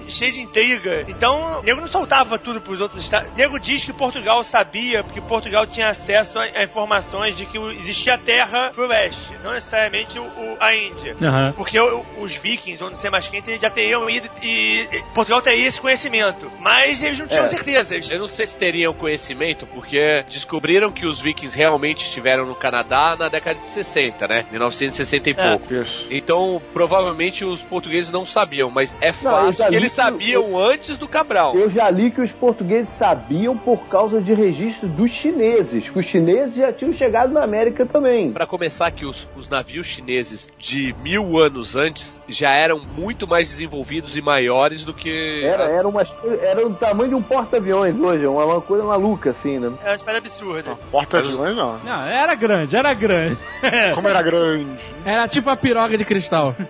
cheio 0.08 0.32
de 0.32 0.40
intriga. 0.40 1.04
Então, 1.08 1.60
o 1.60 1.62
nego 1.62 1.80
não 1.80 1.88
soltava 1.88 2.38
tudo 2.38 2.60
pros 2.60 2.80
outros 2.80 3.02
estados. 3.02 3.30
O 3.32 3.36
nego 3.36 3.58
diz 3.58 3.84
que 3.84 3.92
Portugal 3.92 4.42
sabia, 4.44 5.02
porque 5.04 5.20
Portugal 5.20 5.66
tinha 5.66 5.88
acesso 5.88 6.38
a, 6.38 6.42
a 6.42 6.64
informações 6.64 7.36
de 7.36 7.46
que 7.46 7.58
existia 7.76 8.16
terra 8.18 8.70
pro 8.74 8.86
leste, 8.86 9.20
não 9.42 9.52
necessariamente 9.52 10.18
o, 10.18 10.22
o- 10.24 10.56
a 10.60 10.74
Índia. 10.74 11.16
Aham. 11.22 11.52
Porque 11.56 11.78
o- 11.78 12.04
os 12.18 12.32
vikings, 12.36 12.82
ou 12.82 12.90
não 12.90 12.96
sei 12.96 13.10
mais 13.10 13.28
quem, 13.28 13.42
já 13.60 13.70
teriam 13.70 14.08
ido 14.08 14.28
e, 14.42 14.88
e 14.92 15.02
Portugal 15.14 15.40
teria 15.42 15.66
esse 15.66 15.80
conhecimento. 15.80 16.50
Mas 16.60 17.02
eles 17.02 17.18
não 17.18 17.26
tinham 17.26 17.44
É. 17.44 17.48
certeza. 17.48 17.94
Eles- 17.94 18.10
Eu 18.10 18.18
não 18.18 18.28
sei 18.28 18.46
se 18.46 18.56
teriam 18.56 18.92
conhecimento, 18.94 19.66
porque 19.66 20.24
descobriram 20.28 20.90
que 20.90 21.06
os 21.06 21.20
vikings 21.20 21.56
realmente 21.56 22.04
estiveram 22.04 22.46
no 22.46 22.54
Canadá 22.54 23.16
na 23.18 23.28
década 23.28 23.58
de 23.60 23.66
60, 23.66 24.26
né? 24.28 24.46
1960 24.50 25.30
e 25.30 25.32
É. 25.36 25.50
pouco. 25.50 25.74
Isso. 25.74 26.06
Então, 26.10 26.60
provavelmente 26.72 27.44
os 27.44 27.62
portugueses 27.62 28.10
não 28.10 28.24
sabiam, 28.26 28.70
mas 28.70 28.96
é 29.00 29.12
que 29.12 29.24
li 29.70 29.76
eles 29.76 29.92
sabiam 30.02 30.58
antes 30.58 30.96
do 30.96 31.08
Cabral. 31.08 31.54
Eu 31.56 31.68
já 31.68 31.90
li 31.90 32.10
que 32.10 32.20
os 32.20 32.32
portugueses 32.32 32.88
sabiam 32.88 33.56
por 33.56 33.86
causa 33.88 34.20
de 34.20 34.32
registro 34.34 34.88
dos 34.88 35.10
chineses, 35.10 35.90
que 35.90 35.98
os 35.98 36.04
chineses 36.06 36.56
já 36.56 36.72
tinham 36.72 36.92
chegado 36.92 37.32
na 37.32 37.42
América 37.42 37.84
também. 37.84 38.32
Pra 38.32 38.46
começar, 38.46 38.90
que 38.90 39.04
os, 39.04 39.28
os 39.36 39.48
navios 39.48 39.86
chineses 39.86 40.48
de 40.58 40.94
mil 41.02 41.36
anos 41.38 41.76
antes 41.76 42.20
já 42.28 42.50
eram 42.50 42.80
muito 42.96 43.26
mais 43.26 43.48
desenvolvidos 43.48 44.16
e 44.16 44.22
maiores 44.22 44.84
do 44.84 44.94
que. 44.94 45.42
Era, 45.44 45.64
as- 45.66 45.72
era, 45.72 45.88
umas, 45.88 46.16
era 46.42 46.66
o 46.66 46.74
tamanho 46.74 47.10
de 47.10 47.14
um 47.16 47.22
porta-aviões 47.22 47.98
hoje, 47.98 48.26
uma, 48.26 48.44
uma 48.44 48.60
coisa 48.60 48.84
maluca 48.84 49.30
assim, 49.30 49.58
né? 49.58 49.72
É 49.84 49.88
uma 49.90 49.96
espécie 49.96 50.18
absurda. 50.18 50.76
Porta-aviões 50.90 51.56
não. 51.56 51.78
Não, 51.84 52.06
era 52.06 52.34
grande, 52.34 52.76
era 52.76 52.94
grande. 52.94 53.38
Como 53.94 54.06
era 54.08 54.22
grande. 54.22 54.78
Era 55.04 55.26
tipo 55.26 55.48
a 55.50 55.56
piroga 55.56 55.96
de 55.98 56.04
cristal. 56.04 56.54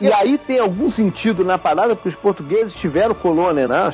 E 0.00 0.12
aí 0.12 0.36
tem 0.38 0.58
algum 0.58 0.90
sentido 0.90 1.44
na 1.44 1.56
parada, 1.56 1.83
porque 1.90 2.08
os 2.08 2.14
portugueses 2.14 2.74
tiveram 2.74 3.14
colônia 3.14 3.68
né? 3.68 3.90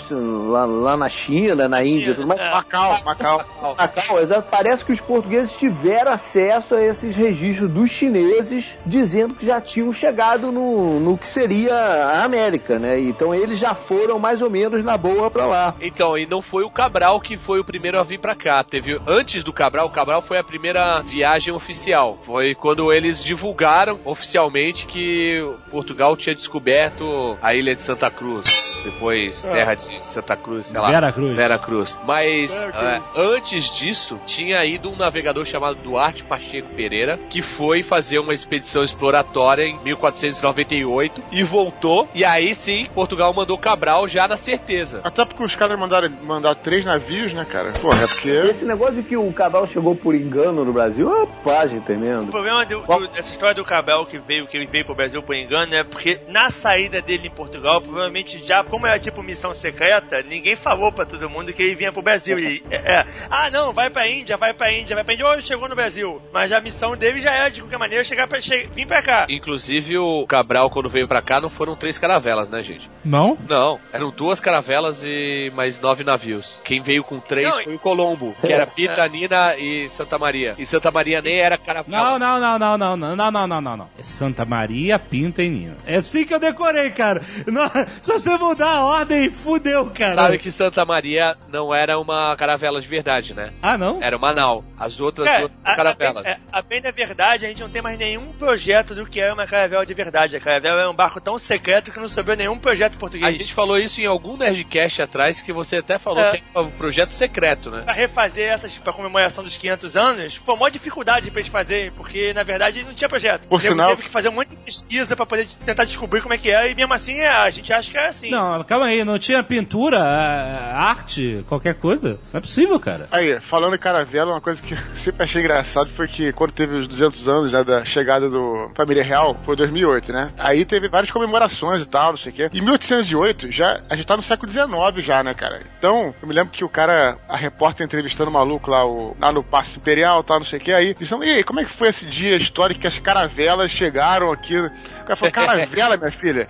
lá, 0.49 0.64
lá 0.64 0.97
na 0.97 1.09
China, 1.09 1.68
na 1.68 1.82
Índia, 1.84 2.14
tudo 2.14 2.26
mais. 2.26 2.41
é. 2.41 2.51
Macau, 2.51 2.99
Macau. 3.05 3.45
Macau, 3.76 4.20
exato. 4.20 4.49
Parece 4.51 4.84
que 4.84 4.93
os 4.93 5.01
portugueses 5.01 5.57
tiveram 5.57 6.12
acesso 6.12 6.74
a 6.74 6.82
esses 6.82 7.16
registros 7.16 7.70
dos 7.70 7.91
chineses 7.91 8.76
dizendo 8.84 9.34
que 9.34 9.45
já 9.45 9.61
tinham 9.61 9.93
chegado 9.93 10.53
no, 10.53 11.01
no 11.01 11.18
que 11.18 11.28
seria 11.28 11.74
a 11.74 12.24
América, 12.24 12.78
né? 12.78 13.01
Então 13.01 13.34
eles 13.34 13.59
já 13.59 13.74
foram 13.74 14.18
mais 14.18 14.41
ou 14.43 14.51
menos 14.51 14.84
na 14.84 14.97
boa 14.97 15.30
pra 15.30 15.47
lá. 15.47 15.74
Então, 15.80 16.16
e 16.16 16.26
não 16.26 16.43
foi 16.43 16.64
o 16.64 16.70
Cabral 16.70 17.20
que 17.20 17.36
foi 17.36 17.61
o 17.61 17.64
primeiro 17.64 17.99
a 17.99 18.03
vir 18.03 18.18
pra 18.18 18.34
cá. 18.34 18.62
Teve 18.62 19.01
antes 19.07 19.43
do 19.43 19.53
Cabral, 19.53 19.86
o 19.86 19.91
Cabral 19.91 20.22
foi 20.22 20.38
a 20.38 20.45
primeira 20.45 21.01
viagem 21.03 21.53
oficial. 21.53 22.18
Foi 22.24 22.55
quando 22.55 22.93
eles 22.93 23.22
divulgaram 23.22 23.99
oficialmente 24.05 24.86
que 24.86 25.41
Portugal 25.70 26.16
tinha 26.16 26.34
descoberto 26.34 27.36
a 27.41 27.55
ilha 27.55 27.74
de 27.81 27.87
Santa 27.87 28.11
Cruz. 28.11 28.45
Depois, 28.85 29.43
terra 29.43 29.74
de 29.74 30.07
Santa 30.07 30.37
Cruz, 30.37 30.68
sei 30.68 30.81
lá. 30.81 30.91
Vera 30.91 31.12
Cruz. 31.12 31.37
Vera 31.37 31.59
Cruz. 31.59 31.99
Mas 32.07 32.62
é, 32.62 33.01
antes 33.16 33.74
disso, 33.76 34.18
tinha 34.26 34.64
ido 34.64 34.91
um 34.91 34.97
navegador 34.97 35.45
chamado 35.45 35.76
Duarte 35.76 36.22
Pacheco 36.24 36.68
Pereira, 36.74 37.18
que 37.28 37.43
foi 37.43 37.83
fazer 37.83 38.18
uma 38.18 38.33
expedição 38.35 38.83
exploratória 38.85 39.64
em 39.64 39.78
1498 39.83 41.22
e 41.33 41.43
voltou. 41.43 42.09
E 42.14 42.24
aí 42.24 42.55
sim, 42.55 42.87
Portugal 42.95 43.33
mandou 43.35 43.59
Cabral 43.59 44.07
já 44.09 44.26
na 44.26 44.37
certeza. 44.37 45.01
Até 45.05 45.24
porque 45.24 45.43
os 45.43 45.55
caras 45.57 45.78
mandaram 45.78 46.11
mandar 46.22 46.55
três 46.55 46.85
navios, 46.85 47.33
né, 47.33 47.45
cara? 47.49 47.72
Porra, 47.72 48.03
é 48.05 48.07
porque. 48.07 48.28
Esse 48.31 48.64
negócio 48.64 48.95
de 48.97 49.03
que 49.03 49.16
o 49.16 49.33
Cabral 49.33 49.66
chegou 49.66 49.95
por 49.95 50.14
engano 50.14 50.64
no 50.64 50.72
Brasil 50.72 51.11
é 51.11 51.14
uma 51.18 51.26
página 51.26 51.81
O 51.81 51.85
tremendo. 51.85 52.31
problema 52.31 52.64
do- 52.66 52.81
do- 52.83 53.09
dessa 53.09 53.31
história 53.31 53.55
do 53.55 53.64
Cabral 53.64 54.07
que 54.07 54.18
veio, 54.18 54.47
que 54.47 54.57
ele 54.57 54.66
veio 54.66 54.85
pro 54.85 54.95
Brasil 54.95 55.22
por 55.22 55.35
engano, 55.35 55.74
é 55.74 55.85
porque 55.85 56.20
na 56.28 56.51
saída 56.51 57.01
dele 57.01 57.28
em 57.28 57.31
Portugal, 57.31 57.70
provavelmente 57.79 58.43
já, 58.45 58.64
como 58.64 58.87
era 58.87 58.99
tipo 58.99 59.23
missão 59.23 59.53
secreta, 59.53 60.23
ninguém 60.23 60.57
falou 60.57 60.91
pra 60.91 61.05
todo 61.05 61.29
mundo 61.29 61.53
que 61.53 61.62
ele 61.62 61.75
vinha 61.75 61.93
pro 61.93 62.03
Brasil. 62.03 62.39
Ele, 62.39 62.64
é, 62.71 63.01
é, 63.01 63.07
ah, 63.29 63.51
não, 63.51 63.73
vai 63.73 63.91
pra 63.91 64.09
Índia, 64.09 64.37
vai 64.37 64.55
pra 64.55 64.73
Índia, 64.73 64.97
vai 64.97 65.05
pra 65.05 65.14
Índia, 65.14 65.27
hoje 65.27 65.47
chegou 65.47 65.68
no 65.68 65.75
Brasil. 65.75 66.21
Mas 66.33 66.51
a 66.53 66.61
missão 66.61 66.97
dele 66.97 67.21
já 67.21 67.33
era, 67.33 67.51
de 67.51 67.61
qualquer 67.61 67.79
maneira, 67.79 68.03
chegar 68.03 68.27
pra, 68.27 68.41
che 68.41 68.66
vir 68.73 68.87
pra 68.87 69.03
cá. 69.03 69.27
Inclusive, 69.29 69.99
o 69.99 70.27
Cabral, 70.27 70.71
quando 70.71 70.89
veio 70.89 71.07
pra 71.07 71.21
cá, 71.21 71.41
não 71.41 71.51
foram 71.51 71.77
três 71.77 71.99
caravelas, 71.99 72.49
né, 72.49 72.62
gente? 72.62 72.89
Não? 73.05 73.37
Não, 73.49 73.79
eram 73.93 74.11
duas 74.11 74.41
caravelas 74.41 75.05
e 75.05 75.53
mais 75.55 75.81
nove 75.81 76.05
navios. 76.05 76.61
Quem 76.64 76.81
veio 76.81 77.05
com 77.05 77.21
três 77.21 77.49
Não, 77.49 77.62
foi 77.62 77.75
o 77.75 77.79
Colombo, 77.79 78.35
que 78.41 78.53
era 78.53 78.66
Pitanina 78.66 79.55
e 79.57 79.89
Santa 79.89 80.18
Maria. 80.18 80.55
E 80.59 80.64
Santa 80.64 80.91
Maria 80.91 81.21
nem 81.21 81.39
era 81.39 81.59
caravela. 81.59 82.18
Não, 82.18 82.18
não, 82.18 82.41
não, 82.41 82.59
não, 82.59 82.79
não, 82.79 82.97
não, 82.97 83.16
não, 83.16 83.31
não, 83.31 83.47
não, 83.49 83.61
não, 83.61 83.77
não. 83.77 83.89
É 83.99 84.03
Santa 84.05 84.45
Maria, 84.45 84.99
Pinta 84.99 85.43
e 85.43 85.49
Nina. 85.49 85.77
É 85.87 85.97
assim 85.97 86.25
que 86.25 86.35
eu 86.35 86.39
decorei, 86.41 86.91
cara. 86.91 87.23
Não, 87.51 87.68
se 88.01 88.12
você 88.12 88.36
mudar 88.36 88.68
a 88.76 88.84
ordem, 88.84 89.30
fudeu, 89.30 89.90
cara. 89.90 90.14
Sabe 90.14 90.38
que 90.38 90.51
Santa 90.51 90.84
Maria 90.84 91.36
não 91.48 91.74
era 91.74 91.98
uma 91.98 92.34
caravela 92.36 92.80
de 92.80 92.86
verdade, 92.88 93.34
né? 93.34 93.53
Ah, 93.62 93.76
não? 93.76 94.03
Era 94.03 94.16
uma 94.16 94.32
nau. 94.32 94.64
As 94.78 94.98
outras 95.01 95.26
É, 95.28 95.38
duas 95.40 95.53
a, 95.64 95.72
a, 95.72 95.76
caravelas. 95.76 96.22
bem, 96.24 96.32
é, 96.32 96.38
a 96.53 96.62
bem 96.62 96.80
da 96.80 96.90
verdade, 96.90 97.44
a 97.44 97.48
gente 97.48 97.61
não 97.61 97.68
tem 97.68 97.82
mais 97.82 97.98
nenhum 97.98 98.32
projeto 98.32 98.94
do 98.94 99.05
que 99.07 99.20
é 99.20 99.32
uma 99.32 99.46
caravela 99.46 99.84
de 99.84 99.92
verdade. 99.94 100.36
A 100.36 100.40
caravela 100.40 100.82
é 100.82 100.88
um 100.88 100.94
barco 100.94 101.20
tão 101.20 101.38
secreto 101.38 101.92
que 101.92 101.98
não 102.01 102.09
sobrou 102.09 102.36
nenhum 102.36 102.59
projeto 102.59 102.94
A 102.94 102.98
português. 102.98 103.36
gente 103.36 103.53
falou 103.53 103.78
isso 103.78 104.01
em 104.01 104.07
algum 104.07 104.36
Nerdcast 104.36 105.03
atrás, 105.03 105.42
que 105.42 105.53
você 105.53 105.76
até 105.76 105.98
falou 105.98 106.22
É. 106.24 106.36
que 106.38 106.42
é 106.55 106.61
um 106.61 106.70
projeto 106.70 107.11
secreto, 107.11 107.70
né? 107.70 107.82
Pra 107.82 107.92
refazer 107.94 108.48
essas, 108.51 108.76
pra 108.78 108.92
comemoração 108.92 109.42
dos 109.44 109.57
500 109.57 109.96
anos, 109.96 110.36
foi 110.36 110.55
uma 110.55 110.70
dificuldade 110.70 111.30
pra 111.30 111.40
eles 111.40 111.51
fazerem, 111.53 111.90
porque 111.92 112.32
na 112.32 112.42
verdade 112.42 112.82
não 112.84 112.94
tinha 112.94 113.09
projeto. 113.09 113.42
Por 113.48 113.61
nego 113.62 113.72
sinal- 113.74 113.90
teve 113.90 114.03
que 114.05 114.11
fazer 114.11 114.30
de 114.30 114.57
pesquisa 114.57 115.14
pra 115.16 115.26
poder 115.26 115.46
tentar 115.66 115.84
descobrir 115.84 116.22
como 116.22 116.32
é 116.34 116.38
que 116.38 116.51
é, 116.51 116.70
e 116.70 116.74
mesmo 116.74 116.94
assim 116.94 117.20
a 117.22 117.39
gente 117.49 117.72
acha 117.72 117.91
que 117.91 117.97
é 117.97 118.09
assim. 118.09 118.30
Não, 118.30 118.62
calma 118.64 118.86
aí, 118.86 119.05
não 119.05 119.18
tinha 119.18 119.43
pintura, 119.43 119.99
ah, 119.99 120.91
arte, 120.91 121.45
qualquer 121.49 121.74
coisa? 121.74 122.18
Não 122.32 122.38
é 122.38 122.41
possível, 122.41 122.78
cara. 122.78 123.09
Aí, 123.11 123.41
falando 123.41 123.74
em 123.74 123.78
caravela, 123.78 124.32
uma 124.32 124.41
coisa 124.41 124.62
que 124.62 124.74
eu 124.74 124.78
sempre 124.95 125.22
achei 125.22 125.41
engraçado 125.41 125.88
foi 125.88 126.07
que 126.09 126.32
quando 126.32 126.53
teve 126.53 126.76
os 126.76 126.86
200 126.86 127.28
anos 127.28 127.53
né, 127.53 127.64
da 127.64 127.84
chegada 127.84 128.28
do 128.28 128.70
Família 128.74 129.03
Real, 129.03 129.36
foi 129.43 129.57
2008, 129.57 130.12
né? 130.12 130.32
Aí 130.36 130.64
teve 130.64 130.88
várias 130.88 131.11
comemorações 131.11 131.82
e 131.82 131.86
tal, 131.86 132.11
não 132.11 132.16
sei 132.18 132.32
o 132.32 132.34
quê. 132.34 132.51
Em 132.53 132.61
1808, 132.61 133.51
já, 133.51 133.80
a 133.88 133.97
gente 133.97 134.07
tá 134.07 134.16
no 134.16 134.22
século 134.22 134.51
XIX 134.51 135.05
já, 135.05 135.22
né, 135.22 135.32
cara? 135.32 135.61
Então, 135.78 136.14
eu 136.20 136.28
me 136.28 136.34
lembro 136.34 136.53
que 136.53 136.64
o 136.64 136.68
cara, 136.68 137.16
a 137.28 137.36
repórter 137.36 137.86
entrevistando 137.86 138.30
o 138.30 138.32
maluco 138.32 138.70
lá, 138.70 138.84
o, 138.84 139.16
lá 139.20 139.32
no 139.32 139.43
Passo 139.43 139.78
Imperial 139.78 140.20
e 140.20 140.24
tal, 140.24 140.38
não 140.38 140.47
sei 140.47 140.59
o 140.59 140.62
quê, 140.62 140.72
aí, 140.72 140.95
falam, 140.95 141.24
e 141.24 141.30
aí, 141.30 141.45
como 141.45 141.61
é 141.61 141.64
que 141.64 141.70
foi 141.70 141.88
esse 141.88 142.07
dia 142.07 142.36
histórico 142.36 142.80
que 142.80 142.86
as 142.86 142.99
caravelas 142.99 143.70
chegaram 143.70 144.32
aqui? 144.32 144.59
O 144.59 144.70
cara 145.05 145.16
falou, 145.16 145.32
caravela, 145.32 145.97
minha 145.97 146.11
filha? 146.11 146.49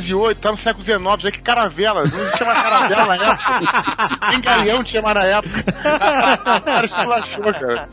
1808, 0.00 0.38
tá 0.40 0.50
no 0.50 0.56
século 0.56 0.84
XIX, 0.84 1.00
já 1.22 1.30
que 1.30 1.40
caravela, 1.40 2.04
não 2.04 2.18
existia 2.18 2.46
mais 2.46 2.62
caravela 2.62 3.16
na 3.16 3.32
época. 3.32 4.18
Nem 4.30 4.40
galeão 4.40 4.84
tinha 4.84 5.02
mais 5.02 5.14
na 5.14 5.24
época. 5.24 5.64
O 6.56 6.60
cara 6.62 6.86
esculachou, 6.86 7.44
cara. 7.52 7.88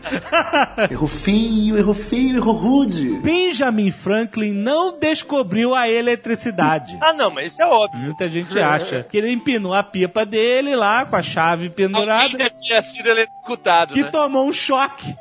Errou 0.91 1.07
feio, 1.07 1.77
errou 1.77 1.93
feio, 1.93 2.37
errou 2.37 2.53
rude. 2.55 3.19
Benjamin 3.19 3.91
Franklin 3.91 4.53
não 4.53 4.97
descobriu 4.97 5.73
a 5.75 5.89
eletricidade. 5.89 6.97
Ah, 7.01 7.13
não, 7.13 7.29
mas 7.31 7.53
isso 7.53 7.61
é 7.61 7.65
óbvio. 7.65 7.99
Muita 8.01 8.27
gente 8.29 8.59
acha 8.59 9.03
que 9.03 9.17
ele 9.17 9.31
empinou 9.31 9.73
a 9.73 9.83
pipa 9.83 10.25
dele 10.25 10.75
lá 10.75 11.05
com 11.05 11.15
a 11.15 11.21
chave 11.21 11.69
pendurada. 11.69 12.23
Alguém 12.23 12.49
tinha 12.61 12.81
sido 12.81 13.07
eletrocutado, 13.09 13.93
Que 13.93 14.03
né? 14.03 14.09
tomou 14.09 14.47
um 14.47 14.53
choque. 14.53 15.15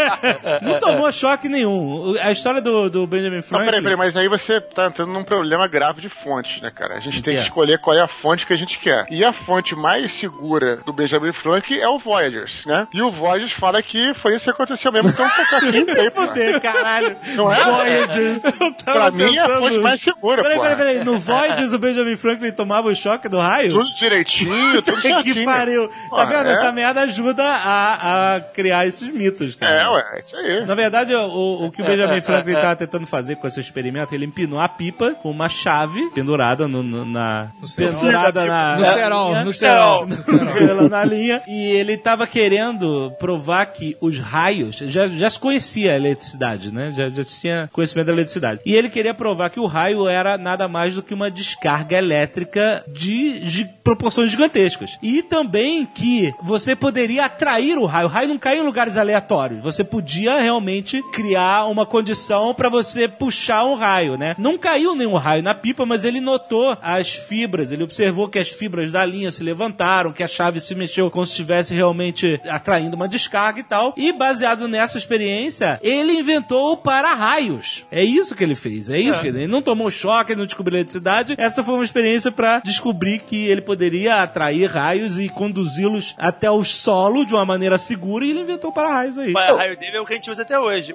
não 0.62 0.78
tomou 0.78 1.10
choque 1.12 1.48
nenhum. 1.48 2.14
A 2.20 2.32
história 2.32 2.60
do, 2.60 2.88
do 2.90 3.06
Benjamin 3.06 3.36
Não, 3.36 3.42
Franklin. 3.42 3.66
peraí, 3.66 3.82
peraí, 3.82 3.96
mas 3.96 4.16
aí 4.16 4.28
você 4.28 4.60
tá 4.60 4.86
entrando 4.86 5.12
num 5.12 5.24
problema 5.24 5.66
grave 5.66 6.00
de 6.00 6.08
fontes, 6.24 6.62
né, 6.62 6.70
cara? 6.74 6.94
A 6.96 7.00
gente 7.00 7.22
tem 7.22 7.36
que 7.36 7.42
escolher 7.42 7.78
qual 7.78 7.94
é 7.96 8.00
a 8.00 8.08
fonte 8.08 8.46
que 8.46 8.52
a 8.52 8.56
gente 8.56 8.78
quer. 8.78 9.06
E 9.10 9.22
a 9.22 9.32
fonte 9.32 9.74
mais 9.76 10.10
segura 10.12 10.76
do 10.78 10.92
Benjamin 10.92 11.32
Franklin 11.32 11.78
é 11.78 11.88
o 11.88 11.98
Voyagers, 11.98 12.64
né? 12.64 12.88
E 12.94 13.02
o 13.02 13.10
Voyagers 13.10 13.52
fala 13.52 13.82
que 13.82 14.14
foi 14.14 14.34
isso 14.34 14.44
que 14.44 14.50
aconteceu 14.50 14.90
mesmo. 14.90 15.10
Então, 15.10 15.28
tá 15.28 15.58
aqui, 15.58 15.84
pô. 15.84 16.22
Fuder, 16.22 16.60
caralho. 16.62 17.16
Não 17.34 17.52
é? 17.52 17.62
Voyagers. 17.62 18.42
Pra 18.84 19.10
mim 19.10 19.36
é 19.36 19.40
a 19.40 19.58
fonte 19.58 19.78
mais 19.80 20.00
segura, 20.00 20.42
Peraí, 20.42 20.56
pô. 20.56 20.62
peraí, 20.62 20.76
peraí. 20.76 21.04
No 21.04 21.18
Voyagers 21.18 21.72
o 21.72 21.78
Benjamin 21.78 22.16
Franklin 22.16 22.52
tomava 22.52 22.88
o 22.88 22.94
choque 22.96 23.28
do 23.28 23.38
raio? 23.38 23.70
Tudo 23.72 23.92
direitinho, 23.94 24.80
tudo 24.82 24.96
que 25.02 25.08
certinho. 25.08 25.44
pariu. 25.44 25.88
Tá 25.88 25.94
Porra, 26.08 26.26
vendo? 26.26 26.48
é. 26.48 26.52
Essa 26.54 26.72
merda 26.72 27.00
ajuda 27.02 27.44
a, 27.44 28.36
a 28.36 28.40
criar 28.40 28.86
esses 28.86 29.08
mitos, 29.12 29.54
cara. 29.56 29.74
É, 29.82 29.88
ué, 29.88 30.04
é 30.14 30.20
isso 30.20 30.36
aí. 30.36 30.64
Na 30.64 30.74
verdade, 30.74 31.14
o, 31.14 31.66
o 31.66 31.70
que 31.72 31.82
o 31.82 31.84
Benjamin 31.84 32.20
Franklin 32.20 32.54
tava 32.54 32.76
tentando 32.76 33.06
fazer 33.06 33.36
com 33.36 33.46
esse 33.46 33.60
experimento, 33.60 34.14
ele 34.14 34.24
empinou 34.24 34.60
a 34.60 34.68
pipa 34.68 35.12
com 35.14 35.30
uma 35.30 35.48
chave 35.48 36.00
pendurada 36.14 36.68
no, 36.68 36.82
no- 36.82 37.04
na. 37.04 37.48
cerol. 37.66 38.00
pendurada 38.00 38.44
na. 38.46 38.76
No 38.76 38.84
cerol, 38.86 39.44
no 39.44 39.52
cerol. 39.52 40.06
No 40.06 40.22
cerol, 40.46 40.88
na 40.88 41.04
linha. 41.04 41.42
E 41.46 41.70
ele 41.72 41.96
tava 41.98 42.26
querendo 42.26 43.12
provar 43.18 43.66
que 43.66 43.96
os 44.00 44.18
raios. 44.18 44.76
Já, 44.76 45.08
já 45.08 45.28
se 45.28 45.38
conhecia 45.38 45.92
a 45.92 45.96
eletricidade, 45.96 46.72
né? 46.72 46.92
Já, 46.96 47.10
já 47.10 47.24
tinha 47.24 47.68
conhecimento 47.72 48.06
da 48.06 48.12
eletricidade. 48.12 48.60
E 48.64 48.74
ele 48.74 48.88
queria 48.88 49.14
provar 49.14 49.50
que 49.50 49.60
o 49.60 49.66
raio 49.66 50.08
era 50.08 50.38
nada 50.38 50.68
mais 50.68 50.94
do 50.94 51.02
que 51.02 51.14
uma 51.14 51.30
descarga 51.30 51.96
elétrica 51.98 52.84
de, 52.88 53.40
de 53.40 53.64
proporções 53.82 54.30
gigantescas. 54.30 54.98
E 55.02 55.22
também 55.22 55.84
que 55.86 56.32
você 56.42 56.76
poderia 56.76 57.24
atrair 57.26 57.76
o 57.78 57.86
raio. 57.86 58.06
O 58.06 58.10
raio 58.10 58.28
não 58.28 58.38
cai 58.38 58.58
em 58.58 58.62
lugares 58.62 58.96
aleatórios. 58.96 59.62
Você 59.62 59.82
podia 59.82 60.40
realmente 60.40 61.02
criar 61.12 61.66
uma 61.66 61.84
condição 61.86 62.54
para 62.54 62.68
você 62.68 63.08
puxar 63.08 63.64
um 63.64 63.74
raio, 63.74 64.16
né? 64.16 64.34
Não 64.38 64.56
caiu 64.58 64.94
nenhum 64.94 65.16
raio 65.16 65.42
na 65.42 65.54
pipa, 65.54 65.84
mas 65.86 66.03
ele 66.04 66.20
notou 66.20 66.76
as 66.80 67.14
fibras. 67.14 67.72
Ele 67.72 67.82
observou 67.82 68.28
que 68.28 68.38
as 68.38 68.50
fibras 68.50 68.90
da 68.90 69.04
linha 69.04 69.30
se 69.30 69.42
levantaram, 69.42 70.12
que 70.12 70.22
a 70.22 70.28
chave 70.28 70.60
se 70.60 70.74
mexeu 70.74 71.10
como 71.10 71.26
se 71.26 71.32
estivesse 71.32 71.74
realmente 71.74 72.40
atraindo 72.48 72.96
uma 72.96 73.08
descarga 73.08 73.60
e 73.60 73.64
tal. 73.64 73.94
E 73.96 74.12
baseado 74.12 74.68
nessa 74.68 74.98
experiência, 74.98 75.78
ele 75.82 76.12
inventou 76.12 76.72
o 76.72 76.76
para-raios. 76.76 77.84
É 77.90 78.04
isso 78.04 78.34
que 78.34 78.44
ele 78.44 78.54
fez. 78.54 78.90
É 78.90 78.98
isso 78.98 79.20
que 79.20 79.28
ele, 79.28 79.42
ele 79.42 79.52
não 79.52 79.62
tomou 79.62 79.90
choque, 79.90 80.32
ele 80.32 80.40
não 80.40 80.46
descobriu 80.46 80.78
eletricidade. 80.78 81.34
Essa 81.38 81.62
foi 81.62 81.74
uma 81.74 81.84
experiência 81.84 82.30
para 82.30 82.60
descobrir 82.60 83.20
que 83.20 83.46
ele 83.46 83.60
poderia 83.60 84.22
atrair 84.22 84.70
raios 84.70 85.18
e 85.18 85.28
conduzi-los 85.28 86.14
até 86.18 86.50
o 86.50 86.64
solo 86.64 87.24
de 87.24 87.34
uma 87.34 87.44
maneira 87.44 87.78
segura 87.78 88.24
e 88.24 88.30
ele 88.30 88.40
inventou 88.40 88.70
o 88.70 88.72
para-raios 88.72 89.18
aí. 89.18 89.30
O 89.30 89.32
para-raio 89.32 89.78
dele 89.78 89.96
é 89.96 90.00
o 90.00 90.06
que 90.06 90.12
a 90.12 90.16
gente 90.16 90.30
usa 90.30 90.42
até 90.42 90.58
hoje. 90.58 90.92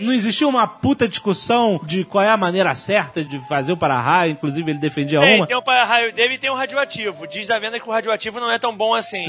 Não 0.00 0.12
existiu 0.12 0.48
uma 0.48 0.66
puta 0.66 1.08
discussão 1.08 1.80
de 1.84 2.04
qual 2.04 2.22
é 2.22 2.28
a 2.28 2.36
maneira 2.36 2.74
certa 2.74 3.24
de 3.24 3.38
fazer 3.48 3.72
o 3.72 3.76
para-raio, 3.76 4.35
inclusive 4.36 4.70
ele 4.70 4.78
defendia 4.78 5.20
Tem, 5.20 5.36
uma. 5.36 5.46
tem 5.46 5.56
o 5.56 5.62
para-raio 5.62 6.12
dele 6.12 6.34
e 6.34 6.38
tem 6.38 6.50
o 6.50 6.54
radioativo. 6.54 7.26
Diz 7.26 7.50
a 7.50 7.58
venda 7.58 7.80
que 7.80 7.88
o 7.88 7.92
radioativo 7.92 8.38
não 8.38 8.50
é 8.50 8.58
tão 8.58 8.76
bom 8.76 8.94
assim. 8.94 9.26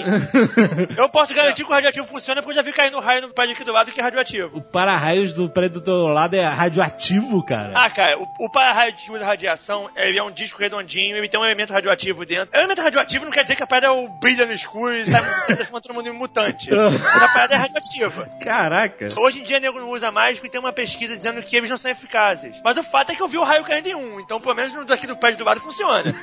eu 0.97 1.09
posso 1.09 1.33
garantir 1.33 1.63
que 1.63 1.69
o 1.69 1.73
radioativo 1.73 2.05
funciona 2.07 2.41
porque 2.41 2.51
eu 2.51 2.55
já 2.55 2.61
vi 2.61 2.73
caindo 2.73 2.99
raio 2.99 3.21
no 3.21 3.33
prédio 3.33 3.55
aqui 3.55 3.63
do 3.63 3.71
lado 3.73 3.91
que 3.91 3.99
é 3.99 4.03
radioativo. 4.03 4.57
O 4.57 4.61
para-raios 4.61 5.33
do 5.33 5.49
prédio 5.49 5.79
do 5.79 5.83
teu 5.83 6.07
lado 6.07 6.35
é 6.35 6.45
radioativo, 6.45 7.43
cara. 7.43 7.73
Ah, 7.75 7.89
cara, 7.89 8.17
o, 8.19 8.45
o 8.45 8.49
para-raio 8.51 8.93
que 8.93 9.11
usa 9.11 9.25
radiação, 9.25 9.89
ele 9.95 10.17
é 10.17 10.23
um 10.23 10.31
disco 10.31 10.61
redondinho 10.61 11.23
e 11.23 11.29
tem 11.29 11.39
um 11.39 11.45
elemento 11.45 11.73
radioativo 11.73 12.25
dentro. 12.25 12.55
Elemento 12.55 12.81
radioativo 12.81 13.25
não 13.25 13.31
quer 13.31 13.43
dizer 13.43 13.55
que 13.55 13.63
a 13.63 13.67
parada 13.67 13.87
é 13.87 13.91
o 13.91 14.07
brilha 14.19 14.45
no 14.45 14.53
escuro 14.53 14.95
e 14.95 15.05
sai 15.05 15.21
transformando 15.47 15.83
todo 15.83 15.93
mundo 15.95 16.09
em 16.09 16.13
mutante. 16.13 16.69
Mas 16.69 17.23
a 17.23 17.27
parada 17.27 17.53
é 17.53 17.57
radioativa. 17.57 18.29
Caraca. 18.41 19.07
Hoje 19.17 19.41
em 19.41 19.43
dia, 19.43 19.59
nego 19.59 19.79
não 19.79 19.89
usa 19.89 20.11
mais 20.11 20.37
porque 20.37 20.51
tem 20.51 20.59
uma 20.59 20.73
pesquisa 20.73 21.15
dizendo 21.15 21.41
que 21.41 21.55
eles 21.55 21.69
não 21.69 21.77
são 21.77 21.91
eficazes. 21.91 22.55
Mas 22.63 22.77
o 22.77 22.83
fato 22.83 23.11
é 23.11 23.15
que 23.15 23.21
eu 23.21 23.27
vi 23.27 23.37
o 23.37 23.43
raio 23.43 23.63
caindo 23.63 23.87
em 23.87 23.95
um, 23.95 24.19
então 24.19 24.39
pelo 24.39 24.55
menos 24.55 24.73
no 24.73 24.85
daqui 24.97 25.07
do 25.07 25.15
prédio 25.15 25.39
do 25.39 25.45
lado 25.45 25.61
funciona. 25.61 26.03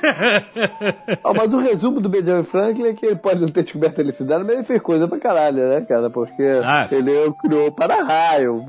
Ah, 1.23 1.33
mas 1.33 1.53
o 1.53 1.57
resumo 1.57 1.99
do 1.99 2.09
Benjamin 2.09 2.43
Franklin 2.43 2.87
é 2.87 2.93
que 2.93 3.05
ele 3.05 3.15
pode 3.15 3.39
não 3.41 3.47
ter 3.47 3.63
descoberto 3.63 3.97
a 3.99 4.01
eletricidade, 4.01 4.43
mas 4.43 4.55
ele 4.55 4.63
fez 4.63 4.81
coisa 4.81 5.07
pra 5.07 5.19
caralho, 5.19 5.69
né, 5.69 5.81
cara? 5.81 6.09
Porque 6.09 6.43
Ah, 6.63 6.87
ele 6.91 7.11
criou 7.39 7.71
para-raio, 7.71 8.65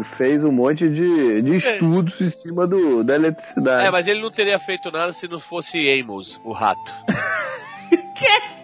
e 0.00 0.04
fez 0.04 0.44
um 0.44 0.52
monte 0.52 0.88
de, 0.88 1.42
de 1.42 1.56
estudos 1.56 2.20
em 2.20 2.30
cima 2.30 2.66
do, 2.66 3.02
da 3.02 3.14
eletricidade. 3.14 3.86
É, 3.86 3.90
mas 3.90 4.06
ele 4.06 4.20
não 4.20 4.30
teria 4.30 4.58
feito 4.58 4.90
nada 4.90 5.12
se 5.12 5.26
não 5.28 5.40
fosse 5.40 5.88
Amos, 6.00 6.40
o 6.44 6.52
rato. 6.52 6.92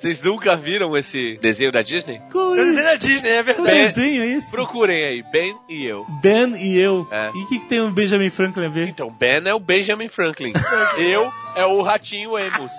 Vocês 0.00 0.22
nunca 0.22 0.56
viram 0.56 0.96
esse 0.96 1.38
desenho 1.40 1.70
da 1.70 1.82
Disney? 1.82 2.20
Coisa. 2.30 2.60
Eu 2.60 2.66
desenho 2.66 2.84
da 2.84 2.96
Disney, 2.96 3.30
é 3.30 3.42
verdade. 3.42 3.70
Desenho 3.70 4.24
isso? 4.24 4.50
Procurem 4.50 5.04
aí, 5.04 5.22
Ben 5.30 5.56
e 5.68 5.86
eu. 5.86 6.04
Ben 6.20 6.54
e 6.56 6.78
eu. 6.78 7.06
É. 7.10 7.30
E 7.34 7.42
o 7.42 7.48
que, 7.48 7.58
que 7.60 7.66
tem 7.66 7.80
o 7.80 7.90
Benjamin 7.90 8.30
Franklin 8.30 8.66
a 8.66 8.68
ver? 8.68 8.88
Então, 8.88 9.10
Ben 9.10 9.42
é 9.46 9.54
o 9.54 9.60
Benjamin 9.60 10.08
Franklin. 10.08 10.52
eu 10.98 11.32
é 11.54 11.64
o 11.66 11.82
ratinho 11.82 12.36
Amos. 12.36 12.72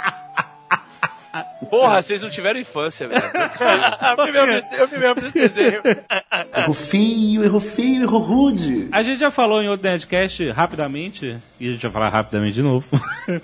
Porra, 1.70 1.99
vocês 2.01 2.22
não 2.22 2.30
tiveram 2.30 2.60
infância, 2.60 3.08
velho. 3.08 3.24
É 3.24 4.14
eu, 4.80 4.88
me 4.88 4.97
lembro 4.97 5.22
desse, 5.24 5.39
desenho. 5.39 5.82
Errou 6.56 6.76
feio, 6.76 7.43
errou 7.43 7.60
feio, 7.60 8.04
errou 8.04 8.22
rude. 8.22 8.88
A 8.91 9.01
gente 9.01 9.20
já 9.20 9.32
falou 9.32 9.62
em 9.62 9.68
outro 9.68 9.88
Nerdcast 9.88 10.49
rapidamente, 10.49 11.36
e 11.60 11.70
a 11.70 11.72
gente 11.72 11.82
vai 11.82 11.91
falar 11.91 12.10
rapidamente 12.10 12.54
de 12.54 12.62
novo, 12.62 12.88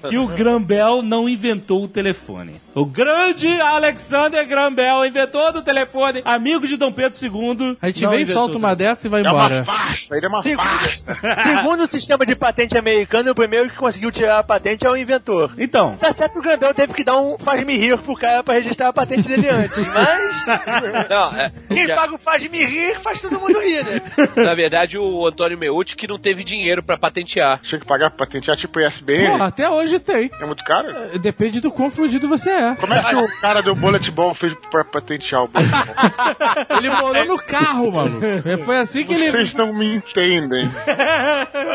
que 0.07 0.17
o 0.17 0.27
Graham 0.27 0.61
Bell 0.61 1.01
não 1.01 1.27
inventou 1.27 1.83
o 1.83 1.87
telefone. 1.87 2.61
O 2.79 2.85
grande 2.85 3.45
Alexander 3.59 4.47
Graham 4.47 4.73
Bell, 4.73 5.05
inventor 5.05 5.51
do 5.51 5.61
telefone, 5.61 6.21
amigo 6.23 6.65
de 6.65 6.77
Dom 6.77 6.93
Pedro 6.93 7.17
II. 7.21 7.77
A 7.81 7.87
gente 7.87 7.99
vem, 8.07 8.21
inventou 8.21 8.43
solta 8.43 8.57
uma 8.57 8.73
dessa 8.73 9.05
e 9.05 9.09
vai 9.09 9.21
É 9.21 9.27
embora. 9.27 9.55
uma 9.55 9.63
farsa, 9.65 10.15
ele 10.15 10.25
é 10.25 10.29
uma 10.29 10.41
farsa. 10.41 11.17
Segundo 11.43 11.83
o 11.83 11.87
sistema 11.87 12.25
de 12.25 12.35
patente 12.37 12.77
americano, 12.77 13.31
o 13.31 13.35
primeiro 13.35 13.69
que 13.69 13.75
conseguiu 13.75 14.11
tirar 14.11 14.39
a 14.39 14.43
patente 14.43 14.85
é 14.85 14.89
o 14.89 14.95
inventor. 14.95 15.51
Então, 15.57 15.97
Tá 15.97 16.13
certo 16.13 16.33
que 16.33 16.39
o 16.39 16.41
Grandel 16.41 16.73
teve 16.73 16.93
que 16.93 17.03
dar 17.03 17.19
um 17.19 17.37
faz-me 17.37 17.75
rir 17.75 17.97
pro 17.97 18.15
cara 18.15 18.43
pra 18.43 18.53
registrar 18.53 18.87
a 18.87 18.93
patente 18.93 19.27
dele 19.27 19.49
antes, 19.49 19.75
mas 19.93 21.09
Não, 21.09 21.35
é, 21.37 21.51
quem 21.67 21.85
que- 21.85 21.93
paga 21.93 22.15
o 22.15 22.17
faz-me 22.17 22.63
rir 22.63 22.97
faz 23.01 23.19
todo 23.19 23.39
mundo 23.41 23.59
rir, 23.59 23.83
né? 23.83 24.01
na 24.37 24.55
verdade, 24.55 24.97
o 24.97 25.27
Antônio 25.27 25.57
Meucci 25.57 25.97
que 25.97 26.07
não 26.07 26.17
teve 26.17 26.45
dinheiro 26.45 26.81
pra 26.81 26.97
patentear. 26.97 27.59
Tinha 27.61 27.79
que 27.79 27.85
pagar 27.85 28.09
pra 28.09 28.25
patentear 28.25 28.55
tipo 28.55 28.79
ISBN. 28.79 29.31
Porra, 29.31 29.45
até 29.47 29.69
hoje 29.69 29.99
tem. 29.99 30.31
É 30.39 30.45
muito 30.45 30.63
caro? 30.63 30.87
Depende 31.19 31.59
do 31.59 31.69
quão 31.71 31.89
fudido 31.89 32.27
você 32.29 32.49
é. 32.49 32.68
Como 32.75 32.93
é 32.93 33.03
que 33.03 33.15
o 33.15 33.41
cara 33.41 33.61
do 33.61 33.75
Bullet 33.75 34.11
Ball 34.11 34.33
fez 34.33 34.53
pra 34.69 34.83
patentear 34.83 35.43
o 35.43 35.47
Bullet 35.47 35.69
Ball? 35.69 36.67
Ele 36.77 36.89
morou 36.89 37.25
no 37.25 37.37
carro, 37.37 37.91
mano. 37.91 38.19
Foi 38.63 38.77
assim 38.77 39.03
que 39.03 39.13
ele. 39.13 39.31
Vocês 39.31 39.53
não 39.53 39.73
me 39.73 39.95
entendem. 39.95 40.69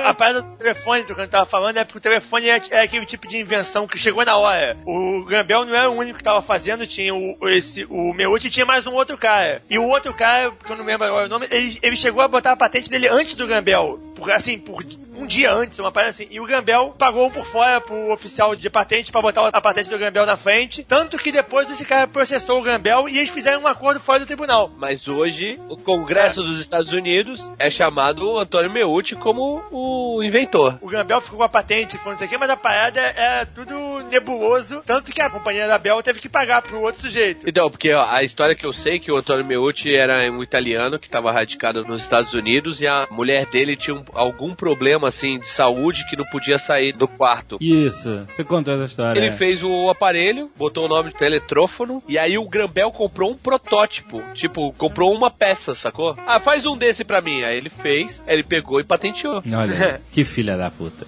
A 0.05 0.15
parada 0.15 0.43
do 0.43 0.57
telefone, 0.57 1.03
do 1.03 1.15
que 1.15 1.21
eu 1.21 1.29
tava 1.29 1.47
falando, 1.47 1.77
é 1.77 1.85
porque 1.85 1.99
o 1.99 2.01
telefone 2.01 2.49
é, 2.49 2.63
é 2.71 2.81
aquele 2.81 3.07
tipo 3.07 3.29
de 3.29 3.39
invenção 3.39 3.87
que 3.87 3.99
chegou 3.99 4.25
na 4.25 4.37
hora. 4.37 4.77
O 4.87 5.25
Grambel 5.25 5.65
não 5.65 5.75
era 5.75 5.91
o 5.91 5.97
único 5.97 6.19
que 6.19 6.25
tava 6.25 6.43
fazendo, 6.43 6.87
tinha 6.87 7.15
o, 7.15 7.37
esse, 7.49 7.85
o 7.89 8.13
Meucci 8.13 8.51
tinha 8.51 8.67
mais 8.67 8.87
um 8.87 8.93
outro 8.93 9.17
cara. 9.17 9.63
E 9.69 9.79
o 9.79 9.85
outro 9.85 10.13
cara, 10.15 10.51
que 10.51 10.71
eu 10.71 10.77
não 10.77 10.85
lembro 10.85 11.07
agora 11.07 11.27
o 11.27 11.29
nome, 11.29 11.47
ele, 11.51 11.79
ele 11.83 11.97
chegou 11.97 12.23
a 12.23 12.29
botar 12.29 12.53
a 12.53 12.57
patente 12.57 12.91
dele 12.91 13.09
antes 13.09 13.35
do 13.35 13.47
Grambel. 13.47 13.99
Por, 14.15 14.31
assim, 14.31 14.59
por 14.59 14.83
um 15.17 15.27
dia 15.27 15.53
antes, 15.53 15.79
uma 15.79 15.93
parada 15.93 16.11
assim. 16.11 16.27
E 16.31 16.41
o 16.41 16.47
Grambel 16.47 16.95
pagou 16.99 17.27
um 17.27 17.31
por 17.31 17.45
fora 17.47 17.81
pro 17.81 18.13
oficial 18.13 18.55
de 18.55 18.69
patente 18.71 19.13
pra 19.13 19.23
botar 19.23 19.49
a 19.49 19.61
patente 19.61 19.91
do 19.91 19.99
Grambel 19.99 20.27
na 20.27 20.37
frente. 20.37 20.85
Tanto 20.85 21.17
que 21.19 21.31
depois 21.33 21.71
esse 21.71 21.85
cara 21.85 22.07
processou 22.07 22.61
o 22.61 22.63
Grambel 22.63 23.09
e 23.09 23.19
eles 23.19 23.31
fizeram 23.31 23.63
um 23.63 23.67
acordo 23.67 24.01
fora 24.01 24.21
do 24.21 24.27
tribunal. 24.27 24.71
Mas 24.79 25.07
hoje, 25.09 25.59
o 25.69 25.77
Congresso 25.77 26.43
dos 26.43 26.61
Estados 26.61 26.93
Unidos 26.93 27.51
é 27.59 27.71
chamado 27.71 28.39
Antônio 28.39 28.71
Meucci 28.71 29.15
como 29.17 29.63
o 29.71 30.23
inventor. 30.23 30.79
O 30.81 30.89
Grambel 30.89 31.21
ficou 31.21 31.39
com 31.39 31.45
a 31.45 31.49
patente, 31.49 31.99
falando 31.99 32.17
isso 32.17 32.25
aqui, 32.25 32.37
mas 32.39 32.51
a 32.51 32.57
parada 32.57 33.01
é 33.01 33.45
tudo 33.45 34.01
nebuloso. 34.11 34.83
Tanto 34.87 35.13
que 35.13 35.21
a 35.21 35.31
companhia 35.31 35.67
da 35.67 35.79
Bell 35.79 36.03
teve 36.03 36.21
que 36.21 36.29
pagar 36.29 36.63
pro 36.63 36.81
outro 36.81 37.01
sujeito. 37.03 37.49
Então, 37.49 37.71
porque 37.71 37.93
ó, 37.93 38.07
a 38.11 38.23
história 38.23 38.55
que 38.57 38.65
eu 38.67 38.73
sei 38.73 38.97
é 38.97 38.99
que 38.99 39.11
o 39.13 39.17
Antônio 39.17 39.45
Meucci 39.45 39.95
era 39.95 40.31
um 40.31 40.43
italiano 40.43 40.99
que 40.99 41.07
estava 41.07 41.33
radicado 41.33 41.85
nos 41.85 42.03
Estados 42.03 42.33
Unidos 42.35 42.81
e 42.81 42.87
a 42.87 43.07
mulher 43.11 43.47
dele 43.47 43.77
tinha 43.77 43.95
um- 43.97 44.05
algum 44.15 44.55
problema 44.55 45.04
assim 45.07 45.39
de 45.39 45.49
saúde 45.49 46.05
que 46.09 46.17
não 46.17 46.25
podia 46.25 46.59
sair 46.59 46.93
do 46.93 47.09
quarto. 47.09 47.59
isso. 47.61 48.25
Você 48.29 48.45
contou 48.45 48.75
essa 48.75 48.85
história. 48.85 49.19
Ele 49.19 49.33
fez 49.33 49.63
o 49.63 49.89
aparelho, 49.89 50.51
botou 50.57 50.87
o 50.87 50.89
nome 50.89 51.11
de 51.11 51.17
teletrófono, 51.17 52.03
e 52.09 52.19
aí 52.19 52.37
o 52.39 52.49
Grambel 52.49 52.91
comprou 52.91 53.31
um 53.31 53.37
protótipo. 53.37 54.23
Tipo, 54.35 54.73
comprou 54.73 55.15
uma 55.15 55.31
peça, 55.31 55.75
sacou? 55.75 56.17
Ah, 56.27 56.41
faz 56.41 56.67
um 56.67 56.77
desse 56.77 57.05
pra 57.05 57.21
mim. 57.21 57.43
Aí 57.43 57.57
ele 57.57 57.71
fez, 57.71 58.23
aí 58.27 58.35
ele 58.35 58.43
pegou 58.43 58.81
e 58.81 58.85
patenteou. 58.85 59.43
Olha, 59.53 60.01
que 60.13 60.25
filha 60.25 60.57
da 60.57 60.71
puta. 60.71 61.07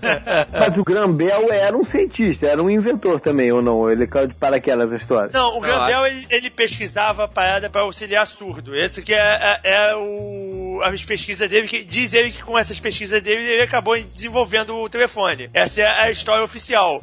Mas 0.52 0.76
o 0.76 0.84
Graham 0.84 1.12
Bell 1.12 1.52
era 1.52 1.76
um 1.76 1.84
cientista, 1.84 2.46
era 2.46 2.62
um 2.62 2.70
inventor 2.70 3.20
também, 3.20 3.52
ou 3.52 3.62
não? 3.62 3.90
Ele 3.90 4.06
caiu 4.06 4.26
de 4.26 4.34
para 4.34 4.56
aquelas 4.56 4.92
histórias? 4.92 5.32
Não, 5.32 5.58
o 5.58 5.60
Gandel, 5.60 6.06
ele, 6.06 6.26
ele 6.30 6.50
pesquisava 6.50 7.24
a 7.24 7.28
parada 7.28 7.68
pra 7.68 7.82
auxiliar 7.82 8.26
surdo. 8.26 8.76
Esse 8.76 9.02
que 9.02 9.12
é, 9.12 9.18
é, 9.18 9.60
é 9.64 9.96
o, 9.96 10.80
as 10.84 11.04
pesquisas 11.04 11.48
dele, 11.48 11.66
que 11.66 11.84
diz 11.84 12.12
ele 12.12 12.30
que 12.30 12.42
com 12.42 12.58
essas 12.58 12.78
pesquisas 12.78 13.20
dele, 13.20 13.37
ele 13.46 13.62
acabou 13.62 13.96
desenvolvendo 14.14 14.74
o 14.76 14.88
telefone. 14.88 15.48
Essa 15.52 15.82
é 15.82 15.86
a 15.86 16.10
história 16.10 16.42
oficial. 16.44 17.00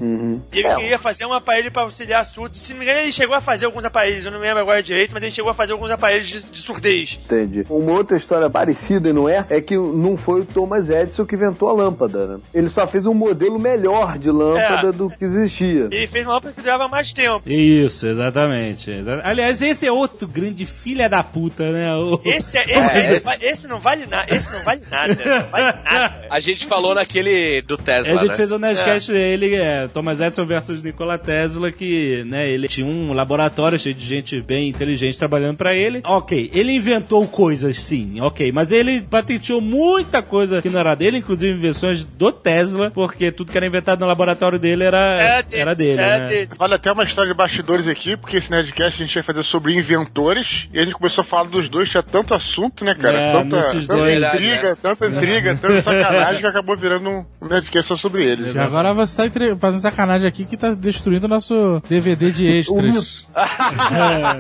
E 0.52 0.60
ele 0.60 0.68
É. 0.68 0.76
queria 0.76 1.00
fazer 1.00 1.26
um 1.26 1.34
aparelho 1.34 1.72
pra 1.72 1.84
auxiliar 1.84 2.26
surdo. 2.26 2.56
Se 2.56 2.72
não 2.74 2.80
me 2.80 2.86
engano, 2.86 3.00
ele 3.02 3.12
chegou 3.14 3.36
a 3.36 3.42
fazer 3.42 3.66
alguns 3.66 3.86
aparelhos, 3.86 4.26
eu 4.26 4.32
não 4.32 4.40
me 4.40 4.46
lembro 4.46 4.62
agora 4.62 4.82
direito, 4.84 5.12
mas 5.14 5.22
ele 5.24 5.32
chegou 5.32 5.52
a 5.52 5.54
fazer 5.54 5.74
alguns 5.74 5.92
aparelhos 5.92 6.28
de, 6.28 6.44
de 6.44 6.58
surdez. 6.60 7.20
Entendi. 7.26 7.64
Uma 7.70 7.94
outra 7.94 8.18
história 8.18 8.50
parecida, 8.50 9.12
não 9.14 9.28
é? 9.30 9.46
É 9.50 9.62
que 9.62 9.78
não 9.78 10.18
foi 10.18 10.42
o 10.42 10.46
Thomas 10.46 10.90
Edison 10.90 11.26
que 11.26 11.36
inventou 11.36 11.70
a 11.70 11.74
lâmpada, 11.74 12.26
né? 12.28 12.40
Ele 12.54 12.70
só 12.70 12.86
fez 12.88 13.06
um 13.06 13.14
modelo 13.14 13.60
melhor 13.60 14.18
de 14.18 14.30
lâmpada 14.30 14.90
É. 14.90 14.92
do 14.92 15.10
que 15.10 15.24
existia. 15.26 15.88
Ele 15.92 16.08
fez 16.08 16.26
uma 16.26 16.34
lâmpada 16.36 16.54
que 16.54 16.62
durava 16.62 16.88
mais 16.88 17.12
tempo. 17.12 17.50
Isso, 17.50 18.08
exatamente. 18.08 18.92
Exa- 18.92 19.22
Aliás, 19.24 19.62
esse 19.62 19.86
é 19.86 19.92
outro 19.92 20.28
grande 20.28 20.66
filha 20.66 21.08
da 21.10 21.24
puta, 21.24 21.72
né? 21.72 21.94
O- 21.96 22.22
Esse, 22.26 22.58
é- 22.58 22.62
esse, 22.70 22.74
É, 22.98 23.10
não 23.10 23.16
esse- 23.34 23.46
esse 23.46 23.68
não 23.68 23.80
vale 23.80 24.06
nada. 24.06 24.34
Esse 24.34 24.52
não 24.52 24.64
vale 24.64 24.82
nada. 24.90 25.16
Não 25.16 25.50
vale 25.50 25.78
nada. 25.84 26.25
A 26.30 26.40
gente 26.40 26.66
falou 26.66 26.94
naquele 26.96 27.62
do 27.62 27.78
Tesla, 27.78 28.14
A 28.14 28.18
gente 28.18 28.30
né? 28.30 28.36
fez 28.36 28.52
um 28.52 28.58
Nerdcast 28.58 29.12
dele, 29.12 29.56
é, 29.56 29.88
Thomas 29.88 30.20
Edison 30.20 30.46
versus 30.46 30.84
Nikola 30.84 31.18
Tesla, 31.18 31.72
que, 31.72 32.24
né, 32.26 32.50
ele 32.50 32.68
tinha 32.68 32.86
um 32.86 33.14
laboratório 33.14 33.78
cheio 33.80 33.96
de 33.96 34.06
gente 34.06 34.42
bem 34.42 34.70
inteligente 34.70 35.18
trabalhando 35.18 35.58
pra 35.58 35.76
ele. 35.76 36.02
Ok, 36.06 36.50
ele 36.54 36.72
inventou 36.74 37.28
coisas, 37.28 37.82
sim, 37.82 38.20
ok, 38.22 38.52
mas 38.52 38.72
ele 38.72 39.02
patenteou 39.02 39.62
muita 39.62 40.22
coisa 40.22 40.62
que 40.62 40.70
não 40.70 40.80
era 40.80 40.96
dele, 40.96 41.18
inclusive 41.18 41.52
invenções 41.54 42.04
do 42.04 42.32
Tesla, 42.32 42.92
porque 42.92 43.32
tudo 43.32 43.52
que 43.52 43.58
era 43.58 43.66
inventado 43.66 44.00
no 44.00 44.06
laboratório 44.08 44.60
dele 44.60 44.84
era, 44.84 45.22
É 45.22 45.44
dele. 45.44 45.62
era 45.62 45.76
dele, 45.76 46.02
é 46.02 46.20
né? 46.20 46.28
dele. 46.28 46.50
Até 46.60 46.92
uma 46.92 47.04
história 47.04 47.32
de 47.32 47.38
bastidores 47.38 47.88
aqui, 47.88 48.18
porque 48.18 48.38
esse 48.38 48.52
Nerdcast 48.52 49.02
a 49.02 49.06
gente 49.06 49.16
ia 49.16 49.24
fazer 49.24 49.44
sobre 49.44 49.74
inventores, 49.76 50.68
e 50.74 50.80
a 50.80 50.84
gente 50.84 50.94
começou 50.94 51.22
a 51.22 51.26
falar 51.26 51.50
dos 51.50 51.70
dois, 51.70 51.90
tinha 51.90 52.04
tanto 52.04 52.34
assunto, 52.34 52.84
né, 52.84 52.94
cara? 52.96 53.18
É, 53.18 53.32
tanta 53.32 53.62
tanta 53.62 53.96
dois. 53.96 54.24
intriga, 54.24 54.76
tanta 54.82 55.08
intriga, 55.08 55.56
tanta 55.62 55.82
sacanagem 55.82 56.15
que 56.40 56.48
acabou 56.48 56.76
virando 56.78 57.10
um 57.10 57.26
Nerdcast 57.48 57.88
só 57.88 57.96
sobre 57.96 58.24
eles. 58.24 58.56
E 58.56 58.60
agora 58.60 58.94
você 58.94 59.16
tá 59.18 59.26
entre- 59.26 59.56
fazendo 59.56 59.80
sacanagem 59.82 60.28
aqui 60.28 60.46
que 60.46 60.58
tá 60.58 60.70
destruindo 60.72 61.26
o 61.26 61.30
nosso 61.30 61.82
DVD 61.88 62.32
de 62.32 62.46
extras. 62.58 63.26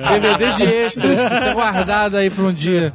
DVD 0.08 0.54
de 0.54 0.64
extras 0.68 1.22
que 1.24 1.30
tá 1.30 1.54
guardado 1.54 2.18
aí 2.18 2.30
pra 2.30 2.44
um 2.44 2.54
dia. 2.54 2.92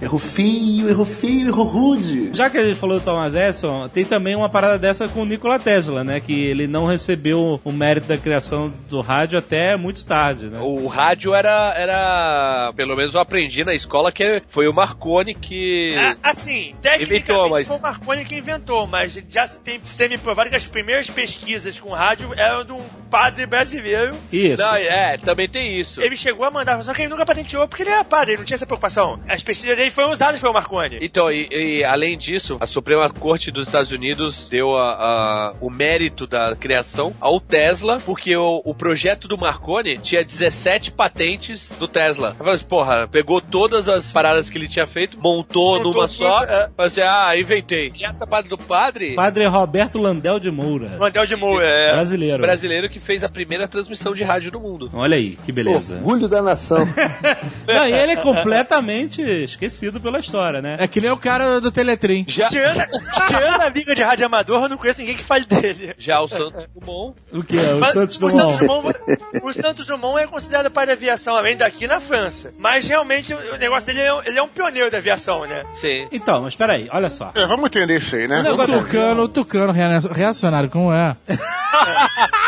Errou 0.00 0.18
feio, 0.18 0.88
errou 0.88 1.04
feio, 1.04 1.48
errou 1.48 1.66
rude. 1.66 2.30
Já 2.32 2.48
que 2.50 2.58
a 2.58 2.64
gente 2.64 2.78
falou 2.78 2.98
do 2.98 3.04
Thomas 3.04 3.34
Edison, 3.34 3.88
tem 3.88 4.04
também 4.04 4.34
uma 4.34 4.48
parada 4.48 4.78
dessa 4.78 5.08
com 5.08 5.22
o 5.22 5.26
Nikola 5.26 5.58
Tesla, 5.58 6.04
né? 6.04 6.20
Que 6.20 6.32
ele 6.32 6.66
não 6.66 6.86
recebeu 6.86 7.60
o 7.64 7.72
mérito 7.72 8.08
da 8.08 8.16
criação 8.16 8.72
do 8.88 9.00
rádio 9.00 9.38
até 9.38 9.76
muito 9.76 10.04
tarde, 10.04 10.46
né? 10.46 10.58
O 10.60 10.86
rádio 10.86 11.34
era, 11.34 11.74
era. 11.76 12.72
Pelo 12.76 12.96
menos 12.96 13.14
eu 13.14 13.20
aprendi 13.20 13.64
na 13.64 13.74
escola 13.74 14.10
que 14.12 14.42
foi 14.50 14.68
o 14.68 14.72
Marconi 14.74 15.34
que. 15.34 15.94
Ah, 15.96 16.16
assim, 16.30 16.70
Inventou, 16.70 16.80
tecnicamente 16.82 17.50
mas- 17.50 17.68
foi 17.68 17.76
o 17.78 17.82
Marconi 17.82 18.05
que 18.24 18.36
inventou, 18.36 18.86
mas 18.86 19.14
já 19.28 19.46
se 19.46 19.58
tem 19.60 19.80
semi-provado 19.82 20.50
que 20.50 20.56
as 20.56 20.64
primeiras 20.64 21.08
pesquisas 21.08 21.78
com 21.78 21.90
rádio 21.90 22.32
eram 22.36 22.64
de 22.64 22.72
um 22.72 22.80
padre 23.10 23.46
brasileiro. 23.46 24.14
Isso. 24.32 24.62
Não, 24.62 24.74
é, 24.74 25.16
também 25.18 25.48
tem 25.48 25.78
isso. 25.78 26.00
Ele 26.00 26.16
chegou 26.16 26.44
a 26.46 26.50
mandar, 26.50 26.82
só 26.82 26.92
que 26.92 27.02
ele 27.02 27.08
nunca 27.08 27.24
patenteou 27.26 27.66
porque 27.68 27.82
ele 27.82 27.90
era 27.90 28.04
padre, 28.04 28.32
ele 28.32 28.38
não 28.38 28.44
tinha 28.46 28.56
essa 28.56 28.66
preocupação. 28.66 29.20
As 29.28 29.42
pesquisas 29.42 29.76
dele 29.76 29.90
foram 29.90 30.10
usadas 30.12 30.40
pelo 30.40 30.52
Marconi. 30.52 30.98
Então, 31.00 31.30
e, 31.30 31.48
e, 31.50 31.84
além 31.84 32.16
disso, 32.16 32.56
a 32.60 32.66
Suprema 32.66 33.08
Corte 33.10 33.50
dos 33.50 33.66
Estados 33.66 33.90
Unidos 33.92 34.48
deu 34.48 34.76
a- 34.76 34.92
a- 34.92 35.54
o 35.60 35.70
mérito 35.70 36.26
da 36.26 36.54
criação 36.56 37.14
ao 37.20 37.40
Tesla, 37.40 38.00
porque 38.04 38.36
o, 38.36 38.62
o 38.64 38.74
projeto 38.74 39.26
do 39.28 39.38
Marconi 39.38 39.98
tinha 39.98 40.24
17 40.24 40.90
patentes 40.92 41.72
do 41.78 41.88
Tesla. 41.88 42.28
Eu 42.30 42.34
falei 42.36 42.54
assim, 42.54 42.64
porra, 42.64 43.08
pegou 43.08 43.40
todas 43.40 43.88
as 43.88 44.12
paradas 44.12 44.50
que 44.50 44.58
ele 44.58 44.68
tinha 44.68 44.86
feito, 44.86 45.18
montou 45.20 45.76
Juntou 45.76 45.92
numa 45.92 46.06
tudo, 46.08 46.16
só, 46.16 46.42
é. 46.44 46.46
falou 46.76 46.86
assim, 46.86 47.00
ah, 47.02 47.36
inventei. 47.38 47.92
E 47.98 48.04
essa 48.04 48.26
parte 48.26 48.48
do 48.48 48.58
padre, 48.58 49.14
Padre 49.14 49.46
Roberto 49.46 49.98
Landel 49.98 50.38
de 50.38 50.50
Moura. 50.50 50.96
Mandel 50.98 51.26
de 51.26 51.34
Moura, 51.36 51.66
é. 51.66 51.92
Brasileiro. 51.92 52.42
brasileiro 52.42 52.88
que 52.90 53.00
fez 53.00 53.24
a 53.24 53.28
primeira 53.28 53.66
transmissão 53.66 54.14
de 54.14 54.22
rádio 54.22 54.50
do 54.50 54.60
mundo. 54.60 54.90
Olha 54.92 55.16
aí, 55.16 55.36
que 55.44 55.50
beleza. 55.52 55.96
Orgulho 55.96 56.28
da 56.28 56.42
nação. 56.42 56.78
Não, 57.66 57.86
e 57.88 57.92
ele 57.92 58.12
é 58.12 58.16
completamente 58.16 59.22
esquecido 59.22 60.00
pela 60.00 60.18
história, 60.18 60.60
né? 60.62 60.76
É 60.78 60.86
que 60.86 61.00
nem 61.00 61.10
o 61.10 61.16
cara 61.16 61.60
do 61.60 61.70
Teletrim. 61.70 62.24
Já, 62.28 62.48
Tirando, 62.48 63.62
a 63.62 63.68
liga 63.68 63.94
de 63.94 64.02
rádio 64.02 64.26
amador, 64.26 64.62
eu 64.64 64.68
não 64.68 64.76
conheço 64.76 65.00
ninguém 65.00 65.16
que 65.16 65.24
fale 65.24 65.44
dele. 65.46 65.94
já 65.98 66.20
o 66.20 66.28
Santos 66.28 66.66
Dumont, 66.74 67.16
O 67.32 67.42
que 67.42 67.58
é? 67.58 67.74
O 67.74 67.80
Mas 67.80 67.92
Santos 67.94 68.16
o 68.16 68.20
Dumont. 68.20 68.36
Santos 68.58 68.58
Dumont, 68.60 68.98
o 69.42 69.52
Santos 69.52 69.86
Dumont 69.86 70.22
é 70.22 70.26
considerado 70.26 70.70
pai 70.70 70.86
da 70.86 70.92
aviação, 70.92 71.36
além 71.36 71.56
daqui 71.56 71.86
na 71.86 72.00
França. 72.00 72.52
Mas 72.58 72.88
realmente 72.88 73.32
o 73.34 73.56
o 73.56 73.58
negócio 73.58 73.86
dele 73.86 74.00
é 74.00 74.12
um, 74.12 74.22
ele 74.22 74.38
é 74.38 74.42
um 74.42 74.48
pioneiro 74.48 74.90
da 74.90 74.98
aviação, 74.98 75.46
né? 75.46 75.62
sim. 75.74 76.06
Então, 76.12 76.42
mas 76.42 76.54
peraí, 76.54 76.88
olha 76.92 77.08
só. 77.08 77.32
É, 77.34 77.46
vamos 77.46 77.64
entender 77.66 77.85
isso 77.94 78.16
aí, 78.16 78.26
né? 78.28 78.38
O 78.38 78.40
O 78.40 78.42
negócio 78.44 78.74
é 78.74 78.78
Tucano, 78.78 79.22
o 79.22 79.28
Tucano 79.28 79.72
rea- 79.72 80.00
reacionário, 80.12 80.70
como 80.70 80.92
é? 80.92 81.16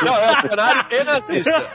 Não, 0.02 0.14
é 0.16 0.32
o 0.32 0.40
cenário 0.48 0.84
e 0.90 1.04
nazista. 1.04 1.66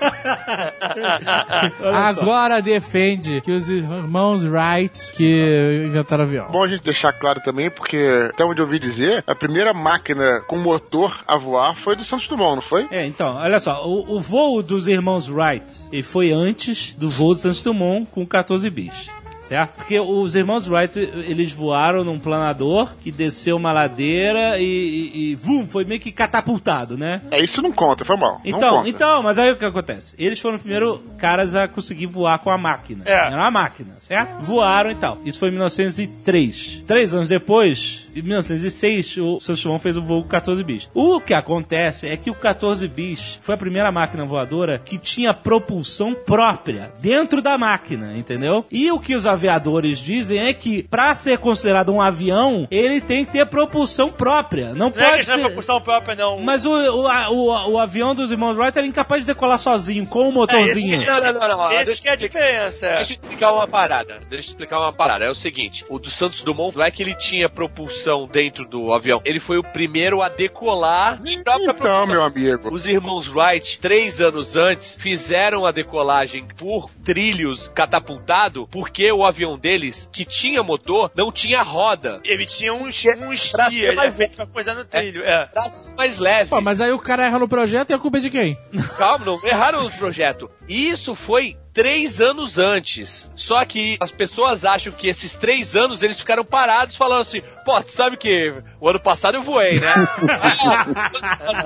Agora 1.93 2.61
defende 2.61 3.41
que 3.41 3.51
os 3.51 3.69
irmãos 3.69 4.43
Wright 4.45 5.13
que 5.13 5.83
inventaram 5.87 6.23
avião. 6.23 6.47
Bom 6.51 6.63
a 6.63 6.67
gente 6.67 6.83
deixar 6.83 7.13
claro 7.13 7.41
também, 7.41 7.69
porque 7.69 8.29
até 8.29 8.43
onde 8.43 8.59
eu 8.59 8.65
ouvi 8.65 8.79
dizer, 8.79 9.23
a 9.27 9.35
primeira 9.35 9.73
máquina 9.73 10.41
com 10.47 10.57
motor 10.57 11.19
a 11.27 11.37
voar 11.37 11.75
foi 11.75 11.95
do 11.95 12.03
Santos 12.03 12.27
Dumont, 12.27 12.55
não 12.55 12.61
foi? 12.61 12.87
É, 12.91 13.05
então, 13.05 13.35
olha 13.35 13.59
só, 13.59 13.85
o, 13.87 14.15
o 14.17 14.19
voo 14.19 14.63
dos 14.63 14.87
irmãos 14.87 15.29
Wright 15.29 15.65
ele 15.91 16.03
foi 16.03 16.31
antes 16.31 16.93
do 16.97 17.09
voo 17.09 17.33
do 17.35 17.41
Santos 17.41 17.61
Dumont 17.61 18.07
com 18.11 18.25
14 18.25 18.69
bis. 18.69 19.09
Certo? 19.43 19.75
Porque 19.75 19.99
os 19.99 20.35
irmãos 20.35 20.67
Wright, 20.67 20.97
eles 20.99 21.51
voaram 21.51 22.03
num 22.03 22.17
planador 22.17 22.93
que 23.01 23.11
desceu 23.11 23.57
uma 23.57 23.73
ladeira 23.73 24.57
e, 24.57 24.63
e, 24.63 25.31
e 25.31 25.35
vum, 25.35 25.67
foi 25.67 25.83
meio 25.83 25.99
que 25.99 26.11
catapultado, 26.11 26.97
né? 26.97 27.21
É, 27.29 27.41
isso 27.41 27.61
não 27.61 27.71
conta, 27.71 28.05
foi 28.05 28.15
mal. 28.15 28.39
Então, 28.45 28.77
conta. 28.77 28.89
então, 28.89 29.21
mas 29.21 29.37
aí 29.37 29.51
o 29.51 29.57
que 29.57 29.65
acontece? 29.65 30.15
Eles 30.17 30.39
foram 30.39 30.55
os 30.55 30.61
primeiros 30.61 30.99
caras 31.17 31.55
a 31.55 31.67
conseguir 31.67 32.05
voar 32.05 32.39
com 32.39 32.49
a 32.49 32.57
máquina. 32.57 33.03
É. 33.05 33.13
Era 33.13 33.35
uma 33.35 33.51
máquina, 33.51 33.95
certo? 33.99 34.41
Voaram 34.41 34.91
e 34.91 34.95
tal. 34.95 35.19
Isso 35.25 35.37
foi 35.37 35.49
em 35.49 35.51
1903. 35.51 36.83
Três 36.87 37.13
anos 37.13 37.27
depois, 37.27 38.05
em 38.15 38.21
1906, 38.21 39.17
o 39.17 39.39
Santos 39.39 39.61
Dumont 39.61 39.81
fez 39.81 39.97
o 39.97 40.01
voo 40.01 40.23
14 40.23 40.63
bis. 40.63 40.89
O 40.93 41.19
que 41.19 41.33
acontece 41.33 42.07
é 42.07 42.15
que 42.15 42.31
o 42.31 42.35
14 42.35 42.87
bis 42.87 43.37
foi 43.41 43.55
a 43.55 43.57
primeira 43.57 43.91
máquina 43.91 44.23
voadora 44.23 44.79
que 44.79 44.97
tinha 44.97 45.33
propulsão 45.33 46.13
própria 46.13 46.91
dentro 46.99 47.41
da 47.41 47.57
máquina, 47.57 48.13
entendeu? 48.15 48.65
E 48.71 48.91
o 48.91 48.99
que 48.99 49.15
os 49.15 49.25
aviadores 49.33 49.99
dizem 49.99 50.39
é 50.47 50.53
que 50.53 50.83
para 50.83 51.13
ser 51.15 51.37
considerado 51.39 51.91
um 51.91 52.01
avião, 52.01 52.67
ele 52.71 53.01
tem 53.01 53.25
que 53.25 53.31
ter 53.33 53.45
propulsão 53.45 54.09
própria. 54.11 54.69
Não, 54.73 54.89
Não 54.89 55.01
é 55.03 55.09
pode 55.09 55.17
de 55.19 55.25
ser... 55.25 55.39
propulsão 55.39 55.81
própria, 55.81 56.15
não. 56.15 56.39
Mas 56.39 56.65
o, 56.65 56.71
o, 56.71 57.07
a- 57.07 57.29
o, 57.29 57.71
o 57.73 57.79
avião 57.79 58.13
dos 58.15 58.31
irmãos 58.31 58.57
Wright 58.57 58.77
era 58.77 58.87
incapaz 58.87 59.21
de 59.21 59.27
decolar 59.27 59.59
sozinho, 59.59 60.05
com 60.05 60.29
o 60.29 60.31
motorzinho. 60.31 60.95
esse 60.97 61.05
Não, 61.05 61.21
não, 61.21 61.33
não, 61.33 61.47
não. 61.57 61.71
Esse 61.71 61.85
Deixa 61.85 62.01
que 62.01 62.07
é 62.07 62.11
a 62.11 62.13
eu 62.13 62.15
explicar. 62.17 62.39
diferença. 62.39 62.87
Deixa 62.97 63.13
eu 63.13 63.15
explicar 63.15 63.53
uma 63.53 63.67
parada. 63.67 64.19
Deixa 64.29 64.47
eu 64.47 64.51
explicar 64.51 64.79
uma 64.79 64.93
parada. 64.93 65.25
É 65.25 65.29
o 65.29 65.35
seguinte: 65.35 65.83
o 65.89 65.97
do 65.99 66.09
Santos 66.09 66.41
Dumont 66.41 66.77
não 66.77 66.83
é 66.85 66.91
que 66.91 67.01
ele 67.01 67.15
tinha 67.15 67.49
propulsão 67.49 68.27
dentro 68.31 68.65
do 68.67 68.93
avião. 68.93 69.21
Ele 69.25 69.39
foi 69.39 69.57
o 69.57 69.63
primeiro 69.63 70.21
a 70.21 70.29
decolar 70.29 71.21
de 71.21 71.41
própria 71.43 71.63
Então, 71.63 71.63
propulsão. 71.75 72.07
meu 72.07 72.23
amigo. 72.23 72.69
Os 72.73 72.85
irmãos 72.85 73.27
Wright, 73.33 73.79
três 73.79 74.21
anos 74.21 74.55
antes, 74.55 74.95
fizeram 74.99 75.65
a 75.65 75.71
decolagem 75.71 76.45
por 76.57 76.89
trilhos 77.03 77.67
catapultado, 77.69 78.67
porque 78.71 79.11
o 79.11 79.22
avião 79.25 79.57
deles, 79.57 80.09
que 80.11 80.25
tinha 80.25 80.63
motor, 80.63 81.11
não 81.15 81.31
tinha 81.31 81.61
roda. 81.61 82.19
Ele 82.23 82.45
tinha 82.45 82.73
uns, 82.73 83.03
uns 83.27 83.51
Pra 83.51 83.69
ser 83.69 83.95
mais 83.95 84.13
é 84.13 84.17
feito 84.17 84.35
pra 84.35 84.45
coisa 84.45 84.73
no 84.73 84.85
trilho. 84.85 85.23
É. 85.23 85.47
Pra 85.47 85.61
ser 85.61 85.95
mais 85.95 86.19
leve. 86.19 86.49
Pô, 86.49 86.61
mas 86.61 86.81
aí 86.81 86.91
o 86.91 86.99
cara 86.99 87.25
erra 87.25 87.39
no 87.39 87.47
projeto 87.47 87.91
e 87.91 87.93
a 87.93 87.99
culpa 87.99 88.17
é 88.17 88.21
de 88.21 88.29
quem? 88.29 88.57
Calma, 88.97 89.25
não 89.25 89.45
erraram 89.45 89.85
o 89.85 89.91
projeto. 89.91 90.49
Isso 90.67 91.15
foi 91.15 91.57
três 91.73 92.21
anos 92.21 92.57
antes. 92.57 93.29
Só 93.35 93.63
que 93.65 93.97
as 93.99 94.11
pessoas 94.11 94.63
acham 94.63 94.93
que 94.93 95.07
esses 95.07 95.33
três 95.33 95.75
anos 95.75 96.03
eles 96.03 96.19
ficaram 96.19 96.45
parados 96.45 96.95
falando 96.95 97.21
assim: 97.21 97.41
pô, 97.63 97.81
tu 97.81 97.91
sabe 97.91 98.17
que 98.17 98.53
o 98.79 98.89
ano 98.89 98.99
passado 98.99 99.35
eu 99.35 99.43
voei, 99.43 99.79
né? 99.79 99.93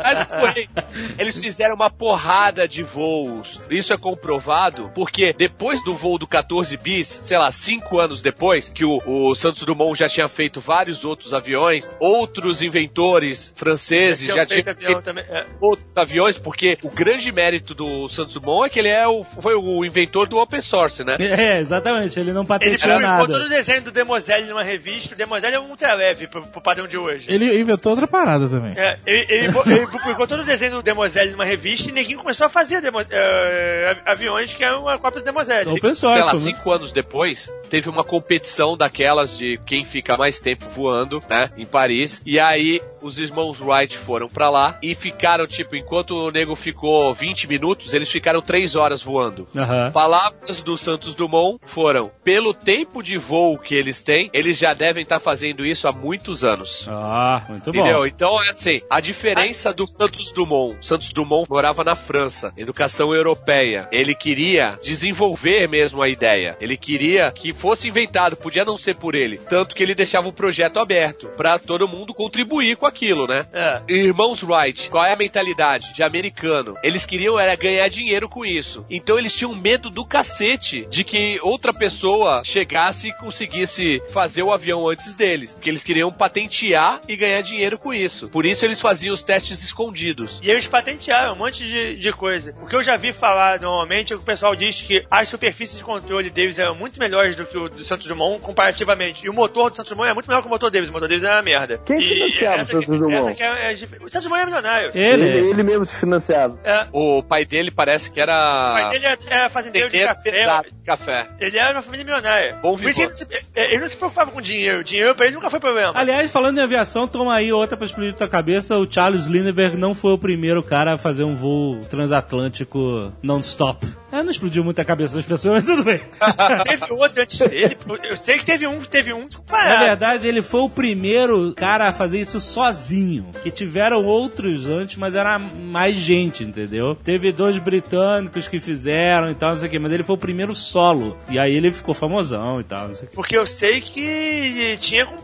Mas 0.04 0.28
voei. 0.40 0.70
Eles 1.18 1.40
fizeram 1.40 1.76
uma 1.76 1.90
porrada 1.90 2.68
de 2.68 2.84
voos. 2.84 3.60
Isso 3.70 3.94
é 3.94 3.98
comprovado 3.98 4.92
porque 4.94 5.34
depois 5.34 5.84
do 5.84 5.96
voo 5.96 6.18
do 6.18 6.28
14 6.28 6.76
bis, 6.78 7.20
sei 7.24 7.38
lá, 7.38 7.52
cinco 7.52 8.00
anos 8.00 8.22
depois, 8.22 8.70
que 8.70 8.86
o, 8.86 9.02
o 9.06 9.36
Santos 9.36 9.64
Dumont 9.64 9.98
já 9.98 10.08
tinha 10.10 10.28
feito 10.28 10.60
vários 10.60 11.04
outros 11.06 11.34
aviões, 11.34 11.94
outros 12.00 12.62
inventores 12.62 13.54
franceses 13.56 14.28
já, 14.28 14.46
feito 14.46 14.64
tinham 14.64 14.76
avião 14.76 14.92
feito 14.92 15.04
também. 15.04 15.26
É. 15.30 15.46
outros 15.62 15.88
aviões, 15.96 16.38
porque 16.38 16.78
o 16.84 16.90
grande 16.90 17.32
mérito 17.32 17.74
do 17.74 18.08
Santos 18.10 18.34
Dumont 18.36 18.68
é 18.68 18.70
que 18.70 18.80
ele 18.80 18.90
é 18.90 19.08
o, 19.08 19.24
foi 19.24 19.56
o 19.56 19.84
inventor 19.86 20.28
do 20.28 20.38
open 20.38 20.62
source, 20.62 21.04
né? 21.04 21.18
É, 21.20 21.60
exatamente, 21.60 22.20
ele 22.20 22.34
não 22.34 22.42
Ele 22.42 22.48
patenteou 22.48 22.94
publicou 22.94 23.28
todo 23.28 23.32
nada. 23.32 23.46
o 23.46 23.50
desenho 23.50 23.82
do 23.82 23.92
Demoselle 23.92 24.48
numa 24.48 24.64
revista. 24.64 25.14
O 25.14 25.18
Demoselle 25.18 25.56
é 25.56 25.60
um 25.60 25.76
é 25.88 25.96
leve 25.96 26.28
pro, 26.28 26.42
pro 26.48 26.62
padrão 26.62 26.88
de 26.88 26.98
hoje. 26.98 27.32
Ele 27.32 27.60
inventou 27.60 27.92
outra 27.92 28.08
parada 28.08 28.48
também. 28.48 28.74
É, 28.78 29.00
ele, 29.06 29.26
ele, 29.30 29.46
ele 29.48 29.88
publicou 29.88 30.28
todo 30.28 30.42
o 30.42 30.46
desenho 30.46 30.74
do 30.74 30.82
Demoselle 30.84 31.32
numa 31.32 31.46
revista 31.46 31.90
e 31.90 31.92
ninguém 31.92 32.16
começou 32.16 32.46
a 32.46 32.50
fazer 32.50 32.82
demo- 32.82 33.00
av- 33.00 34.02
aviões 34.06 34.56
que 34.56 34.64
eram 34.64 34.82
uma 34.82 34.98
cópia 34.98 35.22
do 35.22 35.26
Demoselle. 35.26 35.68
Open 35.70 35.82
sei 35.82 35.96
source. 35.96 36.20
lá, 36.22 36.34
né? 36.34 36.40
cinco 36.40 36.72
anos 36.72 36.92
depois, 36.92 37.54
teve 37.70 37.90
uma 37.90 38.04
competição 38.04 38.76
daquelas 38.78 39.38
de 39.38 39.60
quem 39.66 39.86
fica 39.86 40.18
mais 40.18 40.40
tempo 40.40 40.66
voando, 40.70 41.22
né, 41.30 41.50
em 41.58 41.66
Paris. 41.66 42.22
E 42.26 42.40
aí, 42.40 42.82
os 43.02 43.20
irmãos 43.20 43.60
Wright 43.62 43.98
foram 43.98 44.28
pra 44.28 44.50
lá 44.50 44.78
e 44.82 44.96
ficaram, 44.96 45.46
tipo, 45.46 45.76
enquanto 45.76 46.12
o 46.12 46.32
nego 46.32 46.56
ficou 46.56 47.14
20 47.14 47.48
minutos, 47.48 47.94
eles 47.94 48.10
ficaram 48.10 48.42
3 48.42 48.76
horas 48.76 49.02
voando. 49.04 49.48
Aham. 49.56 49.92
Palavras 49.92 50.62
do 50.62 50.78
Santos 50.78 51.14
Dumont 51.14 51.60
foram: 51.66 52.10
pelo 52.24 52.54
tempo 52.54 53.04
de 53.04 53.18
voo 53.18 53.58
que 53.58 53.76
eles 53.76 54.02
têm, 54.02 54.30
eles 54.34 54.58
já 54.58 54.74
devem 54.74 55.04
estar 55.04 55.20
fazendo 55.20 55.66
isso 55.66 55.77
há 55.86 55.92
muitos 55.92 56.44
anos. 56.44 56.86
Ah, 56.90 57.44
muito 57.50 57.70
Entendeu? 57.70 58.00
bom. 58.00 58.06
Então, 58.06 58.42
é 58.42 58.50
assim, 58.50 58.82
a 58.90 59.00
diferença 59.00 59.74
do 59.74 59.86
Santos 59.86 60.32
Dumont. 60.32 60.78
Santos 60.86 61.12
Dumont 61.12 61.50
morava 61.50 61.84
na 61.84 61.96
França, 61.96 62.54
educação 62.56 63.14
europeia. 63.14 63.88
Ele 63.92 64.16
queria 64.16 64.80
desenvolver 64.82 65.68
mesmo 65.68 66.02
a 66.02 66.10
ideia. 66.10 66.58
Ele 66.60 66.78
queria 66.78 67.32
que 67.32 67.54
fosse 67.54 67.90
inventado, 67.90 68.36
podia 68.38 68.66
não 68.66 68.78
ser 68.78 68.96
por 68.96 69.16
ele. 69.16 69.38
Tanto 69.38 69.76
que 69.76 69.84
ele 69.84 69.96
deixava 69.96 70.28
o 70.28 70.34
projeto 70.34 70.80
aberto 70.80 71.28
pra 71.36 71.60
todo 71.60 71.88
mundo 71.88 72.14
contribuir 72.14 72.78
com 72.78 72.86
aquilo, 72.86 73.28
né? 73.28 73.46
É. 73.52 73.82
Irmãos 73.88 74.44
Wright, 74.44 74.90
qual 74.90 75.06
é 75.06 75.14
a 75.14 75.18
mentalidade 75.18 75.94
de 75.94 76.04
americano? 76.04 76.76
Eles 76.84 77.06
queriam 77.06 77.40
era 77.40 77.56
ganhar 77.56 77.88
dinheiro 77.90 78.30
com 78.30 78.46
isso. 78.46 78.86
Então 78.90 79.18
eles 79.18 79.34
tinham 79.34 79.56
medo 79.56 79.90
do 79.90 80.06
cacete 80.06 80.88
de 80.90 81.04
que 81.04 81.40
outra 81.42 81.74
pessoa 81.74 82.42
chegasse 82.44 83.10
e 83.10 83.14
conseguisse 83.14 84.02
fazer 84.12 84.44
o 84.44 84.52
avião 84.52 84.88
antes 84.88 85.16
deles. 85.16 85.58
Porque 85.68 85.72
eles 85.72 85.84
queriam 85.84 86.10
patentear 86.14 87.02
e 87.10 87.18
ganhar 87.18 87.42
dinheiro 87.42 87.78
com 87.78 87.94
isso. 87.94 88.30
Por 88.30 88.46
isso 88.46 88.64
eles 88.64 88.80
faziam 88.80 89.14
os 89.14 89.22
testes 89.22 89.62
escondidos. 89.62 90.40
E 90.42 90.50
eles 90.50 90.66
patentearam 90.66 91.34
um 91.34 91.36
monte 91.38 91.62
de, 91.68 91.98
de 91.98 92.14
coisa. 92.14 92.56
O 92.62 92.68
que 92.68 92.76
eu 92.76 92.82
já 92.82 92.96
vi 92.96 93.12
falar 93.12 93.60
normalmente 93.60 94.14
é 94.14 94.16
que 94.16 94.22
o 94.22 94.26
pessoal 94.26 94.56
diz 94.56 94.82
que 94.82 95.06
as 95.12 95.28
superfícies 95.28 95.78
de 95.80 95.84
controle 95.84 96.30
deles 96.30 96.58
eram 96.58 96.74
muito 96.74 96.98
melhores 97.00 97.36
do 97.36 97.46
que 97.46 97.58
o 97.58 97.68
do 97.68 97.84
Santos 97.84 98.08
Dumont 98.08 98.42
comparativamente. 98.42 99.26
E 99.26 99.30
o 99.30 99.34
motor 99.34 99.70
do 99.70 99.76
Santos 99.76 99.90
Dumont 99.92 100.10
é 100.10 100.14
muito 100.14 100.28
melhor 100.28 100.42
que 100.42 100.48
o 100.48 100.50
motor 100.50 100.72
deles. 100.72 100.88
O 100.88 100.94
motor 100.94 101.10
deles 101.10 101.26
é 101.26 101.32
uma 101.32 101.42
merda. 101.44 101.82
Quem 101.86 101.98
e 102.00 102.14
financiava 102.32 102.62
o 102.62 102.66
Santos 102.66 102.80
que- 102.86 102.86
Dumont? 102.98 103.14
essa 103.14 103.34
que 103.34 103.44
é- 103.44 103.72
é 103.72 103.74
o 103.74 104.10
Santos 104.10 104.24
Dumont 104.24 104.42
é 104.42 104.46
milionário. 104.46 104.92
Ele. 104.94 105.24
Ele, 105.28 105.50
ele 105.50 105.64
mesmo 105.64 105.86
se 105.86 105.98
financiava. 106.00 106.58
É. 106.64 106.88
O 106.94 107.22
pai 107.22 107.44
dele 107.44 107.72
parece 107.72 108.10
que 108.10 108.22
O 108.22 108.24
era. 108.24 108.74
pai 108.74 108.90
dele 108.92 109.06
é, 109.06 109.18
é 109.46 109.50
fazendeiro 109.50 109.90
de 109.90 110.02
café. 110.02 110.42
Exato, 110.44 110.70
de 110.74 110.84
café. 110.86 111.28
Ele 111.42 111.58
era 111.58 111.74
uma 111.74 111.82
família 111.82 112.06
milionária. 112.06 112.58
Bom 112.62 112.78
Por 112.78 112.90
isso 112.90 113.02
ele, 113.02 113.10
não 113.10 113.18
se, 113.18 113.28
é, 113.54 113.74
ele 113.74 113.82
não 113.82 113.88
se 113.90 113.98
preocupava 113.98 114.32
com 114.32 114.42
dinheiro. 114.42 114.78
Dinheiro 114.84 115.14
pra 115.14 115.26
ele 115.26 115.36
nunca 115.36 115.50
foi 115.50 115.57
problema. 115.60 115.94
Aliás, 115.96 116.32
falando 116.32 116.58
em 116.58 116.62
aviação, 116.64 117.08
toma 117.08 117.36
aí 117.36 117.52
outra 117.52 117.76
pra 117.78 117.86
explodir 117.86 118.14
tua 118.14 118.28
cabeça. 118.28 118.78
O 118.78 118.92
Charles 118.92 119.26
Lindbergh 119.26 119.78
não 119.78 119.94
foi 119.96 120.14
o 120.14 120.18
primeiro 120.18 120.62
cara 120.64 120.94
a 120.94 120.98
fazer 120.98 121.24
um 121.24 121.36
voo 121.36 121.80
transatlântico 121.90 123.12
non-stop. 123.22 123.88
É, 124.12 124.24
não 124.24 124.32
explodiu 124.32 124.64
muito 124.64 124.80
a 124.80 124.86
cabeça 124.86 125.16
das 125.16 125.26
pessoas, 125.26 125.54
mas 125.56 125.66
tudo 125.66 125.84
bem. 125.84 126.00
teve 126.64 126.94
outro 126.94 127.22
antes 127.22 127.40
dele. 127.40 127.78
Eu 128.04 128.16
sei 128.16 128.38
que 128.38 128.46
teve 128.46 128.66
um, 128.66 128.80
teve 128.82 129.14
um 129.14 129.24
Na 129.24 129.28
parado. 129.46 129.84
verdade, 129.86 130.28
ele 130.28 130.42
foi 130.42 130.62
o 130.62 130.70
primeiro 130.70 131.54
cara 131.54 131.90
a 131.90 131.94
fazer 131.94 132.20
isso 132.20 132.40
sozinho. 132.40 133.28
Que 133.44 133.52
tiveram 133.52 134.04
outros 134.06 134.68
antes, 134.70 134.96
mas 134.98 135.14
era 135.14 135.38
mais 135.38 135.98
gente, 135.98 136.44
entendeu? 136.44 136.96
Teve 136.96 137.34
dois 137.34 137.58
britânicos 137.58 138.48
que 138.48 138.60
fizeram 138.62 139.30
e 139.30 139.36
tal, 139.36 139.50
não 139.52 139.58
sei 139.58 139.68
o 139.68 139.72
quê, 139.72 139.80
mas 139.80 139.92
ele 139.92 140.04
foi 140.04 140.16
o 140.16 140.20
primeiro 140.20 140.56
solo. 140.56 141.18
E 141.30 141.38
aí 141.38 141.54
ele 141.54 141.72
ficou 141.72 141.94
famosão 141.94 142.62
e 142.62 142.64
tal, 142.64 142.88
não 142.88 142.96
sei 142.96 143.08
o 143.08 143.10
quê. 143.10 143.16
Porque 143.16 143.38
eu 143.38 143.46
sei 143.46 143.82
que 143.82 144.78
tinha 144.80 145.06
com 145.06 145.18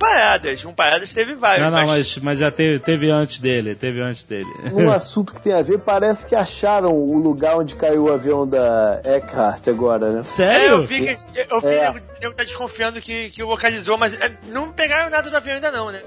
Com 0.63 0.73
paradas 0.73 1.13
teve 1.13 1.35
vários. 1.35 1.65
Não, 1.69 1.71
não, 1.79 1.85
mas, 1.87 2.17
mas 2.17 2.39
já 2.39 2.49
teve, 2.51 2.79
teve 2.79 3.09
antes 3.09 3.39
dele, 3.39 3.75
teve 3.75 4.01
antes 4.01 4.23
dele. 4.23 4.47
Num 4.71 4.89
assunto 4.93 5.33
que 5.33 5.41
tem 5.41 5.53
a 5.53 5.61
ver, 5.61 5.79
parece 5.79 6.25
que 6.25 6.35
acharam 6.35 6.91
o 6.93 7.17
lugar 7.17 7.57
onde 7.57 7.75
caiu 7.75 8.05
o 8.05 8.13
avião 8.13 8.47
da 8.47 9.01
Eckhart 9.03 9.67
agora, 9.67 10.09
né? 10.11 10.19
É, 10.21 10.23
Sério? 10.23 10.69
eu 10.69 10.83
vi, 10.83 11.05
que, 11.05 11.15
eu 11.49 11.61
vi 11.61 11.67
É. 11.67 11.93
nego 12.21 12.33
tá 12.35 12.43
desconfiando 12.43 12.99
que, 13.01 13.29
que 13.29 13.43
localizou, 13.43 13.97
mas 13.97 14.13
é, 14.13 14.31
não 14.49 14.71
pegaram 14.71 15.09
nada 15.09 15.29
do 15.29 15.35
avião 15.35 15.55
ainda 15.55 15.71
não, 15.71 15.91
né? 15.91 16.01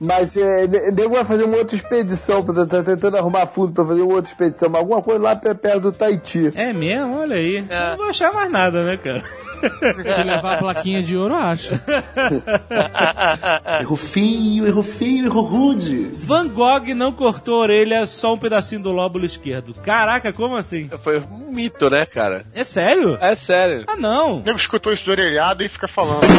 Mas 0.00 0.36
é, 0.36 0.66
ne- 0.66 0.90
nego 0.90 1.14
vai 1.14 1.24
fazer 1.24 1.44
uma 1.44 1.56
outra 1.56 1.74
expedição, 1.76 2.42
tá 2.44 2.82
tentando 2.82 3.16
arrumar 3.16 3.46
fundo 3.46 3.72
pra 3.72 3.84
fazer 3.84 4.02
uma 4.02 4.14
outra 4.14 4.30
expedição, 4.30 4.68
mas 4.68 4.80
alguma 4.80 5.02
coisa 5.02 5.20
lá 5.22 5.36
pe- 5.36 5.54
perto 5.54 5.80
do 5.80 5.92
Tahiti. 5.92 6.52
É 6.54 6.72
mesmo? 6.72 7.20
Olha 7.20 7.36
aí. 7.36 7.64
É. 7.68 7.84
Eu 7.84 7.88
não 7.90 7.96
vou 7.98 8.08
achar 8.10 8.32
mais 8.32 8.50
nada, 8.50 8.84
né, 8.84 8.96
cara? 8.96 9.22
Se 10.14 10.22
levar 10.22 10.54
a 10.54 10.58
plaquinha 10.58 11.02
de 11.02 11.16
ouro, 11.16 11.34
acha. 11.34 11.80
Errou 13.80 13.96
feio, 13.96 14.66
errou 14.66 14.82
feio, 14.82 15.26
errou 15.26 15.44
rude. 15.44 16.10
Van 16.14 16.46
Gogh 16.48 16.94
não 16.94 17.12
cortou 17.12 17.56
a 17.56 17.62
orelha, 17.62 18.06
só 18.06 18.34
um 18.34 18.38
pedacinho 18.38 18.82
do 18.82 18.92
lóbulo 18.92 19.24
esquerdo. 19.24 19.74
Caraca, 19.74 20.32
como 20.32 20.56
assim? 20.56 20.90
Foi 21.02 21.18
um 21.20 21.50
mito, 21.52 21.88
né, 21.90 22.06
cara? 22.06 22.44
É 22.54 22.64
sério? 22.64 23.16
É 23.20 23.34
sério. 23.34 23.84
Ah, 23.86 23.96
não. 23.96 24.38
O 24.38 24.42
nego 24.42 24.58
escutou 24.58 24.92
isso 24.92 25.04
de 25.04 25.10
orelhado 25.10 25.62
e 25.62 25.68
fica 25.68 25.88
falando. 25.88 26.20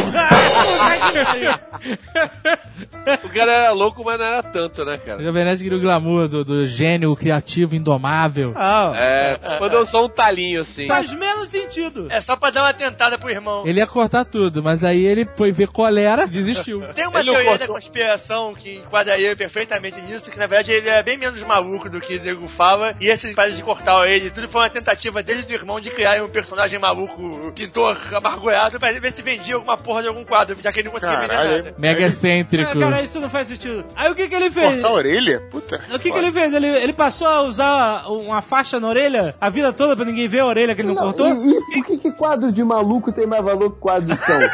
O 3.24 3.28
cara 3.30 3.52
era 3.52 3.70
louco, 3.72 4.02
mas 4.04 4.18
não 4.18 4.24
era 4.24 4.42
tanto, 4.42 4.84
né, 4.84 4.98
cara? 4.98 5.22
O 5.22 5.32
Nerd 5.32 5.62
queria 5.62 5.78
o 5.78 5.80
glamour 5.80 6.28
do, 6.28 6.44
do 6.44 6.66
gênio 6.66 7.14
criativo, 7.14 7.74
indomável. 7.74 8.52
Ah, 8.56 8.92
É, 8.96 9.60
mandou 9.60 9.84
só 9.86 10.04
um 10.04 10.08
talinho 10.08 10.60
assim. 10.60 10.86
faz 10.86 11.12
menos 11.12 11.50
sentido. 11.50 12.08
É 12.10 12.20
só 12.20 12.36
pra 12.36 12.50
dar 12.50 12.62
uma 12.62 12.74
tentada 12.74 13.15
pro 13.18 13.30
irmão. 13.30 13.66
Ele 13.66 13.80
ia 13.80 13.86
cortar 13.86 14.24
tudo, 14.24 14.62
mas 14.62 14.84
aí 14.84 15.04
ele 15.04 15.26
foi 15.36 15.52
ver 15.52 15.68
qual 15.68 15.94
era 15.96 16.24
e 16.24 16.28
desistiu. 16.28 16.80
Tem 16.94 17.06
uma 17.06 17.20
Ele 17.20 17.26
não 17.28 17.34
teoria 17.34 17.50
cortou. 17.50 17.66
da 17.68 17.72
conspiração 17.74 18.54
que 18.54 18.76
enquadraria 18.76 19.34
perfeitamente 19.36 20.00
nisso, 20.02 20.30
que 20.30 20.38
na 20.38 20.46
verdade 20.46 20.72
ele 20.72 20.88
é 20.88 21.02
bem 21.02 21.16
menos 21.18 21.42
maluco 21.42 21.88
do 21.88 22.00
que 22.00 22.16
o 22.16 22.22
nego 22.22 22.48
fala, 22.48 22.94
e 23.00 23.08
esse 23.08 23.32
parada 23.34 23.54
de 23.54 23.62
cortar 23.62 24.06
ele, 24.08 24.30
tudo 24.30 24.48
foi 24.48 24.60
uma 24.62 24.70
tentativa 24.70 25.22
dele 25.22 25.40
e 25.40 25.42
do 25.44 25.52
irmão 25.52 25.80
de 25.80 25.90
criar 25.90 26.22
um 26.22 26.28
personagem 26.28 26.78
maluco, 26.78 27.52
pintor 27.54 27.96
amargurado, 28.14 28.78
pra 28.78 28.92
ver 28.92 29.12
se 29.12 29.22
vendia 29.22 29.54
alguma 29.54 29.76
porra 29.76 30.02
de 30.02 30.08
algum 30.08 30.24
quadro, 30.24 30.56
já 30.60 30.72
que 30.72 30.80
ele 30.80 30.86
não 30.88 30.92
conseguia 30.92 31.20
vender 31.20 31.34
nada. 31.34 31.74
Mega 31.78 32.04
Ah, 32.04 32.08
excêntrico. 32.08 32.78
cara, 32.78 33.02
isso 33.02 33.20
não 33.20 33.30
faz 33.30 33.48
sentido. 33.48 33.84
Aí 33.96 34.10
o 34.10 34.14
que 34.14 34.28
que 34.28 34.34
ele 34.34 34.50
fez? 34.50 34.74
Cortar 34.74 34.88
a 34.88 34.92
orelha? 34.92 35.40
Puta. 35.50 35.82
O 35.94 35.98
que, 35.98 36.10
que 36.10 36.18
ele 36.18 36.32
fez? 36.32 36.52
Ele, 36.52 36.66
ele 36.66 36.92
passou 36.92 37.26
a 37.26 37.42
usar 37.42 38.04
uma 38.10 38.42
faixa 38.42 38.78
na 38.80 38.88
orelha 38.88 39.34
a 39.40 39.48
vida 39.50 39.72
toda 39.72 39.96
pra 39.96 40.04
ninguém 40.04 40.28
ver 40.28 40.40
a 40.40 40.46
orelha 40.46 40.74
que 40.74 40.80
ele 40.82 40.88
não, 40.88 40.96
cortou? 40.96 41.26
E, 41.28 41.50
e 41.50 41.60
por 41.60 41.84
que, 41.86 41.98
que 41.98 42.10
quadro 42.12 42.52
de 42.52 42.62
maluco 42.62 43.05
tem 43.12 43.26
mais 43.26 43.44
valor 43.44 43.70
que 43.72 43.78
quadro 43.78 44.06
de 44.06 44.16
são? 44.16 44.40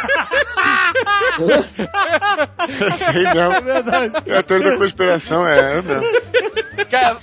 Sei 3.13 3.25
não. 3.25 3.53
É 4.27 4.39
a 4.39 4.43
teoria 4.43 4.73
da 4.73 4.79
conspiração, 4.79 5.47
é, 5.47 5.79
é 5.79 5.83
mesmo. 5.83 6.03
Cara, 6.91 7.17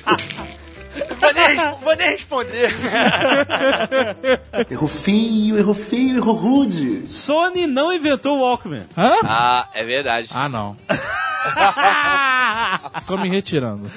vou 1.19 1.33
nem, 1.33 1.55
vou 1.81 1.95
nem 1.95 2.09
responder. 2.11 2.71
Errou 4.69 4.87
feio, 4.87 5.57
errou 5.57 5.73
feio, 5.73 6.17
errou 6.17 6.35
rude. 6.35 7.07
Sony 7.07 7.67
não 7.67 7.91
inventou 7.93 8.37
o 8.37 8.41
Walkman. 8.41 8.85
Hã? 8.97 9.11
Ah, 9.23 9.67
é 9.73 9.83
verdade. 9.83 10.29
Ah, 10.33 10.49
não. 10.49 10.75
Tô 13.07 13.17
me 13.17 13.29
retirando. 13.29 13.89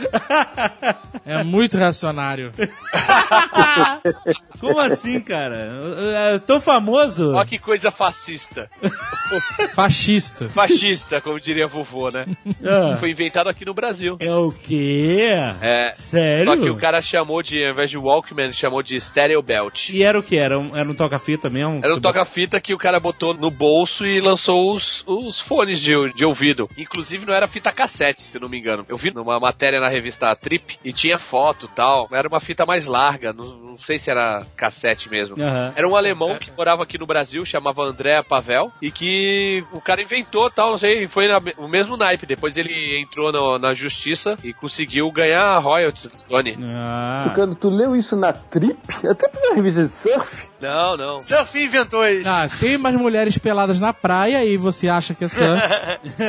É 1.26 1.42
muito 1.42 1.76
reacionário. 1.76 2.52
Como 4.60 4.78
assim, 4.78 5.20
cara? 5.20 5.70
É 6.34 6.38
tão 6.38 6.60
famoso. 6.60 7.32
Olha 7.34 7.46
que 7.46 7.58
coisa 7.58 7.90
fascista. 7.90 8.70
Fascista. 9.70 10.48
Fascista, 10.48 11.20
como 11.20 11.40
diria 11.40 11.64
a 11.64 11.68
vovô, 11.68 12.10
né? 12.10 12.26
Ah, 12.64 12.96
Foi 12.98 13.10
inventado 13.10 13.48
aqui 13.48 13.64
no 13.64 13.74
Brasil. 13.74 14.16
é 14.20 14.32
o 14.32 14.52
quê? 14.52 15.28
É. 15.60 15.92
Sério? 15.94 16.44
Só 16.44 16.56
que 16.56 16.70
o 16.70 16.76
cara 16.76 17.00
chamou 17.12 17.42
de, 17.42 17.62
ao 17.64 17.72
invés 17.72 17.90
de 17.90 17.98
Walkman, 17.98 18.52
chamou 18.52 18.82
de 18.82 18.98
Stereo 19.00 19.42
Belt. 19.42 19.88
E 19.90 20.02
era 20.02 20.18
o 20.18 20.22
que? 20.22 20.36
Era 20.36 20.58
um, 20.58 20.76
era 20.76 20.88
um 20.90 20.94
toca-fita 20.94 21.48
mesmo? 21.50 21.80
Era 21.82 21.94
um 21.94 22.00
toca-fita 22.00 22.60
que 22.60 22.72
o 22.74 22.78
cara 22.78 22.98
botou 22.98 23.34
no 23.34 23.50
bolso 23.50 24.06
e 24.06 24.20
lançou 24.20 24.74
os, 24.74 25.04
os 25.06 25.38
fones 25.40 25.80
de, 25.80 25.92
de 26.14 26.24
ouvido. 26.24 26.68
Inclusive 26.76 27.26
não 27.26 27.34
era 27.34 27.46
fita 27.46 27.70
cassete, 27.70 28.22
se 28.22 28.38
não 28.38 28.48
me 28.48 28.58
engano. 28.58 28.84
Eu 28.88 28.96
vi 28.96 29.12
numa 29.12 29.38
matéria 29.38 29.78
na 29.80 29.88
revista 29.88 30.34
Trip 30.34 30.78
e 30.84 30.92
tinha 30.92 31.18
foto 31.18 31.68
e 31.70 31.74
tal. 31.76 32.08
Era 32.12 32.26
uma 32.28 32.40
fita 32.40 32.64
mais 32.64 32.86
larga, 32.86 33.32
não, 33.32 33.46
não 33.56 33.78
sei 33.78 33.98
se 33.98 34.10
era 34.10 34.44
cassete 34.56 35.10
mesmo. 35.10 35.36
Aham. 35.40 35.72
Era 35.76 35.88
um 35.88 35.94
alemão 35.96 36.36
que 36.36 36.50
morava 36.56 36.82
aqui 36.82 36.96
no 36.98 37.06
Brasil, 37.06 37.44
chamava 37.44 37.84
André 37.84 38.22
Pavel, 38.22 38.72
e 38.80 38.90
que 38.90 39.62
o 39.72 39.80
cara 39.80 40.00
inventou 40.02 40.50
tal, 40.50 40.70
não 40.70 40.78
sei, 40.78 41.06
foi 41.08 41.28
na- 41.28 41.40
o 41.58 41.68
mesmo 41.68 41.96
naipe. 41.96 42.24
Depois 42.26 42.56
ele 42.56 42.98
entrou 42.98 43.30
no- 43.30 43.58
na 43.58 43.74
justiça 43.74 44.36
e 44.42 44.52
conseguiu 44.52 45.10
ganhar 45.10 45.58
royalties 45.58 46.06
da 46.06 46.16
Sony. 46.16 46.56
Ah. 46.62 47.01
Tucano, 47.24 47.54
tu 47.54 47.70
leu 47.70 47.96
isso 47.96 48.16
na 48.16 48.32
Trip? 48.32 48.78
Até 49.08 49.30
na 49.48 49.54
revista 49.54 49.84
de 49.84 49.88
surf? 49.88 50.50
Não, 50.62 50.96
não. 50.96 51.20
Surf 51.20 51.58
inventou 51.60 52.06
isso. 52.06 52.30
Ah, 52.30 52.48
tem 52.60 52.76
umas 52.76 52.94
mulheres 52.94 53.36
peladas 53.36 53.80
na 53.80 53.92
praia 53.92 54.44
e 54.44 54.56
você 54.56 54.88
acha 54.88 55.12
que 55.12 55.24
é 55.24 55.28
surf. 55.28 55.60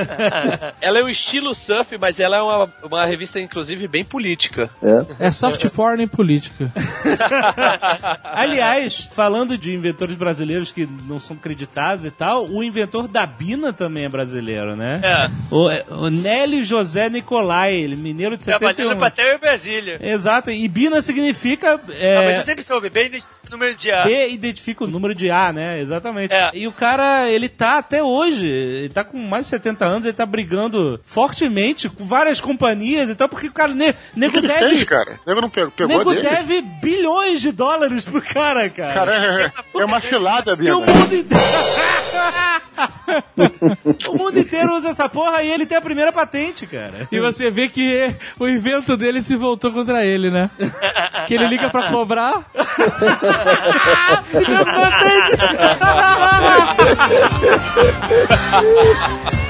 Ela 0.82 1.00
é 1.00 1.04
o 1.04 1.08
estilo 1.10 1.54
surf, 1.54 1.96
mas 2.00 2.20
ela 2.20 2.38
é 2.38 2.42
uma, 2.42 2.70
uma 2.84 3.06
revista, 3.06 3.40
inclusive, 3.40 3.88
bem 3.88 4.04
política. 4.04 4.70
É. 4.82 5.28
É 5.28 5.32
soft 5.32 5.64
porn 5.70 6.02
em 6.04 6.08
política. 6.08 6.72
Aliás, 8.24 9.08
falando 9.12 9.58
de 9.58 9.74
inventores 9.74 10.16
brasileiros 10.16 10.72
que 10.72 10.88
não 11.08 11.20
são 11.20 11.36
creditados 11.36 12.06
e 12.06 12.12
tal, 12.12 12.48
o 12.50 12.64
inventor 12.64 13.08
da 13.08 13.26
Bina 13.26 13.72
também 13.72 14.06
é 14.06 14.10
brasileiro, 14.10 14.76
né? 14.76 15.00
É. 15.04 15.30
O, 15.52 15.70
o 16.06 16.10
Nélio 16.10 16.64
José 16.64 17.10
Nicolai, 17.10 17.74
ele 17.76 17.96
mineiro 17.96 18.36
de 18.38 18.44
Trabalhando 18.44 18.78
71. 18.78 19.00
pra 19.00 19.10
Terra 19.12 19.36
em 19.36 19.40
Brasília. 19.40 19.98
Exato, 20.02 20.50
e 20.52 20.68
Bina 20.68 21.02
significa. 21.02 21.80
é, 21.92 22.18
Ah, 22.18 22.22
mas 22.24 22.38
eu 22.38 22.44
sempre 22.44 22.64
soube, 22.64 22.90
bem 22.90 23.12
no 23.50 23.58
meio 23.58 23.76
de 23.76 23.92
ar. 23.92 24.08
Identifica 24.30 24.84
o 24.84 24.88
número 24.88 25.14
de 25.16 25.30
A, 25.30 25.52
né? 25.54 25.80
Exatamente. 25.80 26.34
É. 26.34 26.52
E 26.54 26.68
o 26.68 26.72
cara, 26.72 27.30
ele 27.30 27.50
tá 27.50 27.78
até 27.78 28.02
hoje, 28.04 28.46
ele 28.48 28.90
tá 28.90 29.04
com 29.04 29.18
mais 29.18 29.46
de 29.46 29.50
70 29.52 29.86
anos, 29.86 30.04
ele 30.06 30.14
tá 30.14 30.26
brigando 30.26 31.00
fortemente 31.06 31.90
com 31.90 32.06
várias 32.06 32.40
companhias 32.42 33.10
e 33.10 33.16
tal, 33.16 33.28
porque 33.30 33.48
o 33.48 33.52
cara, 33.54 33.74
ne, 33.74 33.94
nego 34.16 34.34
que 34.34 34.40
ele 34.40 34.48
deve. 34.48 34.70
fez, 34.70 34.84
cara? 34.84 35.20
O 35.26 35.30
nego 35.30 35.42
não 35.42 35.50
pegou, 35.50 35.72
pegou 35.72 35.98
Nego 35.98 36.14
dele? 36.14 36.30
deve 36.30 36.62
bilhões 36.62 37.42
de 37.42 37.52
dólares 37.52 38.06
pro 38.06 38.22
cara, 38.22 38.70
cara. 38.70 38.94
Cara, 38.94 39.16
é, 39.76 39.80
é 39.82 39.86
uma 39.86 40.00
cilada, 40.00 40.54
E 40.54 40.56
Bina. 40.56 40.78
o 40.78 40.80
mundo 40.82 41.16
inteiro. 41.16 41.44
o 44.10 44.14
mundo 44.18 44.40
inteiro 44.40 44.76
usa 44.76 44.90
essa 44.90 45.08
porra 45.10 45.44
e 45.44 45.52
ele 45.52 45.66
tem 45.66 45.78
a 45.78 45.82
primeira 45.82 46.12
patente, 46.12 46.66
cara. 46.66 47.08
E 47.12 47.20
você 47.20 47.50
vê 47.52 47.70
que 47.70 48.16
o 48.40 48.48
invento 48.48 48.98
dele 48.98 49.22
se 49.22 49.36
voltou 49.36 49.72
contra 49.72 50.06
ele, 50.06 50.30
né? 50.30 50.50
Que 51.28 51.36
ele 51.36 51.48
liga 51.48 51.70
pra 51.70 51.90
cobrar. 51.90 52.44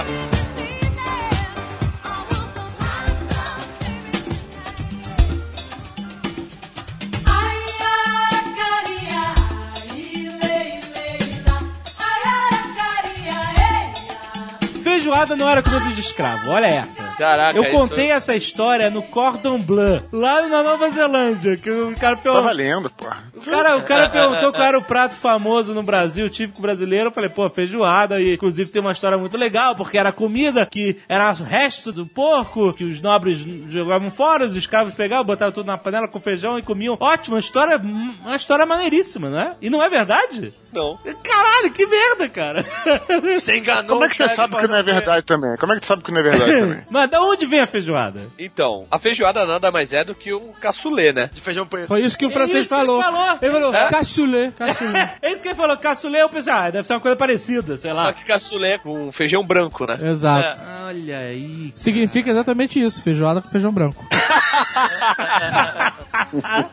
Feijoada 15.14 15.36
não 15.36 15.48
era 15.48 15.62
comida 15.62 15.90
de 15.94 16.00
escravo, 16.02 16.50
olha 16.50 16.66
essa. 16.66 17.04
Caraca, 17.18 17.58
Eu 17.58 17.64
isso- 17.64 17.72
contei 17.72 18.10
essa 18.12 18.36
história 18.36 18.90
no 18.90 19.04
Cordon 19.04 19.60
Bleu, 19.60 20.04
lá 20.12 20.48
na 20.48 20.64
Nova 20.64 20.90
Zelândia, 20.90 21.56
que 21.56 21.70
o 21.70 21.96
cara 21.96 22.16
perguntou. 22.18 22.44
valendo, 22.44 22.90
porra. 22.90 23.24
O 23.36 23.42
cara, 23.42 23.78
o 23.78 23.84
cara 23.84 24.10
perguntou 24.10 24.52
qual 24.52 24.64
era 24.68 24.78
o 24.78 24.82
prato 24.84 25.16
famoso 25.16 25.74
no 25.74 25.84
Brasil, 25.84 26.28
típico 26.30 26.62
brasileiro. 26.62 27.10
Eu 27.10 27.14
falei, 27.14 27.30
pô, 27.30 27.48
feijoada. 27.50 28.20
E 28.20 28.34
inclusive 28.34 28.72
tem 28.72 28.82
uma 28.82 28.92
história 28.92 29.18
muito 29.18 29.38
legal, 29.38 29.76
porque 29.76 29.98
era 29.98 30.12
comida 30.12 30.66
que 30.66 30.98
era 31.08 31.30
o 31.32 31.44
resto 31.44 31.92
do 31.92 32.06
porco, 32.08 32.74
que 32.74 32.84
os 32.84 33.00
nobres 33.00 33.38
jogavam 33.70 34.10
fora, 34.10 34.46
os 34.46 34.56
escravos 34.56 34.94
pegavam, 34.96 35.26
botavam 35.26 35.52
tudo 35.54 35.68
na 35.68 35.78
panela 35.78 36.08
com 36.08 36.20
feijão 36.20 36.58
e 36.58 36.64
comiam. 36.64 36.98
Ótima 37.00 37.38
história, 37.38 37.78
uma 37.78 38.36
história 38.36 38.66
maneiríssima, 38.66 39.30
né? 39.30 39.54
E 39.62 39.70
não 39.70 39.82
é 39.84 39.90
verdade? 39.90 40.54
Não. 40.74 40.98
Caralho, 41.24 41.72
que 41.72 41.86
merda, 41.86 42.28
cara. 42.30 42.66
Você 43.40 43.58
enganou 43.58 43.86
Como 43.98 44.06
é 44.06 44.10
que 44.10 44.16
você 44.16 44.24
cara 44.24 44.36
sabe 44.36 44.56
que 44.58 44.68
não 44.68 44.76
é 44.76 44.80
falou 44.84 44.94
verdade 44.96 45.26
também? 45.26 45.58
Como 45.58 45.74
é 45.74 45.76
que 45.80 45.82
você 45.86 45.88
sabe 45.88 46.04
que 46.04 46.12
não 46.12 46.20
é 46.20 46.24
verdade 46.24 46.52
também? 46.52 46.82
Mas 46.90 47.10
da 47.10 47.22
onde 47.22 47.46
vem 47.46 47.60
a 47.60 47.68
feijoada? 47.68 48.22
Então, 48.40 48.86
a 48.90 48.98
feijoada 49.00 49.46
nada 49.46 49.72
mais 49.72 49.94
é 49.94 50.04
do 50.04 50.16
que 50.16 50.34
um 50.34 50.52
caçulê, 50.54 51.14
né? 51.14 51.30
De 51.34 51.42
feijão 51.42 51.66
preto. 51.68 51.88
Foi 51.88 52.02
isso 52.02 52.18
que 52.18 52.26
o 52.26 52.30
francês 52.30 52.64
isso 52.64 52.70
que 52.76 52.82
ele 52.82 52.88
falou. 52.88 53.02
falou. 53.04 53.38
Ele 53.42 53.52
falou, 53.52 53.74
É? 53.76 53.90
caçulê, 53.90 54.52
caçulê. 54.52 55.10
É 55.22 55.32
isso 55.32 55.42
que 55.42 55.48
ele 55.50 55.56
falou, 55.56 55.78
caçulê, 55.78 56.22
eu 56.22 56.30
pensei, 56.30 56.52
ah, 56.54 56.70
deve 56.70 56.88
ser 56.88 56.94
uma 56.94 57.00
coisa 57.00 57.16
parecida, 57.16 57.78
sei 57.78 57.92
Só 57.92 57.98
lá. 57.98 58.14
que 58.14 58.24
caçulê 58.26 58.70
é 58.74 58.78
com 58.78 59.12
feijão 59.12 59.44
branco, 59.46 59.86
né? 59.86 60.00
Exato. 60.10 60.60
Olha 60.88 61.18
aí. 61.20 61.72
Significa 61.76 62.30
exatamente 62.32 62.82
isso, 62.84 63.02
feijoada 63.02 63.42
com 63.42 63.50
feijão 63.50 63.72
branco. 63.72 64.06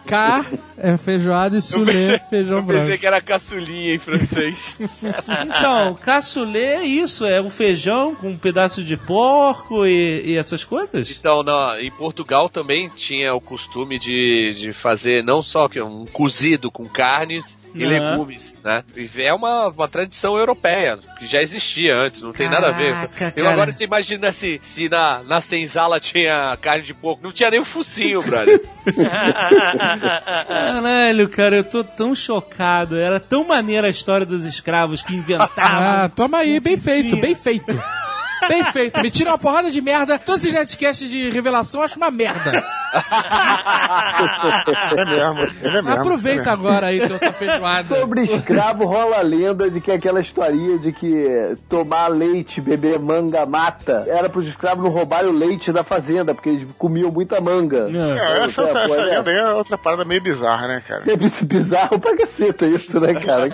K 0.07 0.45
é 0.79 0.97
feijoada 0.97 1.57
e 1.57 1.63
sulê 1.63 2.15
é 2.15 2.19
feijão 2.19 2.59
Eu 2.59 2.65
pensei 2.65 2.85
branco. 2.87 3.01
que 3.01 3.07
era 3.07 3.21
caçulinha 3.21 3.90
em 3.95 3.99
francês. 3.99 4.79
Então, 5.45 5.95
caçulê 5.95 6.65
é 6.75 6.85
isso, 6.85 7.25
é 7.25 7.41
o 7.41 7.51
feijão 7.51 8.15
com 8.15 8.29
um 8.31 8.37
pedaço 8.39 8.83
de 8.83 8.97
porco 8.97 9.87
e, 9.87 10.23
e 10.25 10.37
essas 10.37 10.65
coisas? 10.65 11.11
Então, 11.11 11.43
na- 11.43 11.81
em 11.81 11.91
Portugal 11.91 12.49
também 12.49 12.89
tinha 12.91 13.35
o 13.35 13.41
costume 13.41 13.99
de, 13.99 14.55
de 14.57 14.73
fazer 14.73 15.23
não 15.25 15.43
só 15.43 15.69
que 15.69 15.81
um 15.81 16.05
cozido 16.07 16.71
com 16.71 16.87
carnes 16.89 17.59
e 17.75 17.85
Aham. 17.85 18.11
legumes, 18.11 18.59
né? 18.65 18.83
E 18.97 19.11
é 19.23 19.33
uma, 19.33 19.69
uma 19.69 19.89
tradição 19.89 20.37
europeia, 20.37 20.99
que 21.19 21.27
já 21.27 21.41
existia 21.41 21.95
antes, 21.97 22.23
não 22.23 22.33
tem 22.33 22.49
nada 22.49 22.69
a 22.69 22.73
ver. 22.73 22.93
Caraca, 22.95 23.25
Eu 23.37 23.45
cara. 23.45 23.51
agora 23.55 23.73
você 23.73 23.85
imagina 23.85 24.33
se, 24.33 24.59
se 24.63 24.89
na, 24.89 25.23
na 25.23 25.41
senzala 25.41 26.01
tinha 26.01 26.57
carne 26.61 26.85
de 26.85 26.95
porco, 26.95 27.23
não 27.23 27.33
tinha 27.33 27.51
nem 27.51 27.61
o 27.61 27.65
focinho, 27.65 28.23
brother. 28.23 28.61
Caralho, 30.49 31.29
cara, 31.29 31.57
eu 31.57 31.65
tô 31.65 31.83
tão 31.85 32.15
chocado. 32.15 32.97
Era 32.97 33.21
tão 33.21 33.47
maneira 33.47 33.87
a 33.87 33.91
história 33.91 34.27
dos 34.27 34.45
escravos 34.45 35.03
que 35.03 35.15
inventavam. 35.15 35.55
Ah, 35.59 36.09
toma 36.15 36.39
aí, 36.39 36.61
bem 36.61 36.77
feito, 36.77 37.17
bem 37.17 37.35
feito. 37.35 37.81
Bem 38.49 38.65
feito, 38.65 39.01
me 39.03 39.11
tira 39.11 39.31
uma 39.31 39.39
porrada 39.39 39.71
de 39.71 39.81
merda. 39.83 40.19
Todos 40.19 40.41
esses 40.43 40.53
netcasts 40.55 41.09
de 41.11 41.29
revelação 41.31 41.81
eu 41.81 41.85
acho 41.85 41.97
uma 41.99 42.11
merda. 42.11 42.65
É 44.97 45.05
mesmo, 45.05 45.41
ele 45.63 45.79
é 45.79 45.83
mesmo. 45.83 45.91
Aproveita 45.91 46.51
agora 46.53 46.87
aí 46.87 47.07
teu 47.07 47.19
tua 47.19 47.33
feijoada. 47.33 47.85
Sobre 47.85 48.23
escravo 48.23 48.85
rola 48.85 49.19
a 49.19 49.23
lenda 49.23 49.71
de 49.71 49.81
que 49.81 49.91
aquela 49.93 50.21
historinha 50.21 50.79
de 50.79 50.93
que 50.93 51.57
tomar 51.69 52.09
leite, 52.09 52.61
beber 52.61 52.99
manga 52.99 53.47
mata, 53.47 54.05
era 54.09 54.29
pros 54.29 54.47
escravos 54.49 54.85
não 54.85 54.91
roubarem 54.91 55.31
o 55.31 55.33
leite 55.33 55.73
da 55.73 55.83
fazenda, 55.85 56.35
porque 56.35 56.49
eles 56.51 56.69
comiam 56.79 57.11
muita 57.11 57.41
manga. 57.41 57.87
É, 57.91 58.45
essa, 58.45 58.63
essa, 58.63 58.79
essa 58.81 59.01
é- 59.01 59.05
lenda 59.05 59.31
aí 59.31 59.37
é 59.37 59.53
outra 59.53 59.79
parada 59.79 60.05
meio 60.05 60.21
bizarra, 60.21 60.69
né, 60.69 60.83
cara? 60.87 61.05
É 61.11 61.17
bizarro 61.17 61.99
pra 61.99 62.17
caceta 62.17 62.67
isso, 62.67 62.99
né, 63.01 63.15
cara? 63.15 63.49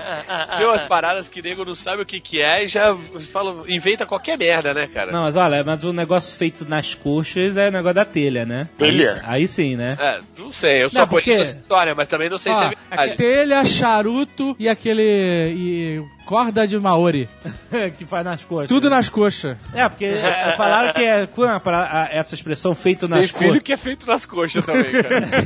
Tem 0.57 0.67
umas 0.67 0.87
paradas 0.87 1.29
que 1.29 1.43
nego 1.43 1.65
não 1.65 1.75
sabe 1.75 2.03
o 2.03 2.07
que, 2.07 2.21
que 2.21 2.41
é 2.41 2.65
e 2.65 2.69
já 2.69 2.97
fala, 3.33 3.63
inventa 3.69 4.07
qualquer 4.07 4.37
merda, 4.39 4.73
né, 4.75 4.87
cara? 4.93 5.13
Não, 5.13 5.23
mas 5.23 5.37
olha, 5.37 5.63
mas 5.65 5.85
o 5.85 5.93
negócio 5.93 6.37
feito 6.37 6.69
nas 6.69 6.95
coxas 6.95 7.57
é 7.57 7.69
o 7.69 7.73
negócio 7.73 7.95
da 7.95 8.05
telha, 8.05 8.45
né? 8.45 8.69
Telha? 8.79 9.23
Aí, 9.27 9.49
sim, 9.49 9.77
né? 9.77 9.97
É, 9.99 10.21
não 10.39 10.53
sei, 10.53 10.83
eu 10.85 10.91
só 10.91 11.01
Não, 11.01 11.09
porque- 11.09 11.31
conheço 11.31 11.43
essa 11.51 11.59
história, 11.59 11.95
mas 11.95 12.09
também 12.09 12.31
não 12.31 12.39
sei 12.39 12.53
se 12.55 12.63
é 12.63 12.67
Ó, 12.67 12.71
verdade. 12.91 13.17
telha, 13.17 13.65
charuto 13.65 14.55
e 14.59 14.69
aquele. 14.69 15.03
e 15.03 16.16
corda 16.27 16.67
de 16.67 16.79
Maori. 16.79 17.29
que 17.97 18.05
faz 18.05 18.25
nas 18.25 18.45
coxas. 18.45 18.69
Tudo 18.69 18.91
nas 18.91 19.09
coxas. 19.09 19.57
É, 19.73 19.89
porque 19.89 20.05
é, 20.05 20.53
falaram 20.57 20.93
que 20.93 21.03
é, 21.03 21.27
quando 21.27 21.51
a 21.53 21.61
para- 21.61 22.03
a- 22.03 22.09
essa 22.11 22.35
expressão 22.35 22.75
feito 22.75 23.07
nas 23.09 23.31
Tem 23.31 23.39
filho 23.39 23.51
coxas. 23.53 23.63
que 23.63 23.73
é 23.73 23.77
feito 23.77 24.07
nas 24.07 24.27
coxas 24.27 24.67
também, 24.67 24.91
cara. 24.91 25.27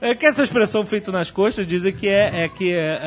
É 0.00 0.14
que 0.14 0.26
essa 0.26 0.42
expressão 0.44 0.84
feito 0.84 1.10
nas 1.10 1.30
coxas 1.30 1.66
dizem 1.66 1.92
que 1.92 2.08
é, 2.08 2.44
é 2.44 2.48
que 2.48 2.72
é, 2.72 3.00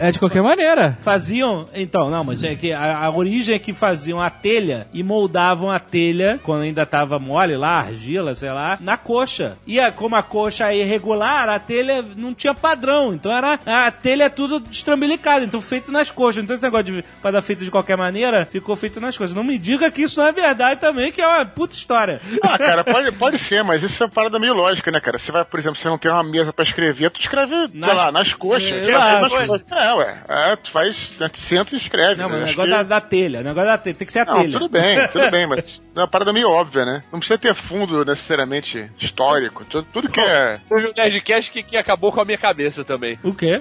é, 0.00 0.08
É 0.08 0.10
de 0.10 0.18
qualquer 0.18 0.42
maneira. 0.42 0.96
faziam. 1.00 1.68
Então, 1.74 2.10
não, 2.10 2.24
mas 2.24 2.42
é 2.44 2.54
que 2.54 2.72
a, 2.72 2.98
a 2.98 3.10
origem 3.10 3.54
é 3.54 3.58
que 3.58 3.72
faziam 3.72 4.20
a 4.20 4.30
telha 4.30 4.86
e 4.92 5.02
moldavam 5.02 5.70
a 5.70 5.78
telha, 5.78 6.40
quando 6.42 6.62
ainda 6.62 6.84
tava 6.86 7.18
mole 7.18 7.56
lá, 7.56 7.78
argila, 7.80 8.34
sei 8.34 8.50
lá, 8.50 8.78
na 8.80 8.96
coxa. 8.96 9.56
E 9.66 9.78
a- 9.78 9.92
como 9.92 10.16
a 10.16 10.22
coxa 10.22 10.72
é 10.72 10.78
irregular, 10.78 11.48
a 11.48 11.58
telha 11.58 11.81
não 12.16 12.34
tinha 12.34 12.54
padrão. 12.54 13.12
Então 13.14 13.32
era. 13.32 13.58
A 13.66 13.90
telha 13.90 14.24
é 14.24 14.28
tudo 14.28 14.60
destrambelicada, 14.60 15.44
então 15.44 15.60
feito 15.60 15.90
nas 15.90 16.10
coxas. 16.10 16.42
Então 16.42 16.54
esse 16.54 16.62
negócio 16.64 16.84
de 16.86 17.04
pra 17.20 17.30
dar 17.30 17.42
feito 17.42 17.64
de 17.64 17.70
qualquer 17.70 17.96
maneira, 17.96 18.46
ficou 18.50 18.76
feito 18.76 19.00
nas 19.00 19.16
coxas. 19.16 19.34
Não 19.34 19.44
me 19.44 19.58
diga 19.58 19.90
que 19.90 20.02
isso 20.02 20.20
não 20.20 20.26
é 20.26 20.32
verdade 20.32 20.80
também, 20.80 21.10
que 21.12 21.20
é 21.20 21.26
uma 21.26 21.44
puta 21.44 21.74
história. 21.74 22.20
Ah, 22.42 22.56
cara, 22.58 22.84
pode, 22.84 23.12
pode 23.12 23.38
ser, 23.38 23.62
mas 23.64 23.82
isso 23.82 24.02
é 24.02 24.06
uma 24.06 24.12
parada 24.12 24.38
meio 24.38 24.52
lógica, 24.54 24.90
né, 24.90 25.00
cara? 25.00 25.18
Você 25.18 25.32
vai, 25.32 25.44
por 25.44 25.58
exemplo, 25.58 25.78
você 25.78 25.88
não 25.88 25.98
tem 25.98 26.10
uma 26.10 26.22
mesa 26.22 26.52
pra 26.52 26.64
escrever, 26.64 27.10
tu 27.10 27.20
escreve, 27.20 27.54
Nas- 27.72 27.84
sei 27.86 27.94
lá, 27.94 28.12
nas 28.12 28.32
coxas. 28.34 28.70
É, 28.70 28.90
Nas 28.92 29.22
exato. 29.22 29.28
coxas. 29.30 29.64
É, 29.70 29.94
ué. 29.94 30.22
É, 30.28 30.56
tu 30.56 30.70
faz, 30.70 31.12
né, 31.18 31.28
tu 31.28 31.40
senta 31.40 31.74
e 31.74 31.78
escreve. 31.78 32.20
Não, 32.20 32.28
mas 32.28 32.38
né? 32.38 32.42
o 32.42 32.48
Acho 32.48 32.58
negócio 32.58 32.70
que- 32.72 32.76
da, 32.76 32.82
da 32.82 33.00
telha, 33.00 33.40
o 33.40 33.44
negócio 33.44 33.68
da 33.70 33.78
telha, 33.78 33.94
tem 33.94 34.06
que 34.06 34.12
ser 34.12 34.20
a 34.20 34.24
Não, 34.24 34.40
telha. 34.40 34.52
tudo 34.52 34.68
bem, 34.68 35.08
tudo 35.08 35.30
bem, 35.30 35.46
mas 35.48 35.80
é 35.94 36.00
uma 36.00 36.08
parada 36.08 36.32
meio 36.32 36.48
óbvia, 36.50 36.84
né? 36.84 37.02
Não 37.12 37.18
precisa 37.18 37.38
ter 37.38 37.54
fundo 37.54 38.04
necessariamente 38.04 38.90
histórico. 38.98 39.64
Tudo, 39.64 39.86
tudo 39.92 40.08
que 40.08 40.20
é. 40.20 40.60
Teve 40.68 40.88
um 40.88 40.92
Nerdcast 40.96 41.50
que, 41.50 41.62
que 41.72 41.76
acabou 41.78 42.12
com 42.12 42.20
a 42.20 42.24
minha 42.24 42.38
cabeça 42.38 42.84
também. 42.84 43.18
O 43.22 43.34
quê? 43.34 43.60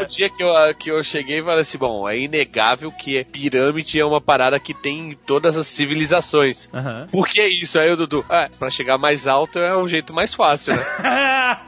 O 0.00 0.04
dia 0.06 0.30
que 0.30 0.42
eu, 0.42 0.74
que 0.74 0.90
eu 0.90 1.02
cheguei 1.02 1.40
e 1.40 1.44
falei 1.44 1.60
assim, 1.60 1.76
bom, 1.76 2.08
é 2.08 2.18
inegável 2.18 2.90
que 2.90 3.22
pirâmide 3.24 4.00
é 4.00 4.04
uma 4.04 4.20
parada 4.20 4.58
que 4.58 4.72
tem 4.72 5.10
em 5.10 5.14
todas 5.26 5.56
as 5.56 5.66
civilizações. 5.66 6.70
Aham. 6.72 7.06
Por 7.10 7.28
que 7.28 7.42
isso? 7.46 7.78
Aí 7.78 7.90
o 7.90 7.96
Dudu, 7.96 8.24
ah, 8.28 8.48
pra 8.58 8.70
chegar 8.70 8.96
mais 8.96 9.26
alto 9.26 9.58
é 9.58 9.76
um 9.76 9.88
jeito 9.88 10.12
mais 10.12 10.32
fácil, 10.32 10.74
né? 10.74 10.82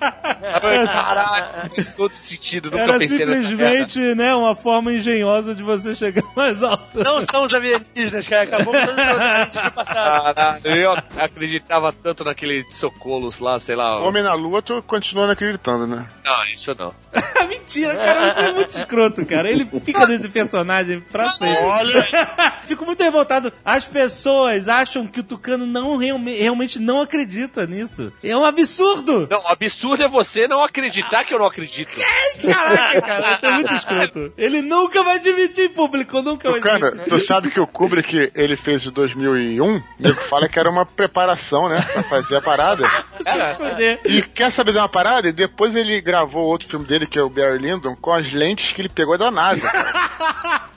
Caralho, 0.86 1.70
faz 1.74 1.94
todo 1.94 2.12
sentido. 2.12 2.70
Nunca 2.70 2.82
Era 2.82 2.98
pensei 2.98 3.18
simplesmente, 3.18 3.98
né, 4.14 4.34
uma 4.34 4.54
forma 4.54 4.92
engenhosa 4.92 5.54
de 5.54 5.62
você 5.62 5.94
chegar 5.94 6.24
mais 6.36 6.62
alto. 6.62 7.02
Não 7.02 7.20
são 7.22 7.44
os 7.44 7.54
alienígenas, 7.54 8.28
cara. 8.28 8.42
Acabou 8.44 8.72
com 8.72 8.86
todos 8.86 9.02
os 9.02 9.08
alienígenas 9.08 9.72
passado. 9.72 10.34
Caralho, 10.34 10.66
eu 10.66 10.92
acreditava 11.18 11.92
tanto 11.92 12.24
naquele 12.24 12.64
Socolos 12.72 13.38
lá, 13.38 13.58
sei 13.58 13.76
lá. 13.76 13.98
Homem 14.00 14.22
na 14.22 14.34
Lua, 14.34 14.62
tu 14.62 14.82
continua 14.82 15.26
não 15.26 15.32
acreditando, 15.32 15.71
né? 15.78 16.06
Não, 16.24 16.44
isso 16.52 16.72
não. 16.78 16.94
Mentira, 17.48 17.94
cara, 17.94 18.34
você 18.34 18.40
é 18.40 18.52
muito 18.52 18.70
escroto, 18.70 19.26
cara. 19.26 19.50
Ele 19.50 19.68
fica 19.84 20.06
nesse 20.06 20.28
personagem 20.28 21.00
pra 21.00 21.28
sempre. 21.28 21.62
Olha, 21.64 22.06
Fico 22.66 22.86
muito 22.86 23.02
revoltado. 23.02 23.52
As 23.64 23.84
pessoas 23.84 24.68
acham 24.68 25.06
que 25.06 25.20
o 25.20 25.22
Tucano 25.24 25.66
não 25.66 25.96
realme- 25.96 26.38
realmente 26.38 26.78
não 26.78 27.00
acredita 27.02 27.66
nisso. 27.66 28.12
É 28.22 28.36
um 28.36 28.44
absurdo. 28.44 29.26
Não, 29.30 29.40
o 29.42 29.48
absurdo 29.48 30.02
é 30.02 30.08
você 30.08 30.46
não 30.48 30.62
acreditar 30.62 31.24
que 31.24 31.34
eu 31.34 31.38
não 31.38 31.46
acredito. 31.46 31.90
Caraca, 32.40 33.02
cara, 33.02 33.34
isso 33.36 33.46
é 33.46 33.50
muito 33.50 33.74
escroto. 33.74 34.32
Ele 34.38 34.62
nunca 34.62 35.02
vai 35.02 35.16
admitir 35.16 35.66
em 35.66 35.68
público, 35.68 36.22
nunca 36.22 36.50
vai 36.50 36.60
Cara, 36.60 36.86
admitir. 36.88 37.08
tu 37.08 37.18
sabe 37.20 37.50
que 37.50 37.60
o 37.60 37.66
Kubrick 37.66 38.30
ele 38.34 38.56
fez 38.56 38.86
em 38.86 38.90
2001? 38.90 39.76
O 39.76 39.82
nego 39.98 40.20
fala 40.22 40.48
que 40.48 40.58
era 40.58 40.70
uma 40.70 40.86
preparação, 40.86 41.68
né? 41.68 41.80
Pra 41.92 42.02
fazer 42.04 42.36
a 42.36 42.40
parada. 42.42 42.84
Foder. 43.56 44.00
E 44.04 44.22
quer 44.22 44.50
saber 44.50 44.72
de 44.72 44.78
uma 44.78 44.88
parada? 44.88 45.28
E 45.28 45.32
depois 45.32 45.61
ele 45.66 46.00
gravou 46.00 46.44
outro 46.46 46.68
filme 46.68 46.84
dele, 46.86 47.06
que 47.06 47.18
é 47.18 47.22
o 47.22 47.30
Barry 47.30 47.58
Lyndon, 47.58 47.94
com 48.00 48.12
as 48.12 48.32
lentes 48.32 48.72
que 48.72 48.80
ele 48.82 48.88
pegou 48.88 49.16
da 49.16 49.30
NASA. 49.30 49.70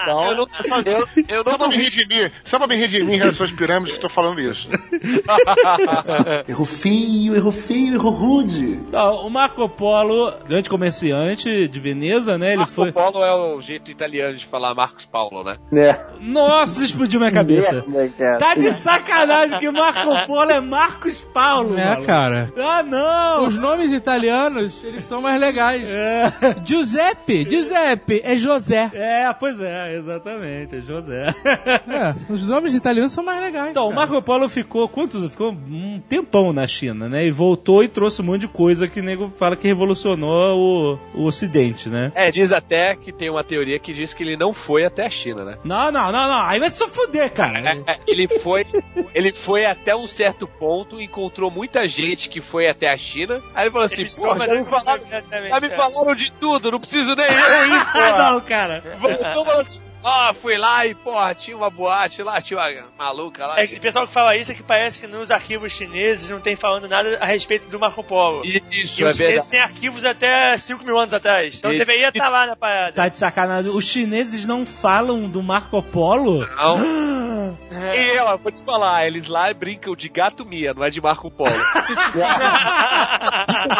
Então, 0.00 0.30
Eu 0.30 0.36
não, 0.36 0.46
eu, 0.86 1.08
eu 1.28 1.44
só 1.44 1.50
não 1.50 1.58
pra 1.58 1.68
me 1.68 1.76
redimir, 1.76 2.32
só 2.44 2.58
pra 2.58 2.66
me 2.66 2.76
redimir 2.76 3.14
em 3.14 3.18
relação 3.18 3.44
às 3.44 3.52
pirâmides 3.52 3.92
que 3.92 3.98
eu 3.98 4.02
tô 4.02 4.08
falando 4.08 4.40
isso. 4.40 4.70
Errou 6.48 6.64
feio, 6.66 7.34
errou 7.36 7.52
feio, 7.52 7.94
errou 7.94 8.12
rude. 8.12 8.64
Então, 8.88 9.26
o 9.26 9.30
Marco 9.30 9.68
Polo, 9.68 10.32
grande 10.46 10.70
comerciante 10.70 11.68
de 11.68 11.80
Veneza, 11.80 12.38
né? 12.38 12.48
Ele 12.50 12.58
Marco 12.58 12.72
foi. 12.72 12.92
Polo 12.92 13.22
é 13.22 13.34
o 13.34 13.60
jeito 13.60 13.90
italiano 13.90 14.34
de 14.34 14.46
falar 14.46 14.74
Marcos 14.74 15.04
Paulo, 15.04 15.44
né? 15.44 15.58
Né? 15.70 15.98
Nossa, 16.20 16.84
explodiu 16.84 17.20
minha 17.20 17.32
cabeça. 17.32 17.84
Cara. 18.16 18.38
Tá 18.38 18.54
de 18.54 18.72
sacanagem 18.72 19.58
que 19.58 19.70
Marco 19.70 20.26
Polo 20.26 20.50
é 20.50 20.60
Marcos 20.60 21.20
Paulo. 21.20 21.76
É, 21.78 21.84
maluco. 21.90 22.06
cara. 22.06 22.52
Ah, 22.56 22.82
não! 22.82 23.46
Os 23.46 23.56
nomes 23.68 23.92
italianos, 23.92 24.82
eles 24.82 25.04
são 25.04 25.20
mais 25.20 25.38
legais. 25.38 25.88
É. 25.90 26.32
Giuseppe, 26.64 27.46
Giuseppe, 27.48 28.20
é 28.24 28.36
José. 28.36 28.90
É, 28.94 29.32
pois 29.34 29.60
é, 29.60 29.96
exatamente, 29.96 30.76
é 30.76 30.80
José. 30.80 31.34
É, 31.44 32.14
os 32.32 32.48
nomes 32.48 32.74
italianos 32.74 33.12
são 33.12 33.24
mais 33.24 33.42
legais. 33.42 33.70
Então, 33.70 33.86
o 33.86 33.88
cara. 33.88 34.00
Marco 34.00 34.22
Polo 34.22 34.48
ficou 34.48 34.88
quantos? 34.88 35.28
Ficou 35.30 35.52
um 35.52 36.00
tempão 36.08 36.52
na 36.52 36.66
China, 36.66 37.08
né? 37.08 37.26
E 37.26 37.30
voltou 37.30 37.82
e 37.82 37.88
trouxe 37.88 38.22
um 38.22 38.24
monte 38.24 38.42
de 38.42 38.48
coisa 38.48 38.88
que 38.88 39.00
o 39.00 39.02
nego 39.02 39.30
fala 39.36 39.56
que 39.56 39.66
revolucionou 39.66 40.98
o, 41.14 41.20
o 41.20 41.24
Ocidente, 41.24 41.88
né? 41.88 42.12
É, 42.14 42.30
diz 42.30 42.52
até 42.52 42.94
que 42.96 43.12
tem 43.12 43.30
uma 43.30 43.44
teoria 43.44 43.78
que 43.78 43.92
diz 43.92 44.14
que 44.14 44.22
ele 44.22 44.36
não 44.36 44.52
foi 44.52 44.84
até 44.84 45.06
a 45.06 45.10
China, 45.10 45.44
né? 45.44 45.58
Não, 45.64 45.90
não, 45.90 46.10
não, 46.12 46.28
não. 46.28 46.42
Aí 46.42 46.58
vai 46.58 46.70
se 46.70 46.86
fuder, 46.88 47.32
cara. 47.32 47.58
É, 47.86 47.98
ele 48.06 48.28
foi, 48.28 48.66
ele 49.14 49.32
foi 49.32 49.66
até 49.66 49.94
um 49.94 50.06
certo 50.06 50.46
ponto, 50.46 51.00
encontrou 51.00 51.50
muita 51.50 51.86
gente 51.86 52.28
que 52.28 52.40
foi 52.40 52.68
até 52.68 52.90
a 52.90 52.96
China. 52.96 53.42
Aí 53.54 53.64
ele 53.64 53.70
falou 53.72 53.86
assim: 53.86 54.00
Eles 54.02 54.14
pô, 54.14 54.20
são 54.22 54.38
já 54.38 54.54
me 54.54 54.64
falaram, 54.64 55.02
exatamente, 55.02 55.48
já 55.50 55.60
me 55.60 55.70
falaram 55.76 56.14
de 56.14 56.32
tudo, 56.32 56.70
não 56.72 56.80
preciso 56.80 57.14
nem 57.16 57.26
eu 57.26 57.66
ir, 57.66 57.72
Ah, 57.94 58.12
pô. 58.12 58.22
não, 58.22 58.40
cara. 58.40 58.82
Voltou 58.98 59.42
e 59.42 59.46
falou 59.46 59.60
assim: 59.60 59.80
ó, 60.08 60.34
fui 60.34 60.56
lá 60.56 60.86
e, 60.86 60.94
porra, 60.94 61.34
tinha 61.34 61.56
uma 61.56 61.70
boate 61.70 62.22
lá, 62.22 62.40
tinha 62.40 62.58
uma 62.58 62.88
maluca 62.98 63.46
lá. 63.46 63.60
É 63.60 63.66
que 63.66 63.76
o 63.76 63.80
pessoal 63.80 64.06
que 64.06 64.12
fala 64.12 64.36
isso 64.36 64.50
é 64.52 64.54
que 64.54 64.62
parece 64.62 65.00
que 65.00 65.06
nos 65.06 65.30
arquivos 65.30 65.72
chineses 65.72 66.28
não 66.30 66.40
tem 66.40 66.56
falando 66.56 66.88
nada 66.88 67.18
a 67.20 67.26
respeito 67.26 67.68
do 67.68 67.78
Marco 67.78 68.02
Polo. 68.02 68.42
Isso, 68.44 68.58
E 69.00 69.04
é 69.04 69.08
os 69.08 69.16
chineses 69.16 69.16
verdade. 69.18 69.48
têm 69.50 69.60
arquivos 69.60 70.04
até 70.04 70.56
5 70.56 70.84
mil 70.84 70.98
anos 70.98 71.14
atrás. 71.14 71.54
Então 71.56 71.72
E- 71.72 71.78
deveria 71.78 72.08
estar 72.08 72.28
lá 72.28 72.46
na 72.46 72.56
parada. 72.56 72.92
Tá 72.92 73.08
de 73.08 73.16
sacanagem. 73.18 73.70
Os 73.70 73.84
chineses 73.84 74.44
não 74.46 74.64
falam 74.66 75.28
do 75.28 75.42
Marco 75.42 75.82
Polo? 75.82 76.46
Não. 76.46 77.28
E 77.70 78.16
eu, 78.16 78.38
vou 78.38 78.50
te 78.52 78.62
falar, 78.64 79.06
eles 79.06 79.26
lá 79.28 79.52
brincam 79.54 79.94
de 79.94 80.08
gato 80.08 80.44
Mia, 80.44 80.74
não 80.74 80.82
é 80.84 80.90
de 80.90 81.00
Marco 81.00 81.30
Polo. 81.30 81.50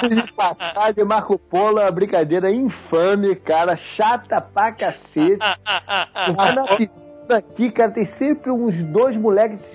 de 0.09 0.33
passagem, 0.33 1.05
Marco 1.05 1.39
Polo 1.39 1.79
é 1.81 1.83
uma 1.85 1.91
brincadeira 1.91 2.51
infame, 2.51 3.35
cara, 3.35 3.77
chata 3.77 4.41
pra 4.41 4.73
cacete. 4.73 5.39
Lá 6.27 6.53
na 6.53 6.69
piscina 6.69 7.08
aqui, 7.35 7.71
cara, 7.71 7.91
tem 7.91 8.05
sempre 8.05 8.51
uns 8.51 8.75
dois 8.83 9.17
moleques 9.17 9.69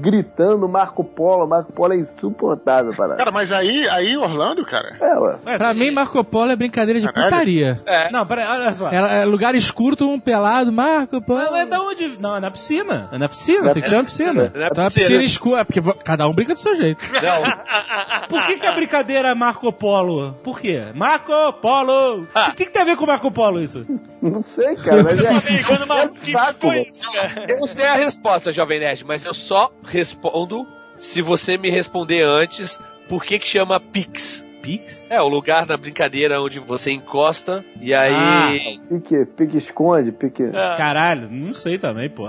gritando 0.00 0.68
Marco 0.68 1.02
Polo. 1.04 1.46
Marco 1.48 1.72
Polo 1.72 1.92
é 1.94 1.96
insuportável, 1.96 2.94
para. 2.94 3.16
Cara, 3.16 3.30
mas 3.30 3.50
aí, 3.52 3.88
aí 3.88 4.16
Orlando, 4.16 4.64
cara. 4.64 4.96
É, 5.00 5.18
ué. 5.18 5.36
Ué, 5.46 5.58
Pra 5.58 5.72
mim, 5.74 5.90
Marco 5.90 6.22
Polo 6.24 6.50
é 6.50 6.56
brincadeira 6.56 7.00
de 7.00 7.06
Caralho. 7.06 7.30
putaria. 7.30 7.80
Não, 8.12 8.26
peraí, 8.26 8.46
olha 8.46 8.72
só. 8.74 8.90
É, 8.90 9.22
é 9.22 9.24
lugar 9.24 9.54
escuro, 9.54 9.96
todo 9.96 10.10
um 10.10 10.20
pelado, 10.20 10.70
Marco 10.72 11.20
Polo. 11.22 11.40
Mas, 11.40 11.50
mas 11.50 11.68
da 11.68 11.80
onde? 11.80 12.16
Não, 12.20 12.36
é 12.36 12.40
na 12.40 12.50
piscina. 12.50 13.08
É 13.12 13.18
na 13.18 13.28
piscina, 13.28 13.72
tem 13.72 13.82
que 13.82 13.88
ser 13.88 13.96
na 13.96 14.04
piscina. 14.04 14.32
Não 14.54 14.62
é 14.62 14.64
uma 14.64 14.70
piscina. 14.70 14.90
piscina 14.90 15.22
escura, 15.22 15.64
porque 15.64 15.80
vo- 15.80 15.96
cada 16.04 16.28
um 16.28 16.32
brinca 16.34 16.54
do 16.54 16.60
seu 16.60 16.74
jeito. 16.74 17.04
Não, 17.14 18.28
Por 18.28 18.46
que, 18.46 18.56
que 18.58 18.66
a 18.66 18.72
brincadeira 18.72 19.28
é 19.30 19.34
Marco 19.34 19.72
Polo? 19.72 20.32
Por 20.42 20.60
quê? 20.60 20.82
Marco 20.94 21.32
Polo! 21.60 22.22
O 22.22 22.52
que, 22.54 22.66
que 22.66 22.70
tem 22.72 22.82
a 22.82 22.84
ver 22.84 22.96
com 22.96 23.06
Marco 23.06 23.30
Polo 23.30 23.60
isso? 23.60 23.86
Não 24.20 24.42
sei, 24.42 24.74
cara, 24.76 25.02
mas 25.02 25.18
é. 25.22 25.62
Quando 25.64 25.82
o 25.82 25.86
maluco 25.88 26.16
é 26.26 26.30
saco, 26.32 26.60
foi. 26.60 26.92
eu 27.48 27.60
não 27.60 27.66
sei 27.66 27.86
a 27.86 27.94
resposta, 27.94 28.52
Jovem 28.52 28.80
Nerd, 28.80 29.04
mas 29.04 29.24
eu 29.24 29.34
só 29.34 29.72
respondo 29.84 30.66
se 30.98 31.20
você 31.20 31.56
me 31.58 31.70
responder 31.70 32.22
antes 32.22 32.78
por 33.08 33.24
que 33.24 33.38
que 33.38 33.48
chama 33.48 33.80
Pix. 33.80 34.44
Pix? 34.64 35.06
É, 35.10 35.20
o 35.20 35.28
lugar 35.28 35.66
na 35.66 35.76
brincadeira 35.76 36.40
onde 36.40 36.58
você 36.58 36.90
encosta 36.90 37.62
e 37.80 37.92
aí... 37.92 38.80
Pique, 38.88 39.26
pique 39.26 39.58
esconde, 39.58 40.10
pique. 40.10 40.50
Caralho, 40.50 41.28
não 41.30 41.52
sei 41.52 41.76
também, 41.78 42.08
pô. 42.08 42.28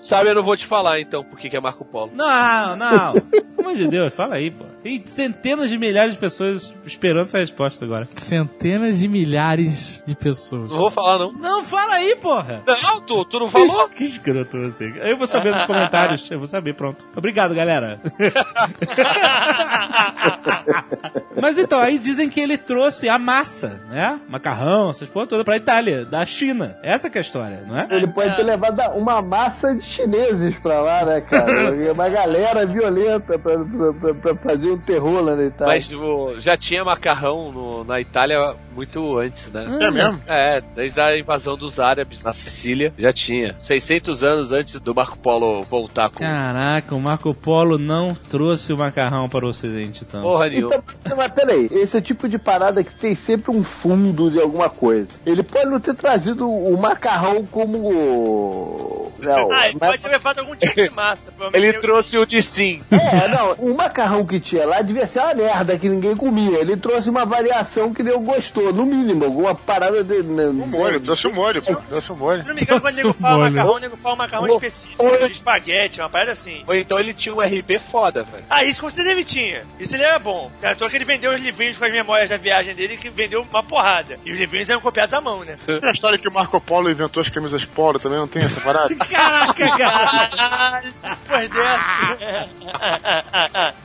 Sabe, 0.00 0.30
eu 0.30 0.34
não 0.34 0.42
vou 0.42 0.56
te 0.56 0.66
falar 0.66 0.98
então 0.98 1.22
por 1.22 1.38
que 1.38 1.50
que 1.50 1.56
é 1.56 1.60
Marco 1.60 1.84
Polo. 1.84 2.10
Não, 2.14 2.76
não. 2.76 3.12
Pelo 3.12 3.60
amor 3.60 3.76
de 3.76 3.86
Deus, 3.88 4.14
fala 4.14 4.36
aí, 4.36 4.50
pô. 4.50 4.64
Tem 4.82 5.02
centenas 5.06 5.68
de 5.68 5.76
milhares 5.76 6.14
de 6.14 6.18
pessoas 6.18 6.74
esperando 6.86 7.26
essa 7.26 7.38
resposta 7.38 7.84
agora. 7.84 8.06
Centenas 8.14 8.98
de 8.98 9.08
milhares 9.08 10.02
de 10.06 10.16
pessoas. 10.16 10.70
Não 10.70 10.78
vou 10.78 10.90
falar, 10.90 11.18
não. 11.18 11.32
Não, 11.32 11.64
fala 11.64 11.96
aí, 11.96 12.16
porra. 12.16 12.62
Não, 12.66 13.00
tu, 13.02 13.24
tu 13.26 13.40
não 13.40 13.50
falou? 13.50 13.88
Que 13.98 14.04
escroto 14.04 14.58
você. 14.58 14.92
Eu 15.02 15.16
vou 15.16 15.26
saber 15.26 15.52
nos 15.52 15.64
comentários. 15.64 16.30
Eu 16.30 16.38
vou 16.38 16.46
saber, 16.46 16.74
pronto. 16.74 17.04
Obrigado, 17.16 17.54
galera. 17.54 18.00
Mas 21.40 21.56
então, 21.58 21.80
aí 21.80 21.98
dizem 21.98 22.28
que 22.28 22.40
ele 22.40 22.58
trouxe 22.58 23.08
a 23.08 23.18
massa, 23.18 23.80
né? 23.88 24.18
Macarrão, 24.28 24.90
essas 24.90 25.08
porra 25.08 25.26
toda 25.26 25.44
pra 25.44 25.56
Itália, 25.56 26.04
da 26.04 26.24
China. 26.26 26.76
Essa 26.82 27.08
que 27.08 27.16
é 27.16 27.20
a 27.20 27.22
história, 27.22 27.62
não 27.66 27.78
é? 27.78 27.86
Ele 27.90 28.06
pode 28.08 28.34
ter 28.36 28.42
levado 28.42 28.80
uma 28.96 29.22
massa 29.22 29.74
de 29.74 29.84
chineses 29.84 30.56
pra 30.58 30.80
lá, 30.80 31.04
né, 31.04 31.20
cara? 31.20 31.48
Uma 31.92 32.08
galera 32.08 32.66
violenta 32.66 33.38
pra, 33.38 33.58
pra- 33.58 33.92
pra- 33.92 34.14
pra 34.14 34.34
fazer 34.36 34.70
um 34.70 34.78
terror 34.78 35.22
lá 35.22 35.34
na 35.36 35.44
Itália. 35.44 35.74
Mas 35.74 35.92
o- 35.92 36.40
já 36.40 36.56
tinha 36.56 36.84
macarrão 36.84 37.52
no- 37.52 37.84
na 37.84 38.00
Itália 38.00 38.54
muito 38.74 39.16
antes, 39.18 39.50
né? 39.52 39.78
É 39.80 39.90
mesmo? 39.90 40.20
É, 40.26 40.60
desde 40.74 41.00
a 41.00 41.16
invasão 41.18 41.56
dos 41.56 41.78
árabes 41.80 42.22
na 42.22 42.32
Sicília, 42.32 42.92
já 42.98 43.12
tinha. 43.12 43.56
600 43.62 44.22
anos 44.24 44.52
antes 44.52 44.78
do 44.80 44.94
Marco 44.94 45.18
Polo 45.18 45.62
voltar 45.62 46.10
com... 46.10 46.18
Caraca, 46.20 46.94
o 46.94 47.00
Marco 47.00 47.34
Polo 47.34 47.78
não 47.78 48.14
trouxe 48.14 48.72
o 48.72 48.78
macarrão 48.78 49.28
para 49.28 49.44
o 49.44 49.48
ocidente, 49.48 50.04
então. 50.06 50.22
Porra 50.22 50.48
nenhuma. 50.48 50.67
Então, 50.74 51.16
mas 51.16 51.28
peraí, 51.32 51.68
esse 51.72 51.96
é 51.96 52.00
o 52.00 52.02
tipo 52.02 52.28
de 52.28 52.38
parada 52.38 52.82
que 52.84 52.94
tem 52.94 53.14
sempre 53.14 53.50
um 53.50 53.62
fundo 53.64 54.30
de 54.30 54.40
alguma 54.40 54.68
coisa. 54.70 55.08
Ele 55.26 55.42
pode 55.42 55.66
não 55.66 55.80
ter 55.80 55.94
trazido 55.94 56.48
o 56.48 56.76
macarrão 56.78 57.44
como. 57.46 59.12
Não, 59.18 59.50
Ah, 59.52 59.68
ele 59.68 59.78
mas- 59.80 59.90
pode 59.90 60.02
ter 60.02 60.08
levado 60.08 60.38
algum 60.38 60.54
tipo 60.54 60.74
de 60.74 60.90
massa. 60.90 61.32
Ele 61.52 61.72
trouxe 61.74 62.16
o 62.18 62.24
de 62.26 62.40
sim. 62.42 62.82
É, 62.90 63.26
não, 63.28 63.52
o 63.54 63.74
macarrão 63.76 64.24
que 64.24 64.38
tinha 64.38 64.64
lá 64.66 64.80
devia 64.80 65.06
ser 65.06 65.18
uma 65.20 65.34
merda 65.34 65.76
que 65.78 65.88
ninguém 65.88 66.14
comia. 66.14 66.58
Ele 66.58 66.76
trouxe 66.76 67.10
uma 67.10 67.24
variação 67.26 67.92
que 67.92 68.02
nem 68.02 68.16
gostou, 68.22 68.72
no 68.72 68.86
mínimo, 68.86 69.24
alguma 69.24 69.54
parada 69.54 70.04
de. 70.04 70.22
né, 70.22 70.46
O 70.46 70.52
molho, 70.68 71.00
trouxe 71.00 71.26
o 71.26 71.32
molho, 71.34 71.60
pô. 71.62 71.74
Trouxe 71.88 72.12
o 72.12 72.16
molho. 72.16 72.42
Se 72.42 72.48
não 72.48 72.54
me 72.54 72.62
engano, 72.62 72.80
quando 72.80 72.94
o 72.94 72.96
nego 72.96 73.12
fala 73.14 73.36
molho. 73.38 73.50
macarrão, 73.52 73.74
o 73.74 73.78
nego 73.78 73.96
fala 73.96 74.14
um 74.14 74.18
macarrão 74.18 74.44
Ô, 74.44 74.54
específico, 74.54 75.04
ô, 75.04 75.26
de 75.26 75.32
espaguete, 75.32 76.00
uma 76.00 76.10
parada 76.10 76.32
assim. 76.32 76.62
Ou 76.66 76.74
então 76.74 76.98
ele 77.00 77.12
tinha 77.14 77.34
um 77.34 77.40
RP 77.40 77.80
foda, 77.90 78.22
velho. 78.22 78.44
Ah, 78.48 78.62
isso 78.64 78.80
com 78.82 78.88
certeza 78.88 79.10
ele 79.10 79.24
tinha. 79.24 79.64
Isso 79.80 79.94
ele 79.96 80.04
era 80.04 80.18
bom. 80.18 80.50
É 80.60 80.68
à 80.70 80.74
toa 80.74 80.90
que 80.90 80.96
ele 80.96 81.04
vendeu 81.04 81.32
os 81.32 81.40
livrinhos 81.40 81.78
com 81.78 81.84
as 81.84 81.92
memórias 81.92 82.30
da 82.30 82.36
viagem 82.36 82.74
dele, 82.74 82.96
que 82.96 83.08
vendeu 83.10 83.46
uma 83.48 83.62
porrada. 83.62 84.18
E 84.24 84.32
os 84.32 84.38
livrinhos 84.38 84.68
eram 84.68 84.80
copiados 84.80 85.14
à 85.14 85.20
mão, 85.20 85.44
né? 85.44 85.56
Tem 85.64 85.80
a 85.82 85.90
história 85.92 86.18
que 86.18 86.28
o 86.28 86.32
Marco 86.32 86.60
Polo 86.60 86.90
inventou 86.90 87.20
as 87.20 87.28
camisas 87.28 87.64
polo, 87.64 87.98
também 87.98 88.18
não 88.18 88.26
tem 88.28 88.42
essa 88.42 88.60
parada? 88.60 88.94
Caraca, 89.06 89.68
cara! 89.78 90.82
Depois 91.02 91.50
dessa. 91.50 92.48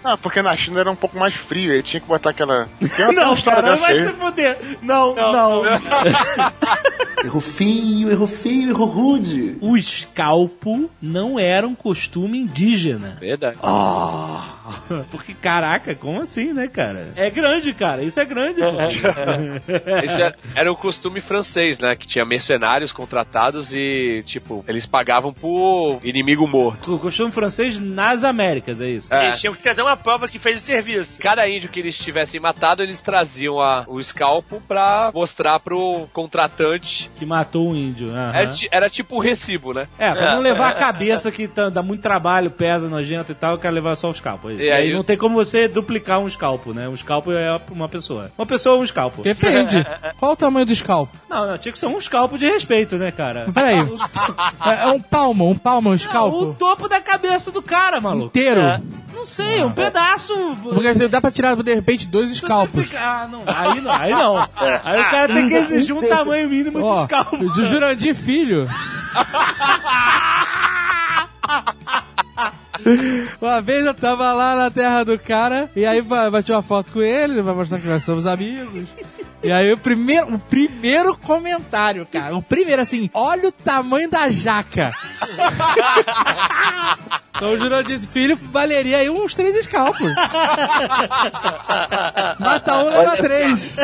Ah, 0.04 0.18
porque 0.18 0.42
na 0.42 0.56
China 0.56 0.80
era 0.80 0.92
um 0.92 0.96
pouco 0.96 1.18
mais 1.18 1.34
frio, 1.34 1.72
aí 1.72 1.84
tinha 1.84 2.00
que 2.02 2.08
botar 2.08 2.32
aquela. 2.32 2.68
Tem 2.96 3.14
Não, 3.14 3.34
história 3.34 3.62
cara, 3.62 3.74
dessa 3.76 3.86
vai 3.86 3.98
aí. 4.00 4.06
se 4.06 4.14
fuder. 4.14 4.58
Não, 4.82 5.14
não. 5.16 5.62
Errou 7.24 7.40
feio, 7.42 8.12
errou 8.12 8.28
feio, 8.28 8.72
errou 8.72 8.86
rude. 8.88 9.58
O 9.62 9.78
escalpo 9.78 10.90
não 11.02 11.40
era 11.40 11.66
um 11.66 11.74
costume 11.74 12.38
indígena. 12.40 13.16
Verdade. 13.20 13.58
Ah, 13.64 14.44
Porque, 15.12 15.34
caraca, 15.34 15.94
como 15.96 16.22
assim, 16.22 16.54
né, 16.54 16.68
cara? 16.68 17.12
É 17.16 17.30
grande, 17.30 17.74
cara. 17.74 18.04
Isso 18.04 18.20
é 18.20 18.26
grande, 18.26 18.60
pô. 18.62 18.68
Isso 20.04 20.22
era, 20.22 20.36
era 20.56 20.72
o 20.72 20.76
costume 20.76 21.22
francês, 21.22 21.80
né? 21.80 21.96
Que 21.96 22.08
tinha 22.08 22.26
mercenários 22.26 22.92
contratados 22.92 23.74
e, 23.74 24.24
tipo, 24.26 24.64
eles 24.68 24.86
pagavam 24.86 25.34
por 25.34 26.00
inimigo 26.04 26.48
morto. 26.48 26.96
O 26.96 27.00
costume 27.00 27.32
francês 27.32 27.80
nas 27.80 28.24
Américas, 28.24 28.80
é 28.82 28.90
isso? 28.90 29.14
É. 29.14 29.28
Eles 29.28 29.40
tinham 29.42 29.54
que 29.54 29.62
trazer 29.62 29.82
uma 29.82 29.98
prova 29.98 30.28
que 30.28 30.40
fez 30.40 30.58
o 30.58 30.66
serviço. 30.66 31.20
Cada 31.20 31.48
índio 31.48 31.70
que 31.70 31.80
eles 31.80 31.98
tivessem 31.98 32.40
matado, 32.40 32.82
eles 32.84 33.02
traziam 33.02 33.60
a- 33.60 33.84
o 33.88 34.00
escalpo 34.00 34.62
pra 34.68 35.12
mostrar 35.14 35.60
pro 35.60 36.08
contratante. 36.14 37.10
Que 37.16 37.26
matou 37.26 37.70
um 37.72 37.76
índio. 37.76 38.10
aham. 38.10 38.32
Era, 38.34 38.52
ti- 38.54 38.70
era 38.72 38.90
tipo 38.90 39.16
o 39.18 39.20
recibo, 39.20 39.74
né? 39.74 39.88
É, 39.98 40.14
pra 40.14 40.36
não 40.36 40.42
levar 40.42 40.70
a 40.70 40.74
cabeça 40.76 41.32
que 41.32 41.48
tá- 41.48 41.70
dá 41.70 41.82
muito 41.82 42.02
trabalho, 42.02 42.50
pesa, 42.52 42.88
nojento 42.90 43.32
e 43.32 43.36
tal, 43.36 43.54
eu 43.54 43.58
quero 43.60 43.74
levar 43.76 43.96
só 43.96 44.10
o 44.10 44.12
escalpo. 44.12 44.53
É. 44.60 44.66
E 44.66 44.72
aí 44.72 44.94
não 44.94 45.04
tem 45.04 45.18
como 45.18 45.36
você 45.36 45.68
duplicar 45.68 46.20
um 46.20 46.28
escalpo, 46.28 46.74
né? 46.74 46.88
Um 46.90 46.94
escalpo 46.94 47.32
é 47.32 47.60
uma 47.72 47.88
pessoa. 47.90 48.32
Uma 48.38 48.46
pessoa 48.46 48.76
é 48.78 48.80
um 48.80 48.84
escalpo. 48.84 49.22
Depende. 49.22 49.86
Qual 50.20 50.34
o 50.34 50.36
tamanho 50.36 50.66
do 50.66 50.76
scalpo? 50.76 51.16
Não, 51.30 51.48
não, 51.48 51.58
tinha 51.58 51.72
que 51.72 51.80
ser 51.80 51.88
um 51.88 51.98
escalpo 51.98 52.38
de 52.38 52.46
respeito, 52.46 52.96
né, 52.98 53.12
cara? 53.12 53.48
Peraí. 53.54 53.78
É, 54.66 54.84
é 54.86 54.88
um 54.92 55.02
palmo, 55.02 55.50
um 55.50 55.56
palmo, 55.58 55.90
um 55.90 55.92
Não, 55.92 55.96
o 55.96 56.00
scalpo 56.00 56.56
topo 56.58 56.88
da 56.88 57.02
cabeça 57.02 57.52
do 57.52 57.62
cara, 57.62 58.00
maluco. 58.00 58.28
inteiro. 58.28 58.62
Não 59.14 59.26
sei, 59.26 59.64
um 59.64 59.72
pedaço. 59.72 60.34
Porque 60.64 60.94
dá 61.08 61.20
pra 61.20 61.32
tirar, 61.32 61.56
de 61.56 61.74
repente, 61.74 62.08
dois 62.08 62.30
Se 62.32 62.36
você 62.40 62.46
scalpos. 62.46 62.86
ficar- 62.86 63.24
Ah, 63.24 63.28
não, 63.28 63.44
aí 63.46 63.82
não, 63.82 63.92
aí 63.92 64.12
não. 64.12 64.38
Aí 64.84 65.02
o 65.02 65.10
cara 65.10 65.34
tem 65.34 65.48
que 65.48 65.54
exigir 65.54 65.96
um 65.96 66.02
tamanho 66.08 66.50
mínimo 66.50 66.80
de 66.80 66.84
Ó, 66.86 67.02
escalpo. 67.04 67.54
de 67.54 67.64
Jurandir 67.66 68.16
Filho. 68.16 68.68
Uma 73.42 73.62
vez 73.62 73.86
eu 73.86 73.94
tava 73.94 74.34
lá 74.34 74.56
na 74.56 74.72
terra 74.72 75.04
do 75.04 75.18
cara, 75.20 75.70
e 75.76 75.86
aí 75.86 76.02
ba- 76.02 76.30
bati 76.32 76.52
uma 76.52 76.64
foto 76.64 76.92
com 76.92 77.02
ele 77.02 77.42
vai 77.42 77.54
mostrar 77.54 77.80
que 77.80 77.88
nós 77.88 78.04
somos 78.04 78.26
amigos. 78.26 78.90
E 79.44 79.52
aí 79.52 79.72
o 79.74 79.78
primeiro, 79.78 80.36
o 80.36 80.40
primeiro 80.40 81.18
comentário, 81.18 82.08
cara, 82.10 82.36
o 82.36 82.42
primeiro 82.42 82.82
assim, 82.82 83.10
olha 83.14 83.50
o 83.50 83.52
tamanho 83.52 84.10
da 84.10 84.30
jaca. 84.30 84.92
Então 87.36 87.52
o 87.52 87.58
Jurandir 87.58 88.00
Filho 88.00 88.36
valeria 88.38 88.98
aí 89.00 89.10
uns 89.10 89.34
três 89.34 89.56
escalpos. 89.56 90.00
Mata 92.40 92.78
um, 92.78 92.90
leva 92.90 93.18
três. 93.18 93.76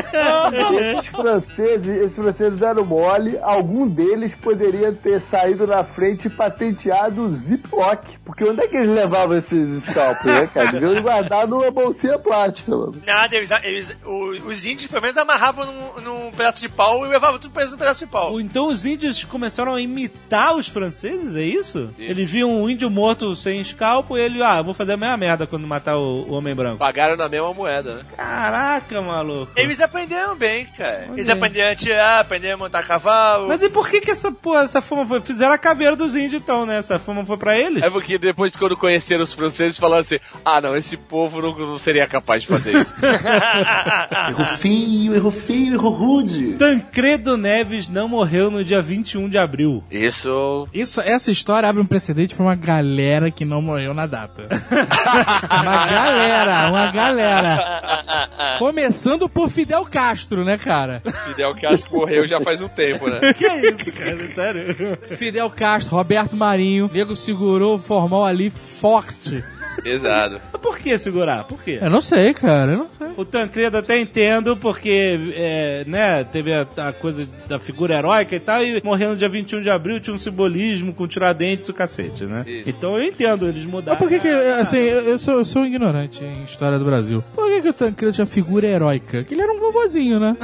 Esses 0.95 1.07
franceses, 1.07 1.88
esses 2.03 2.16
franceses 2.16 2.60
deram 2.60 2.86
mole, 2.86 3.39
algum 3.41 3.88
deles 3.88 4.36
poderia 4.36 4.91
ter 4.91 5.20
saído 5.20 5.66
na 5.66 5.84
frente 5.84 6.28
e 6.28 6.30
patenteado 6.30 7.24
o 7.24 7.32
Ziploc. 7.34 8.03
Porque 8.24 8.43
onde 8.43 8.62
é 8.62 8.68
que 8.68 8.78
eles 8.78 8.89
levavam 8.89 9.36
esses 9.36 9.84
scalpos, 9.84 10.26
né, 10.26 10.47
cara? 10.53 10.72
Deviam 10.72 11.01
guardar 11.01 11.47
numa 11.47 11.72
bolsinha 11.72 12.20
plástica, 12.20 12.70
mano. 12.72 13.01
Nada, 13.05 13.36
eles, 13.36 13.49
eles- 13.64 13.97
o- 14.05 14.30
os 14.47 14.64
índios 14.64 14.86
pelo 14.91 15.01
menos 15.01 15.18
amarravam 15.18 15.49
num, 15.54 16.02
num 16.02 16.32
pedaço 16.32 16.62
de 16.62 16.70
pau 16.70 17.06
e 17.06 17.10
levavam 17.10 17.39
tudo 17.39 17.52
preso 17.52 17.72
num 17.72 17.78
pedaço 17.78 18.06
de 18.06 18.12
pau. 18.12 18.32
Ou 18.32 18.41
Então 18.41 18.68
os 18.68 18.86
índios 18.86 19.24
começaram 19.24 19.74
a 19.76 19.82
imitar 19.82 20.56
os 20.56 20.68
franceses, 20.68 21.36
é 21.36 21.41
isso? 21.41 21.94
Eles 21.98 22.30
viam 22.30 22.61
um 22.64 22.69
índio 22.69 22.90
morto 22.90 23.36
sem 23.36 23.60
escalpo 23.60 24.18
e 24.18 24.22
ele, 24.22 24.41
ah, 24.44 24.61
vou 24.61 24.74
fazer 24.74 24.94
a 24.94 24.98
mesma 24.98 25.18
merda 25.18 25.48
quando 25.48 25.68
matar 25.68 25.98
o, 25.98 26.26
o 26.28 26.34
homem 26.34 26.56
branco. 26.56 26.78
Pagaram 26.78 27.15
na 27.15 27.28
mesma 27.30 27.53
moeda, 27.53 27.95
né? 27.95 28.02
Caraca, 28.15 29.02
maluco. 29.02 29.52
Eles 29.56 29.82
aprenderam 29.82 30.36
bem, 30.36 30.65
cara. 30.78 31.10
Eles 31.14 31.30
aprenderam 31.30 31.72
a 31.72 31.76
tirar, 31.76 32.19
aprenderam 32.22 32.56
a 32.56 32.57
montar 32.57 32.84
cavalo. 32.84 33.48
Mas 33.48 33.61
e 33.61 33.69
por 33.69 33.90
que 33.90 34.02
que 34.02 34.11
essa, 34.11 34.32
porra, 34.32 34.61
essa 34.64 34.82
fama 34.82 35.06
foi? 35.06 35.22
Fizeram 35.22 35.53
a 35.53 35.57
caveira 35.57 35.95
dos 35.95 36.15
índios 36.15 36.41
então, 36.41 36.65
né? 36.65 36.78
Essa 36.80 36.98
fama 36.99 37.26
foi 37.26 37.38
pra 37.38 37.57
eles? 37.57 37.84
É 37.84 37.90
porque 37.90 38.18
depois, 38.18 38.56
quando 38.56 38.78
conheceram 38.78 39.24
os 39.24 39.34
franceses, 39.34 39.78
falaram 39.78 40.02
assim: 40.02 40.19
ah, 40.44 40.61
não, 40.61 40.76
esse 40.76 40.95
povo 40.98 41.41
não, 41.41 41.57
não 41.57 41.78
seria 41.78 42.07
capaz 42.07 42.44
de 42.44 42.48
fazer 42.48 42.76
isso. 42.76 42.95
Errou 44.30 44.45
feio, 44.45 45.15
errou 45.15 45.32
feio, 45.40 45.80
rude. 45.80 46.53
Tancredo 46.57 47.38
Neves 47.38 47.90
não 47.90 48.07
morreu 48.07 48.52
no 48.52 48.64
dia 48.64 48.82
21 48.82 49.30
de 49.30 49.38
abril. 49.38 49.84
isso. 49.90 50.68
Isso, 50.74 51.02
essa 51.02 51.32
história 51.32 51.68
abre 51.68 51.82
um 51.82 51.86
precedente 51.86 52.36
pra 52.36 52.44
uma 52.44 52.56
galera 52.56 53.32
que 53.32 53.45
não 53.45 53.61
morreu 53.61 53.94
na 53.94 54.06
data. 54.06 54.48
uma 55.61 55.88
galera, 55.88 56.70
uma 56.70 56.91
galera. 56.91 58.57
Começando 58.60 59.28
por 59.30 59.49
Fidel 59.49 59.86
Castro, 59.86 60.44
né, 60.44 60.57
cara? 60.57 61.02
Fidel 61.28 61.56
Castro 61.56 61.98
morreu 61.98 62.28
já 62.28 62.40
faz 62.41 62.61
um 62.61 62.68
tempo, 62.68 63.07
né? 63.10 63.20
Que 63.34 63.45
isso, 63.48 63.91
cara? 63.94 64.18
Sério? 64.18 64.98
Fidel 65.16 65.49
Castro, 65.49 65.95
Roberto 65.95 66.36
Marinho, 66.36 66.90
nego 66.94 67.16
segurou 67.16 67.76
o 67.76 67.80
formal 67.80 68.26
ali 68.26 68.49
forte. 68.49 69.44
Exato. 69.84 70.39
Mas 70.51 70.61
por 70.61 70.77
que 70.80 70.97
segurar? 70.97 71.43
Por 71.43 71.61
quê? 71.64 71.80
Eu 71.81 71.89
não 71.89 72.01
sei, 72.01 72.34
cara, 72.34 72.72
eu 72.72 72.77
não 72.77 72.89
sei. 72.91 73.07
O 73.15 73.26
Tancredo 73.26 73.77
até 73.77 73.99
entendo, 73.99 74.56
porque, 74.57 75.19
é, 75.35 75.84
né, 75.88 76.23
teve 76.23 76.53
a, 76.53 76.68
a 76.77 76.93
coisa 76.93 77.27
da 77.47 77.60
figura 77.60 77.97
heróica 77.97 78.35
e 78.35 78.39
tal, 78.39 78.64
e 78.64 78.81
morrendo 78.84 79.11
no 79.11 79.18
dia 79.18 79.30
21 79.30 79.61
de 79.61 79.69
abril 79.69 79.99
tinha 79.99 80.15
um 80.15 80.19
simbolismo 80.19 80.93
com 80.93 81.07
tiradentes 81.07 81.68
e 81.68 81.72
o 81.72 81.73
cacete, 81.73 82.23
né? 82.26 82.45
Então 82.65 82.97
eu 82.97 83.03
entendo 83.03 83.47
eles 83.47 83.64
Mas 83.64 83.73
mudaram. 83.73 83.97
por 83.97 84.10
que 84.10 84.19
que, 84.19 84.27
assim, 84.27 84.77
eu, 84.77 85.01
eu 85.01 85.18
sou, 85.18 85.35
eu 85.35 85.45
sou 85.45 85.61
um 85.64 85.65
ignorante 85.65 86.23
em 86.23 86.43
história 86.43 86.77
do 86.77 86.85
Brasil. 86.85 87.23
Por 87.34 87.49
que 87.49 87.61
que 87.61 87.69
o 87.69 87.73
Tancredo 87.73 88.14
tinha 88.14 88.26
figura 88.26 88.68
heróica? 88.68 89.23
Que 89.23 89.34
ele 89.34 89.41
era 89.41 89.51
um 89.51 89.60
vovozinho, 89.60 90.19
né? 90.19 90.35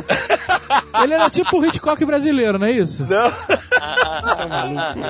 ele 1.04 1.14
era 1.14 1.30
tipo 1.30 1.60
o 1.60 1.66
Hitchcock 1.66 2.04
brasileiro, 2.06 2.58
não 2.58 2.68
é 2.68 2.72
isso? 2.72 3.06
Não. 3.10 3.32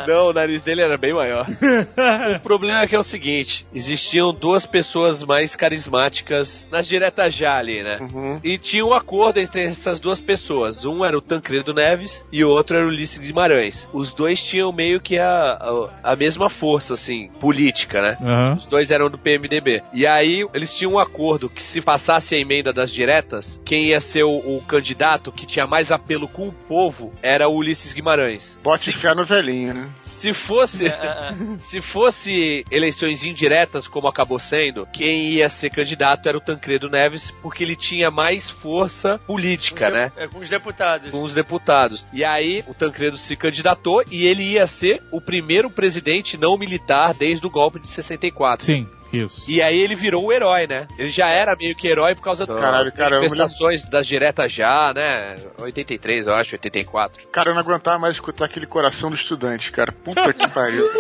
Não, 0.08 0.28
o 0.28 0.34
nariz 0.34 0.62
dele 0.62 0.82
era 0.82 0.98
bem 0.98 1.14
maior. 1.14 1.46
o 2.36 2.40
problema 2.42 2.82
é 2.82 2.88
que 2.88 2.96
é 2.96 3.00
o 3.00 3.04
seguinte: 3.04 3.68
existiam 4.16 4.34
duas 4.34 4.66
pessoas 4.66 5.24
mais 5.24 5.56
carismáticas 5.56 6.68
nas 6.72 6.88
diretas 6.88 7.34
já 7.34 7.58
ali, 7.58 7.84
né? 7.84 8.00
E 8.44 8.58
tinha 8.58 8.86
um 8.86 8.94
acordo 8.94 9.40
entre 9.40 9.64
essas 9.64 10.00
duas 10.00 10.22
pessoas. 10.22 10.86
Um 10.86 11.04
era 11.04 11.18
o 11.18 11.22
Tancredo 11.22 11.74
Neves 11.74 12.26
e 12.32 12.44
o 12.44 12.50
outro 12.50 12.78
era 12.78 12.86
o 12.86 12.90
Ulisses 12.90 13.18
Guimarães. 13.18 13.90
Os 13.92 14.14
dois 14.14 14.42
tinham 14.42 14.72
meio 14.72 15.02
que 15.02 15.18
a, 15.18 15.90
a, 16.04 16.12
a 16.12 16.16
mesma 16.16 16.50
força, 16.50 16.94
assim, 16.94 17.30
política, 17.40 18.02
né? 18.02 18.18
Aham. 18.22 18.56
Os 18.58 18.66
dois 18.66 18.92
eram 18.92 19.10
do 19.10 19.18
PMDB. 19.18 19.84
E 19.94 20.08
aí, 20.08 20.46
eles 20.54 20.74
tinham 20.74 20.94
um 20.94 21.00
acordo 21.00 21.50
que 21.50 21.62
se 21.62 21.82
passasse 21.82 22.36
a 22.36 22.38
emenda 22.38 22.72
das 22.72 22.92
diretas, 22.92 23.62
quem 23.66 23.88
ia 23.88 24.00
ser 24.00 24.24
o, 24.24 24.38
o 24.38 24.62
candidato 24.68 25.32
que 25.32 25.46
tinha 25.46 25.68
mais 25.68 25.92
apelo 25.92 26.28
com 26.28 26.48
o 26.48 26.52
povo 26.52 27.12
era 27.22 27.48
o 27.48 27.56
Ulisses 27.56 27.94
Guimarães. 27.94 28.60
Bote 28.64 28.92
fé 28.92 29.14
no 29.14 29.26
velhinho, 29.26 29.74
né? 29.74 29.90
Se 30.02 30.34
fosse, 30.34 30.86
se 31.58 31.82
fosse 31.82 32.64
eleições 32.72 33.24
indiretas, 33.24 33.88
como 33.96 34.10
acabou 34.10 34.38
sendo, 34.38 34.86
quem 34.92 35.30
ia 35.30 35.48
ser 35.48 35.70
candidato 35.70 36.28
era 36.28 36.38
o 36.38 36.42
Tancredo 36.42 36.90
Neves, 36.90 37.32
porque 37.42 37.64
ele 37.64 37.78
tinha 37.78 38.12
mais 38.12 38.50
força 38.50 39.18
política, 39.20 39.90
né? 39.90 40.12
É, 40.18 40.28
com 40.28 40.40
os 40.40 40.50
deputados. 40.50 41.12
Com 41.12 41.24
os 41.24 41.34
deputados. 41.34 42.06
E 42.12 42.22
aí, 42.22 42.62
o 42.68 42.74
Tancredo 42.74 43.18
se 43.18 43.38
candidatou 43.38 44.04
e 44.12 44.28
ele 44.28 44.44
ia 44.44 44.68
ser 44.68 45.02
o 45.14 45.22
primeiro 45.22 45.70
presidente 45.70 46.36
não 46.36 46.58
militar 46.58 47.14
desde 47.14 47.48
o 47.48 47.50
golpe 47.50 47.80
de 47.80 47.88
64. 47.88 48.66
Sim, 48.66 48.86
isso. 49.24 49.50
E 49.50 49.62
aí 49.62 49.80
ele 49.80 49.96
virou 49.96 50.26
o 50.26 50.32
herói, 50.32 50.68
né? 50.68 50.88
Ele 50.98 51.10
já 51.10 51.30
era 51.30 51.56
meio 51.56 51.76
que 51.76 51.88
herói 51.88 52.16
por 52.16 52.22
causa 52.22 52.46
das 52.46 52.60
Caralho, 52.60 52.92
manifestações 52.98 53.84
das 53.84 54.08
diretas 54.08 54.52
já, 54.52 54.94
né? 54.94 55.36
83, 55.60 56.28
eu 56.28 56.36
acho, 56.36 56.56
84. 56.56 57.28
Cara, 57.32 57.50
eu 57.50 57.54
não 57.54 57.62
aguentava 57.62 58.00
mais 58.00 58.16
escutar 58.16 58.46
aquele 58.46 58.66
coração 58.66 59.10
do 59.10 59.16
estudante, 59.16 59.72
cara. 59.72 59.92
Puta 59.92 60.34
que 60.34 60.48
pariu. 60.48 60.88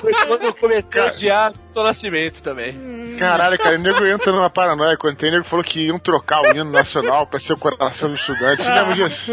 Foi 0.00 0.12
quando 0.26 0.42
eu 0.44 0.54
comecei 0.54 1.00
a 1.00 1.06
odiar 1.06 1.52
o 1.74 1.82
Nascimento 1.82 2.42
também. 2.42 3.16
Caralho, 3.18 3.58
cara, 3.58 3.76
o 3.76 3.78
nego 3.78 4.04
entra 4.04 4.32
numa 4.32 4.50
paranoia 4.50 4.96
quando 4.96 5.16
tem 5.16 5.30
nego 5.30 5.44
falou 5.44 5.64
que 5.64 5.86
iam 5.86 5.98
trocar 5.98 6.40
o 6.42 6.50
hino 6.50 6.64
nacional 6.64 7.26
pra 7.26 7.38
ser 7.38 7.52
o 7.54 7.58
coração 7.58 8.08
do 8.08 8.14
estudante. 8.14 8.62
Você 8.62 8.70
lembra 8.70 8.94
disso? 8.94 9.32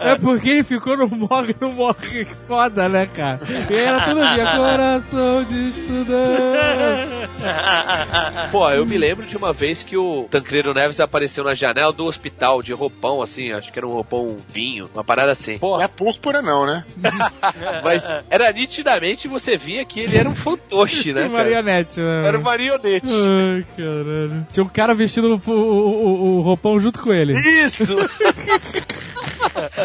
É 0.00 0.16
porque 0.20 0.48
ele 0.50 0.64
ficou 0.64 0.96
no 0.96 1.08
morre, 1.08 1.54
no 1.60 1.72
morre 1.72 2.24
foda, 2.46 2.88
né, 2.88 3.06
cara? 3.06 3.40
E 3.70 3.74
era 3.74 4.00
todo 4.00 4.20
dia, 4.34 4.52
coração 4.70 5.44
de 5.44 5.68
estudante. 5.68 7.16
Pô, 8.50 8.68
eu 8.70 8.84
me 8.86 8.96
lembro 8.98 9.26
de 9.26 9.36
uma 9.36 9.52
vez 9.52 9.82
que 9.82 9.96
o 9.96 10.26
Tancredo 10.30 10.72
Neves 10.74 11.00
apareceu 11.00 11.44
na 11.44 11.54
janela 11.54 11.92
do 11.92 12.04
hospital 12.06 12.62
de 12.62 12.72
roupão, 12.72 13.22
assim, 13.22 13.52
acho 13.52 13.72
que 13.72 13.78
era 13.78 13.86
um 13.86 13.92
roupão 13.92 14.36
vinho, 14.52 14.88
uma 14.94 15.04
parada 15.04 15.32
assim. 15.32 15.58
Pô, 15.58 15.76
Não 15.76 15.82
é 15.84 15.88
púrpura 15.88 16.42
não, 16.42 16.66
né? 16.66 16.84
mas 17.84 18.04
era 18.30 18.50
nitidamente 18.52 19.28
você 19.28 19.56
via 19.56 19.84
que 19.84 20.00
ele 20.00 20.16
era 20.16 20.28
um 20.28 20.34
fantoche, 20.34 21.12
né? 21.12 21.28
Marionete, 21.36 22.00
né? 22.00 22.26
Era 22.26 22.38
um 22.38 22.42
marionete. 22.42 23.06
Ai, 23.06 23.64
caralho. 23.76 24.46
Tinha 24.52 24.64
um 24.64 24.68
cara 24.68 24.94
vestindo 24.94 25.34
o, 25.46 25.50
o, 25.50 25.54
o- 25.54 26.36
o 26.38 26.40
roupão 26.40 26.78
junto 26.80 27.00
com 27.00 27.12
ele. 27.12 27.38
Isso! 27.38 27.84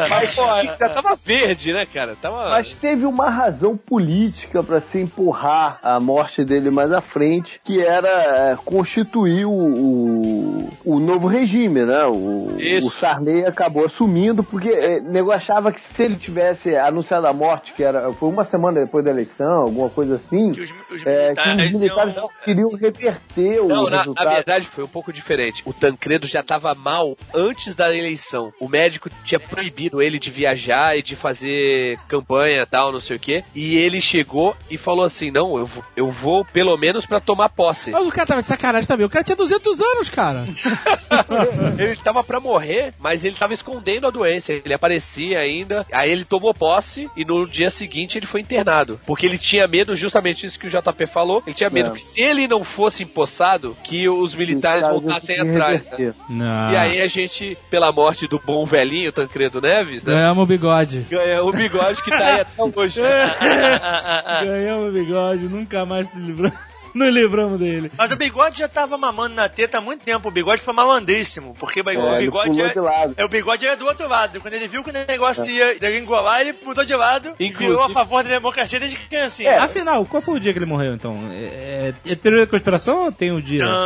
Mas, 0.09 0.35
pô, 0.35 0.41
já 0.79 0.89
tava 0.89 1.15
verde, 1.15 1.73
né, 1.73 1.85
cara? 1.85 2.15
Tava... 2.21 2.49
Mas 2.49 2.73
teve 2.73 3.05
uma 3.05 3.29
razão 3.29 3.75
política 3.77 4.63
para 4.63 4.79
se 4.81 4.99
empurrar 4.99 5.79
a 5.81 5.99
morte 5.99 6.43
dele 6.43 6.69
mais 6.69 6.91
à 6.91 7.01
frente, 7.01 7.59
que 7.63 7.81
era 7.81 8.07
é, 8.07 8.57
constituir 8.63 9.45
o, 9.45 9.51
o, 9.51 10.69
o 10.85 10.99
novo 10.99 11.27
regime, 11.27 11.85
né? 11.85 12.05
O, 12.05 12.55
Isso. 12.57 12.87
o 12.87 12.91
Sarney 12.91 13.45
acabou 13.45 13.85
assumindo, 13.85 14.43
porque 14.43 14.69
é, 14.69 14.99
nego 14.99 15.31
achava 15.31 15.71
que 15.71 15.81
se 15.81 16.03
ele 16.03 16.17
tivesse 16.17 16.75
anunciado 16.75 17.27
a 17.27 17.33
morte, 17.33 17.73
que 17.73 17.83
era 17.83 18.11
foi 18.13 18.29
uma 18.29 18.43
semana 18.43 18.79
depois 18.81 19.03
da 19.03 19.11
eleição, 19.11 19.63
alguma 19.63 19.89
coisa 19.89 20.15
assim, 20.15 20.51
Que 20.51 20.61
os, 20.61 20.73
os 20.91 21.05
é, 21.05 21.33
que 21.33 21.41
militares 21.49 21.65
os 21.73 21.79
militares 21.79 22.15
iam- 22.15 22.29
queriam 22.43 22.69
reverter 22.75 23.59
o 23.61 23.67
Não, 23.67 23.83
na, 23.85 23.89
na 23.91 23.97
resultado. 23.99 24.33
verdade 24.35 24.67
foi 24.67 24.83
um 24.83 24.87
pouco 24.87 25.11
diferente. 25.13 25.61
O 25.65 25.73
Tancredo 25.73 26.27
já 26.27 26.43
tava 26.43 26.73
mal 26.75 27.17
antes 27.33 27.75
da 27.75 27.93
eleição. 27.93 28.51
O 28.59 28.67
médico 28.67 29.09
tinha 29.23 29.39
proibido 29.49 30.01
ele 30.01 30.19
de 30.19 30.29
viajar 30.29 30.97
e 30.97 31.01
de 31.01 31.15
fazer 31.15 31.97
campanha 32.07 32.61
e 32.61 32.65
tal, 32.65 32.91
não 32.91 32.99
sei 32.99 33.17
o 33.17 33.19
quê. 33.19 33.43
E 33.55 33.77
ele 33.77 33.99
chegou 34.01 34.55
e 34.69 34.77
falou 34.77 35.05
assim: 35.05 35.31
Não, 35.31 35.57
eu, 35.57 35.65
vou- 35.65 35.83
eu 35.95 36.11
vou 36.11 36.45
pelo 36.45 36.75
menos 36.77 37.05
pra 37.05 37.19
tomar 37.19 37.49
posse. 37.49 37.91
Mas 37.91 38.07
o 38.07 38.11
cara 38.11 38.27
tava 38.27 38.41
de 38.41 38.47
sacanagem 38.47 38.87
também. 38.87 39.05
O 39.05 39.09
cara 39.09 39.23
tinha 39.23 39.35
200 39.35 39.81
anos, 39.81 40.09
cara. 40.09 40.47
ele 41.77 41.95
tava 41.97 42.23
pra 42.23 42.39
morrer, 42.39 42.93
mas 42.99 43.23
ele 43.23 43.35
tava 43.35 43.53
escondendo 43.53 44.07
a 44.07 44.09
doença. 44.11 44.53
Ele 44.53 44.73
aparecia 44.73 45.39
ainda. 45.39 45.85
Aí 45.91 46.11
ele 46.11 46.25
tomou 46.25 46.53
posse 46.53 47.09
e 47.15 47.23
no 47.25 47.47
dia 47.47 47.69
seguinte 47.69 48.17
ele 48.17 48.25
foi 48.25 48.41
internado. 48.41 48.99
Porque 49.05 49.25
ele 49.25 49.37
tinha 49.37 49.67
medo, 49.67 49.95
justamente 49.95 50.45
isso 50.45 50.59
que 50.59 50.67
o 50.67 50.69
JP 50.69 51.07
falou. 51.07 51.43
Ele 51.45 51.55
tinha 51.55 51.69
medo 51.69 51.89
É. 51.89 51.93
que 51.93 52.01
se 52.01 52.21
ele 52.21 52.47
não 52.47 52.63
fosse 52.63 53.03
empossado, 53.03 53.75
que 53.83 54.07
os 54.07 54.35
militares 54.35 54.87
voltassem 54.87 55.39
atrás. 55.39 55.83
né? 56.29 56.69
E 56.73 56.75
aí 56.75 57.01
a 57.01 57.07
gente, 57.07 57.57
pela 57.69 57.91
morte 57.91 58.27
do 58.27 58.39
bom 58.39 58.65
velhinho 58.65 59.11
Tancredo 59.31 59.61
Neves, 59.61 60.03
né? 60.03 60.13
Ganhamos 60.13 60.43
o 60.43 60.45
bigode. 60.45 61.05
Ganha 61.09 61.41
o 61.41 61.51
bigode 61.53 62.03
que 62.03 62.11
tá 62.11 62.17
aí 62.17 62.41
até 62.41 62.79
hoje. 62.79 62.99
Ganhamos 64.43 64.89
o 64.89 64.91
bigode, 64.91 65.47
nunca 65.47 65.85
mais 65.85 66.09
se 66.09 66.17
livramos. 66.17 66.70
Não 66.93 67.09
livramos 67.09 67.59
dele. 67.59 67.91
Mas 67.97 68.11
o 68.11 68.15
bigode 68.15 68.59
já 68.59 68.67
tava 68.67 68.97
mamando 68.97 69.35
na 69.35 69.49
teta 69.49 69.77
há 69.77 69.81
muito 69.81 70.03
tempo. 70.03 70.27
O 70.27 70.31
bigode 70.31 70.61
foi 70.61 70.73
malandríssimo. 70.73 71.55
Porque 71.59 71.81
o 71.81 71.83
bigode, 71.83 72.59
É, 72.59 72.63
era, 72.63 72.73
de 72.73 72.79
lado. 72.79 73.13
é, 73.17 73.25
o 73.25 73.29
bigode 73.29 73.65
era 73.65 73.75
do 73.75 73.85
outro 73.85 74.07
lado. 74.07 74.39
Quando 74.41 74.53
ele 74.53 74.67
viu 74.67 74.83
que 74.83 74.89
o 74.89 74.93
negócio 74.93 75.45
ia 75.45 75.77
degringolar, 75.79 76.41
ele 76.41 76.55
mudou 76.63 76.83
de 76.85 76.95
lado 76.95 77.33
e 77.39 77.49
virou 77.49 77.83
a 77.83 77.89
favor 77.89 78.23
da 78.23 78.29
democracia 78.29 78.79
desde 78.79 78.97
criancinha. 78.97 79.51
É. 79.51 79.57
Afinal, 79.59 80.05
qual 80.05 80.21
foi 80.21 80.35
o 80.35 80.39
dia 80.39 80.51
que 80.53 80.59
ele 80.59 80.65
morreu, 80.65 80.93
então? 80.93 81.19
É, 81.31 81.93
é, 82.05 82.11
é 82.11 82.15
teoria 82.15 82.41
da 82.45 82.47
conspiração 82.47 83.05
ou 83.05 83.11
tem 83.11 83.31
o 83.31 83.41
dia? 83.41 83.65
Tã. 83.65 83.71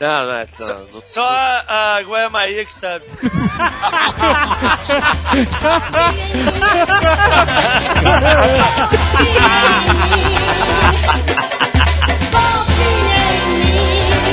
Não, 0.00 0.26
não, 0.26 0.34
é, 0.34 0.46
não, 0.58 0.66
não. 0.92 1.02
Só 1.06 1.24
a 1.26 2.02
Glória 2.04 2.28
Maria 2.28 2.64
que 2.64 2.74
sabe. 2.74 3.04
for 12.36 12.76
being 12.78 13.60
me. 13.60 14.25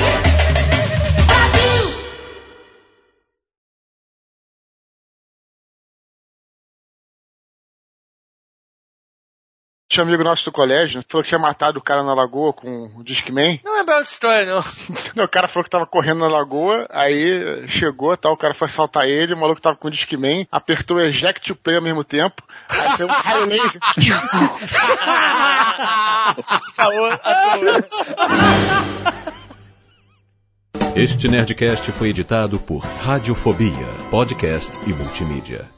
Tinha 9.94 10.03
um 10.03 10.07
amigo 10.07 10.24
nosso 10.24 10.44
do 10.45 10.52
colégio, 10.52 11.03
falou 11.07 11.22
que 11.22 11.30
tinha 11.30 11.38
matado 11.38 11.78
o 11.78 11.82
cara 11.82 12.02
na 12.02 12.15
lagoa 12.15 12.52
com 12.52 12.90
o 12.98 13.03
Discman. 13.03 13.60
Não 13.64 13.78
é 13.80 13.84
bela 13.84 14.02
história, 14.02 14.44
não. 14.44 14.64
Não, 15.15 15.26
o 15.26 15.28
cara 15.28 15.48
falou 15.48 15.64
que 15.64 15.70
tava 15.70 15.86
correndo 15.86 16.22
na 16.22 16.28
lagoa, 16.28 16.88
aí 16.90 17.64
chegou, 17.68 18.18
tal, 18.18 18.34
o 18.34 18.38
cara 18.38 18.56
foi 18.56 18.65
assaltar 18.65 19.06
ele, 19.06 19.36
o 19.36 19.38
maluco 19.38 19.61
tava 19.61 19.76
com 19.76 19.88
o 19.88 19.91
Discman, 19.91 20.48
apertou 20.52 20.98
o 20.98 20.99
eject 20.99 21.48
to 21.48 21.56
play 21.56 21.76
ao 21.76 21.82
mesmo 21.84 22.03
tempo, 22.03 22.41
aí 22.68 22.98
saiu 22.98 23.07
um 23.07 23.11
raio 23.11 23.45
laser. 23.45 23.80
Este 30.95 31.28
Nerdcast 31.28 31.91
foi 31.91 32.10
editado 32.10 32.57
por 32.57 32.80
Radiofobia, 32.80 33.88
podcast 34.10 34.80
e 34.88 34.94
multimídia. 34.94 35.73